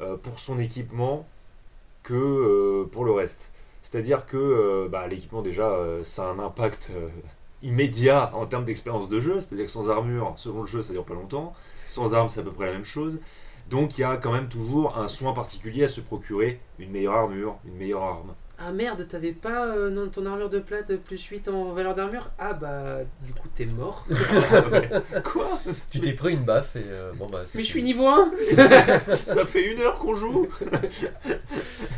euh, 0.00 0.16
pour 0.16 0.38
son 0.38 0.58
équipement 0.58 1.26
que 2.02 2.14
euh, 2.14 2.88
pour 2.90 3.04
le 3.04 3.12
reste. 3.12 3.52
C'est-à-dire 3.82 4.26
que 4.26 4.88
bah, 4.90 5.08
l'équipement 5.08 5.42
déjà, 5.42 5.76
ça 6.04 6.28
a 6.28 6.32
un 6.32 6.38
impact 6.38 6.92
immédiat 7.62 8.30
en 8.34 8.46
termes 8.46 8.64
d'expérience 8.64 9.08
de 9.08 9.18
jeu, 9.18 9.40
c'est-à-dire 9.40 9.66
que 9.66 9.72
sans 9.72 9.90
armure, 9.90 10.34
selon 10.36 10.62
le 10.62 10.68
jeu, 10.68 10.82
ça 10.82 10.92
dure 10.92 11.04
pas 11.04 11.14
longtemps, 11.14 11.52
sans 11.88 12.14
arme, 12.14 12.28
c'est 12.28 12.40
à 12.40 12.42
peu 12.44 12.52
près 12.52 12.66
la 12.66 12.72
même 12.72 12.84
chose. 12.84 13.18
Donc 13.70 13.98
il 13.98 14.02
y 14.02 14.04
a 14.04 14.16
quand 14.16 14.32
même 14.32 14.48
toujours 14.48 14.98
un 14.98 15.08
soin 15.08 15.32
particulier 15.32 15.84
à 15.84 15.88
se 15.88 16.00
procurer 16.00 16.60
une 16.78 16.90
meilleure 16.90 17.14
armure, 17.14 17.56
une 17.64 17.76
meilleure 17.76 18.02
arme. 18.02 18.34
Ah 18.64 18.70
merde, 18.70 19.06
t'avais 19.08 19.32
pas 19.32 19.66
euh, 19.66 19.90
non, 19.90 20.08
ton 20.08 20.24
armure 20.24 20.48
de 20.48 20.60
plate 20.60 20.94
plus 20.96 21.20
8 21.24 21.48
en 21.48 21.72
valeur 21.72 21.94
d'armure? 21.96 22.30
Ah 22.38 22.52
bah 22.52 22.98
du 23.24 23.32
coup 23.32 23.48
t'es 23.54 23.64
mort. 23.66 24.06
Quoi? 25.24 25.58
Tu 25.90 26.00
t'es 26.00 26.12
pris 26.12 26.34
une 26.34 26.44
baffe 26.44 26.76
et 26.76 26.84
euh, 26.86 27.10
bon 27.14 27.28
bah. 27.28 27.40
c'est 27.46 27.58
Mais 27.58 27.64
je 27.64 27.68
suis 27.70 27.80
fini. 27.80 27.92
niveau 27.94 28.06
1 28.08 28.30
Ça 29.22 29.44
fait 29.46 29.72
une 29.72 29.80
heure 29.80 29.98
qu'on 29.98 30.14
joue 30.14 30.48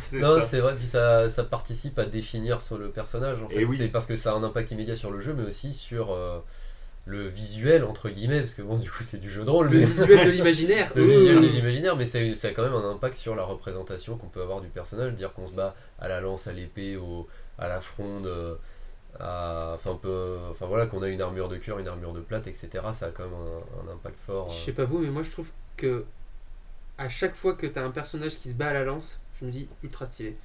C'est 0.03 0.19
Non, 0.19 0.39
ça. 0.39 0.47
c'est 0.47 0.59
vrai, 0.59 0.75
puis 0.75 0.87
ça, 0.87 1.29
ça 1.29 1.43
participe 1.43 1.99
à 1.99 2.05
définir 2.05 2.61
sur 2.61 2.77
le 2.77 2.89
personnage. 2.89 3.43
En 3.43 3.49
fait. 3.49 3.61
Et 3.61 3.65
oui. 3.65 3.77
C'est 3.77 3.87
parce 3.87 4.05
que 4.07 4.15
ça 4.15 4.31
a 4.31 4.35
un 4.35 4.43
impact 4.43 4.71
immédiat 4.71 4.95
sur 4.95 5.11
le 5.11 5.21
jeu, 5.21 5.33
mais 5.37 5.45
aussi 5.45 5.73
sur 5.73 6.13
euh, 6.13 6.39
le 7.05 7.27
visuel, 7.27 7.83
entre 7.83 8.09
guillemets, 8.09 8.39
parce 8.41 8.53
que 8.55 8.61
bon, 8.63 8.77
du 8.77 8.89
coup, 8.89 9.03
c'est 9.03 9.19
du 9.19 9.29
jeu 9.29 9.43
de 9.43 9.49
rôle, 9.49 9.69
Le 9.69 9.79
mais. 9.79 9.85
visuel 9.85 10.25
de 10.25 10.31
l'imaginaire. 10.35 10.91
Le 10.95 11.03
visuel 11.03 11.41
de 11.41 11.47
l'imaginaire, 11.47 11.95
mais 11.95 12.05
ça, 12.05 12.19
a- 12.19 12.33
ça 12.33 12.47
a 12.47 12.51
quand 12.51 12.63
même 12.63 12.73
un 12.73 12.89
impact 12.91 13.17
sur 13.17 13.35
la 13.35 13.43
représentation 13.43 14.17
qu'on 14.17 14.27
peut 14.29 14.41
avoir 14.41 14.61
du 14.61 14.67
personnage, 14.69 15.13
dire 15.13 15.31
qu'on 15.33 15.45
se 15.47 15.53
bat 15.53 15.75
à 15.99 16.07
la 16.07 16.21
lance, 16.21 16.47
à 16.47 16.53
l'épée, 16.53 16.97
au, 16.97 17.27
à 17.57 17.67
la 17.67 17.81
fronde, 17.81 18.27
euh, 18.27 18.55
à, 19.19 19.73
enfin, 19.75 19.91
un 19.91 19.95
peu, 19.95 20.37
enfin 20.51 20.65
voilà, 20.67 20.87
qu'on 20.87 21.01
a 21.03 21.07
une 21.09 21.21
armure 21.21 21.49
de 21.49 21.57
cuir, 21.57 21.79
une 21.79 21.87
armure 21.87 22.13
de 22.13 22.21
plate, 22.21 22.47
etc. 22.47 22.69
Ça 22.93 23.07
a 23.07 23.11
quand 23.11 23.23
même 23.23 23.33
un, 23.33 23.89
un 23.89 23.93
impact 23.93 24.17
fort. 24.25 24.49
Je 24.49 24.55
euh. 24.55 24.65
sais 24.65 24.73
pas 24.73 24.85
vous, 24.85 24.99
mais 24.99 25.09
moi 25.09 25.23
je 25.23 25.31
trouve 25.31 25.49
que 25.77 26.05
à 26.97 27.09
chaque 27.09 27.35
fois 27.35 27.53
que 27.55 27.67
t'as 27.67 27.83
un 27.83 27.91
personnage 27.91 28.37
qui 28.37 28.49
se 28.49 28.53
bat 28.55 28.67
à 28.69 28.73
la 28.73 28.83
lance, 28.85 29.19
je 29.39 29.45
me 29.45 29.51
dis 29.51 29.67
ultra 29.83 30.05
stylé. 30.05 30.35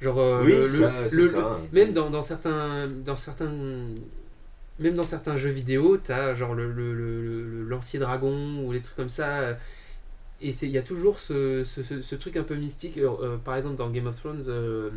Genre 0.00 0.18
euh, 0.18 0.44
Oui, 0.44 0.52
le- 0.52 0.66
ça, 0.66 0.92
le- 1.10 1.28
ça. 1.28 1.60
même 1.72 1.92
dans, 1.94 2.10
dans 2.10 2.22
certains 2.22 2.86
dans 2.88 3.16
certains 3.16 3.50
même 4.78 4.94
dans 4.94 5.04
certains 5.04 5.36
jeux 5.36 5.50
vidéo, 5.50 5.96
t'as 5.96 6.34
genre 6.34 6.54
le, 6.54 6.70
le, 6.72 6.94
le- 6.94 7.22
le- 7.22 7.44
le 7.44 7.64
lancier 7.68 7.98
dragon 7.98 8.62
ou 8.64 8.72
les 8.72 8.80
trucs 8.80 8.96
comme 8.96 9.08
ça. 9.08 9.56
Euh, 10.42 10.46
Et 10.46 10.52
c'est- 10.52 10.66
il 10.66 10.72
y 10.72 10.78
a 10.78 10.82
toujours 10.82 11.18
ce, 11.18 11.64
ce, 11.64 11.82
ce- 11.82 12.02
ce 12.02 12.14
truc 12.14 12.36
un 12.36 12.42
peu 12.42 12.56
mystique. 12.56 12.98
Euh, 12.98 13.08
euh, 13.22 13.36
par 13.38 13.56
exemple, 13.56 13.76
dans 13.76 13.88
Game 13.90 14.06
of 14.06 14.16
Thrones, 14.16 14.42
euh, 14.48 14.90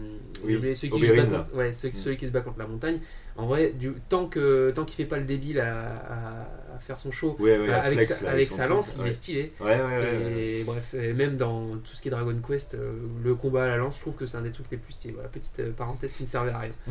Oui, 0.43 0.51
j'ai 0.51 0.57
oublié, 0.57 0.75
celui, 0.75 0.91
qui 0.91 1.07
se 1.07 1.13
bat 1.13 1.25
contre, 1.25 1.55
ouais, 1.55 1.71
celui, 1.73 1.95
celui 1.97 2.17
qui 2.17 2.25
se 2.27 2.31
bat 2.31 2.41
contre 2.41 2.59
la 2.59 2.67
montagne. 2.67 2.99
En 3.37 3.45
vrai, 3.47 3.69
du, 3.69 3.93
tant 4.09 4.25
que 4.27 4.69
tant 4.71 4.83
qu'il 4.83 4.95
fait 4.97 5.05
pas 5.09 5.17
le 5.17 5.23
débile 5.23 5.61
à, 5.61 5.93
à- 5.95 6.75
à 6.75 6.79
faire 6.79 6.99
son 6.99 7.09
show 7.09 7.37
Ouais, 7.39 7.57
ouais, 7.57 7.69
à 7.71 7.83
avec, 7.83 7.99
flex, 7.99 8.19
sa, 8.19 8.25
là, 8.25 8.31
avec 8.31 8.49
son 8.49 8.55
sa 8.55 8.63
truc, 8.63 8.75
lance, 8.75 8.95
il 8.97 9.01
ouais. 9.03 9.09
est 9.09 9.11
stylé. 9.13 9.53
Ouais, 9.61 9.65
ouais, 9.67 9.81
ouais. 9.81 9.97
ouais. 10.25 10.41
Et 10.59 10.63
bref, 10.65 10.93
et 10.93 11.13
même 11.13 11.37
dans 11.37 11.77
tout 11.77 11.93
ce 11.93 12.01
qui 12.01 12.09
est 12.09 12.11
Dragon 12.11 12.35
Quest, 12.45 12.73
euh, 12.75 12.91
le 13.23 13.35
combat 13.35 13.63
à 13.63 13.67
la 13.67 13.77
lance, 13.77 13.95
je 13.95 14.01
trouve 14.01 14.15
que 14.15 14.25
c'est 14.25 14.35
un 14.37 14.41
des 14.41 14.51
trucs 14.51 14.69
les 14.71 14.77
plus 14.77 14.91
stylés. 14.91 15.13
Voilà, 15.13 15.29
petite 15.29 15.57
euh, 15.61 15.71
parenthèse 15.71 16.11
qui 16.11 16.23
ne 16.23 16.27
servait 16.27 16.51
à 16.51 16.59
rien. 16.59 16.71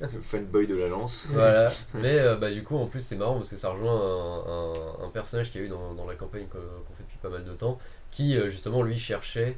Le 0.00 0.20
fanboy 0.22 0.66
de 0.66 0.76
la 0.76 0.88
lance. 0.88 1.28
Voilà, 1.32 1.70
mais 1.94 2.18
euh, 2.20 2.36
bah, 2.36 2.50
du 2.50 2.62
coup, 2.62 2.76
en 2.76 2.86
plus, 2.86 3.00
c'est 3.00 3.16
marrant 3.16 3.36
parce 3.36 3.50
que 3.50 3.56
ça 3.58 3.68
rejoint 3.70 3.92
un, 3.94 4.70
un- 5.02 5.06
un 5.06 5.10
personnage 5.10 5.52
qu'il 5.52 5.60
y 5.60 5.64
a 5.64 5.66
eu 5.66 5.70
dans, 5.70 5.92
dans 5.94 6.06
la 6.06 6.14
campagne 6.14 6.46
qu'on 6.50 6.58
pas 7.28 7.36
mal 7.36 7.44
de 7.44 7.52
temps, 7.52 7.78
qui 8.10 8.36
euh, 8.36 8.50
justement 8.50 8.82
lui 8.82 8.98
cherchait, 8.98 9.56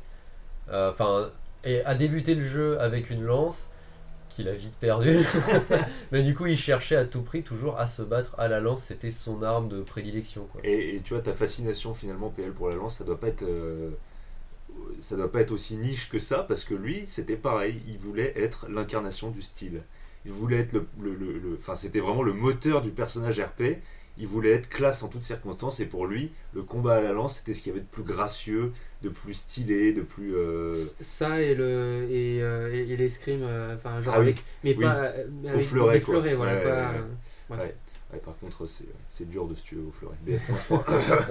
euh, 0.70 0.92
enfin, 0.92 1.30
et 1.64 1.84
a 1.84 1.94
débuté 1.94 2.34
le 2.34 2.46
jeu 2.48 2.80
avec 2.80 3.10
une 3.10 3.22
lance 3.24 3.68
qu'il 4.30 4.48
a 4.48 4.54
vite 4.54 4.74
perdu, 4.80 5.16
mais 6.12 6.22
du 6.22 6.34
coup, 6.34 6.46
il 6.46 6.58
cherchait 6.58 6.96
à 6.96 7.04
tout 7.04 7.22
prix 7.22 7.42
toujours 7.42 7.78
à 7.78 7.88
se 7.88 8.02
battre 8.02 8.34
à 8.38 8.48
la 8.48 8.60
lance, 8.60 8.82
c'était 8.84 9.10
son 9.10 9.42
arme 9.42 9.68
de 9.68 9.82
prédilection. 9.82 10.46
Quoi. 10.52 10.60
Et, 10.64 11.00
tu 11.04 11.14
vois, 11.14 11.22
ta 11.22 11.34
fascination 11.34 11.94
finalement, 11.94 12.30
PL 12.30 12.52
pour 12.52 12.68
la 12.70 12.76
lance, 12.76 12.96
ça 12.98 13.04
doit 13.04 13.20
pas 13.20 13.28
être. 13.28 13.42
euh, 13.44 13.90
ça 15.00 15.16
doit 15.16 15.30
pas 15.30 15.40
être 15.40 15.52
aussi 15.52 15.76
niche 15.76 16.08
que 16.08 16.18
ça, 16.18 16.42
parce 16.42 16.64
que 16.64 16.74
lui, 16.74 17.04
c'était 17.08 17.36
pareil, 17.36 17.80
il 17.88 17.98
voulait 17.98 18.32
être 18.36 18.68
l'incarnation 18.68 19.30
du 19.30 19.42
style. 19.42 19.82
Il 20.24 20.32
voulait 20.32 20.58
être 20.60 20.72
le. 20.72 20.86
le- 21.00 21.14
le- 21.14 21.38
le- 21.38 21.56
Enfin, 21.58 21.74
c'était 21.74 22.00
vraiment 22.00 22.22
le 22.22 22.32
moteur 22.32 22.82
du 22.82 22.90
personnage 22.90 23.40
RP. 23.40 23.78
Il 24.18 24.26
voulait 24.26 24.50
être 24.50 24.68
classe 24.68 25.02
en 25.02 25.08
toutes 25.08 25.22
circonstances, 25.22 25.78
et 25.80 25.86
pour 25.86 26.06
lui, 26.06 26.32
le 26.52 26.62
combat 26.62 26.96
à 26.96 27.00
la 27.00 27.12
lance, 27.12 27.36
c'était 27.36 27.54
ce 27.54 27.62
qu'il 27.62 27.70
y 27.72 27.76
avait 27.76 27.84
de 27.84 27.88
plus 27.90 28.02
gracieux, 28.02 28.72
de 29.02 29.08
plus 29.08 29.34
stylé, 29.34 29.92
de 29.92 30.02
plus. 30.02 30.34
euh, 30.36 30.74
Ça 31.00 31.40
et 31.40 31.54
le 31.54 32.06
et, 32.10 32.42
euh, 32.42 32.74
et, 32.74 32.90
et 32.92 32.96
l'escrime, 32.96 33.42
euh, 33.44 33.76
enfin 33.76 34.00
genre 34.02 34.14
Ah 34.16 34.20
oui, 34.20 34.26
avec, 34.26 34.42
mais 34.64 34.74
oui. 34.76 34.84
pas 34.84 34.96
euh, 34.96 35.26
mais 35.42 35.50
avec 35.50 35.62
fleuret, 35.62 35.98
des 35.98 36.04
quoi. 36.04 36.14
fleurets, 36.14 36.34
voilà, 36.34 36.54
Ouais, 36.54 36.62
pas. 36.62 36.68
ouais, 36.68 36.76
ouais. 36.76 36.82
euh, 36.98 37.02
bref. 37.50 37.60
Ouais. 37.60 37.74
Ouais, 38.10 38.18
par 38.24 38.36
contre, 38.38 38.64
c'est 38.66 38.86
c'est 39.10 39.28
dur 39.28 39.46
de 39.46 39.54
se 39.54 39.62
tuer 39.62 39.78
au 39.86 39.90
fleuret. 39.92 40.16
BF 40.22 40.70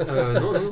Euh, 0.09 0.39
non, 0.39 0.53
non. 0.53 0.71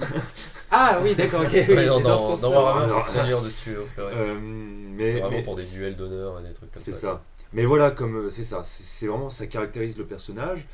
Ah 0.71 0.99
oui, 1.03 1.15
d'accord, 1.15 1.41
ok. 1.41 1.49
oui, 1.67 1.85
dans, 1.87 1.99
dans. 1.99 2.51
Warhammer, 2.51 2.93
c'est 3.05 3.11
très 3.11 3.27
dur 3.27 3.41
de 3.41 3.49
se 3.49 3.63
tuer 3.63 3.77
au 3.77 3.85
fleuret. 3.87 4.13
Euh, 4.15 4.35
c'est 4.35 4.41
mais, 4.41 5.11
vraiment 5.13 5.29
mais- 5.31 5.43
pour 5.43 5.55
des 5.55 5.65
duels 5.65 5.95
d'honneur 5.95 6.39
et 6.39 6.43
des 6.47 6.53
trucs 6.53 6.71
comme 6.71 6.81
C'est 6.81 6.93
ça. 6.93 6.99
ça. 6.99 7.23
Mais 7.53 7.65
voilà, 7.65 7.91
comme 7.91 8.29
c'est 8.29 8.43
ça, 8.43 8.61
c'est 8.63 8.83
c'est 8.83 9.07
vraiment 9.07 9.29
ça 9.29 9.47
caractérise 9.47 9.97
le 9.97 10.05
personnage. 10.05 10.67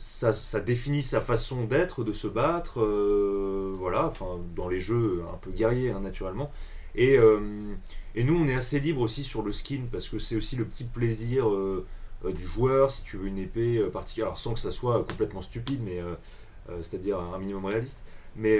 Ça, 0.00 0.32
définit 0.60 1.02
sa 1.02 1.20
façon 1.20 1.64
d'être, 1.64 2.04
de 2.04 2.12
se 2.12 2.28
battre, 2.28 2.80
euh, 2.80 3.74
voilà, 3.76 4.06
enfin 4.06 4.38
dans 4.54 4.68
les 4.68 4.78
jeux 4.78 5.24
un 5.32 5.36
peu 5.38 5.50
guerriers 5.50 5.90
hein, 5.90 5.98
naturellement. 6.00 6.52
Et, 6.94 7.18
euh, 7.18 7.40
et 8.14 8.22
nous, 8.22 8.36
on 8.36 8.46
est 8.46 8.54
assez 8.54 8.78
libre 8.78 9.00
aussi 9.00 9.24
sur 9.24 9.42
le 9.42 9.50
skin 9.52 9.82
parce 9.90 10.08
que 10.08 10.18
c'est 10.20 10.36
aussi 10.36 10.54
le 10.56 10.64
petit 10.64 10.84
plaisir 10.84 11.48
euh, 11.50 11.84
du 12.24 12.44
joueur 12.44 12.90
si 12.92 13.02
tu 13.02 13.16
veux 13.16 13.26
une 13.26 13.38
épée 13.38 13.80
particulière, 13.92 14.36
sans 14.38 14.54
que 14.54 14.60
ça 14.60 14.70
soit 14.70 15.04
complètement 15.08 15.40
stupide, 15.40 15.80
mais 15.84 16.00
c'est-à-dire 16.82 17.18
un 17.20 17.38
minimum 17.38 17.64
réaliste. 17.66 18.00
Mais 18.36 18.58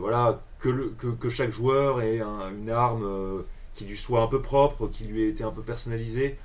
voilà, 0.00 0.42
que, 0.58 1.28
chaque 1.28 1.50
joueur 1.50 2.00
ait 2.02 2.20
un- 2.20 2.50
une 2.50 2.70
arme 2.70 3.42
qui 3.74 3.84
lui 3.84 3.96
soit 3.98 4.22
un 4.22 4.26
peu 4.26 4.40
propre, 4.40 4.88
qui 4.88 5.04
lui 5.04 5.22
ait 5.24 5.28
été 5.28 5.44
un 5.44 5.50
peu 5.50 5.62
personnalisée. 5.62 6.38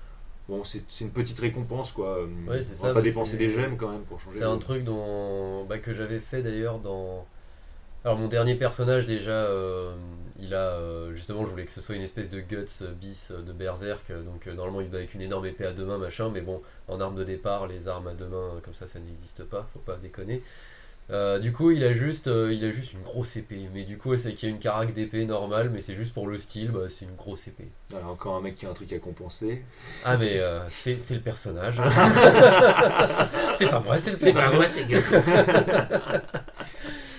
Bon, 0.50 0.64
c'est 0.64 0.82
une 1.02 1.12
petite 1.12 1.40
récompense 1.40 1.92
quoi. 1.92 2.24
Ouais, 2.48 2.64
c'est 2.64 2.74
on 2.74 2.76
ça, 2.76 2.88
va 2.88 2.94
pas 2.96 3.02
dépenser 3.02 3.38
des 3.38 3.50
gemmes 3.50 3.78
quand 3.78 3.92
même 3.92 4.02
pour 4.02 4.20
changer. 4.20 4.40
C'est 4.40 4.46
un 4.46 4.58
truc 4.58 4.84
dont, 4.84 5.64
bah, 5.66 5.78
que 5.78 5.94
j'avais 5.94 6.20
fait 6.20 6.42
d'ailleurs 6.42 6.80
dans, 6.80 7.28
Alors 8.04 8.18
mon 8.18 8.28
dernier 8.28 8.56
personnage 8.56 9.06
déjà, 9.06 9.30
euh, 9.32 9.94
il 10.40 10.54
a 10.54 10.70
euh, 10.72 11.14
justement, 11.14 11.46
je 11.46 11.52
voulais 11.52 11.66
que 11.66 11.72
ce 11.72 11.82
soit 11.82 11.96
une 11.96 12.02
espèce 12.02 12.30
de 12.30 12.40
guts 12.40 12.66
euh, 12.82 12.94
bis 12.94 13.32
euh, 13.32 13.42
de 13.42 13.52
berserk, 13.52 14.10
euh, 14.10 14.24
donc 14.24 14.48
euh, 14.48 14.54
normalement 14.54 14.80
il 14.82 14.88
se 14.88 14.92
bat 14.92 15.00
avec 15.00 15.14
une 15.14 15.22
énorme 15.22 15.46
épée 15.46 15.66
à 15.66 15.74
deux 15.74 15.86
mains 15.86 15.98
machin, 15.98 16.30
mais 16.34 16.42
bon, 16.42 16.62
en 16.88 17.00
arme 17.02 17.16
de 17.16 17.26
départ, 17.26 17.68
les 17.68 17.88
armes 17.90 18.08
à 18.08 18.14
deux 18.14 18.28
mains 18.28 18.56
euh, 18.56 18.60
comme 18.64 18.74
ça, 18.74 18.88
ça 18.88 19.00
n'existe 19.00 19.44
pas, 19.44 19.68
faut 19.74 19.80
pas 19.80 19.98
déconner. 19.98 20.42
Euh, 21.12 21.40
du 21.40 21.52
coup, 21.52 21.72
il 21.72 21.84
a 21.84 21.92
juste, 21.92 22.28
euh, 22.28 22.54
il 22.54 22.64
a 22.64 22.72
juste 22.72 22.94
une 22.94 23.02
grosse 23.02 23.36
épée, 23.36 23.68
mais 23.74 23.84
du 23.84 23.98
coup, 23.98 24.16
c'est 24.16 24.34
qu'il 24.34 24.48
y 24.48 24.52
a 24.52 24.56
une 24.56 24.62
carac 24.62 24.94
d'épée 24.94 25.26
normale, 25.26 25.70
mais 25.72 25.82
c'est 25.82 25.96
juste 25.96 26.14
pour 26.14 26.28
le 26.28 26.38
style, 26.38 26.70
bah, 26.70 26.82
c'est 26.88 27.06
une 27.06 27.16
grosse 27.16 27.48
épée. 27.48 27.68
Voilà, 27.90 28.08
encore 28.08 28.36
un 28.36 28.42
mec 28.42 28.56
qui 28.56 28.66
a 28.66 28.70
un 28.70 28.74
truc 28.74 28.94
à 28.94 29.00
compenser. 29.00 29.64
Ah 30.06 30.18
mais 30.18 30.40
euh, 30.40 30.60
c'est 30.70 30.98
le 31.12 31.22
personnage. 31.22 31.78
c'est 33.58 33.70
pas 33.70 33.80
moi, 33.80 33.98
c'est 33.98 34.34
pas 34.34 34.52
moi, 34.52 34.68
c'est 34.68 34.86
Guts. 34.86 35.02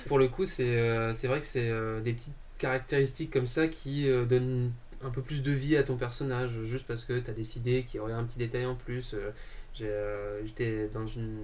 Pour 0.06 0.18
le 0.18 0.28
coup, 0.28 0.44
c'est 0.44 0.78
euh, 0.78 1.12
c'est 1.12 1.28
vrai 1.28 1.40
que 1.40 1.46
c'est 1.46 1.68
euh, 1.68 2.00
des 2.00 2.12
petites 2.12 2.34
caractéristiques 2.58 3.32
comme 3.32 3.46
ça 3.46 3.68
qui 3.68 4.08
euh, 4.08 4.24
donnent 4.24 4.72
un 5.02 5.10
peu 5.10 5.22
plus 5.22 5.42
de 5.42 5.50
vie 5.50 5.76
à 5.76 5.82
ton 5.82 5.96
personnage, 5.96 6.50
juste 6.64 6.86
parce 6.86 7.04
que 7.04 7.18
tu 7.18 7.30
as 7.30 7.34
décidé 7.34 7.84
qu'il 7.84 7.98
y 7.98 8.00
aurait 8.00 8.12
un 8.12 8.24
petit 8.24 8.38
détail 8.38 8.66
en 8.66 8.74
plus. 8.74 9.14
Euh, 9.14 9.30
j'ai, 9.74 9.86
euh, 9.86 10.44
J'étais 10.46 10.88
dans 10.92 11.06
une. 11.06 11.38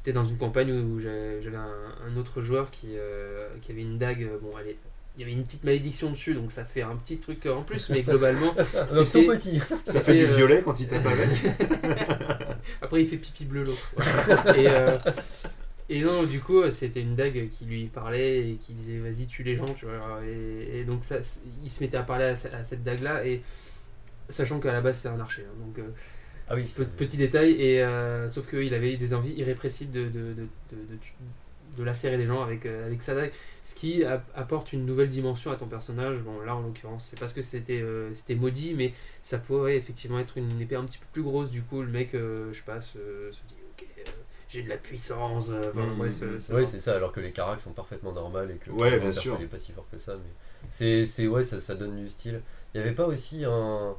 J'étais 0.00 0.12
dans 0.14 0.24
une 0.24 0.38
campagne 0.38 0.72
où 0.72 0.98
j'avais 1.00 1.56
un, 1.56 1.68
un 2.08 2.16
autre 2.16 2.40
joueur 2.40 2.70
qui, 2.70 2.88
euh, 2.96 3.48
qui 3.60 3.72
avait 3.72 3.82
une 3.82 3.98
dague. 3.98 4.22
euh, 4.22 4.38
Bon, 4.40 4.56
allez, 4.56 4.76
il 5.16 5.20
y 5.20 5.24
avait 5.24 5.32
une 5.32 5.44
petite 5.44 5.64
malédiction 5.64 6.10
dessus, 6.10 6.34
donc 6.34 6.52
ça 6.52 6.64
fait 6.64 6.80
un 6.82 6.96
petit 6.96 7.18
truc 7.18 7.44
en 7.46 7.62
plus, 7.62 7.90
mais 7.90 8.00
globalement, 8.02 8.54
C'était- 8.88 9.26
tout 9.26 9.26
petit. 9.32 9.60
Ça 9.84 10.00
fait 10.00 10.14
du 10.14 10.24
euh, 10.24 10.36
violet 10.36 10.62
quand 10.64 10.80
il 10.80 10.86
tape 10.88 11.04
avec. 11.04 11.28
Après, 12.82 13.02
il 13.02 13.08
fait 13.08 13.16
pipi 13.18 13.44
bleu 13.44 13.64
l'autre. 13.64 13.92
Voilà. 13.96 14.56
et, 14.58 14.68
euh, 14.68 14.98
et 15.90 16.02
non, 16.02 16.22
du 16.22 16.40
coup, 16.40 16.62
c'était 16.70 17.00
une 17.02 17.16
dague 17.16 17.48
qui 17.50 17.64
lui 17.66 17.86
parlait 17.86 18.48
et 18.50 18.54
qui 18.54 18.72
disait 18.72 18.98
vas-y, 18.98 19.26
tue 19.26 19.42
les 19.42 19.56
gens, 19.56 19.66
tu 19.76 19.84
vois. 19.86 20.20
Et, 20.24 20.80
et 20.80 20.84
donc, 20.84 21.04
ça, 21.04 21.16
il 21.62 21.68
se 21.70 21.82
mettait 21.82 21.98
à 21.98 22.02
parler 22.02 22.24
à, 22.26 22.36
ce- 22.36 22.48
à 22.48 22.64
cette 22.64 22.82
dague-là, 22.84 23.26
et 23.26 23.42
sachant 24.30 24.60
qu'à 24.60 24.72
la 24.72 24.80
base, 24.80 24.98
c'est 24.98 25.08
un 25.08 25.20
archer. 25.20 25.44
hein. 25.46 25.54
donc, 25.66 25.78
euh, 25.78 25.90
Ah 26.50 26.56
oui, 26.56 26.64
pe- 26.76 26.84
petit 26.84 27.16
détail, 27.16 27.52
et 27.52 27.82
euh, 27.82 28.28
sauf 28.28 28.48
qu'il 28.48 28.74
avait 28.74 28.96
des 28.96 29.14
envies 29.14 29.32
irrépressibles 29.34 29.92
de, 29.92 30.04
de, 30.08 30.34
de, 30.34 30.46
de, 30.72 30.98
de 31.78 31.84
lacérer 31.84 32.16
des 32.18 32.26
gens 32.26 32.42
avec, 32.42 32.66
euh, 32.66 32.86
avec 32.86 33.02
sa 33.02 33.14
dague, 33.14 33.30
ce 33.64 33.74
qui 33.76 34.02
a- 34.04 34.24
apporte 34.34 34.72
une 34.72 34.84
nouvelle 34.84 35.10
dimension 35.10 35.52
à 35.52 35.56
ton 35.56 35.66
personnage. 35.66 36.18
Bon, 36.18 36.40
là 36.40 36.56
en 36.56 36.62
l'occurrence, 36.62 37.06
c'est 37.06 37.20
parce 37.20 37.32
que 37.32 37.42
c'était 37.42 37.80
euh, 37.80 38.12
c'était 38.14 38.34
maudit, 38.34 38.74
mais 38.74 38.92
ça 39.22 39.38
pourrait 39.38 39.76
effectivement 39.76 40.18
être 40.18 40.36
une 40.38 40.60
épée 40.60 40.74
un 40.76 40.84
petit 40.84 40.98
peu 40.98 41.06
plus 41.12 41.22
grosse. 41.22 41.50
Du 41.50 41.62
coup, 41.62 41.82
le 41.82 41.88
mec, 41.88 42.14
euh, 42.14 42.52
je 42.52 42.58
sais 42.58 42.64
pas, 42.64 42.80
se, 42.80 42.98
se 43.30 43.40
dit 43.48 43.54
ok, 43.70 43.86
euh, 43.98 44.10
j'ai 44.48 44.62
de 44.64 44.68
la 44.68 44.76
puissance. 44.76 45.50
euh, 45.50 45.70
enfin, 45.72 45.82
euh, 46.22 46.40
ça 46.40 46.54
Oui, 46.56 46.62
va. 46.62 46.66
c'est 46.66 46.80
ça, 46.80 46.96
alors 46.96 47.12
que 47.12 47.20
les 47.20 47.30
caracs 47.30 47.60
sont 47.60 47.72
parfaitement 47.72 48.12
normales 48.12 48.50
et 48.50 48.56
que 48.56 48.70
Ouais, 48.72 48.90
le 48.96 48.98
bien 48.98 49.12
sûr. 49.12 49.36
il 49.38 49.44
est 49.44 49.48
pas 49.48 49.58
si 49.60 49.70
fort 49.70 49.86
que 49.90 49.98
ça. 49.98 50.14
Mais 50.16 50.30
c'est, 50.70 51.06
c'est 51.06 51.28
ouais, 51.28 51.44
ça, 51.44 51.60
ça 51.60 51.76
donne 51.76 51.96
du 52.02 52.08
style. 52.08 52.40
Il 52.74 52.80
n'y 52.80 52.86
avait 52.86 52.94
pas 52.96 53.06
aussi 53.06 53.44
un, 53.44 53.94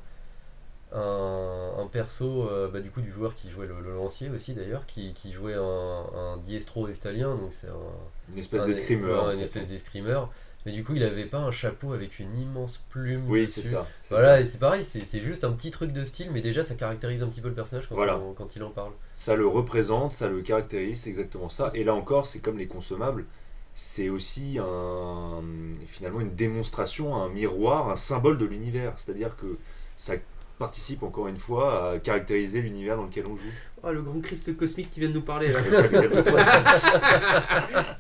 un, 0.94 1.72
un 1.80 1.88
perso 1.88 2.48
euh, 2.50 2.68
bah, 2.70 2.80
du 2.82 2.92
coup 2.92 3.02
du 3.02 3.12
joueur 3.12 3.36
qui 3.36 3.50
jouait 3.50 3.68
le, 3.68 3.80
le 3.82 3.94
lancier 3.96 4.30
aussi 4.30 4.54
d'ailleurs, 4.54 4.86
qui, 4.86 5.14
qui 5.14 5.32
jouait 5.32 5.54
un, 5.56 6.06
un 6.16 6.38
diestro 6.46 6.88
estalien, 6.88 7.36
donc 7.36 7.54
c'est 7.54 7.68
un, 7.68 8.32
Une 8.34 8.40
espèce 8.40 8.66
d'escrimeur. 8.66 9.32
une 9.32 9.40
espèce 9.40 9.68
d'escrimeur. 9.68 10.30
Mais 10.64 10.74
du 10.74 10.84
coup, 10.84 10.94
il 10.94 11.02
avait 11.02 11.26
pas 11.26 11.40
un 11.40 11.52
chapeau 11.52 11.92
avec 11.94 12.20
une 12.20 12.38
immense 12.40 12.86
plume. 12.92 13.24
Oui, 13.28 13.48
c'est 13.48 13.64
ça. 13.64 13.88
c'est 14.04 14.14
Voilà, 14.14 14.36
ça. 14.36 14.42
et 14.42 14.46
c'est 14.46 14.60
pareil, 14.60 14.84
c'est, 14.84 15.00
c'est 15.00 15.20
juste 15.22 15.44
un 15.44 15.52
petit 15.54 15.72
truc 15.72 15.92
de 15.92 16.04
style, 16.04 16.30
mais 16.32 16.42
déjà 16.42 16.64
ça 16.64 16.76
caractérise 16.76 17.24
un 17.24 17.28
petit 17.30 17.42
peu 17.42 17.48
le 17.48 17.56
personnage 17.56 17.88
quand, 17.90 17.96
Voilà. 17.96 18.20
on- 18.20 18.34
quand 18.34 18.56
il 18.56 18.62
en 18.64 18.70
parle. 18.70 18.92
Ça 19.16 19.36
le 19.36 19.48
représente, 19.48 20.12
ça 20.12 20.30
le 20.30 20.42
caractérise, 20.44 21.02
c'est 21.02 21.10
exactement 21.10 21.50
ça. 21.50 21.72
Et 21.74 21.84
là 21.84 21.96
encore, 21.96 22.28
c'est 22.28 22.42
comme 22.42 22.60
les 22.60 22.68
consommables, 22.68 23.26
c'est 23.74 24.10
aussi 24.10 24.60
un, 24.60 25.42
finalement 25.88 26.22
une 26.22 26.36
démonstration, 26.36 27.16
un 27.16 27.30
miroir, 27.30 27.90
un 27.90 27.96
symbole 27.96 28.38
de 28.38 28.46
l'univers. 28.46 28.94
C'est-à-dire 28.98 29.36
que 29.38 29.58
ça 29.98 30.14
participe 30.62 31.02
encore 31.02 31.28
une 31.28 31.38
fois 31.38 31.94
à 31.94 32.00
caractériser 32.00 32.62
l'univers 32.62 32.96
dans 32.96 33.06
lequel 33.06 33.26
on 33.26 33.36
joue. 33.36 33.50
Oh, 33.84 33.92
le 33.92 34.04
grand 34.04 34.22
Christ 34.22 34.56
cosmique 34.56 34.92
qui 34.92 35.00
vient 35.00 35.10
de 35.10 35.16
nous 35.16 35.24
parler 35.24 35.50
là. 35.50 35.60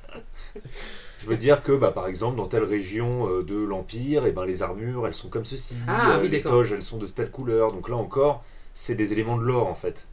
Je 1.19 1.27
veux 1.27 1.37
dire 1.37 1.63
que, 1.63 1.71
bah, 1.71 1.91
par 1.91 2.07
exemple, 2.07 2.37
dans 2.37 2.47
telle 2.47 2.63
région 2.63 3.27
euh, 3.27 3.43
de 3.43 3.55
l'Empire, 3.55 4.27
et 4.27 4.31
ben, 4.31 4.45
les 4.45 4.61
armures, 4.61 5.07
elles 5.07 5.15
sont 5.15 5.29
comme 5.29 5.45
ceci. 5.45 5.75
Ah, 5.87 6.17
euh, 6.17 6.21
oui, 6.21 6.29
les 6.29 6.43
toges, 6.43 6.71
elles 6.71 6.83
sont 6.83 6.97
de 6.97 7.07
telle 7.07 7.31
couleur. 7.31 7.73
Donc 7.73 7.89
là 7.89 7.95
encore, 7.95 8.43
c'est 8.75 8.95
des 8.95 9.11
éléments 9.11 9.37
de 9.37 9.43
l'or, 9.43 9.67
en 9.67 9.75
fait. 9.75 10.05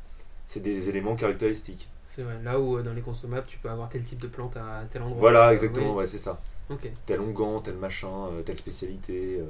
C'est 0.46 0.62
des 0.62 0.88
éléments 0.88 1.16
caractéristiques. 1.16 1.88
C'est 2.08 2.22
vrai, 2.22 2.38
là 2.42 2.58
où 2.58 2.78
euh, 2.78 2.82
dans 2.82 2.94
les 2.94 3.02
consommables, 3.02 3.46
tu 3.46 3.58
peux 3.58 3.68
avoir 3.68 3.90
tel 3.90 4.04
type 4.04 4.20
de 4.20 4.28
plante 4.28 4.56
à 4.56 4.84
tel 4.90 5.02
endroit. 5.02 5.20
Voilà, 5.20 5.52
exactement, 5.52 5.90
oui. 5.90 5.96
ouais, 5.98 6.06
c'est 6.06 6.18
ça. 6.18 6.40
Ok. 6.70 6.90
Tel 7.04 7.20
onguent, 7.20 7.62
tel 7.62 7.74
machin, 7.74 8.30
telle 8.44 8.56
spécialité. 8.56 9.38
euh, 9.38 9.44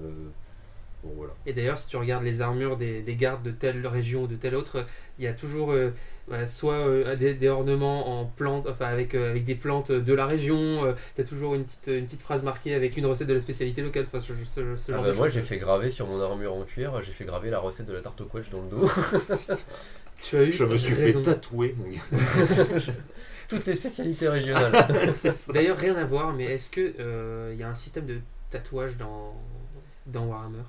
Bon, 1.09 1.15
voilà. 1.17 1.33
Et 1.47 1.53
d'ailleurs, 1.55 1.79
si 1.79 1.89
tu 1.89 1.97
regardes 1.97 2.25
les 2.25 2.43
armures 2.43 2.77
des, 2.77 3.01
des 3.01 3.15
gardes 3.15 3.43
de 3.43 3.51
telle 3.51 3.87
région 3.87 4.25
ou 4.25 4.27
de 4.27 4.37
telle 4.37 4.55
autre, 4.55 4.85
il 5.19 5.25
y 5.25 5.27
a 5.27 5.33
toujours 5.33 5.73
euh, 5.73 5.91
soit 6.47 6.75
euh, 6.87 7.17
des, 7.17 7.33
des 7.35 7.49
ornements 7.49 8.21
en 8.21 8.27
plantes, 8.27 8.67
enfin 8.69 8.87
avec, 8.87 9.15
euh, 9.15 9.31
avec 9.31 9.45
des 9.47 9.55
plantes 9.55 9.91
de 9.91 10.13
la 10.13 10.27
région. 10.27 10.95
tu 11.15 11.21
as 11.23 11.25
toujours 11.25 11.55
une 11.55 11.65
petite, 11.65 11.87
une 11.89 12.05
petite 12.05 12.21
phrase 12.23 12.43
marquée 12.43 12.75
avec 12.75 12.97
une 12.99 13.07
recette 13.07 13.27
de 13.29 13.35
la 13.35 13.41
spécialité 13.41 13.81
locale. 13.81 14.05
Enfin, 14.07 14.21
ce, 14.21 14.33
ce- 14.45 14.77
ce 14.77 14.93
Ah 14.93 14.97
genre 14.97 15.05
bah 15.05 15.11
de 15.13 15.17
moi 15.17 15.29
j'ai 15.29 15.43
fait 15.43 15.57
graver 15.59 15.91
sur 15.91 16.07
mon 16.07 16.21
armure 16.21 16.55
en 16.55 16.65
cuir, 16.65 17.01
j'ai 17.03 17.13
fait 17.13 17.25
graver 17.25 17.49
la 17.51 17.59
recette 17.61 17.87
de 17.87 17.95
la 17.95 18.03
tarte 18.03 18.21
au 18.21 18.27
quetch 18.27 18.51
dans 18.51 18.61
le 18.63 18.69
dos. 18.69 18.91
Tu 20.21 20.37
as 20.37 20.43
eu 20.43 20.53
Je 20.53 20.65
me 20.65 20.77
suis 20.77 20.95
raison. 20.95 21.23
fait 21.23 21.31
tatouer, 21.31 21.77
mon 21.79 21.89
gars. 21.89 22.01
Toutes 23.49 23.65
les 23.67 23.77
spécialités 23.77 24.29
régionales. 24.29 24.73
D'ailleurs, 25.55 25.77
rien 25.79 25.95
à 25.97 26.05
voir, 26.05 26.35
mais 26.35 26.45
est-ce 26.45 26.69
que 26.69 26.93
euh, 26.99 27.51
il 27.55 27.59
y 27.59 27.63
a 27.63 27.69
un 27.69 27.75
système 27.77 28.05
de 28.05 28.19
tatouage 28.51 28.97
dans, 28.99 29.35
dans 30.07 30.27
Warhammer? 30.27 30.65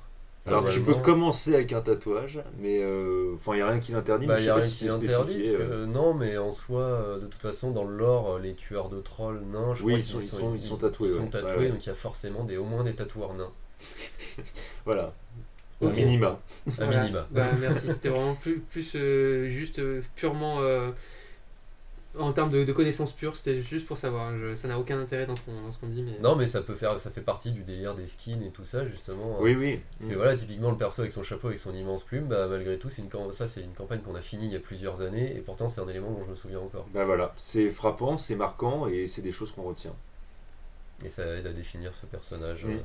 Alors, 0.49 0.67
tu 0.69 0.81
peux 0.81 0.95
commencer 0.95 1.53
avec 1.55 1.73
un 1.73 1.81
tatouage, 1.81 2.39
mais 2.59 2.79
euh, 2.81 3.33
enfin, 3.35 3.53
il 3.53 3.57
n'y 3.57 3.61
a 3.61 3.67
rien 3.69 3.79
qui 3.79 3.91
l'interdit, 3.93 4.27
Bah, 4.27 4.35
mais 4.37 4.43
y 4.45 4.49
a 4.49 4.55
rien 4.55 4.65
si 4.65 4.85
qui 4.85 4.87
parce 4.87 4.99
que, 4.99 5.07
euh. 5.07 5.57
euh, 5.59 5.85
non, 5.85 6.13
mais 6.13 6.37
en 6.37 6.51
soi, 6.51 6.81
euh, 6.81 7.19
de 7.19 7.27
toute 7.27 7.41
façon, 7.41 7.71
dans 7.71 7.83
le 7.85 7.95
lore, 7.95 8.39
les 8.39 8.53
tueurs 8.55 8.89
de 8.89 8.99
trolls 8.99 9.41
nains, 9.51 9.73
je 9.75 9.83
Oui, 9.83 9.93
crois 9.93 9.99
ils 9.99 10.03
sont- 10.03 10.19
ils 10.21 10.27
sont- 10.27 10.55
ils 10.55 10.61
sont 10.61 10.77
tatoués, 10.77 11.09
Ils 11.09 11.15
sont 11.15 11.23
ouais. 11.23 11.29
tatoués, 11.29 11.51
Ouais, 11.51 11.57
ouais. 11.59 11.69
donc 11.69 11.85
il 11.85 11.89
y 11.89 11.91
a 11.91 11.95
forcément 11.95 12.43
des, 12.43 12.57
au 12.57 12.65
moins 12.65 12.83
des 12.83 12.93
tatoueurs 12.95 13.33
nains. 13.33 13.51
Voilà, 14.85 15.13
au 15.81 15.89
minima. 15.89 16.39
À 16.79 16.85
Voilà. 16.85 17.01
minima. 17.01 17.27
Bah, 17.31 17.43
merci, 17.59 17.89
c'était 17.89 18.09
vraiment 18.09 18.35
plus, 18.35 18.59
plus 18.59 18.93
euh, 18.95 19.47
juste 19.47 19.79
euh, 19.79 20.01
purement 20.15 20.57
euh, 20.59 20.89
en 22.19 22.31
termes 22.33 22.49
de, 22.51 22.63
de 22.63 22.73
connaissances 22.73 23.11
pures, 23.13 23.35
c'était 23.35 23.61
juste 23.61 23.85
pour 23.87 23.97
savoir. 23.97 24.35
Je- 24.37 24.55
ça 24.55 24.67
n'a 24.67 24.77
aucun 24.79 24.99
intérêt 24.99 25.25
dans 25.25 25.35
ce 25.35 25.41
qu'on 25.41 25.61
dans 25.61 25.71
ce 25.71 25.77
qu'on 25.77 25.87
dit, 25.87 26.03
mais 26.03 26.17
Non, 26.21 26.35
mais 26.35 26.45
ça 26.45 26.61
peut 26.61 26.75
faire, 26.75 26.99
ça 26.99 27.09
fait 27.11 27.21
partie 27.21 27.51
du 27.51 27.63
délire 27.63 27.95
des 27.95 28.07
skins 28.07 28.41
et 28.43 28.49
tout 28.51 28.65
ça, 28.65 28.85
justement. 28.85 29.37
Oui, 29.39 29.55
oui. 29.55 29.79
Parce 29.99 30.11
que 30.11 30.15
voilà, 30.15 30.35
typiquement 30.35 30.71
le 30.71 30.77
perso 30.77 31.01
avec 31.01 31.13
son 31.13 31.23
chapeau, 31.23 31.47
avec 31.47 31.59
son 31.59 31.73
immense 31.73 32.03
plume, 32.03 32.25
bah, 32.27 32.47
malgré 32.47 32.77
tout, 32.77 32.89
c'est 32.89 33.01
une, 33.01 33.09
cam- 33.09 33.31
ça 33.31 33.47
c'est 33.47 33.61
une 33.61 33.73
campagne 33.73 33.99
qu'on 34.01 34.15
a 34.15 34.21
finie 34.21 34.45
il 34.47 34.53
y 34.53 34.55
a 34.55 34.59
plusieurs 34.59 35.01
années, 35.01 35.35
et 35.35 35.39
pourtant 35.39 35.69
c'est 35.69 35.81
un 35.81 35.87
élément 35.87 36.11
dont 36.11 36.23
je 36.25 36.29
me 36.31 36.35
souviens 36.35 36.59
encore. 36.59 36.85
Bah 36.93 37.05
voilà, 37.05 37.33
c'est 37.37 37.71
frappant, 37.71 38.17
c'est 38.17 38.35
marquant 38.35 38.87
et 38.87 39.07
c'est 39.07 39.21
des 39.21 39.31
choses 39.31 39.51
qu'on 39.51 39.63
retient. 39.63 39.93
Et 41.05 41.09
ça 41.09 41.25
aide 41.37 41.47
à 41.47 41.53
définir 41.53 41.93
ce 41.95 42.05
personnage. 42.05 42.65
Mm. 42.65 42.69
euh. 42.71 42.77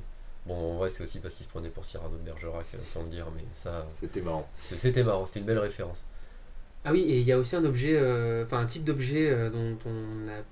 Bon, 0.47 0.72
en 0.74 0.76
vrai, 0.76 0.91
c'est 0.91 1.03
aussi 1.03 1.20
parce 1.20 1.35
qu'il 1.35 1.47
se 1.47 1.51
prenait 1.51 1.70
pour 1.70 1.85
Cyrano 1.87 2.16
de 2.18 2.22
Bergerac, 2.22 2.66
euh, 2.74 2.78
sans 2.85 3.03
le 3.03 3.09
dire, 3.09 3.26
mais 3.35 3.43
ça, 3.55 3.87
C'était 3.91 4.20
marrant. 4.20 4.47
c'est- 4.59 4.76
c'était 4.76 5.03
marrant, 5.03 5.24
c'était 5.24 5.41
une 5.41 5.47
belle 5.47 5.59
référence. 5.59 6.05
Ah 6.85 6.93
oui, 6.93 7.01
et 7.01 7.18
il 7.18 7.24
y 7.24 7.32
a 7.32 7.39
aussi 7.39 7.57
un 7.57 7.64
objet, 7.64 7.97
euh, 7.97 8.45
enfin 8.45 8.59
un 8.59 8.66
type 8.66 8.85
d'objet 8.85 9.30
euh, 9.30 9.49
dont 9.49 9.78
on 9.87 10.26
n'a 10.26 10.43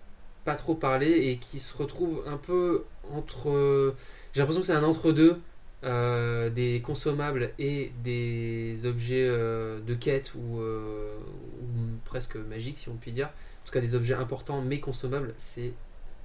pas 0.44 0.54
trop 0.54 0.74
parlé 0.74 1.28
et 1.28 1.36
qui 1.36 1.58
se 1.60 1.76
retrouve 1.76 2.24
un 2.26 2.38
peu 2.38 2.84
entre. 3.12 3.94
J'ai 4.32 4.40
l'impression 4.40 4.62
que 4.62 4.66
c'est 4.66 4.72
un 4.72 4.82
entre-deux 4.82 5.40
euh, 5.84 6.48
des 6.48 6.80
consommables 6.80 7.50
et 7.58 7.92
des 8.02 8.86
objets 8.86 9.28
de 9.28 9.94
quête 9.94 10.34
ou, 10.34 10.60
ou 10.60 11.66
presque 12.06 12.36
magiques, 12.36 12.78
si 12.78 12.88
on 12.88 12.96
peut 12.96 13.10
dire. 13.10 13.26
En 13.26 13.66
tout 13.66 13.72
cas, 13.72 13.80
des 13.80 13.94
objets 13.94 14.14
importants 14.14 14.62
mais 14.62 14.80
consommables, 14.80 15.34
c'est 15.36 15.72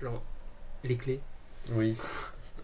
genre 0.01 0.23
les 0.85 0.95
clés. 0.95 1.19
Oui. 1.73 1.95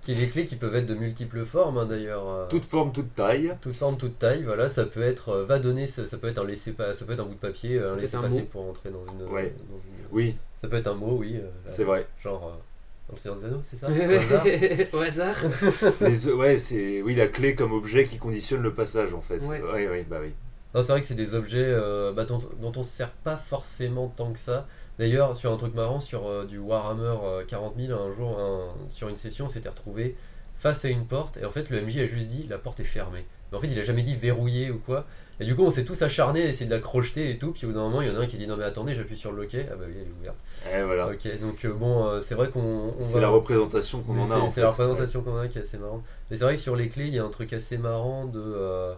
Qui 0.05 0.13
les 0.15 0.27
clés 0.27 0.43
qui 0.45 0.57
peuvent 0.57 0.75
être 0.75 0.85
de 0.85 0.95
multiples 0.95 1.45
formes, 1.45 1.77
hein, 1.77 1.85
d'ailleurs. 1.85 2.27
euh. 2.27 2.45
Toute 2.49 2.65
forme, 2.65 2.91
toute 2.91 3.15
taille. 3.15 3.53
toute 3.61 3.73
forme, 3.75 3.97
toute 3.97 4.19
taille, 4.19 4.43
voilà, 4.43 4.67
ça 4.67 4.83
peut 4.85 5.01
être 5.01 5.29
euh, 5.29 5.45
va 5.45 5.59
donner, 5.59 5.87
ça, 5.87 6.05
ça 6.07 6.17
peut 6.17 6.27
être 6.27 6.39
un 6.39 6.45
laisser 6.45 6.73
pas, 6.73 6.93
ça 6.93 7.05
peut 7.05 7.13
être 7.13 7.21
un 7.21 7.25
bout 7.25 7.35
de 7.35 7.39
papier, 7.39 7.77
euh, 7.79 7.85
Ça 7.87 7.93
un 7.93 7.97
laisser 7.97 8.17
passer 8.17 8.39
mot. 8.41 8.47
pour 8.51 8.69
entrer 8.69 8.89
dans 8.89 9.05
une, 9.13 9.21
Ouais. 9.33 9.53
dans 9.69 9.75
une- 9.77 10.07
Oui, 10.11 10.35
ça 10.61 10.67
peut 10.67 10.75
être 10.75 10.87
un 10.87 10.93
mot, 10.95 11.15
oui, 11.19 11.37
euh, 11.37 11.47
c'est 11.67 11.85
vrai. 11.85 12.05
genre 12.21 12.47
euh, 12.47 12.59
dans 13.07 13.13
le 13.15 13.17
Seigneur 13.17 13.39
des 13.39 13.45
Anneaux, 13.45 13.61
c'est 13.63 13.77
ça? 13.77 13.87
Au 14.93 14.99
hasard? 14.99 15.37
Au 15.37 15.77
hasard. 15.77 15.93
Les, 16.01 16.31
ouais, 16.31 16.57
c'est 16.57 17.01
oui 17.01 17.15
la 17.15 17.27
clé 17.27 17.55
comme 17.55 17.71
objet 17.71 18.03
qui 18.03 18.17
conditionne 18.17 18.61
le 18.61 18.73
passage 18.73 19.13
en 19.13 19.21
fait. 19.21 19.39
Ouais. 19.39 19.61
ouais, 19.61 19.87
ouais, 19.87 20.05
bah 20.09 20.17
oui. 20.21 20.33
Non, 20.75 20.81
c'est 20.81 20.91
vrai 20.91 21.01
que 21.01 21.07
c'est 21.07 21.13
des 21.15 21.33
objets 21.35 21.63
euh, 21.65 22.11
bah, 22.13 22.25
dont, 22.25 22.39
dont 22.61 22.71
on 22.75 22.83
se 22.83 22.91
sert 22.91 23.11
pas 23.11 23.37
forcément 23.37 24.07
tant 24.17 24.33
que 24.33 24.39
ça. 24.39 24.67
D'ailleurs, 24.99 25.35
sur 25.35 25.51
un 25.51 25.57
truc 25.57 25.73
marrant, 25.73 25.99
sur 25.99 26.27
euh, 26.27 26.45
du 26.45 26.59
Warhammer 26.59 27.15
euh, 27.23 27.43
40 27.47 27.73
000, 27.77 27.99
un 27.99 28.13
jour, 28.15 28.37
un- 28.39 28.73
sur 28.91 29.09
une 29.09 29.17
session, 29.17 29.45
on 29.45 29.49
s'était 29.49 29.69
retrouvé 29.69 30.15
face 30.57 30.85
à 30.85 30.89
une 30.89 31.05
porte, 31.05 31.35
et 31.37 31.45
en 31.45 31.51
fait, 31.51 31.69
le 31.69 31.81
MJ 31.81 31.97
a 31.99 32.05
juste 32.05 32.27
dit 32.29 32.45
la 32.49 32.57
porte 32.57 32.79
est 32.79 32.83
fermée. 32.85 33.25
Mais 33.51 33.57
en 33.57 33.61
fait, 33.61 33.67
il 33.67 33.79
a 33.79 33.83
jamais 33.83 34.03
dit 34.03 34.15
verrouiller 34.15 34.71
ou 34.71 34.77
quoi. 34.79 35.05
Et 35.39 35.45
du 35.45 35.55
coup, 35.55 35.63
on 35.63 35.71
s'est 35.71 35.83
tous 35.83 35.99
acharnés 36.03 36.43
à 36.43 36.47
essayer 36.47 36.67
de 36.67 36.73
la 36.75 36.79
crocheter 36.79 37.31
et 37.31 37.37
tout. 37.39 37.51
Puis 37.51 37.65
au 37.65 37.69
bout 37.69 37.75
d'un 37.75 37.81
moment, 37.81 38.01
il 38.03 38.07
y 38.07 38.11
en 38.11 38.15
a 38.15 38.19
un 38.19 38.27
qui 38.27 38.37
dit 38.37 38.45
non, 38.47 38.55
mais 38.55 38.63
attendez, 38.63 38.93
j'appuie 38.93 39.17
sur 39.17 39.31
le 39.31 39.41
loquet. 39.41 39.65
Ah 39.71 39.75
bah 39.75 39.85
oui, 39.87 39.95
elle 39.99 40.07
est 40.07 40.11
ouverte. 40.21 40.35
Et 40.73 40.83
voilà. 40.83 41.07
Ok, 41.07 41.39
donc 41.41 41.65
euh, 41.65 41.73
bon, 41.73 42.05
euh, 42.07 42.19
c'est 42.19 42.35
vrai 42.35 42.49
qu'on. 42.49 42.59
on 42.99 43.03
C'est 43.03 43.15
va- 43.15 43.21
la 43.21 43.29
représentation 43.29 44.01
qu'on 44.03 44.19
en 44.19 44.29
a. 44.31 44.47
C'est 44.47 44.55
fait. 44.55 44.61
la 44.61 44.69
représentation 44.69 45.21
qu'on 45.23 45.37
a 45.39 45.47
qui 45.47 45.57
est 45.57 45.61
assez 45.61 45.77
marrante. 45.79 46.03
Mais 46.29 46.37
c'est 46.37 46.43
vrai 46.45 46.53
que 46.55 46.61
sur 46.61 46.75
les 46.75 46.87
clés, 46.87 47.07
il 47.07 47.15
y 47.15 47.19
a 47.19 47.23
un 47.25 47.29
truc 47.29 47.51
assez 47.51 47.77
marrant 47.79 48.25
de. 48.25 48.39
euh, 48.39 48.93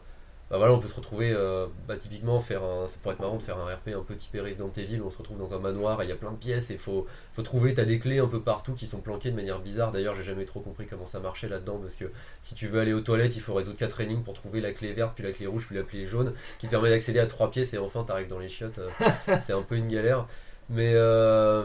bah 0.51 0.57
voilà, 0.57 0.73
on 0.73 0.79
peut 0.79 0.87
se 0.87 0.95
retrouver, 0.95 1.31
euh, 1.33 1.65
bah, 1.87 1.97
typiquement, 1.97 2.39
faire 2.39 2.63
un, 2.63 2.85
ça 2.85 2.97
pourrait 3.01 3.15
être 3.15 3.19
marrant 3.21 3.37
de 3.37 3.41
faire 3.41 3.57
un 3.57 3.73
RP 3.73 3.89
un 3.95 4.03
peu 4.03 4.15
typé 4.15 4.39
Resident 4.39 4.71
Evil 4.77 5.01
où 5.01 5.07
on 5.07 5.09
se 5.09 5.17
retrouve 5.17 5.39
dans 5.39 5.55
un 5.55 5.59
manoir 5.59 6.01
et 6.01 6.05
il 6.05 6.09
y 6.09 6.11
a 6.11 6.15
plein 6.15 6.31
de 6.31 6.37
pièces 6.37 6.69
et 6.69 6.73
il 6.75 6.79
faut, 6.79 7.07
faut 7.33 7.41
trouver, 7.41 7.73
t'as 7.73 7.85
des 7.85 7.97
clés 7.97 8.19
un 8.19 8.27
peu 8.27 8.39
partout 8.39 8.73
qui 8.73 8.85
sont 8.85 8.99
planquées 8.99 9.31
de 9.31 9.35
manière 9.35 9.59
bizarre. 9.59 9.91
D'ailleurs, 9.91 10.13
j'ai 10.13 10.23
jamais 10.23 10.45
trop 10.45 10.59
compris 10.59 10.85
comment 10.85 11.07
ça 11.07 11.19
marchait 11.19 11.49
là-dedans 11.49 11.79
parce 11.81 11.95
que 11.95 12.05
si 12.43 12.53
tu 12.53 12.67
veux 12.67 12.79
aller 12.79 12.93
aux 12.93 13.01
toilettes, 13.01 13.35
il 13.35 13.41
faut 13.41 13.55
résoudre 13.55 13.77
4 13.77 14.01
énigmes 14.01 14.21
pour 14.21 14.35
trouver 14.35 14.61
la 14.61 14.71
clé 14.71 14.93
verte, 14.93 15.13
puis 15.15 15.23
la 15.23 15.31
clé 15.31 15.47
rouge, 15.47 15.65
puis 15.65 15.75
la 15.75 15.83
clé 15.83 16.05
jaune 16.05 16.33
qui 16.59 16.67
te 16.67 16.71
permet 16.71 16.91
d'accéder 16.91 17.19
à 17.19 17.25
trois 17.25 17.49
pièces 17.49 17.73
et 17.73 17.79
enfin 17.79 18.03
t'arrives 18.03 18.27
dans 18.29 18.39
les 18.39 18.49
chiottes. 18.49 18.77
euh, 18.77 18.89
c'est 19.43 19.53
un 19.53 19.63
peu 19.63 19.75
une 19.75 19.87
galère. 19.87 20.27
Mais 20.69 20.93
euh, 20.95 21.63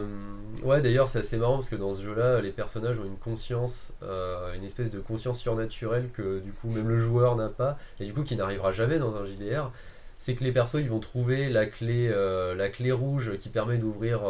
ouais, 0.63 0.81
d'ailleurs, 0.81 1.07
c'est 1.07 1.19
assez 1.19 1.37
marrant 1.37 1.55
parce 1.55 1.69
que 1.69 1.75
dans 1.75 1.93
ce 1.93 2.03
jeu-là, 2.03 2.39
les 2.41 2.51
personnages 2.51 2.99
ont 2.99 3.05
une 3.05 3.17
conscience, 3.17 3.93
euh, 4.03 4.53
une 4.53 4.63
espèce 4.63 4.91
de 4.91 4.99
conscience 4.99 5.39
surnaturelle 5.39 6.09
que 6.13 6.39
du 6.39 6.51
coup 6.51 6.69
même 6.69 6.87
le 6.87 6.99
joueur 6.99 7.35
n'a 7.35 7.49
pas 7.49 7.79
et 7.99 8.05
du 8.05 8.13
coup 8.13 8.23
qui 8.23 8.35
n'arrivera 8.35 8.71
jamais 8.71 8.99
dans 8.99 9.15
un 9.15 9.25
JDR. 9.25 9.71
C'est 10.19 10.35
que 10.35 10.43
les 10.43 10.51
persos 10.51 10.75
ils 10.75 10.89
vont 10.89 10.99
trouver 10.99 11.49
la 11.49 11.65
clé, 11.65 12.09
euh, 12.13 12.69
rouge 12.93 13.37
qui 13.39 13.49
permet 13.49 13.77
d'ouvrir. 13.77 14.21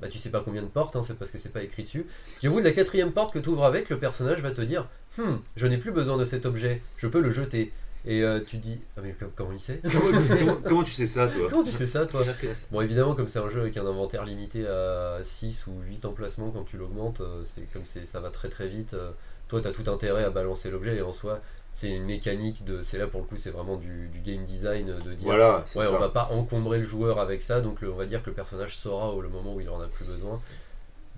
bah, 0.00 0.08
tu 0.08 0.18
sais 0.18 0.30
pas 0.30 0.40
combien 0.40 0.62
de 0.62 0.68
portes, 0.68 0.96
hein, 0.96 1.02
c'est 1.04 1.16
parce 1.16 1.30
que 1.30 1.38
c'est 1.38 1.52
pas 1.52 1.62
écrit 1.62 1.84
dessus. 1.84 2.06
Puis 2.38 2.48
au 2.48 2.52
bout 2.52 2.60
de 2.60 2.64
la 2.64 2.72
quatrième 2.72 3.12
porte 3.12 3.32
que 3.32 3.38
tu 3.38 3.48
ouvres 3.50 3.64
avec, 3.64 3.88
le 3.88 3.98
personnage 3.98 4.40
va 4.42 4.50
te 4.50 4.62
dire 4.62 4.88
Hmm, 5.16 5.36
je 5.56 5.66
n'ai 5.66 5.78
plus 5.78 5.92
besoin 5.92 6.16
de 6.16 6.24
cet 6.24 6.44
objet, 6.44 6.82
je 6.96 7.06
peux 7.06 7.20
le 7.20 7.30
jeter. 7.30 7.72
Et 8.06 8.22
euh, 8.22 8.40
tu 8.40 8.56
dis 8.58 8.80
Ah, 8.96 9.00
mais 9.02 9.12
com- 9.12 9.30
comment 9.34 9.52
il 9.52 9.60
sait? 9.60 9.80
Comment, 10.68 10.82
tu 10.82 10.92
sais 10.92 11.06
ça, 11.06 11.28
toi? 11.28 11.48
Comment 11.50 11.64
tu 11.64 11.72
sais 11.72 11.86
ça, 11.86 12.06
toi? 12.06 12.24
Bon, 12.70 12.80
évidemment, 12.80 13.14
comme 13.14 13.28
c'est 13.28 13.38
un 13.40 13.48
jeu 13.50 13.60
avec 13.60 13.76
un 13.76 13.86
inventaire 13.86 14.24
limité 14.24 14.66
à 14.66 15.18
6 15.22 15.66
ou 15.66 15.72
8 15.86 16.04
emplacements 16.04 16.50
quand 16.50 16.64
tu 16.64 16.76
l'augmentes, 16.76 17.20
euh, 17.20 17.42
c'est 17.44 17.70
comme 17.72 17.84
c'est, 17.84 18.06
ça 18.06 18.20
va 18.20 18.30
très 18.30 18.48
très 18.48 18.68
vite. 18.68 18.94
euh, 18.94 19.10
toi, 19.48 19.60
tu 19.60 19.68
as 19.68 19.72
tout 19.72 19.90
intérêt 19.90 20.24
à 20.24 20.30
balancer 20.30 20.70
l'objet 20.70 20.96
et 20.96 21.02
en 21.02 21.12
soi, 21.12 21.40
c'est 21.72 21.88
une 21.90 22.04
mécanique 22.04 22.64
de. 22.64 22.82
C'est 22.82 22.98
là 22.98 23.06
pour 23.06 23.20
le 23.20 23.26
coup, 23.26 23.36
c'est 23.36 23.50
vraiment 23.50 23.76
du, 23.76 24.08
du 24.08 24.20
game 24.20 24.44
design 24.44 24.90
euh, 24.90 25.00
de 25.00 25.14
dire 25.14 25.26
Voilà, 25.26 25.62
c'est 25.66 25.78
Ouais, 25.78 25.86
ça. 25.86 25.94
on 25.94 25.98
va 25.98 26.08
pas 26.10 26.28
encombrer 26.30 26.78
le 26.78 26.84
joueur 26.84 27.18
avec 27.18 27.42
ça, 27.42 27.60
donc 27.60 27.80
le- 27.80 27.90
on 27.92 27.96
va 27.96 28.06
dire 28.06 28.22
que 28.22 28.30
le 28.30 28.34
personnage 28.36 28.76
saura 28.76 29.10
au 29.12 29.20
le 29.20 29.28
moment 29.28 29.54
où 29.54 29.60
il 29.60 29.68
en 29.68 29.80
a 29.80 29.86
plus 29.86 30.04
besoin. 30.04 30.40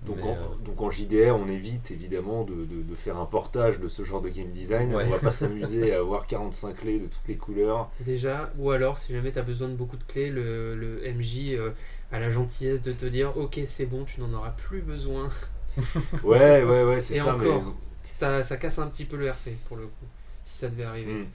Donc, 0.01 0.17
Mais, 0.17 0.23
en, 0.25 0.35
euh, 0.35 0.55
donc 0.65 0.81
en 0.81 0.89
JDR, 0.89 1.35
on 1.35 1.47
évite 1.47 1.91
évidemment 1.91 2.43
de, 2.43 2.65
de- 2.65 2.81
de 2.81 2.95
faire 2.95 3.17
un 3.17 3.25
portage 3.25 3.79
de 3.79 3.87
ce 3.87 4.03
genre 4.03 4.21
de 4.21 4.29
game 4.29 4.49
design. 4.51 4.93
Ouais. 4.93 5.05
On 5.05 5.09
va 5.09 5.19
pas 5.19 5.31
s'amuser 5.31 5.93
à 5.93 5.99
avoir 5.99 6.25
45 6.27 6.75
clés 6.77 6.99
de 6.99 7.05
toutes 7.07 7.27
les 7.27 7.37
couleurs. 7.37 7.89
Déjà, 7.99 8.51
ou 8.57 8.71
alors, 8.71 8.97
si 8.97 9.13
jamais 9.13 9.31
tu 9.31 9.39
as 9.39 9.43
besoin 9.43 9.69
de 9.69 9.75
beaucoup 9.75 9.95
de 9.97 10.03
clés, 10.03 10.29
le, 10.31 10.75
le 10.75 11.01
MJ 11.13 11.53
euh, 11.53 11.71
a 12.11 12.19
la 12.19 12.31
gentillesse 12.31 12.81
de 12.81 12.91
te 12.91 13.05
dire 13.05 13.37
Ok, 13.37 13.59
c'est 13.67 13.85
bon, 13.85 14.05
tu 14.05 14.19
n'en 14.21 14.33
auras 14.33 14.51
plus 14.51 14.81
besoin. 14.81 15.29
Ouais, 16.23 16.63
ouais, 16.63 16.83
ouais, 16.83 16.99
c'est 16.99 17.15
Et 17.15 17.19
ça. 17.19 17.35
encore. 17.35 17.61
Mais 17.63 18.09
Ça, 18.09 18.43
ça 18.43 18.57
casse 18.57 18.79
un 18.79 18.87
petit 18.87 19.05
peu 19.05 19.17
le 19.17 19.29
RP 19.31 19.49
pour 19.67 19.77
le 19.77 19.85
coup, 19.87 20.05
si 20.45 20.57
ça 20.59 20.69
devait 20.69 20.83
arriver. 20.83 21.13
Hmm. 21.13 21.25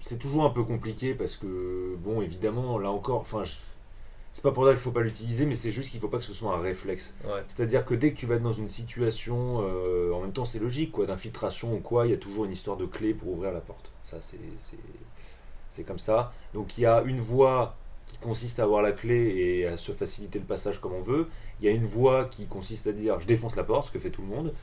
c'est 0.00 0.18
toujours 0.18 0.44
un 0.44 0.50
peu 0.50 0.64
compliqué 0.64 1.14
parce 1.14 1.36
que, 1.36 1.96
bon, 1.98 2.22
évidemment, 2.22 2.78
là 2.78 2.90
encore, 2.90 3.20
enfin, 3.20 3.44
je- 3.44 3.56
c'est 4.32 4.42
pas 4.42 4.52
pour 4.52 4.64
dire 4.64 4.72
qu'il 4.74 4.82
faut 4.82 4.92
pas 4.92 5.00
l'utiliser, 5.00 5.46
mais 5.46 5.56
c'est 5.56 5.72
juste 5.72 5.90
qu'il 5.90 6.00
faut 6.00 6.08
pas 6.08 6.18
que 6.18 6.24
ce 6.24 6.34
soit 6.34 6.54
un 6.54 6.60
réflexe. 6.60 7.14
ouais. 7.24 7.42
C'est-à-dire 7.48 7.84
que 7.84 7.94
dès 7.94 8.12
que 8.12 8.16
tu 8.16 8.26
vas 8.26 8.36
être 8.36 8.42
dans 8.42 8.52
une 8.52 8.68
situation, 8.68 9.62
euh, 9.62 10.12
en 10.12 10.20
même 10.20 10.32
temps 10.32 10.44
c'est 10.44 10.58
logique, 10.58 10.92
quoi, 10.92 11.06
d'infiltration 11.06 11.74
ou 11.74 11.80
quoi, 11.80 12.06
il 12.06 12.10
y 12.10 12.14
a 12.14 12.18
toujours 12.18 12.44
une 12.44 12.52
histoire 12.52 12.76
de 12.76 12.86
clé 12.86 13.14
pour 13.14 13.32
ouvrir 13.32 13.52
la 13.52 13.60
porte. 13.60 13.90
Ça, 14.04 14.18
c'est, 14.20 14.38
c'est, 14.60 14.78
c'est 15.70 15.82
comme 15.82 15.98
ça. 15.98 16.32
Donc 16.54 16.78
il 16.78 16.82
y 16.82 16.86
a 16.86 17.02
une 17.02 17.20
voie 17.20 17.76
qui 18.06 18.18
consiste 18.18 18.58
à 18.58 18.62
avoir 18.62 18.82
la 18.82 18.92
clé 18.92 19.34
et 19.36 19.66
à 19.66 19.76
se 19.76 19.92
faciliter 19.92 20.38
le 20.38 20.44
passage 20.44 20.80
comme 20.80 20.94
on 20.94 21.02
veut. 21.02 21.26
Il 21.60 21.66
y 21.66 21.68
a 21.68 21.72
une 21.72 21.84
voie 21.84 22.26
qui 22.26 22.46
consiste 22.46 22.86
à 22.86 22.92
dire 22.92 23.20
je 23.20 23.26
défonce 23.26 23.56
la 23.56 23.64
porte, 23.64 23.88
ce 23.88 23.92
que 23.92 23.98
fait 23.98 24.10
tout 24.10 24.22
le 24.22 24.28
monde. 24.28 24.54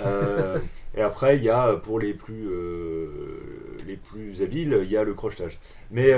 Euh, 0.00 0.58
et 0.94 1.00
après, 1.00 1.38
il 1.38 1.42
y 1.42 1.48
a 1.48 1.72
pour 1.76 1.98
les 1.98 2.12
plus, 2.12 2.48
euh, 2.50 3.78
les 3.86 3.96
plus 3.96 4.42
habiles, 4.42 4.80
il 4.82 4.90
y 4.90 4.96
a 4.98 5.04
le 5.04 5.14
crochetage. 5.14 5.58
Mais, 5.90 6.12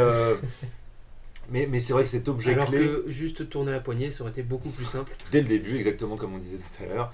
mais, 1.51 1.67
mais 1.67 1.81
c'est 1.81 1.93
vrai 1.93 2.03
que 2.05 2.09
cet 2.09 2.29
objet 2.29 2.53
Alors 2.53 2.69
clé 2.69 2.79
que 2.79 3.05
juste 3.09 3.49
tourner 3.49 3.73
la 3.73 3.81
poignée, 3.81 4.11
ça 4.11 4.23
aurait 4.23 4.33
été 4.33 4.43
beaucoup 4.43 4.71
plus 4.71 4.85
simple. 4.85 5.13
dès 5.33 5.41
le 5.43 5.49
début, 5.49 5.77
exactement 5.77 6.17
comme 6.17 6.35
on 6.35 6.39
disait 6.39 6.59
tout 6.59 6.83
à 6.85 6.87
l'heure. 6.87 7.13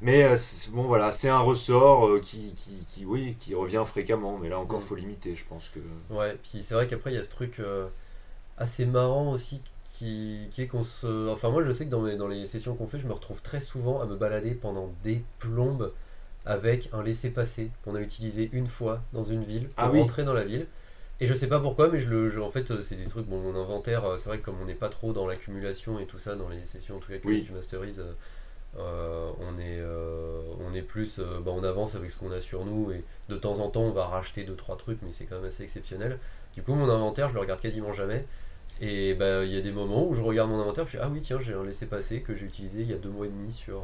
Mais 0.00 0.24
euh, 0.24 0.36
bon, 0.72 0.82
voilà, 0.84 1.12
c'est 1.12 1.28
un 1.28 1.38
ressort 1.38 2.06
euh, 2.08 2.20
qui, 2.20 2.52
qui, 2.54 2.84
qui, 2.86 3.04
oui, 3.06 3.36
qui 3.40 3.54
revient 3.54 3.82
fréquemment, 3.86 4.38
mais 4.38 4.48
là 4.48 4.58
encore, 4.58 4.80
Mm. 4.80 4.82
faut 4.82 4.94
limiter, 4.96 5.34
je 5.36 5.44
pense 5.44 5.68
que. 5.70 5.80
Ouais, 6.14 6.36
puis 6.42 6.62
c'est 6.62 6.74
vrai 6.74 6.86
qu'après 6.88 7.12
il 7.12 7.14
y 7.14 7.18
a 7.18 7.24
ce 7.24 7.30
truc 7.30 7.60
euh, 7.60 7.86
assez 8.58 8.86
marrant 8.86 9.30
aussi 9.32 9.62
qui, 9.96 10.48
qui 10.50 10.62
est 10.62 10.66
qu'on 10.66 10.84
se. 10.84 11.30
Enfin, 11.30 11.50
moi 11.50 11.64
je 11.64 11.72
sais 11.72 11.86
que 11.86 11.90
dans, 11.90 12.00
mes, 12.02 12.16
dans 12.16 12.28
les 12.28 12.46
sessions 12.46 12.74
qu'on 12.74 12.86
fait, 12.88 12.98
je 12.98 13.06
me 13.06 13.12
retrouve 13.12 13.40
très 13.42 13.60
souvent 13.60 14.00
à 14.00 14.06
me 14.06 14.16
balader 14.16 14.50
pendant 14.52 14.92
des 15.04 15.22
plombes 15.38 15.92
avec 16.46 16.90
un 16.92 17.02
laissez-passer 17.02 17.70
qu'on 17.84 17.94
a 17.94 18.00
utilisé 18.00 18.50
une 18.52 18.66
fois 18.68 19.00
dans 19.14 19.24
une 19.24 19.44
ville 19.44 19.64
pour 19.68 19.72
Ah 19.78 19.90
oui. 19.90 20.00
rentrer 20.00 20.24
dans 20.24 20.34
la 20.34 20.44
ville. 20.44 20.66
Et 21.20 21.26
je 21.26 21.34
sais 21.34 21.46
pas 21.46 21.60
pourquoi, 21.60 21.88
mais 21.88 22.00
je 22.00 22.10
le, 22.10 22.28
je- 22.30 22.40
en 22.40 22.50
fait, 22.50 22.70
euh, 22.70 22.82
c'est 22.82 22.96
des 22.96 23.06
trucs, 23.06 23.26
bon, 23.26 23.38
mon 23.38 23.58
inventaire, 23.58 24.04
euh, 24.04 24.16
c'est 24.16 24.28
vrai 24.28 24.38
que 24.38 24.44
comme 24.44 24.56
on 24.60 24.64
n'est 24.64 24.74
pas 24.74 24.88
trop 24.88 25.12
dans 25.12 25.26
l'accumulation 25.26 25.98
et 26.00 26.06
tout 26.06 26.18
ça, 26.18 26.34
dans 26.34 26.48
les 26.48 26.64
sessions, 26.66 26.96
en 26.96 26.98
tout 26.98 27.10
cas, 27.12 27.18
que 27.18 27.28
Oui. 27.28 27.44
tu 27.46 27.52
masterises, 27.52 28.02
euh, 28.76 29.30
on, 29.40 29.58
est, 29.60 29.78
euh, 29.78 30.40
on 30.68 30.74
est 30.74 30.82
plus, 30.82 31.20
euh, 31.20 31.38
bah, 31.44 31.52
on 31.54 31.62
avance 31.62 31.94
avec 31.94 32.10
ce 32.10 32.18
qu'on 32.18 32.32
a 32.32 32.40
sur 32.40 32.64
nous 32.64 32.90
et 32.90 33.04
de 33.28 33.36
temps 33.36 33.60
en 33.60 33.70
temps 33.70 33.82
on 33.82 33.92
va 33.92 34.06
racheter 34.06 34.44
2-3 34.44 34.76
trucs, 34.76 34.98
mais 35.02 35.12
c'est 35.12 35.24
quand 35.26 35.36
même 35.36 35.44
assez 35.44 35.62
exceptionnel. 35.62 36.18
Du 36.54 36.62
coup, 36.62 36.74
mon 36.74 36.88
inventaire, 36.88 37.28
je 37.28 37.34
le 37.34 37.40
regarde 37.40 37.60
quasiment 37.60 37.92
jamais. 37.92 38.26
Et 38.80 39.14
bah, 39.14 39.44
il 39.44 39.52
y 39.54 39.56
a 39.56 39.60
des 39.60 39.70
moments 39.70 40.04
où 40.08 40.14
je 40.14 40.22
regarde 40.22 40.50
mon 40.50 40.60
inventaire, 40.60 40.86
je 40.86 40.92
fais 40.96 40.98
Ah 41.00 41.08
oui, 41.08 41.20
tiens, 41.22 41.38
j'ai 41.40 41.54
un 41.54 41.62
laissez-passer 41.64 42.22
que 42.22 42.34
j'ai 42.34 42.46
utilisé 42.46 42.80
il 42.82 42.90
y 42.90 42.92
a 42.92 42.98
deux 42.98 43.08
mois 43.10 43.26
et 43.26 43.28
demi 43.28 43.52
sur, 43.52 43.82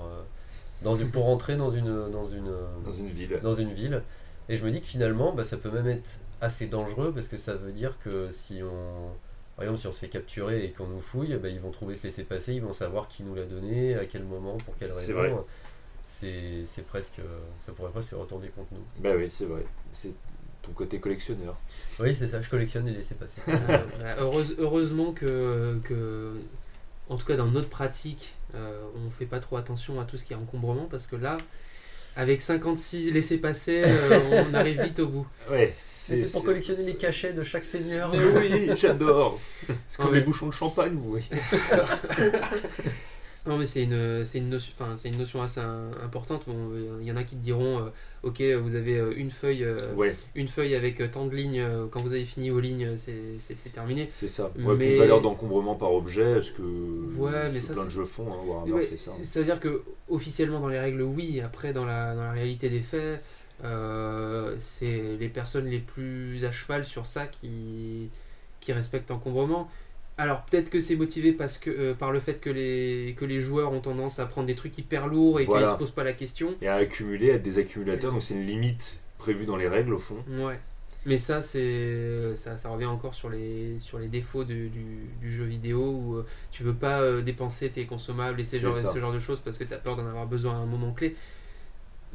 dans 0.83 0.97
une, 0.97 1.11
pour 1.13 1.25
rentrer 1.27 1.55
dans 1.55 1.71
une, 1.71 2.11
dans, 2.11 2.27
une, 2.27 2.51
Dans 2.85 2.93
une 2.93 3.07
ville. 3.09 3.39
dans 3.41 3.55
une 3.55 3.73
ville. 3.73 4.03
Et 4.49 4.57
je 4.57 4.65
me 4.65 4.73
dis 4.73 4.81
que 4.81 4.87
finalement, 4.89 5.33
bah, 5.33 5.45
ça 5.45 5.57
peut 5.57 5.71
même 5.71 5.87
être 5.87 6.19
assez 6.41 6.67
dangereux 6.67 7.13
parce 7.15 7.29
que 7.29 7.37
ça 7.37 7.55
veut 7.55 7.73
dire 7.73 7.97
que 8.03 8.31
si 8.31 8.61
on. 8.63 9.11
Par 9.57 9.65
exemple, 9.65 9.81
si 9.81 9.87
on 9.89 9.93
se 9.93 9.99
fait 10.01 10.09
capturer 10.09 10.65
et 10.65 10.71
qu'on 10.71 10.87
nous 10.87 11.01
fouille, 11.03 11.37
bah, 11.37 11.49
ils 11.49 11.61
vont 11.61 11.71
trouver 11.71 11.95
ce 11.95 12.05
laisser-passer, 12.05 12.55
ils 12.55 12.63
vont 12.63 12.73
savoir 12.73 13.09
qui 13.09 13.23
nous 13.23 13.35
l'a 13.35 13.45
donné, 13.45 13.95
à 13.95 14.07
quel 14.07 14.25
moment, 14.25 14.57
pour 14.57 14.75
quelle 14.79 14.93
C'est 14.95 15.13
raison. 15.13 15.35
vrai. 15.37 15.45
C'est 16.07 16.63
c'est 16.67 16.87
presque. 16.87 17.21
Ça 17.67 17.73
pourrait 17.73 17.91
presque 17.91 18.11
se 18.11 18.15
retourner 18.15 18.49
contre 18.49 18.69
nous. 18.73 18.85
Bah 19.03 19.11
oui, 19.17 19.31
c'est 19.31 19.45
vrai. 19.47 19.65
C'est 19.93 20.13
ton 20.63 20.73
côté 20.73 20.99
collectionneur. 20.99 21.57
Oui, 22.01 22.15
c'est 22.15 22.29
ça, 22.29 22.41
je 22.43 22.49
collectionne 22.51 22.87
les 22.87 22.93
laissez-passer. 22.93 23.41
Euh, 23.49 23.55
bah, 24.01 24.17
heureuse- 24.19 24.57
heureusement 24.59 25.13
que, 25.13 25.79
que, 25.85 26.35
en 27.09 27.17
tout 27.17 27.27
cas 27.27 27.37
dans 27.37 27.47
notre 27.47 27.69
pratique, 27.71 28.35
euh, 28.55 28.83
on 29.07 29.11
fait 29.11 29.27
pas 29.27 29.41
trop 29.41 29.57
attention 29.57 30.01
à 30.01 30.05
tout 30.05 30.17
ce 30.19 30.25
qui 30.25 30.33
est 30.33 30.37
encombrement 30.37 30.87
parce 30.91 31.07
que 31.07 31.17
là, 31.17 31.37
avec 32.17 32.43
56 32.43 33.13
laissés-passer, 33.13 33.83
euh, 33.87 34.45
on 34.51 34.55
arrive 34.55 34.83
vite 34.83 34.99
au 35.01 35.07
bout. 35.07 35.27
Ouais, 35.51 35.73
C'est 35.77 36.31
pour 36.33 36.45
collectionner 36.45 36.85
les 36.85 36.97
cachets 36.97 37.33
de 37.33 37.45
chaque 37.45 37.65
seigneur. 37.65 38.13
Mais 38.13 38.41
oui, 38.41 38.71
j'adore. 38.77 39.41
C'est 39.87 40.01
comme 40.01 40.11
ouais. 40.13 40.19
les 40.19 40.25
bouchons 40.25 40.49
de 40.49 40.53
champagne, 40.53 40.95
vous 40.95 41.11
voyez. 41.11 41.27
Non, 43.47 43.57
mais 43.57 43.65
c'est 43.65 43.85
une, 43.85 44.25
c'est 44.25 44.37
une, 44.39 44.51
notion, 44.51 44.73
enfin, 44.79 44.97
c'est 44.97 45.09
une 45.09 45.17
notion 45.17 45.41
assez 45.43 45.61
importante. 45.61 46.43
Bon, 46.47 46.73
il 47.01 47.07
y 47.07 47.11
en 47.13 47.17
a 47.17 47.25
qui 47.25 47.37
te 47.37 47.43
diront 47.43 47.79
euh, 47.79 47.89
Ok, 48.23 48.43
vous 48.63 48.75
avez 48.75 48.99
euh, 48.99 49.15
une 49.17 49.31
feuille, 49.31 49.65
euh, 49.65 49.79
Ouais, 49.95 50.15
une 50.35 50.47
feuille 50.47 50.75
avec 50.75 51.11
tant 51.11 51.25
de 51.27 51.35
lignes. 51.35 51.65
Quand 51.91 52.03
vous 52.03 52.13
avez 52.13 52.27
fini 52.27 52.51
aux 52.51 52.61
lignes, 52.61 52.97
c'est, 52.99 53.73
terminé. 53.73 54.09
c'est 54.13 54.29
ça. 54.29 54.53
Ouais, 54.59 54.75
Mais- 54.77 54.93
une 54.93 54.99
valeur 54.99 55.23
d'encombrement 55.23 55.75
par 55.75 55.95
objet, 55.95 56.43
ce 56.43 56.53
que, 56.53 56.63
Ouais, 57.17 57.49
ce 57.49 57.55
mais 57.55 57.61
que 57.61 57.65
ça, 57.67 57.73
plein 57.73 57.85
de 57.87 57.91
jeux 57.91 58.05
font. 58.05 58.31
Hein, 58.31 58.37
Warhammer 58.47 58.73
Ouais, 58.73 58.83
fait 58.83 58.99
ça. 58.99 59.13
Ça 59.23 59.41
veut 59.41 59.47
dire 59.47 59.59
que 59.59 59.83
officiellement 60.09 60.61
dans 60.61 60.69
les 60.69 60.79
règles, 60.79 61.01
oui. 61.03 61.41
Après, 61.41 61.73
dans 61.73 61.87
la, 61.87 62.15
dans 62.15 62.25
la 62.25 62.33
réalité 62.33 62.69
des 62.69 62.81
faits, 62.81 63.23
euh, 63.65 64.55
c'est 64.61 65.17
les 65.19 65.29
personnes 65.31 65.67
les 65.67 65.79
plus 65.81 66.45
à 66.45 66.53
cheval 66.53 66.85
sur 66.85 67.07
ça 67.07 67.27
qui, 67.27 68.11
qui 68.61 68.73
respectent 68.75 69.09
l'encombrement. 69.09 69.71
Alors 70.21 70.43
peut-être 70.43 70.69
que 70.69 70.81
c'est 70.81 70.97
motivé 70.97 71.33
parce 71.33 71.57
que, 71.57 71.71
euh, 71.71 71.95
par 71.95 72.13
le 72.13 72.21
fait 72.21 72.41
que 72.43 72.51
les, 72.51 73.15
que 73.19 73.25
les 73.25 73.41
joueurs 73.41 73.73
ont 73.73 73.81
tendance 73.81 74.19
à 74.19 74.27
prendre 74.27 74.47
des 74.47 74.55
trucs 74.55 74.77
hyper 74.77 75.07
lourds 75.09 75.41
et 75.41 75.45
Voilà. 75.47 75.67
qu'ils 75.69 75.73
se 75.73 75.79
posent 75.79 75.91
pas 75.93 76.05
la 76.05 76.13
question. 76.13 76.55
Et 76.61 76.69
à 76.69 76.75
accumuler, 76.75 77.31
à 77.31 77.35
être 77.37 77.43
des 77.43 77.59
accumulateurs, 77.59 78.13
donc 78.13 78.23
c'est 78.23 78.35
une 78.35 78.45
limite 78.47 79.01
prévue 79.17 79.47
dans 79.47 79.57
les 79.57 79.67
règles 79.67 79.95
au 79.95 79.99
fond. 79.99 80.19
Ouais. 80.29 80.59
Mais 81.07 81.17
ça, 81.17 81.41
c'est 81.41 82.35
ça, 82.35 82.59
ça 82.59 82.69
revient 82.69 82.85
encore 82.85 83.15
sur 83.15 83.31
les, 83.31 83.79
sur 83.79 83.99
les 83.99 84.09
défauts 84.09 84.45
du, 84.45 84.69
du- 84.69 85.09
du 85.23 85.33
jeu 85.33 85.45
vidéo 85.45 85.81
où 85.83 86.17
euh, 86.17 86.27
tu 86.53 86.63
veux 86.65 86.75
pas 86.75 87.01
euh, 87.01 87.23
dépenser 87.23 87.71
tes 87.71 87.87
consommables 87.87 88.39
et 88.39 88.45
ces 88.45 88.59
genre, 88.59 88.75
ce 88.75 88.99
genre 89.01 89.13
de 89.15 89.19
choses 89.19 89.41
parce 89.41 89.57
que 89.57 89.65
tu 89.65 89.73
as 89.73 89.79
peur 89.79 89.97
d'en 89.97 90.07
avoir 90.07 90.27
besoin 90.27 90.53
à 90.53 90.57
un 90.59 90.67
moment 90.67 90.93
clé. 90.93 91.17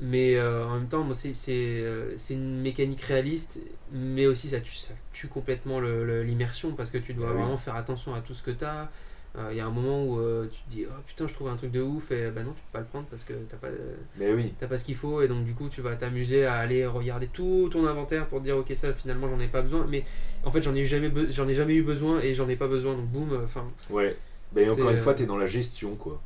Mais 0.01 0.35
euh, 0.35 0.65
en 0.65 0.75
même 0.75 0.87
temps, 0.87 1.03
moi, 1.05 1.15
c'est 1.15 1.33
c'est, 1.33 1.53
euh, 1.55 2.13
c'est 2.17 2.33
une 2.33 2.61
mécanique 2.61 3.01
réaliste, 3.01 3.59
mais 3.93 4.25
aussi 4.27 4.49
ça 4.49 4.59
tue, 4.59 4.75
ça 4.75 4.93
tue 5.13 5.27
complètement 5.29 5.79
le- 5.79 6.05
le- 6.05 6.23
l'immersion 6.23 6.73
parce 6.73 6.91
que 6.91 6.97
tu 6.97 7.13
dois 7.13 7.27
Ah 7.29 7.33
oui. 7.33 7.41
vraiment 7.41 7.57
faire 7.57 7.75
attention 7.75 8.13
à 8.13 8.19
tout 8.19 8.33
ce 8.33 8.43
que 8.43 8.51
tu 8.51 8.65
as. 8.65 8.91
Euh, 9.37 9.49
Il 9.51 9.57
y 9.57 9.59
a 9.61 9.65
un 9.65 9.69
moment 9.69 10.03
où 10.05 10.19
euh, 10.19 10.47
tu 10.51 10.61
te 10.63 10.69
dis 10.69 10.85
oh 10.87 10.93
putain 11.05 11.27
je 11.27 11.33
trouve 11.33 11.49
un 11.49 11.57
truc 11.57 11.69
de 11.71 11.81
ouf 11.81 12.09
et 12.11 12.29
bah 12.31 12.41
non 12.41 12.51
tu 12.53 12.61
peux 12.61 12.71
pas 12.71 12.79
le 12.79 12.85
prendre 12.85 13.05
parce 13.07 13.25
que 13.25 13.33
t'as 13.49 13.57
pas 13.57 13.67
Mais 14.17 14.31
oui. 14.33 14.53
t'as 14.57 14.67
pas 14.67 14.77
ce 14.77 14.85
qu'il 14.85 14.95
faut 14.95 15.21
et 15.21 15.27
donc 15.27 15.43
du 15.43 15.53
coup 15.53 15.67
tu 15.67 15.81
vas 15.81 15.93
t'amuser 15.97 16.45
à 16.45 16.53
aller 16.55 16.85
regarder 16.85 17.27
tout 17.27 17.67
ton 17.69 17.85
inventaire 17.85 18.27
pour 18.27 18.39
te 18.39 18.45
dire 18.45 18.55
ok 18.55 18.71
ça 18.75 18.93
finalement 18.93 19.27
j'en 19.27 19.37
ai 19.41 19.49
pas 19.49 19.61
besoin 19.61 19.85
mais 19.89 20.05
en 20.45 20.51
fait 20.51 20.61
j'en 20.61 20.73
ai 20.73 20.85
jamais 20.85 21.09
be- 21.09 21.29
j'en 21.33 21.49
ai 21.49 21.53
jamais 21.53 21.75
eu 21.75 21.83
besoin 21.83 22.21
et 22.21 22.33
j'en 22.33 22.47
ai 22.47 22.55
pas 22.55 22.67
besoin 22.69 22.95
donc 22.95 23.07
boum 23.07 23.37
enfin 23.43 23.65
Ouais. 23.89 24.15
Mais 24.55 24.69
encore 24.69 24.89
une 24.91 24.99
fois, 24.99 25.13
t'es 25.13 25.25
dans 25.25 25.35
la 25.37 25.47
gestion, 25.47 25.95
quoi. 25.97 26.21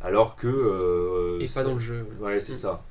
Alors 0.00 0.34
que. 0.34 1.38
et 1.40 1.46
ça- 1.46 1.62
pas 1.62 1.68
dans 1.68 1.74
le 1.74 1.80
jeu 1.80 2.06
Ouais, 2.20 2.40
c'est 2.40 2.54
Mm. 2.54 2.56
ça. 2.56 2.82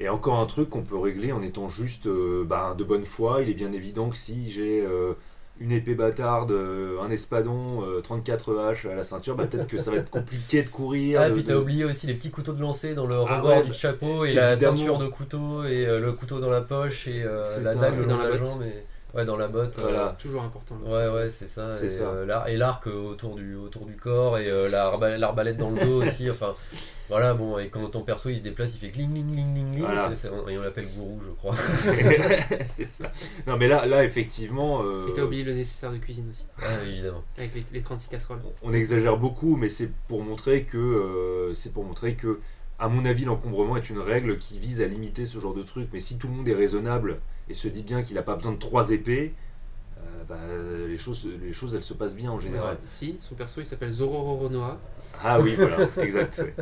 Et 0.00 0.08
encore 0.08 0.38
un 0.40 0.46
truc 0.46 0.70
qu'on 0.70 0.82
peut 0.82 0.96
régler 0.98 1.30
en 1.32 1.42
étant 1.42 1.68
juste 1.68 2.06
euh, 2.06 2.42
bah, 2.46 2.74
de 2.76 2.84
bonne 2.84 3.04
foi. 3.04 3.42
Il 3.42 3.50
est 3.50 3.54
bien 3.54 3.72
évident 3.72 4.08
que 4.08 4.16
si 4.16 4.50
j'ai 4.50 4.80
euh, 4.82 5.12
une 5.60 5.72
épée 5.72 5.94
bâtarde, 5.94 6.52
euh, 6.52 6.98
un 7.02 7.10
espadon, 7.10 7.84
euh, 7.84 8.00
34 8.00 8.56
haches 8.58 8.86
à 8.86 8.94
la 8.94 9.02
ceinture, 9.02 9.36
bah, 9.36 9.44
peut-être 9.44 9.66
que 9.66 9.76
ça 9.76 9.90
va 9.90 9.98
être 9.98 10.08
compliqué 10.10 10.62
de 10.62 10.68
courir. 10.70 11.20
Ah, 11.20 11.28
de- 11.28 11.34
puis 11.34 11.44
t'as 11.44 11.52
de- 11.52 11.58
oublié 11.58 11.84
aussi 11.84 12.06
les 12.06 12.14
petits 12.14 12.30
couteaux 12.30 12.54
de 12.54 12.62
lancer 12.62 12.94
dans 12.94 13.06
le 13.06 13.14
Ah 13.16 13.36
rebord 13.40 13.58
ouais, 13.58 13.62
du 13.64 13.68
bah, 13.70 13.74
chapeau 13.74 14.24
et 14.24 14.32
la 14.32 14.52
évidemment. 14.52 14.76
ceinture 14.78 14.98
de 14.98 15.06
couteau 15.08 15.64
et 15.64 15.86
euh, 15.86 16.00
le 16.00 16.12
couteau 16.14 16.40
dans 16.40 16.50
la 16.50 16.62
poche 16.62 17.06
et 17.06 17.22
euh, 17.22 17.40
la 17.62 17.74
ça. 17.74 17.74
dague 17.74 18.06
dans 18.06 18.16
la 18.16 18.30
la 18.30 18.42
jambe 18.42 18.62
et 18.62 18.84
ouais 19.14 19.24
dans 19.24 19.36
la 19.36 19.48
botte. 19.48 19.78
euh, 19.78 19.82
Voilà. 19.82 20.16
toujours 20.18 20.42
important 20.42 20.76
Ouais, 20.84 21.08
ouais, 21.08 21.30
c'est 21.30 21.48
ça. 21.48 21.72
C'est 21.72 21.86
et, 21.86 21.88
ça. 21.88 22.04
euh, 22.04 22.26
l'ar- 22.26 22.48
et 22.48 22.56
l'arc 22.56 22.86
euh, 22.86 22.92
autour 23.10 23.36
du, 23.36 23.54
autour 23.56 23.86
du 23.86 23.96
corps, 23.96 24.38
et 24.38 24.50
euh, 24.50 24.68
la 24.68 24.86
arba- 24.86 25.16
l'arbalète 25.18 25.56
dans 25.56 25.70
le 25.70 25.80
dos 25.84 26.02
aussi. 26.06 26.30
Enfin, 26.30 26.54
voilà, 27.08 27.34
bon, 27.34 27.58
et 27.58 27.68
quand 27.68 27.84
ton 27.90 28.02
perso 28.02 28.28
il 28.28 28.36
se 28.38 28.42
déplace, 28.42 28.74
il 28.74 28.78
fait 28.78 28.90
cling, 28.90 29.10
cling, 29.12 29.32
cling, 29.32 29.52
cling, 29.54 29.70
cling. 29.72 29.84
Voilà. 29.84 30.08
c'est- 30.14 30.28
c'est- 30.28 30.52
et 30.52 30.58
on 30.58 30.62
l'appelle 30.62 30.88
gourou, 30.94 31.20
je 31.24 31.30
crois. 31.30 31.54
c'est 32.64 32.84
ça. 32.86 33.10
Non, 33.46 33.56
mais 33.56 33.68
là, 33.68 33.86
là 33.86 34.04
effectivement. 34.04 34.82
euh, 34.84 35.08
et 35.08 35.12
t'as 35.12 35.22
oublié 35.22 35.44
le 35.44 35.54
nécessaire 35.54 35.92
de 35.92 35.98
cuisine 35.98 36.28
aussi 36.30 36.44
Ah, 36.62 36.66
évidemment. 36.86 37.22
avec 37.38 37.54
les, 37.54 37.64
les 37.72 37.80
36 37.82 38.08
casseroles 38.08 38.38
on 38.62 38.72
exagère 38.72 39.16
beaucoup, 39.16 39.56
mais 39.56 39.68
c'est 39.68 39.90
pour 40.08 40.22
montrer 40.22 40.62
que 40.64 40.78
euh, 40.78 41.54
c'est 41.54 41.72
pour 41.72 41.84
montrer 41.84 42.14
que, 42.14 42.40
à 42.78 42.88
mon 42.88 43.04
avis, 43.04 43.24
l'encombrement 43.24 43.76
est 43.76 43.90
une 43.90 43.98
règle 43.98 44.38
qui 44.38 44.58
vise 44.58 44.80
à 44.80 44.86
limiter 44.86 45.26
ce 45.26 45.38
genre 45.38 45.54
de 45.54 45.62
truc. 45.62 45.88
Mais 45.92 46.00
si 46.00 46.16
tout 46.18 46.28
le 46.28 46.34
monde 46.34 46.48
est 46.48 46.54
raisonnable 46.54 47.18
et 47.50 47.54
se 47.54 47.68
dit 47.68 47.82
bien 47.82 48.02
qu'il 48.02 48.14
n'a 48.16 48.22
pas 48.22 48.36
besoin 48.36 48.52
de 48.52 48.58
trois 48.58 48.90
épées, 48.90 49.34
euh, 49.98 50.02
bah, 50.28 50.38
les 50.88 50.96
choses, 50.96 51.28
les 51.42 51.52
choses, 51.52 51.74
elles 51.74 51.82
se 51.82 51.94
passent 51.94 52.16
bien 52.16 52.30
en 52.30 52.40
général. 52.40 52.78
si 52.86 53.16
son 53.20 53.34
perso 53.34 53.60
il 53.60 53.66
s'appelle 53.66 53.90
Zoro 53.90 54.22
Roronoa 54.22 54.78
Ah 55.22 55.38
oui, 55.40 55.54
voilà, 55.56 55.76
exact. 56.00 56.38
ouais. 56.38 56.54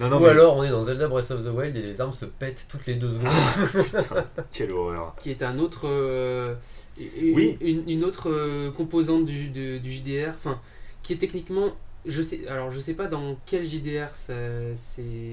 Non, 0.00 0.08
non, 0.08 0.16
Ou 0.18 0.20
mais 0.20 0.28
alors 0.30 0.56
on 0.56 0.62
est 0.64 0.70
dans 0.70 0.82
Zelda 0.84 1.08
Breath 1.08 1.30
of 1.32 1.44
the 1.44 1.48
Wild 1.48 1.76
et 1.76 1.82
les 1.82 2.00
armes 2.00 2.12
se 2.12 2.24
pètent 2.24 2.66
toutes 2.70 2.86
les 2.86 2.94
deux 2.94 3.10
secondes. 3.10 3.28
putain, 3.72 4.24
quelle 4.52 4.72
horreur. 4.72 5.14
qui 5.18 5.30
est 5.30 5.42
un 5.42 5.58
autre 5.58 5.82
euh, 5.88 6.54
une, 6.98 7.34
Oui. 7.34 7.58
une, 7.60 7.88
une 7.90 8.04
autre 8.04 8.30
euh, 8.30 8.70
composante 8.70 9.26
du, 9.26 9.48
de- 9.48 9.78
du 9.78 9.90
JDR 9.92 10.30
enfin 10.36 10.58
qui 11.02 11.12
est 11.12 11.16
techniquement 11.18 11.72
je 12.06 12.22
sais 12.22 12.46
alors 12.46 12.70
je 12.70 12.78
sais 12.80 12.94
pas 12.94 13.06
dans 13.08 13.36
quel 13.46 13.66
JDR 13.68 14.08
c'est 14.14 14.74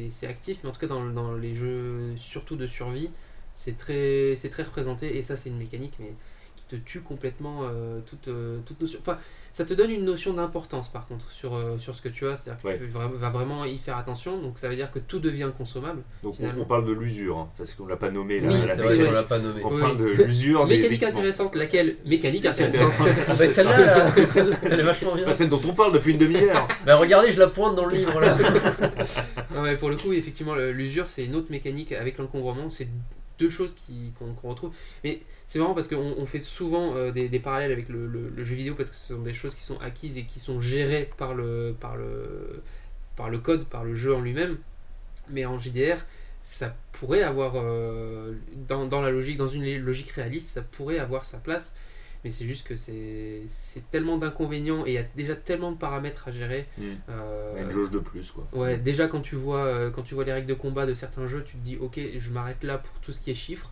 c'est 0.09 0.27
actif 0.27 0.57
mais 0.63 0.69
en 0.69 0.73
tout 0.73 0.79
cas 0.79 0.87
dans, 0.87 1.05
dans 1.05 1.33
les 1.35 1.55
jeux 1.55 2.13
surtout 2.17 2.55
de 2.55 2.65
survie 2.67 3.11
c'est 3.55 3.77
très 3.77 4.35
c'est 4.37 4.49
très 4.49 4.63
représenté 4.63 5.17
et 5.17 5.23
ça 5.23 5.37
c'est 5.37 5.49
une 5.49 5.57
mécanique 5.57 5.93
mais 5.99 6.13
qui 6.55 6.65
te 6.65 6.75
tue 6.75 7.01
complètement 7.01 7.61
euh, 7.63 7.99
toute 8.05 8.27
euh, 8.27 8.59
toute 8.65 8.79
notion 8.79 8.99
enfin 9.01 9.17
ça 9.53 9.65
te 9.65 9.73
donne 9.73 9.89
une 9.89 10.05
notion 10.05 10.33
d'importance 10.33 10.87
par 10.87 11.07
contre 11.07 11.31
sur 11.31 11.55
euh, 11.55 11.77
sur 11.79 11.95
ce 11.95 12.01
que 12.01 12.09
tu 12.09 12.27
as 12.27 12.35
c'est-à-dire 12.35 12.61
que 12.61 12.67
Ouais. 12.67 12.77
tu 12.77 12.85
vas 12.87 13.07
vas 13.07 13.29
vraiment 13.31 13.65
y 13.65 13.77
faire 13.79 13.97
attention 13.97 14.39
donc 14.39 14.59
ça 14.59 14.69
veut 14.69 14.75
dire 14.75 14.91
que 14.91 14.99
tout 14.99 15.17
devient 15.19 15.49
consommable 15.57 16.03
Donc 16.21 16.35
on, 16.39 16.61
on 16.61 16.65
parle 16.65 16.85
de 16.85 16.91
l'usure, 16.93 17.37
hein, 17.39 17.49
parce 17.57 17.73
qu'on 17.73 17.87
l'a 17.87 17.97
pas 17.97 18.11
nommé 18.11 18.39
là. 18.39 18.49
Oui, 18.51 18.67
la 18.67 18.75
vrai 18.75 18.97
qu'on 19.03 19.11
l'a 19.11 19.23
pas 19.23 19.39
nommé. 19.39 19.61
On 19.63 19.73
Oui. 19.73 19.81
parle 19.81 19.97
de 19.97 20.05
l'usure 20.05 20.65
mécanique 20.67 21.03
intéressante 21.03 21.55
laquelle 21.55 21.97
mécanique 22.05 22.45
intéressante 22.45 23.07
Ah 23.27 23.33
bah, 23.35 23.47
celle-là, 23.49 23.79
là, 23.85 24.11
elle 24.63 24.79
est 24.79 24.81
vachement 24.83 25.15
bien. 25.15 25.25
Bah, 25.25 25.33
celle 25.33 25.49
dont 25.49 25.61
on 25.67 25.73
parle 25.73 25.93
depuis 25.93 26.11
une 26.11 26.19
demi-heure. 26.19 26.67
Bah 26.85 26.97
regardez, 26.97 27.31
je 27.31 27.39
la 27.39 27.47
pointe 27.47 27.75
dans 27.75 27.85
le 27.85 27.95
livre 27.95 28.19
là. 28.21 28.37
Non, 29.55 29.61
mais 29.63 29.75
pour 29.77 29.89
le 29.89 29.95
coup, 29.95 30.13
effectivement, 30.13 30.53
l'usure, 30.55 31.09
c'est 31.09 31.25
une 31.25 31.35
autre 31.35 31.49
mécanique 31.51 31.91
avec 31.93 32.17
l'encombrement. 32.19 32.69
C'est 32.69 32.87
deux 33.39 33.49
choses 33.49 33.75
qu'on 34.17 34.49
retrouve. 34.49 34.73
Mais 35.03 35.21
c'est 35.47 35.59
marrant 35.59 35.73
parce 35.73 35.87
qu'on 35.87 36.15
on 36.17 36.25
fait 36.25 36.39
souvent 36.39 36.95
euh, 36.95 37.11
des, 37.11 37.39
parallèles 37.39 37.71
avec 37.71 37.89
le 37.89 38.43
jeu 38.43 38.55
vidéo 38.55 38.75
parce 38.75 38.89
que 38.89 38.95
ce 38.95 39.13
sont 39.13 39.21
des 39.21 39.33
choses 39.33 39.55
qui 39.55 39.63
sont 39.63 39.79
acquises 39.79 40.17
et 40.17 40.23
qui 40.23 40.39
sont 40.39 40.59
gérées 40.59 41.09
par 41.17 41.33
le, 41.33 41.75
par 41.79 41.97
le, 41.97 42.61
par 43.15 43.29
le 43.29 43.37
code, 43.37 43.65
par 43.65 43.83
le 43.83 43.95
jeu 43.95 44.13
en 44.13 44.21
lui-même. 44.21 44.57
Mais 45.29 45.45
en 45.45 45.57
JDR, 45.57 45.97
ça 46.41 46.75
pourrait 46.91 47.23
avoir, 47.23 47.53
euh, 47.55 48.33
dans, 48.67 48.85
dans 48.85 49.01
la 49.01 49.11
logique, 49.11 49.37
dans 49.37 49.47
une 49.47 49.77
logique 49.77 50.11
réaliste, 50.11 50.49
ça 50.49 50.61
pourrait 50.61 50.99
avoir 50.99 51.25
sa 51.25 51.37
place. 51.37 51.75
Mais 52.23 52.29
c'est 52.31 52.45
juste 52.45 52.65
que 52.65 52.75
c'est 52.75 53.41
c'est 53.49 53.89
tellement 53.91 54.17
d'inconvénients 54.17 54.85
et 54.85 54.91
il 54.91 54.93
y 54.93 54.97
a 54.97 55.03
déjà 55.15 55.35
tellement 55.35 55.71
de 55.71 55.77
paramètres 55.77 56.27
à 56.27 56.31
gérer. 56.31 56.67
Mm. 56.77 56.83
euh, 57.09 57.63
Une 57.63 57.71
jauge 57.71 57.91
de 57.91 57.99
plus, 57.99 58.31
quoi. 58.31 58.45
Ouais, 58.53 58.77
déjà 58.77 59.07
quand 59.07 59.21
tu 59.21 59.35
vois 59.35 59.65
euh, 59.65 59.91
quand 59.91 60.03
tu 60.03 60.15
vois 60.15 60.23
les 60.23 60.33
règles 60.33 60.47
de 60.47 60.53
combat 60.53 60.85
de 60.85 60.93
certains 60.93 61.27
jeux, 61.27 61.43
tu 61.43 61.57
te 61.57 61.63
dis 61.63 61.77
ok, 61.77 61.99
je 62.17 62.31
m'arrête 62.31 62.63
là 62.63 62.77
pour 62.77 62.93
tout 63.01 63.11
ce 63.11 63.19
qui 63.19 63.31
est 63.31 63.35
chiffres. 63.35 63.69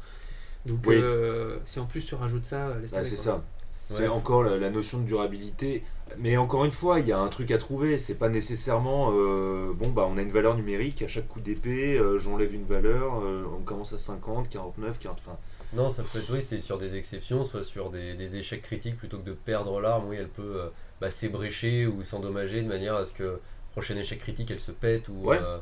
Donc 0.66 0.80
Oui. 0.86 0.96
euh, 0.98 1.58
si 1.66 1.80
en 1.80 1.86
plus 1.86 2.06
tu 2.06 2.16
rajoutes 2.16 2.46
ça, 2.46 2.78
laisse 2.82 2.92
Bah, 2.92 3.04
c'est 3.04 3.16
ça. 3.18 3.42
C'est 3.88 4.04
Ouais. 4.04 4.08
encore 4.08 4.44
la, 4.44 4.58
la 4.58 4.70
notion 4.70 5.00
de 5.00 5.06
durabilité. 5.06 5.84
Mais 6.18 6.38
encore 6.38 6.66
une 6.66 6.72
fois, 6.72 7.00
il 7.00 7.08
y 7.08 7.12
a 7.12 7.20
un 7.20 7.28
truc 7.30 7.52
à 7.52 7.58
trouver. 7.58 8.00
C'est 8.00 8.16
pas 8.16 8.30
nécessairement 8.30 9.12
euh, 9.14 9.74
bon, 9.74 9.90
bah 9.90 10.08
on 10.10 10.18
a 10.18 10.22
une 10.22 10.32
valeur 10.32 10.56
numérique. 10.56 11.02
À 11.02 11.08
chaque 11.08 11.28
coup 11.28 11.40
d'épée, 11.42 11.98
euh, 11.98 12.18
j'enlève 12.20 12.54
une 12.54 12.66
valeur. 12.66 13.22
euh, 13.24 13.44
on 13.58 13.62
commence 13.64 13.94
à 13.94 13.98
50, 13.98 14.50
49, 14.50 15.00
40. 15.00 15.20
Enfin, 15.20 15.38
Non, 15.74 15.90
ça 15.90 16.04
peut 16.04 16.20
être, 16.20 16.30
oui, 16.32 16.44
c'est 16.44 16.60
sur 16.60 16.78
des 16.78 16.96
exceptions, 16.98 17.44
soit 17.46 17.64
sur 17.64 17.90
des, 17.92 18.14
des 18.16 18.36
échecs 18.38 18.62
critiques, 18.62 18.98
plutôt 18.98 19.20
que 19.20 19.26
de 19.26 19.34
perdre 19.34 19.80
l'arme, 19.80 20.08
oui, 20.10 20.18
elle 20.20 20.28
peut 20.28 20.62
euh, 20.62 20.70
bah, 21.00 21.10
s'ébrécher 21.10 21.88
ou 21.88 22.04
s'endommager 22.04 22.62
de 22.62 22.68
manière 22.68 22.96
à 22.96 23.06
ce 23.06 23.14
que 23.14 23.40
prochain 23.72 23.96
échec 23.96 24.20
critique 24.20 24.52
elle 24.52 24.60
se 24.60 24.74
pète 24.74 25.08
ou 25.08 25.30
Ouais. 25.30 25.40
euh, 25.42 25.60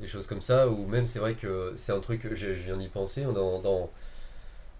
des 0.00 0.08
choses 0.08 0.26
comme 0.28 0.42
ça. 0.42 0.68
Ou 0.68 0.86
même, 0.86 1.06
c'est 1.08 1.18
vrai 1.20 1.34
que 1.34 1.74
c'est 1.76 1.92
un 1.92 2.00
truc 2.00 2.34
je 2.34 2.48
viens 2.48 2.76
d'y 2.76 2.88
penser. 2.88 3.22
Dans, 3.24 3.60
dans, 3.60 3.90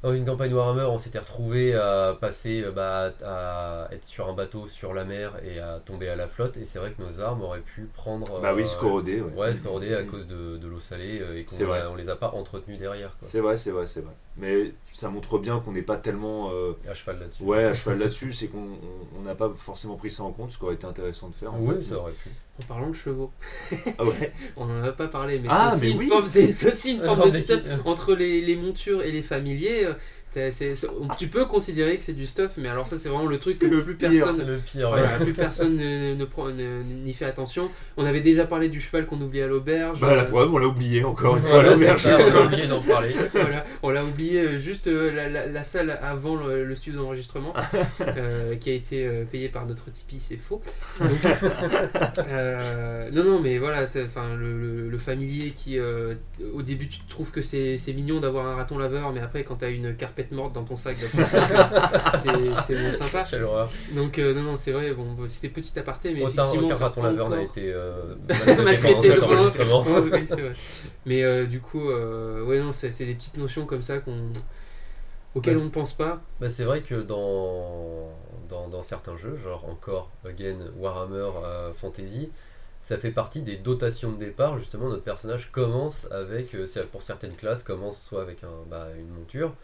dans 0.03 0.13
une 0.13 0.25
campagne 0.27 0.53
Warhammer, 0.53 0.83
on 0.85 0.99
s'était 0.99 1.21
retrouvé 1.21 1.75
à 1.75 2.17
passer, 2.21 2.63
euh, 2.65 2.73
bah, 2.73 3.13
à 3.25 3.89
être 3.93 4.05
sur 4.07 4.29
un 4.29 4.33
bateau 4.33 4.67
sur 4.67 4.95
la 4.95 5.05
mer 5.05 5.33
et 5.45 5.61
à 5.61 5.81
tomber 5.85 6.09
à 6.09 6.17
la 6.17 6.27
flotte. 6.27 6.57
Et 6.57 6.65
c'est 6.65 6.79
vrai 6.81 6.91
que 6.93 7.01
nos 7.03 7.21
armes 7.21 7.43
auraient 7.43 7.61
pu 7.61 7.83
prendre. 7.95 8.41
bah 8.41 8.53
oui, 8.55 8.63
euh, 8.63 8.67
scorodé. 8.67 9.21
Ouais, 9.21 9.33
Ouais, 9.37 9.55
scordé 9.55 9.95
à 9.95 10.03
cause 10.03 10.27
de, 10.27 10.57
de 10.57 10.67
l'eau 10.67 10.81
salée 10.81 11.21
euh, 11.21 11.39
et 11.39 11.45
qu'on 11.45 11.55
on 11.91 11.95
les 11.95 12.09
a 12.09 12.17
pas 12.17 12.33
entretenues 12.35 12.79
derrière. 12.79 13.17
Quoi. 13.19 13.29
C'est 13.29 13.41
vrai, 13.41 13.57
c'est 13.57 13.71
vrai, 13.71 13.87
c'est 13.87 14.01
vrai. 14.01 14.13
Mais 14.37 14.73
ça 14.91 15.09
montre 15.11 15.39
bien 15.39 15.61
qu'on 15.61 15.73
n'est 15.73 15.83
pas 15.83 15.99
tellement 15.99 16.51
euh, 16.53 16.73
À 16.91 16.95
cheval 16.95 17.21
là-dessus. 17.21 17.43
ouais 17.45 17.65
à 17.65 17.75
cheval 17.75 17.99
là-dessus. 17.99 18.33
C'est 18.33 18.49
qu'on 18.49 18.59
on- 18.59 19.19
on 19.19 19.23
n'a 19.23 19.35
pas 19.35 19.51
forcément 19.55 19.95
pris 19.97 20.11
ça 20.11 20.25
en 20.25 20.33
compte, 20.33 20.51
ce 20.51 20.59
qui 20.59 20.65
aurait 20.65 20.75
été 20.75 20.87
intéressant 20.87 21.29
de 21.29 21.35
faire. 21.35 21.55
En 21.55 21.59
Oui, 21.61 21.77
fait. 21.77 21.83
ça 21.83 21.97
aurait 21.99 22.13
pu. 22.13 22.31
En 22.61 22.65
parlant 22.67 22.91
de 22.91 22.95
chevaux, 22.95 23.33
Ah 23.99 24.05
ouais. 24.05 24.33
on 24.57 24.65
en 24.65 24.83
a 24.85 24.93
pas 24.93 25.09
parlé, 25.09 25.39
mais 25.39 25.49
Ah, 25.51 25.71
c'est 25.73 25.87
aussi, 25.87 25.91
une 25.93 25.99
oui. 25.99 26.09
forme- 26.09 26.29
aussi 26.69 26.93
une 26.93 27.01
de 27.27 27.31
stuff 27.39 27.63
entre 27.87 28.15
les, 28.15 28.43
les 28.43 28.57
montures 28.57 29.03
et 29.03 29.11
les 29.11 29.23
familiers. 29.23 29.87
T'as- 30.35 30.53
c'est- 30.53 30.75
c'est- 30.75 30.89
tu 31.19 31.29
peux 31.29 31.47
considérer 31.47 31.97
que 31.99 32.05
c'est 32.05 32.13
du 32.13 32.27
stuff, 32.27 32.53
mais 32.57 32.69
alors 32.69 32.89
ça 32.89 32.97
c'est 32.97 33.09
vraiment 33.09 33.29
le 33.29 33.39
truc 33.39 33.59
que 33.59 33.67
le 33.67 33.83
plus 33.83 33.95
pire. 33.97 34.11
personne 34.11 34.47
Le 34.47 34.59
pire, 34.59 34.91
ouais. 34.91 35.01
Voilà, 35.01 35.19
plus 35.19 35.33
personne 35.33 35.77
ne, 35.77 36.15
ne 36.15 36.25
prend- 36.25 36.49
ne- 36.49 36.83
n'y 36.83 37.13
fait 37.13 37.25
attention. 37.25 37.69
On 37.97 38.05
avait 38.07 38.21
déjà 38.21 38.45
parlé 38.47 38.69
du 38.69 38.81
cheval 38.81 39.07
qu'on 39.07 39.21
oublie 39.21 39.43
à 39.43 39.47
l'auberge. 39.47 40.01
Bah 40.01 40.15
la 40.15 40.23
Euh, 40.23 40.25
preuve, 40.27 40.53
on 40.55 40.59
l'a 40.59 40.67
oublié 40.67 41.05
encore 41.05 41.37
une 41.37 41.43
fois. 41.43 41.61
à 41.61 41.75
Voilà, 41.75 41.99
ça, 41.99 42.19
on 42.19 42.37
a 42.43 42.47
oublié 42.47 42.67
d'en 42.67 42.81
parler. 42.83 43.11
voilà, 43.35 43.65
on 43.83 43.91
l'a 43.91 44.05
oublié 44.05 44.41
euh, 44.41 44.59
juste 44.59 44.87
euh, 44.87 45.13
la, 45.13 45.29
la- 45.29 45.47
la 45.47 45.65
salle 45.65 45.99
avant 46.03 46.37
le, 46.37 46.65
le 46.65 46.75
studio 46.75 47.01
d'enregistrement 47.01 47.53
euh, 48.17 48.57
qui 48.57 48.71
a 48.71 48.75
été 48.75 49.07
euh, 49.07 49.25
payé 49.25 49.49
par 49.49 49.67
notre 49.67 49.91
Tipeee, 49.91 50.21
c'est 50.21 50.37
faux. 50.37 50.61
Donc, 51.01 51.11
euh, 52.19 53.11
non, 53.13 53.25
non, 53.25 53.41
mais 53.41 53.59
voilà, 53.59 53.87
c'est- 53.87 54.05
enfin 54.05 54.35
le, 54.37 54.59
le- 54.59 54.89
le 54.89 54.99
familier 54.99 55.51
qui 55.51 55.79
euh, 55.79 56.15
au 56.55 56.63
début 56.63 56.89
tu 56.89 57.01
trouves 57.09 57.31
que 57.31 57.43
c'est 57.43 57.79
c'est 57.79 57.93
mignon 57.93 58.21
d'avoir 58.21 58.47
un 58.47 58.55
raton 58.55 58.79
laveur, 58.79 59.13
mais 59.13 59.21
après 59.21 59.45
quand 59.45 59.57
t'as 59.57 59.71
une 59.71 59.95
carpette 59.97 60.22
morte 60.31 60.53
dans 60.53 60.63
ton 60.65 60.77
sac, 60.77 60.97
c'est 62.67 62.79
moins 62.81 62.93
sympa. 62.93 63.25
Quelle 63.29 63.43
horreur. 63.43 63.69
Donc 63.95 64.19
euh, 64.19 64.35
non, 64.35 64.43
non, 64.43 64.57
c'est 64.57 64.73
vrai, 64.73 64.95
bon, 64.95 65.17
c'était 65.27 65.49
petit 65.49 65.77
aparté, 65.79 66.15
mais 66.15 66.23
Autant 66.23 66.45
effectivement, 66.53 66.89
prend 66.91 67.03
laveur 67.03 67.29
n'a 67.29 67.37
encore- 67.37 67.49
été 67.51 67.73
euh, 67.73 68.15
oui, 70.13 70.25
c'est 70.27 70.41
vrai. 70.41 70.53
Mais 71.07 71.23
euh, 71.25 71.47
du 71.47 71.61
coup, 71.61 71.91
euh, 71.91 72.45
ouais, 72.45 72.61
non, 72.61 72.73
c'est 72.73 72.91
des 73.05 73.15
petites 73.15 73.39
notions 73.39 73.67
comme 73.67 73.83
ça 73.83 73.99
qu'on 73.99 74.33
auxquelles 75.35 75.55
Bah, 75.57 75.63
on 75.63 75.67
ne 75.67 75.71
pense 75.71 75.93
pas. 75.95 76.21
Bah, 76.41 76.51
c'est 76.51 76.65
vrai 76.65 76.83
que 76.83 76.95
dans, 76.95 78.11
dans, 78.49 78.69
dans 78.69 78.83
certains 78.83 79.17
jeux, 79.17 79.39
genre 79.43 79.65
encore, 79.69 80.11
again, 80.29 80.59
Warhammer 80.79 81.29
Fantasy, 81.75 82.31
ça 82.83 82.99
fait 82.99 83.11
partie 83.13 83.41
des 83.43 83.57
dotations 83.57 84.13
de 84.13 84.19
départ. 84.19 84.59
Justement, 84.59 84.89
notre 84.89 85.05
personnage 85.05 85.51
commence 85.51 86.07
avec, 86.11 86.55
c'est- 86.67 86.87
pour 86.87 87.03
certaines 87.03 87.35
classes, 87.35 87.63
commence 87.63 88.01
soit 88.03 88.21
avec 88.23 88.45
un, 88.45 88.69
bah, 88.71 88.89
une 88.99 89.09
monture, 89.09 89.55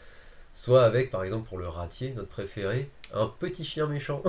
soit 0.59 0.83
avec, 0.83 1.13
par 1.13 1.23
exemple, 1.23 1.49
pour 1.49 1.59
le 1.59 1.69
ratier, 1.69 2.13
notre 2.17 2.29
préféré, 2.31 2.89
un 3.15 3.27
petit 3.39 3.65
chien 3.65 3.87
méchant. 3.87 4.21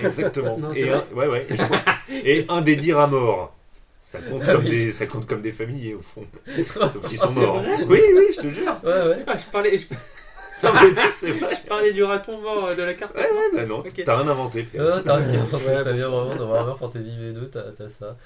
Exactement. 0.00 0.56
Non, 0.64 0.72
et, 0.72 0.88
un, 0.88 1.04
ouais, 1.12 1.26
ouais, 1.26 1.46
et, 1.50 1.56
je 1.58 1.62
crois- 1.62 1.78
et 2.08 2.44
un 2.48 2.62
des 2.62 2.76
dires 2.76 2.98
à 3.00 3.06
mort. 3.06 3.54
Ça 4.00 4.18
compte, 4.20 4.42
Ah 4.46 4.52
comme 4.54 4.64
oui. 4.64 4.70
des, 4.70 4.92
ça 4.92 5.06
compte 5.06 5.26
comme 5.26 5.42
des 5.42 5.52
familles 5.52 5.92
au 5.94 6.00
fond. 6.00 6.26
Sauf 6.90 7.06
qu'ils 7.06 7.18
sont 7.18 7.32
morts. 7.32 7.62
vrai 7.62 7.84
Oui, 7.86 8.00
oui, 8.16 8.26
je 8.34 8.40
te 8.40 8.50
jure. 8.50 8.76
Ouais, 8.82 9.08
ouais. 9.08 9.24
Ah, 9.26 9.36
je 9.36 9.44
parlais. 9.50 9.76
je- 9.76 9.86
Non, 10.62 10.70
mais 10.72 10.92
c'est- 10.94 11.10
c'est 11.10 11.30
vrai. 11.32 11.48
Je 11.54 11.68
parlais 11.68 11.92
du 11.92 12.02
raton 12.02 12.40
mort 12.40 12.64
euh, 12.66 12.74
de 12.74 12.82
la 12.82 12.94
carte. 12.94 13.14
Ouais, 13.14 13.22
ouais, 13.30 13.50
bah 13.54 13.66
non, 13.66 13.80
Ok. 13.80 14.02
t'as 14.04 14.16
rien 14.16 14.28
inventé. 14.30 14.64
t'as 14.72 15.16
rien 15.16 15.40
inventé, 15.42 15.64
ça 15.84 15.92
vient 15.92 16.08
vraiment 16.08 16.34
dans 16.34 16.48
Warhammer 16.50 16.78
Fantasy 16.78 17.10
V2, 17.10 17.50
t'as 17.50 17.62
t'as 17.76 17.90
ça. 17.90 18.16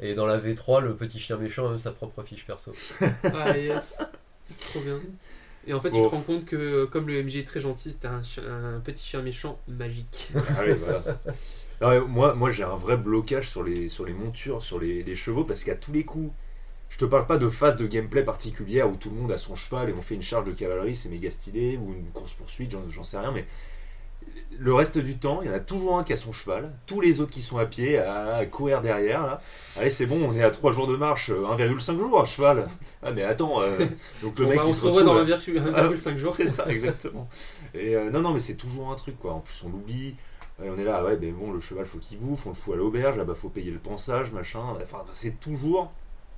Et 0.00 0.14
dans 0.14 0.24
la 0.26 0.38
V3, 0.38 0.80
le 0.80 0.94
petit 0.94 1.18
chien 1.18 1.36
méchant 1.36 1.66
a 1.66 1.70
même 1.70 1.78
sa 1.78 1.90
propre 1.90 2.22
fiche 2.22 2.46
perso. 2.46 2.72
Ah 3.34 3.56
yes, 3.58 4.02
c'est 4.44 4.58
trop 4.70 4.80
bien. 4.80 4.98
Et 5.66 5.74
en 5.74 5.80
fait, 5.80 5.90
tu 5.90 6.00
te 6.00 6.06
rends 6.06 6.20
compte 6.20 6.44
que 6.44 6.84
comme 6.86 7.06
le 7.06 7.22
MJ 7.22 7.36
est 7.36 7.46
très 7.46 7.60
gentil, 7.60 7.92
c'était 7.92 8.08
un, 8.08 8.80
petit 8.84 9.04
chien 9.04 9.22
méchant 9.22 9.58
magique. 9.68 10.32
Ah 10.34 10.62
oui, 10.66 10.72
voilà. 10.72 11.02
Non, 11.80 11.88
mais 11.90 12.00
moi, 12.00 12.34
moi 12.34 12.50
j'ai 12.50 12.62
un 12.62 12.76
vrai 12.76 12.96
blocage 12.96 13.48
sur 13.48 13.64
les, 13.64 13.88
sur 13.88 14.04
les 14.04 14.12
montures, 14.12 14.62
sur 14.62 14.78
les, 14.78 15.02
les 15.02 15.16
chevaux, 15.16 15.44
parce 15.44 15.64
qu'à 15.64 15.74
tous 15.74 15.92
les 15.92 16.04
coups, 16.04 16.32
je 16.92 16.98
te 16.98 17.04
parle 17.04 17.26
pas 17.26 17.38
de 17.38 17.48
phase 17.48 17.76
de 17.76 17.86
gameplay 17.86 18.22
particulière 18.22 18.88
où 18.88 18.96
tout 18.96 19.10
le 19.10 19.16
monde 19.16 19.32
a 19.32 19.38
son 19.38 19.56
cheval 19.56 19.88
et 19.88 19.94
on 19.94 20.02
fait 20.02 20.14
une 20.14 20.22
charge 20.22 20.46
de 20.46 20.52
cavalerie, 20.52 20.94
c'est 20.94 21.08
méga 21.08 21.30
stylé, 21.30 21.78
ou 21.78 21.92
une 21.92 22.10
course-poursuite, 22.12 22.76
j'en 22.90 23.02
sais 23.02 23.18
rien, 23.18 23.32
mais 23.32 23.46
le 24.58 24.74
reste 24.74 24.98
du 24.98 25.16
temps, 25.16 25.40
il 25.42 25.48
y 25.48 25.50
en 25.50 25.54
a 25.54 25.60
toujours 25.60 25.98
un 25.98 26.04
qui 26.04 26.12
a 26.12 26.16
son 26.16 26.32
cheval, 26.32 26.72
tous 26.86 27.00
les 27.00 27.20
autres 27.20 27.30
qui 27.30 27.42
sont 27.42 27.58
à 27.58 27.66
pied, 27.66 27.98
à, 27.98 28.44
courir 28.46 28.80
derrière, 28.80 29.26
là. 29.26 29.40
Allez, 29.78 29.90
c'est 29.90 30.06
bon, 30.06 30.20
on 30.28 30.34
est 30.34 30.42
à 30.42 30.50
3 30.50 30.72
jours 30.72 30.86
de 30.86 30.96
marche, 30.96 31.30
euh, 31.30 31.46
1,5 31.46 31.98
jours 31.98 32.20
à 32.20 32.24
cheval. 32.24 32.68
Ah, 33.02 33.10
mais 33.12 33.22
attends, 33.22 33.62
euh, 33.62 33.78
donc 34.22 34.38
le 34.38 34.44
Bon, 34.44 34.50
mec 34.50 34.58
bah, 34.58 34.64
il 34.66 34.70
on 34.70 34.72
se 34.72 34.84
retrouve, 34.84 35.04
dans 35.04 35.24
1,5 35.24 36.16
jours. 36.18 36.34
c'est 36.36 36.48
ça, 36.48 36.66
exactement. 36.68 37.28
Et 37.74 37.96
euh, 37.96 38.10
non, 38.10 38.20
non, 38.20 38.32
mais 38.32 38.40
c'est 38.40 38.54
toujours 38.54 38.90
un 38.90 38.96
truc, 38.96 39.18
quoi. 39.18 39.32
En 39.32 39.40
plus, 39.40 39.62
on 39.64 39.68
l'oublie. 39.68 40.16
Et 40.62 40.68
on 40.68 40.78
est 40.78 40.84
là, 40.84 41.02
ouais, 41.04 41.16
ben 41.16 41.32
bon, 41.34 41.50
le 41.50 41.60
cheval, 41.60 41.86
faut 41.86 41.98
qu'il 41.98 42.18
bouffe, 42.18 42.46
on 42.46 42.50
le 42.50 42.54
fout 42.54 42.74
à 42.74 42.76
l'auberge, 42.76 43.16
ah 43.20 43.24
bah, 43.24 43.34
faut 43.34 43.48
payer 43.48 43.70
le 43.70 43.78
pansage, 43.78 44.32
machin. 44.32 44.62
Enfin, 44.82 45.02
c'est 45.12 45.40
toujours 45.40 45.90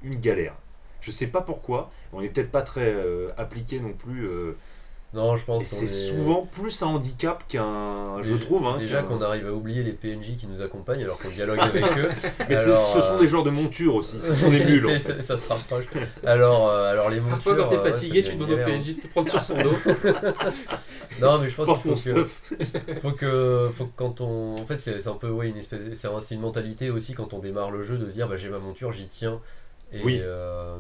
une 0.03 0.19
galère. 0.19 0.55
Je 1.01 1.11
sais 1.11 1.27
pas 1.27 1.43
pourquoi. 1.43 1.91
On 2.13 2.23
est 2.23 2.29
peut-être 2.29 2.51
pas 2.51 2.63
très 2.63 2.95
euh, 2.95 3.31
appliqué 3.37 3.81
non 3.81 3.93
plus. 3.93 4.29
Non, 5.15 5.37
je 5.37 5.45
pense 5.45 5.65
c'est 5.65 5.85
est- 5.85 6.09
souvent 6.09 6.45
plus 6.51 6.83
un 6.83 6.89
handicap 6.89 7.45
qu'un. 7.49 8.21
Je 8.23 8.35
trouve, 8.35 8.67
hein. 8.67 8.79
Déjà 8.79 9.03
qu'on 9.05 9.23
arrive 9.23 9.47
à 9.47 9.53
oublier 9.53 9.85
les 9.85 9.93
PNJ 9.93 10.37
qui 10.37 10.49
nous 10.49 10.61
accompagnent 10.61 11.03
alors 11.05 11.19
qu'on 11.19 11.29
dialogue 11.29 11.61
avec 11.61 11.85
eux. 11.99 12.09
Mais 12.49 12.57
Alors, 12.57 12.77
ce 12.95 13.01
sont 13.01 13.15
euh, 13.15 13.21
des 13.21 13.29
genres 13.29 13.45
de 13.45 13.51
montures 13.51 13.95
aussi. 13.95 14.19
Ce 14.21 14.35
sont 14.35 14.51
des 14.51 14.65
mules, 14.67 14.87
en 14.87 14.99
fait. 14.99 15.23
Ça 15.23 15.37
se 15.37 15.49
rapproche. 15.49 15.85
Alors, 16.27 16.69
euh, 16.69 16.91
alors 16.91 17.11
les 17.11 17.21
montures. 17.21 17.37
Parfois, 17.37 17.57
quand 17.57 17.69
t'es 17.69 17.77
euh, 17.77 17.83
ouais, 17.85 17.91
fatigué, 17.91 18.23
ça 18.25 18.31
tu 18.31 18.37
demandes 18.37 18.51
au 18.51 18.57
PNJ 18.57 18.97
de 18.97 19.01
te 19.03 19.07
prendre 19.09 19.31
sur 19.31 19.43
son 19.43 19.63
dos. 19.63 19.73
Non, 21.21 21.39
mais 21.39 21.49
je 21.49 21.55
pense 21.55 21.69
qu'il 21.81 21.95
faut 21.97 22.11
que, 22.11 22.25
faut 23.01 23.11
que, 23.13 23.71
faut 23.77 23.85
que 23.85 23.93
quand 23.95 24.21
on, 24.21 24.55
en 24.55 24.67
fait, 24.67 24.79
c'est 24.79 25.07
un 25.07 25.13
peu 25.15 25.29
ouais 25.29 25.49
une 25.49 25.57
espèce, 25.57 25.83
c'est 25.95 26.09
un- 26.09 26.21
c'est 26.21 26.35
une 26.35 26.41
mentalité 26.41 26.91
aussi 26.91 27.15
quand 27.15 27.33
on 27.35 27.39
démarre 27.39 27.71
le 27.71 27.85
jeu 27.85 27.99
de 27.99 28.09
se 28.09 28.15
dire 28.15 28.27
bah 28.29 28.37
j'ai 28.37 28.49
ma 28.49 28.59
monture, 28.59 28.91
j'y 28.93 29.07
tiens 29.07 29.39
et 29.93 30.03
Oui. 30.03 30.19
euh, 30.23 30.77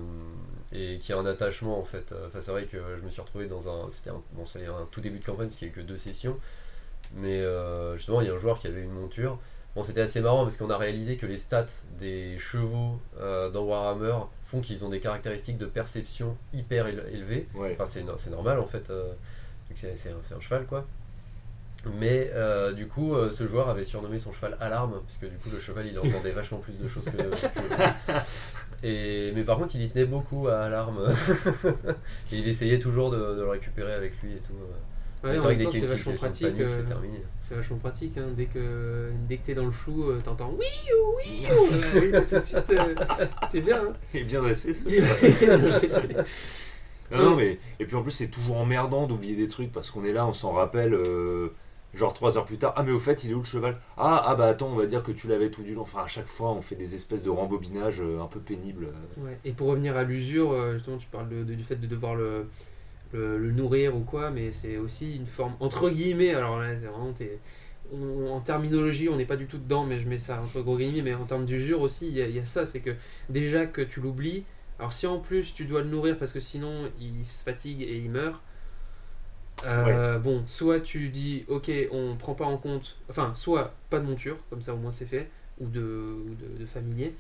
et 0.74 0.98
qui 0.98 1.12
a 1.12 1.18
un 1.18 1.26
attachement 1.26 1.78
en 1.78 1.84
fait. 1.84 2.12
Enfin, 2.26 2.40
c'est 2.40 2.50
vrai 2.50 2.64
que 2.64 2.78
je 2.98 3.02
me 3.04 3.08
suis 3.10 3.20
retrouvé 3.22 3.46
dans 3.46 3.68
un, 3.68 3.88
c'était 3.88 4.10
un, 4.10 4.20
bon, 4.32 4.42
un 4.66 4.86
tout 4.90 5.00
début 5.00 5.18
de 5.20 5.24
campagne 5.24 5.46
parce 5.46 5.58
qu'il 5.58 5.68
y 5.68 5.70
a 5.70 5.74
que 5.74 5.80
deux 5.80 5.96
sessions, 5.96 6.36
mais 7.14 7.40
euh, 7.40 7.96
justement 7.96 8.20
il 8.20 8.26
y 8.26 8.30
a 8.30 8.34
un 8.34 8.38
joueur 8.38 8.58
qui 8.58 8.66
avait 8.66 8.82
une 8.82 8.92
monture. 8.92 9.38
Bon, 9.74 9.82
c'était 9.82 10.02
assez 10.02 10.20
marrant 10.20 10.44
parce 10.44 10.56
qu'on 10.56 10.70
a 10.70 10.76
réalisé 10.78 11.16
que 11.16 11.26
les 11.26 11.36
stats 11.38 11.66
des 11.98 12.38
chevaux 12.38 13.00
euh, 13.18 13.50
dans 13.50 13.62
Warhammer 13.64 14.16
font 14.46 14.60
qu'ils 14.60 14.84
ont 14.84 14.88
des 14.88 15.00
caractéristiques 15.00 15.58
de 15.58 15.66
perception 15.66 16.36
hyper 16.52 16.86
éle- 16.86 17.08
élevées. 17.12 17.48
Ouais. 17.54 17.72
Enfin, 17.74 17.86
c'est 17.86 18.02
no- 18.04 18.14
c'est 18.16 18.30
normal 18.30 18.60
en 18.60 18.66
fait, 18.66 18.88
euh, 18.90 19.12
un, 19.70 19.74
c'est 20.22 20.34
un 20.34 20.40
cheval 20.40 20.66
quoi. 20.66 20.86
Mais 21.98 22.30
euh, 22.34 22.72
du 22.72 22.86
coup, 22.88 23.14
euh, 23.14 23.30
ce 23.30 23.46
joueur 23.46 23.68
avait 23.68 23.84
surnommé 23.84 24.18
son 24.18 24.32
cheval 24.32 24.56
Alarme, 24.60 25.00
parce 25.06 25.16
que 25.18 25.26
du 25.26 25.36
coup, 25.36 25.48
le 25.52 25.60
cheval 25.60 25.86
il 25.86 25.98
entendait 25.98 26.30
vachement 26.32 26.58
plus 26.58 26.72
de 26.74 26.88
choses 26.88 27.04
que. 27.06 27.16
que- 27.16 28.16
Et, 28.82 29.32
mais 29.34 29.42
par 29.44 29.58
contre, 29.58 29.74
il 29.76 29.82
y 29.82 29.88
tenait 29.90 30.04
beaucoup 30.04 30.48
à 30.48 30.60
Alarme. 30.60 31.12
et 32.32 32.36
il 32.38 32.48
essayait 32.48 32.78
toujours 32.78 33.10
de, 33.10 33.16
de 33.18 33.42
le 33.42 33.48
récupérer 33.48 33.92
avec 33.94 34.12
lui 34.22 34.32
et 34.32 34.38
tout. 34.46 34.52
Ouais, 35.22 35.30
en 35.30 35.34
c'est 35.36 35.38
vrai 35.40 35.56
que 35.56 35.62
dès 35.62 35.66
qu'il 35.70 35.80
y 35.80 35.84
a 35.84 35.86
c'est 35.88 35.92
une 35.94 35.98
vachement 35.98 36.12
situation 36.12 36.12
de 36.12 36.18
pratique. 36.18 36.46
panique, 36.48 36.60
euh, 36.60 36.68
c'est 36.68 36.84
terminé. 36.88 37.22
C'est 37.48 37.54
vachement 37.54 37.76
pratique. 37.78 38.18
Hein. 38.18 38.26
Dès 38.36 38.44
que 38.44 39.10
dès 39.26 39.36
que 39.38 39.46
t'es 39.46 39.54
dans 39.54 39.64
le 39.64 39.70
flou, 39.70 40.10
euh, 40.10 40.20
t'entends 40.22 40.54
oui 40.58 40.66
ou 40.92 41.16
oui 41.16 41.46
ou. 41.50 41.74
Euh, 41.74 42.00
oui, 42.00 42.10
tout 42.28 42.34
de 42.36 42.40
suite, 42.40 42.58
euh, 42.70 42.94
t'es 43.50 43.60
bien. 43.62 43.82
Hein. 43.84 43.92
Il 44.12 44.20
est 44.20 44.24
bien 44.24 44.42
dressé, 44.42 44.74
ce. 44.74 44.84
Non, 47.10 47.30
non, 47.30 47.36
mais. 47.36 47.58
Et 47.80 47.84
puis 47.86 47.96
en 47.96 48.02
plus, 48.02 48.10
c'est 48.10 48.28
toujours 48.28 48.56
emmerdant 48.58 49.06
d'oublier 49.06 49.36
des 49.36 49.48
trucs 49.48 49.70
parce 49.72 49.90
qu'on 49.90 50.04
est 50.04 50.12
là, 50.12 50.26
on 50.26 50.32
s'en 50.32 50.52
rappelle. 50.52 50.94
euh, 50.94 51.54
Genre 51.94 52.12
trois 52.12 52.36
heures 52.36 52.44
plus 52.44 52.58
tard, 52.58 52.72
ah 52.76 52.82
mais 52.82 52.92
au 52.92 52.98
fait 52.98 53.24
il 53.24 53.30
est 53.30 53.34
où 53.34 53.38
le 53.40 53.44
cheval? 53.44 53.76
Ah, 53.96 54.24
ah 54.26 54.34
bah 54.34 54.46
attends 54.46 54.68
on 54.68 54.74
va 54.74 54.86
dire 54.86 55.02
que 55.02 55.12
tu 55.12 55.28
l'avais 55.28 55.50
tout 55.50 55.62
du 55.62 55.74
long. 55.74 55.82
Enfin 55.82 56.02
à 56.04 56.06
chaque 56.06 56.26
fois 56.26 56.52
on 56.52 56.60
fait 56.60 56.74
des 56.74 56.94
espèces 56.94 57.22
de 57.22 57.30
rembobinage 57.30 58.00
euh, 58.00 58.20
un 58.20 58.26
peu 58.26 58.40
pénibles. 58.40 58.88
Et 59.44 59.52
pour 59.52 59.68
revenir 59.68 59.96
à 59.96 60.02
l'usure, 60.02 60.52
euh, 60.52 60.74
justement, 60.74 60.96
tu 60.96 61.06
parles 61.06 61.28
du 61.28 61.62
fait 61.62 61.76
de 61.76 61.86
devoir 61.86 62.14
le, 62.14 62.48
le, 63.12 63.52
nourrir 63.52 63.96
ou 63.96 64.00
quoi, 64.00 64.30
mais 64.30 64.50
c'est 64.50 64.76
aussi 64.76 65.16
une 65.16 65.26
forme, 65.26 65.54
entre 65.60 65.88
guillemets, 65.90 66.34
alors 66.34 66.58
là, 66.58 66.74
c'est 66.76 66.86
vraiment. 66.86 68.34
en 68.34 68.40
terminologie, 68.40 69.08
on 69.08 69.16
n'est 69.16 69.24
pas 69.24 69.36
du 69.36 69.46
tout 69.46 69.58
dedans, 69.58 69.84
mais 69.84 69.98
je 69.98 70.08
mets 70.08 70.18
ça 70.18 70.40
entre 70.42 70.60
gros 70.62 70.76
guillemets, 70.76 71.02
mais 71.02 71.14
en 71.14 71.24
termes 71.24 71.44
d'usure 71.44 71.80
aussi, 71.80 72.08
il 72.08 72.16
y 72.16 72.38
a 72.40 72.44
ça, 72.44 72.66
c'est 72.66 72.80
que 72.80 72.90
déjà 73.28 73.66
que 73.66 73.82
tu 73.82 74.00
l'oublies, 74.00 74.44
alors 74.78 74.92
si 74.92 75.06
en 75.06 75.18
plus 75.18 75.54
tu 75.54 75.64
dois 75.66 75.82
le 75.82 75.88
nourrir 75.88 76.18
parce 76.18 76.32
que 76.32 76.40
sinon 76.40 76.90
il 77.00 77.24
se 77.26 77.42
fatigue 77.42 77.82
et 77.82 77.98
il 77.98 78.10
meurt. 78.10 78.42
Euh, 79.66 80.18
Bon, 80.18 80.42
soit 80.46 80.80
tu 80.80 81.08
dis 81.08 81.44
ok, 81.48 81.70
on 81.92 82.16
prend 82.16 82.34
pas 82.34 82.44
en 82.46 82.56
compte, 82.58 82.96
enfin, 83.10 83.32
soit 83.34 83.74
pas 83.90 84.00
de 84.00 84.04
monture, 84.06 84.36
comme 84.50 84.62
ça 84.62 84.74
au 84.74 84.78
moins 84.78 84.92
c'est 84.92 85.06
fait, 85.06 85.28
ou 85.58 85.66
de, 85.68 85.80
ou 85.82 86.34
de, 86.34 86.58
de 86.60 86.66
familier, 86.66 87.14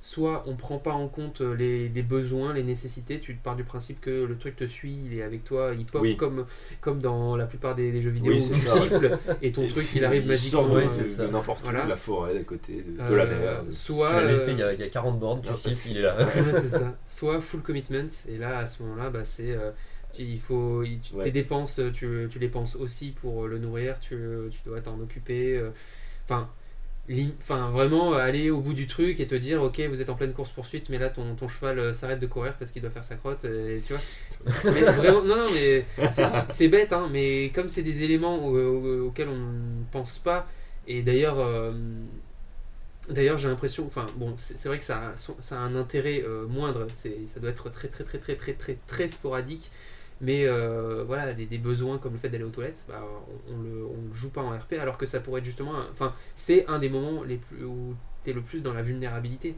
soit 0.00 0.44
on 0.46 0.54
prend 0.54 0.78
pas 0.78 0.92
en 0.92 1.08
compte 1.08 1.40
les, 1.40 1.88
les 1.88 2.02
besoins, 2.02 2.52
les 2.52 2.62
nécessités, 2.62 3.18
tu 3.18 3.34
pars 3.34 3.56
du 3.56 3.64
principe 3.64 4.00
que 4.00 4.24
le 4.24 4.36
truc 4.38 4.54
te 4.56 4.64
suit, 4.64 4.96
il 5.06 5.18
est 5.18 5.22
avec 5.22 5.44
toi, 5.44 5.72
il 5.76 5.86
pop 5.86 6.02
Oui. 6.02 6.16
comme, 6.16 6.46
comme 6.80 7.00
dans 7.00 7.36
la 7.36 7.46
plupart 7.46 7.74
des, 7.74 7.90
des 7.90 8.00
jeux 8.00 8.10
vidéo 8.10 8.32
Oui, 8.32 8.40
où 8.40 8.48
c'est 8.48 8.54
tu 8.54 8.66
ça. 8.66 8.78
siffles 8.78 9.18
et 9.42 9.50
ton 9.52 9.66
truc 9.66 9.92
il 9.94 10.04
arrive 10.04 10.26
sort 10.34 10.68
magiquement. 10.68 10.74
Ouais, 10.74 10.86
euh, 10.86 11.16
de 11.16 11.26
n'importe 11.32 11.62
Voilà. 11.64 11.80
où, 11.80 11.84
de 11.84 11.88
la 11.88 11.96
forêt 11.96 12.34
d'à 12.34 12.44
côté, 12.44 12.82
de, 12.82 12.92
de 13.08 13.14
euh, 13.14 13.16
la 13.16 13.26
mer. 13.26 13.64
soit, 13.70 14.14
l'as 14.14 14.24
laissé, 14.24 14.50
euh, 14.50 14.52
il 14.52 14.58
y, 14.58 14.62
a, 14.62 14.72
il 14.72 14.80
y 14.80 14.82
a 14.84 14.88
40 14.88 15.18
bornes, 15.18 15.42
tu 15.42 15.54
siffles, 15.54 15.88
il 15.90 15.96
est 15.98 16.02
là. 16.02 16.16
Ouais, 16.24 16.52
c'est 16.52 16.68
ça. 16.68 16.96
Soit 17.06 17.40
full 17.40 17.62
commitment, 17.62 18.08
et 18.28 18.38
là, 18.38 18.58
à 18.58 18.66
ce 18.66 18.82
moment-là, 18.82 19.10
bah, 19.10 19.24
c'est. 19.24 19.50
euh, 19.52 19.70
il 20.18 20.40
faut, 20.40 20.82
il- 20.82 21.00
tu- 21.00 21.14
Ouais. 21.14 21.24
Tes 21.24 21.30
dépenses, 21.32 21.80
tu, 21.94 22.28
tu 22.30 22.38
les 22.38 22.48
penses 22.48 22.76
aussi 22.76 23.10
pour 23.12 23.44
euh, 23.44 23.48
le 23.48 23.58
nourrir, 23.58 23.98
tu, 24.00 24.16
tu 24.50 24.58
dois 24.66 24.80
t'en 24.80 24.98
occuper. 25.00 25.56
euh, 25.56 25.70
Enfin, 26.24 26.48
enfin, 27.40 27.70
vraiment 27.70 28.14
euh, 28.14 28.18
aller 28.18 28.50
au 28.50 28.60
bout 28.60 28.74
du 28.74 28.86
truc 28.86 29.20
et 29.20 29.26
te 29.26 29.34
dire, 29.34 29.62
ok, 29.62 29.80
vous 29.88 30.02
êtes 30.02 30.10
en 30.10 30.14
pleine 30.14 30.32
course-poursuite, 30.34 30.90
mais 30.90 30.98
là, 30.98 31.08
ton, 31.08 31.34
ton 31.36 31.48
cheval 31.48 31.78
euh, 31.78 31.92
s'arrête 31.94 32.20
de 32.20 32.26
courir 32.26 32.54
parce 32.58 32.70
qu'il 32.70 32.82
doit 32.82 32.90
faire 32.90 33.04
sa 33.04 33.16
crotte, 33.16 33.44
et 33.46 33.82
tu 33.86 33.94
vois. 33.94 34.02
Mais 34.74 34.82
vraiment, 34.82 35.22
non, 35.22 35.36
non, 35.36 35.50
mais 35.52 35.84
c'est- 36.50 36.68
bête, 36.68 36.92
hein, 36.92 37.08
mais 37.10 37.50
comme 37.54 37.68
c'est 37.68 37.82
des 37.82 38.02
éléments 38.02 38.44
au- 38.46 38.56
au- 38.56 39.06
auxquels 39.08 39.28
on 39.28 39.36
ne 39.36 39.84
pense 39.90 40.18
pas, 40.18 40.46
et 40.86 41.02
d'ailleurs. 41.02 41.38
euh, 41.38 41.72
D'ailleurs, 43.08 43.38
j'ai 43.38 43.48
l'impression, 43.48 43.86
enfin 43.86 44.04
bon, 44.16 44.34
c'est 44.36 44.68
vrai 44.68 44.78
que 44.78 44.84
ça, 44.84 45.14
ça 45.40 45.56
a 45.58 45.60
un 45.60 45.74
intérêt 45.76 46.22
euh, 46.26 46.46
moindre, 46.46 46.86
ça 47.26 47.40
doit 47.40 47.48
être 47.50 47.70
très 47.70 47.88
très 47.88 48.04
très 48.04 48.18
très 48.18 48.36
très 48.36 48.52
très 48.52 48.76
très 48.86 49.08
sporadique, 49.08 49.70
mais 50.20 50.44
euh, 50.46 51.04
voilà, 51.06 51.32
des, 51.34 51.46
des 51.46 51.58
besoins 51.58 51.98
comme 51.98 52.12
le 52.14 52.18
fait 52.18 52.28
d'aller 52.28 52.44
aux 52.44 52.50
toilettes, 52.50 52.84
bah, 52.88 53.02
on, 53.48 53.54
on 53.54 53.62
le, 53.62 53.86
on 53.86 54.08
le 54.08 54.14
joue 54.14 54.30
pas 54.30 54.42
en 54.42 54.50
RP, 54.50 54.78
alors 54.78 54.98
que 54.98 55.06
ça 55.06 55.20
pourrait 55.20 55.40
être 55.40 55.44
justement, 55.46 55.72
enfin, 55.90 56.14
c'est 56.36 56.66
un 56.68 56.78
des 56.78 56.88
moments 56.88 57.22
les 57.22 57.36
plus 57.36 57.64
où 57.64 57.94
tu 58.24 58.30
es 58.30 58.32
le 58.32 58.42
plus 58.42 58.62
dans 58.62 58.74
la 58.74 58.82
vulnérabilité, 58.82 59.56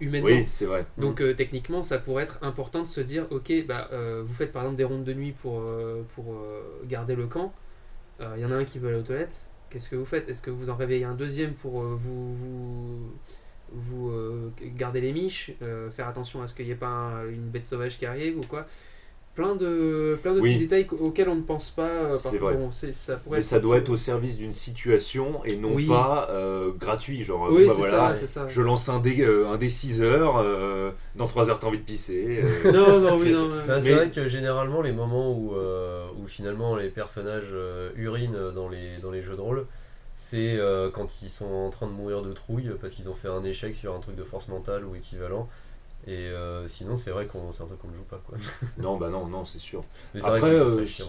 humainement. 0.00 0.26
Oui, 0.26 0.46
c'est 0.48 0.66
vrai. 0.66 0.86
Donc 0.98 1.20
euh, 1.22 1.34
techniquement, 1.34 1.82
ça 1.82 1.98
pourrait 1.98 2.24
être 2.24 2.38
important 2.42 2.82
de 2.82 2.88
se 2.88 3.00
dire, 3.00 3.26
ok, 3.30 3.52
bah, 3.66 3.88
euh, 3.92 4.22
vous 4.26 4.34
faites 4.34 4.52
par 4.52 4.62
exemple 4.62 4.78
des 4.78 4.84
rondes 4.84 5.04
de 5.04 5.14
nuit 5.14 5.32
pour, 5.32 5.60
euh, 5.60 6.02
pour 6.14 6.36
garder 6.86 7.16
le 7.16 7.26
camp. 7.26 7.52
Il 8.20 8.40
y 8.40 8.44
en 8.44 8.52
a 8.52 8.56
un 8.56 8.64
qui 8.64 8.78
veut 8.78 8.88
aller 8.88 8.98
aux 8.98 9.02
toilettes. 9.02 9.46
Qu'est-ce 9.70 9.88
que 9.88 9.96
vous 9.96 10.04
faites? 10.04 10.28
Est-ce 10.28 10.42
que 10.42 10.50
vous 10.50 10.70
en 10.70 10.76
réveillez 10.76 11.04
un 11.04 11.14
deuxième 11.14 11.54
pour 11.54 11.80
vous, 11.82 12.34
vous, 12.34 13.12
vous 13.72 14.12
garder 14.76 15.00
les 15.00 15.12
miches, 15.12 15.52
faire 15.92 16.08
attention 16.08 16.42
à 16.42 16.46
ce 16.46 16.54
qu'il 16.54 16.66
n'y 16.66 16.72
ait 16.72 16.76
pas 16.76 16.88
un- 16.88 17.28
une 17.28 17.48
bête 17.48 17.66
sauvage 17.66 17.98
qui 17.98 18.06
arrive 18.06 18.38
ou 18.38 18.42
quoi? 18.42 18.66
Plein 19.34 19.54
de, 19.54 20.18
plein 20.22 20.34
de 20.34 20.40
Oui. 20.40 20.50
petits 20.50 20.64
détails 20.66 20.86
qu- 20.86 20.94
auxquels 20.94 21.30
on 21.30 21.36
ne 21.36 21.40
pense 21.40 21.70
pas. 21.70 21.88
euh, 21.88 22.18
C'est 22.18 22.36
que 22.36 22.42
vrai. 22.42 22.52
bon, 22.54 22.70
c'est- 22.70 22.92
ça 22.92 23.16
pourrait 23.16 23.38
Mais 23.38 23.42
ça 23.42 23.60
doit 23.60 23.78
être 23.78 23.88
au 23.88 23.96
service 23.96 24.36
d'une 24.36 24.52
situation 24.52 25.42
et 25.46 25.56
non 25.56 25.70
Oui. 25.72 25.86
pas 25.86 26.28
euh, 26.30 26.70
gratuit. 26.78 27.22
Genre, 27.24 27.48
Oui, 27.50 27.64
bah 27.66 27.72
c'est 27.74 27.78
voilà, 27.80 28.10
ça, 28.10 28.16
c'est 28.20 28.26
ça. 28.26 28.46
je 28.48 28.60
lance 28.60 28.90
un 28.90 29.00
dé, 29.00 29.22
euh, 29.22 29.48
un 29.48 29.56
dé 29.56 29.70
6 29.70 30.02
heures, 30.02 30.36
euh, 30.36 30.90
dans 31.16 31.26
3 31.26 31.48
heures 31.48 31.58
t'as 31.58 31.66
envie 31.68 31.78
de 31.78 31.82
pisser. 31.84 32.42
euh, 32.44 32.72
Non, 32.72 33.00
non, 33.00 33.16
oui, 33.16 33.32
non. 33.32 33.48
Bah, 33.66 33.80
c'est 33.80 33.84
Mais- 33.88 33.94
vrai 33.94 34.10
que 34.10 34.28
généralement 34.28 34.82
les 34.82 34.92
moments 34.92 35.32
où, 35.32 35.54
euh, 35.56 36.04
où 36.22 36.26
finalement 36.28 36.76
les 36.76 36.90
personnages 36.90 37.52
euh, 37.54 37.88
urinent 37.96 38.50
dans 38.54 38.68
les, 38.68 38.98
dans 39.02 39.10
les 39.10 39.22
jeux 39.22 39.36
de 39.36 39.40
rôle, 39.40 39.64
c'est 40.14 40.58
euh, 40.58 40.90
quand 40.90 41.22
ils 41.22 41.30
sont 41.30 41.46
en 41.50 41.70
train 41.70 41.86
de 41.86 41.92
mourir 41.92 42.20
de 42.20 42.34
trouille 42.34 42.70
parce 42.82 42.92
qu'ils 42.92 43.08
ont 43.08 43.14
fait 43.14 43.28
un 43.28 43.42
échec 43.44 43.74
sur 43.74 43.94
un 43.94 43.98
truc 44.00 44.14
de 44.14 44.24
force 44.24 44.48
mentale 44.48 44.84
ou 44.84 44.94
équivalent. 44.94 45.48
Et 46.06 46.28
euh, 46.28 46.66
sinon, 46.66 46.96
c'est 46.96 47.10
vrai 47.10 47.26
qu'on 47.26 47.52
c'est 47.52 47.62
un 47.62 47.66
truc 47.66 47.80
qu'on 47.80 47.88
ne 47.88 47.96
joue 47.96 48.02
pas. 48.02 48.20
Quoi. 48.26 48.36
Non, 48.78 48.96
bah 48.96 49.08
non, 49.08 49.26
non, 49.26 49.44
c'est 49.44 49.60
sûr. 49.60 49.84
Mais 50.14 50.20
c'est 50.20 50.28
vrai 50.28 50.38
Après, 50.38 50.50
que 50.50 50.86
c'est 50.86 51.02
euh. 51.02 51.06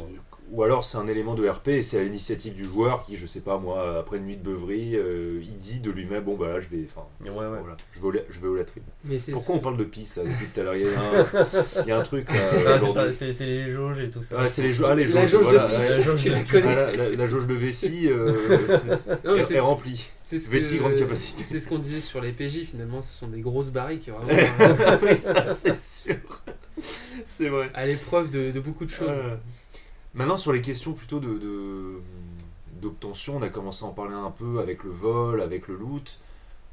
Ou 0.52 0.62
alors 0.64 0.84
c'est 0.84 0.98
un 0.98 1.08
élément 1.08 1.34
de 1.36 1.48
RP 1.48 1.70
et 1.70 1.82
c'est 1.82 2.00
à 2.00 2.04
l'initiative 2.04 2.54
du 2.54 2.64
joueur 2.66 3.04
qui, 3.04 3.18
je 3.18 3.26
sais 3.26 3.40
pas 3.40 3.58
moi, 3.58 4.00
après 4.00 4.18
une 4.18 4.26
nuit 4.26 4.38
de 4.38 4.44
beuverie, 4.44 4.96
euh, 4.96 5.40
il 5.42 5.58
dit 5.58 5.80
de 5.80 5.90
lui-même 5.90 6.24
bon 6.24 6.36
bah 6.36 6.50
là 6.54 6.62
je 6.62 6.70
vais, 6.70 6.86
enfin, 6.90 7.08
Ouais, 7.22 7.30
ouais. 7.30 7.60
voilà, 7.60 7.76
je 7.94 8.00
vais 8.00 8.06
au, 8.08 8.12
la- 8.12 8.22
je 8.30 8.40
vais 8.40 8.48
au 8.48 8.56
latrines. 8.56 8.84
Mais 9.06 9.18
c'est 9.20 9.32
Pourquoi 9.32 9.56
ce- 9.56 9.60
on 9.60 9.62
parle 9.64 9.78
de 9.78 9.84
pisse 9.84 10.18
là, 10.18 10.24
depuis 10.24 10.46
tout 10.54 10.60
à 10.60 10.64
l'heure? 10.64 10.76
Il 10.76 10.84
y, 10.84 10.86
a 10.86 10.90
un- 10.90 11.82
il 11.84 11.88
y 11.88 11.92
a 11.92 11.98
un 11.98 12.04
truc 12.04 12.30
là, 12.32 12.36
Ah, 12.96 13.12
c'est 13.14 13.32
les 13.40 13.72
jauges 13.72 14.00
et 14.00 14.10
tout 14.10 14.22
ça. 14.22 14.38
Ouais, 14.42 14.50
c'est 14.50 14.62
les 14.62 14.72
jauges. 14.72 14.88
Ah, 14.92 14.96
les 14.96 15.06
La 15.08 15.22
jauges, 15.26 15.32
jauge 15.32 15.46
de 15.48 15.52
voilà, 15.52 15.66
pisse, 15.70 15.98
ouais. 15.98 16.04
jauge 16.04 16.22
tu 16.24 16.30
de 16.30 16.34
la 16.36 16.40
pisse. 16.42 16.52
connais. 16.52 16.66
Ah, 16.68 16.92
la, 16.92 17.10
la- 17.10 17.16
la 17.16 17.28
jauge 17.28 17.48
de 17.48 17.54
vessie 17.56 18.08
euh, 18.10 18.34
Non, 19.26 19.36
mais 19.36 19.42
est, 19.42 19.52
est 19.52 19.60
remplie. 19.60 20.10
c'est 20.22 20.40
ce 20.40 20.50
Vessie, 20.50 20.76
que- 20.78 20.82
grande 20.84 20.96
capacité. 20.96 21.44
C'est 21.44 21.60
ce 21.60 21.68
qu'on 21.68 21.80
disait 21.80 22.02
sur 22.02 22.22
les 22.22 22.32
PJ, 22.32 22.64
finalement, 22.66 23.02
ce 23.02 23.14
sont 23.14 23.28
des 23.28 23.42
grosses 23.42 23.72
barriques, 23.72 24.10
vraiment, 24.10 24.30
euh, 24.60 24.98
oui, 25.04 25.18
ça 25.22 25.52
c'est 25.54 25.76
sûr. 25.76 26.16
C'est 27.26 27.50
vrai. 27.50 27.70
à 27.74 27.86
l'épreuve 27.86 28.30
de, 28.30 28.52
de 28.52 28.60
beaucoup 28.60 28.86
de 28.86 28.90
choses. 28.92 29.10
Maintenant, 30.14 30.38
sur 30.38 30.52
les 30.54 30.62
questions 30.62 30.94
plutôt 30.94 31.20
de, 31.20 31.38
de- 31.38 32.00
d'obtention, 32.82 33.38
on 33.38 33.42
a 33.42 33.50
commencé 33.50 33.84
à 33.86 33.88
en 33.88 33.92
parler 33.94 34.14
un 34.14 34.32
peu 34.32 34.60
avec 34.60 34.84
le 34.84 34.92
vol, 34.92 35.42
avec 35.42 35.68
le 35.68 35.76
loot. 35.76 36.20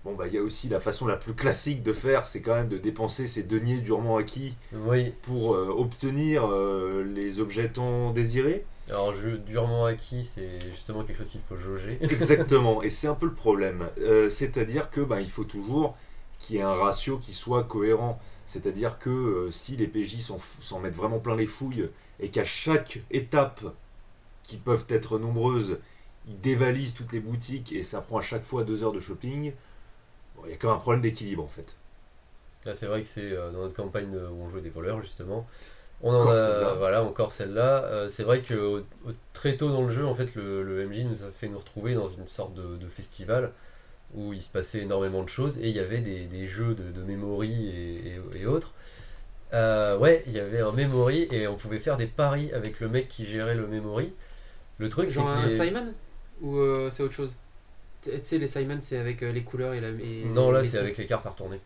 Bon, 0.04 0.14
bah, 0.14 0.26
il 0.26 0.32
y 0.34 0.38
a 0.38 0.42
aussi 0.42 0.68
la 0.68 0.80
façon 0.80 1.06
la 1.06 1.16
plus 1.16 1.34
classique 1.34 1.82
de 1.82 1.92
faire, 1.92 2.24
c'est 2.26 2.40
quand 2.40 2.54
même 2.54 2.68
de 2.68 2.78
dépenser 2.78 3.26
ses 3.28 3.42
deniers 3.42 3.80
durement 3.80 4.16
acquis 4.16 4.54
Oui, 4.72 5.12
pour 5.22 5.54
euh, 5.54 5.68
obtenir 5.76 6.46
euh, 6.50 7.04
les 7.04 7.38
objets 7.38 7.68
tant 7.68 8.10
désirés. 8.12 8.64
alors 8.88 9.14
jeu 9.14 9.36
durement 9.38 9.84
acquis, 9.84 10.24
c'est 10.24 10.58
justement 10.72 11.04
quelque 11.04 11.18
chose 11.18 11.30
qu'il 11.30 11.40
faut 11.48 11.56
jauger. 11.56 11.98
Exactement, 12.02 12.82
et 12.82 12.88
c'est 12.88 13.08
un 13.08 13.14
peu 13.14 13.26
le 13.26 13.34
problème. 13.34 13.88
Euh, 14.00 14.30
c'est-à-dire 14.30 14.90
que 14.90 15.02
bah, 15.02 15.20
il 15.20 15.30
faut 15.30 15.44
toujours 15.44 15.96
qu'il 16.38 16.56
y 16.56 16.58
ait 16.60 16.62
un 16.62 16.72
ratio 16.74 17.18
qui 17.18 17.34
soit 17.34 17.64
cohérent. 17.64 18.18
C'est-à-dire 18.46 18.98
que 18.98 19.48
si 19.52 19.76
les 19.76 19.86
PJ 19.86 20.20
s'en 20.22 20.80
mettent 20.80 20.96
vraiment 20.96 21.18
plein 21.18 21.36
les 21.36 21.46
fouilles 21.46 21.88
et 22.20 22.30
qu'à 22.30 22.44
chaque 22.44 23.00
étape, 23.10 23.64
qui 24.44 24.56
peuvent 24.58 24.86
être 24.90 25.18
nombreuses, 25.18 25.78
ils 26.28 26.40
dévalisent 26.40 26.94
toutes 26.94 27.12
les 27.12 27.20
boutiques 27.20 27.72
et 27.72 27.84
ça 27.84 28.00
prend 28.02 28.18
à 28.18 28.22
chaque 28.22 28.44
fois 28.44 28.64
deux 28.64 28.84
heures 28.84 28.92
de 28.92 29.00
shopping, 29.00 29.52
bon, 30.36 30.42
il 30.46 30.50
y 30.52 30.54
a 30.54 30.56
quand 30.56 30.68
même 30.68 30.78
un 30.78 30.80
problème 30.80 31.02
d'équilibre 31.02 31.44
en 31.44 31.48
fait. 31.48 31.74
C'est 32.74 32.86
vrai 32.86 33.02
que 33.02 33.08
c'est 33.08 33.32
euh, 33.32 33.50
dans 33.52 33.60
notre 33.60 33.74
campagne 33.74 34.14
euh, 34.14 34.28
où 34.28 34.42
on 34.42 34.50
jouait 34.50 34.60
des 34.60 34.70
voleurs, 34.70 35.00
justement. 35.02 35.46
On 36.02 36.14
en 36.14 36.28
Encore 36.28 36.30
a, 36.30 36.74
voilà, 36.76 37.04
encore 37.04 37.32
celle-là. 37.32 37.84
Euh, 37.84 38.08
c'est 38.08 38.24
vrai 38.24 38.42
que 38.42 38.54
au- 38.54 38.80
au- 39.08 39.14
très 39.34 39.56
tôt 39.56 39.70
dans 39.70 39.82
le 39.84 39.90
jeu, 39.92 40.06
en 40.06 40.14
fait, 40.14 40.34
le, 40.34 40.62
le 40.64 40.82
MJ 40.82 41.04
nous 41.04 41.24
a 41.24 41.30
fait 41.32 41.48
nous 41.48 41.58
retrouver 41.58 41.94
dans 41.94 42.08
une 42.08 42.26
sorte 42.28 42.54
de, 42.54 42.76
de 42.76 42.88
festival 42.88 43.52
où 44.14 44.32
il 44.34 44.42
se 44.42 44.50
passait 44.50 44.80
énormément 44.80 45.22
de 45.24 45.28
choses 45.28 45.58
et 45.58 45.68
il 45.70 45.76
y 45.76 45.80
avait 45.80 46.00
des, 46.00 46.26
des 46.26 46.48
jeux 46.48 46.74
de, 46.74 46.92
de 46.92 47.02
memory 47.02 47.68
et, 47.68 48.16
et- 48.36 48.40
et 48.42 48.46
autres. 48.46 48.72
Euh, 49.52 49.98
ouais, 49.98 50.22
il 50.26 50.32
y 50.32 50.40
avait 50.40 50.60
un 50.60 50.72
memory 50.72 51.26
et 51.32 51.48
on 51.48 51.56
pouvait 51.56 51.78
faire 51.80 51.96
des 51.96 52.06
paris 52.06 52.52
avec 52.52 52.78
le 52.80 52.88
mec 52.88 53.08
qui 53.08 53.26
gérait 53.26 53.54
le 53.56 53.66
memory. 53.66 54.12
Le 54.78 54.88
truc, 54.88 55.10
c'est 55.10 55.20
que 55.20 55.26
un 55.26 55.44
les- 55.44 55.50
Simon 55.50 55.92
Ou 56.40 56.56
euh, 56.56 56.88
c'est 56.90 57.02
autre 57.02 57.14
chose? 57.14 57.34
Tu 58.02 58.10
tu 58.10 58.18
sais, 58.22 58.38
les 58.38 58.46
Simon, 58.46 58.78
c'est 58.80 58.96
avec 58.98 59.22
euh, 59.22 59.32
les 59.32 59.42
couleurs 59.42 59.74
et 59.74 59.80
la. 59.80 59.88
et 59.90 60.24
Non, 60.24 60.50
là, 60.50 60.62
les 60.62 60.68
c'est 60.68 60.76
sons. 60.78 60.82
avec 60.84 60.96
les 60.96 61.06
cartes 61.06 61.26
à 61.26 61.30
retourner. 61.30 61.58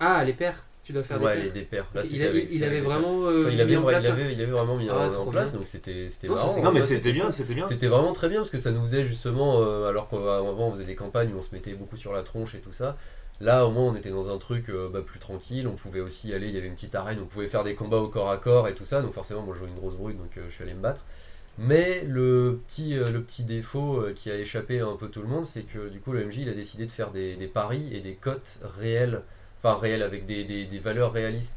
Ah, 0.00 0.24
les 0.24 0.32
paires 0.32 0.64
Tu 0.84 0.92
dois 0.92 1.02
faire 1.04 1.20
Ouais, 1.22 1.36
des 1.36 1.42
les 1.42 1.50
paires 1.50 1.52
des 1.52 1.64
paires. 1.64 1.86
Là, 1.94 2.00
il, 2.04 2.10
c'était 2.10 2.24
a- 2.26 2.28
avec- 2.30 2.44
il 2.44 2.50
c'était 2.52 2.64
avait 2.66 2.76
avec 2.78 2.82
les 2.84 2.88
paires. 2.88 2.98
vraiment 3.00 3.26
euh, 3.28 3.40
Enfin, 3.42 3.50
il, 3.50 3.56
mis 3.56 3.60
avait, 3.62 3.76
en 3.76 3.82
vra- 3.82 3.88
place 3.88 4.04
il, 4.04 4.10
avait, 4.10 4.32
il 4.32 4.40
avait 4.42 4.50
vraiment 4.52 4.76
mis 4.76 4.88
Ah, 4.90 4.94
en, 5.08 5.10
trop 5.10 5.30
place, 5.30 5.50
bien. 5.50 5.58
donc 5.58 5.66
c'était 5.68 6.08
c'était 6.08 6.28
Non, 6.28 6.34
ça, 6.36 6.42
marrant. 6.42 6.54
c'est 6.54 6.62
Non 6.62 6.72
mais 6.72 6.80
c'était 6.80 7.12
bien, 7.12 7.30
c'était 7.30 7.54
bien. 7.54 7.66
C'était 7.66 7.86
vraiment 7.88 8.12
très 8.12 8.28
bien 8.28 8.38
parce 8.40 8.50
que 8.50 8.58
ça 8.58 8.70
nous 8.72 8.82
faisait 8.82 9.04
justement, 9.04 9.60
euh, 9.62 9.88
alors 9.88 10.08
qu'avant 10.08 10.68
on 10.68 10.72
faisait 10.72 10.84
des 10.84 10.94
campagnes 10.96 11.32
où 11.34 11.38
on 11.38 11.42
se 11.42 11.54
mettait 11.54 11.74
beaucoup 11.74 11.96
sur 11.96 12.12
la 12.12 12.22
tronche 12.22 12.54
et 12.56 12.58
tout 12.60 12.72
ça. 12.72 12.96
Là 13.40 13.66
au 13.66 13.70
moins 13.70 13.84
on 13.84 13.96
était 13.96 14.10
dans 14.10 14.34
un 14.34 14.38
truc 14.38 14.70
euh, 14.70 14.88
bah, 14.88 15.02
plus 15.04 15.18
tranquille, 15.18 15.66
on 15.68 15.74
pouvait 15.74 16.00
aussi 16.00 16.32
aller, 16.32 16.48
il 16.48 16.54
y 16.54 16.58
avait 16.58 16.68
une 16.68 16.74
petite 16.74 16.94
arène, 16.94 17.18
on 17.22 17.26
pouvait 17.26 17.48
faire 17.48 17.64
des 17.64 17.74
combats 17.74 17.98
au 17.98 18.08
corps 18.08 18.30
à 18.30 18.38
corps 18.38 18.68
et 18.68 18.74
tout 18.74 18.86
ça. 18.86 19.02
Donc 19.02 19.12
forcément 19.12 19.42
moi 19.42 19.54
je 19.54 19.60
jouais 19.60 19.68
une 19.68 19.76
grosse 19.76 19.94
brute 19.94 20.18
donc 20.18 20.36
euh, 20.36 20.46
je 20.48 20.54
suis 20.54 20.64
allé 20.64 20.74
me 20.74 20.80
battre. 20.80 21.02
Mais 21.58 22.02
le 22.06 22.60
petit, 22.66 22.98
euh, 22.98 23.10
le 23.10 23.22
petit 23.22 23.44
défaut 23.44 24.04
qui 24.14 24.30
a 24.30 24.36
échappé 24.36 24.80
un 24.80 24.96
peu 24.96 25.08
tout 25.08 25.22
le 25.22 25.28
monde, 25.28 25.44
c'est 25.46 25.62
que 25.62 25.88
du 25.88 26.00
coup 26.00 26.12
le 26.12 26.24
MJ 26.26 26.38
il 26.38 26.48
a 26.48 26.54
décidé 26.54 26.86
de 26.86 26.92
faire 26.92 27.10
des, 27.10 27.34
paris 27.52 27.88
et 27.92 28.00
des 28.00 28.14
cotes 28.14 28.58
réelles, 28.78 29.22
enfin 29.58 29.78
réelles 29.78 30.02
avec 30.02 30.26
des 30.26 30.80
valeurs 30.82 31.12
réalistes. 31.12 31.56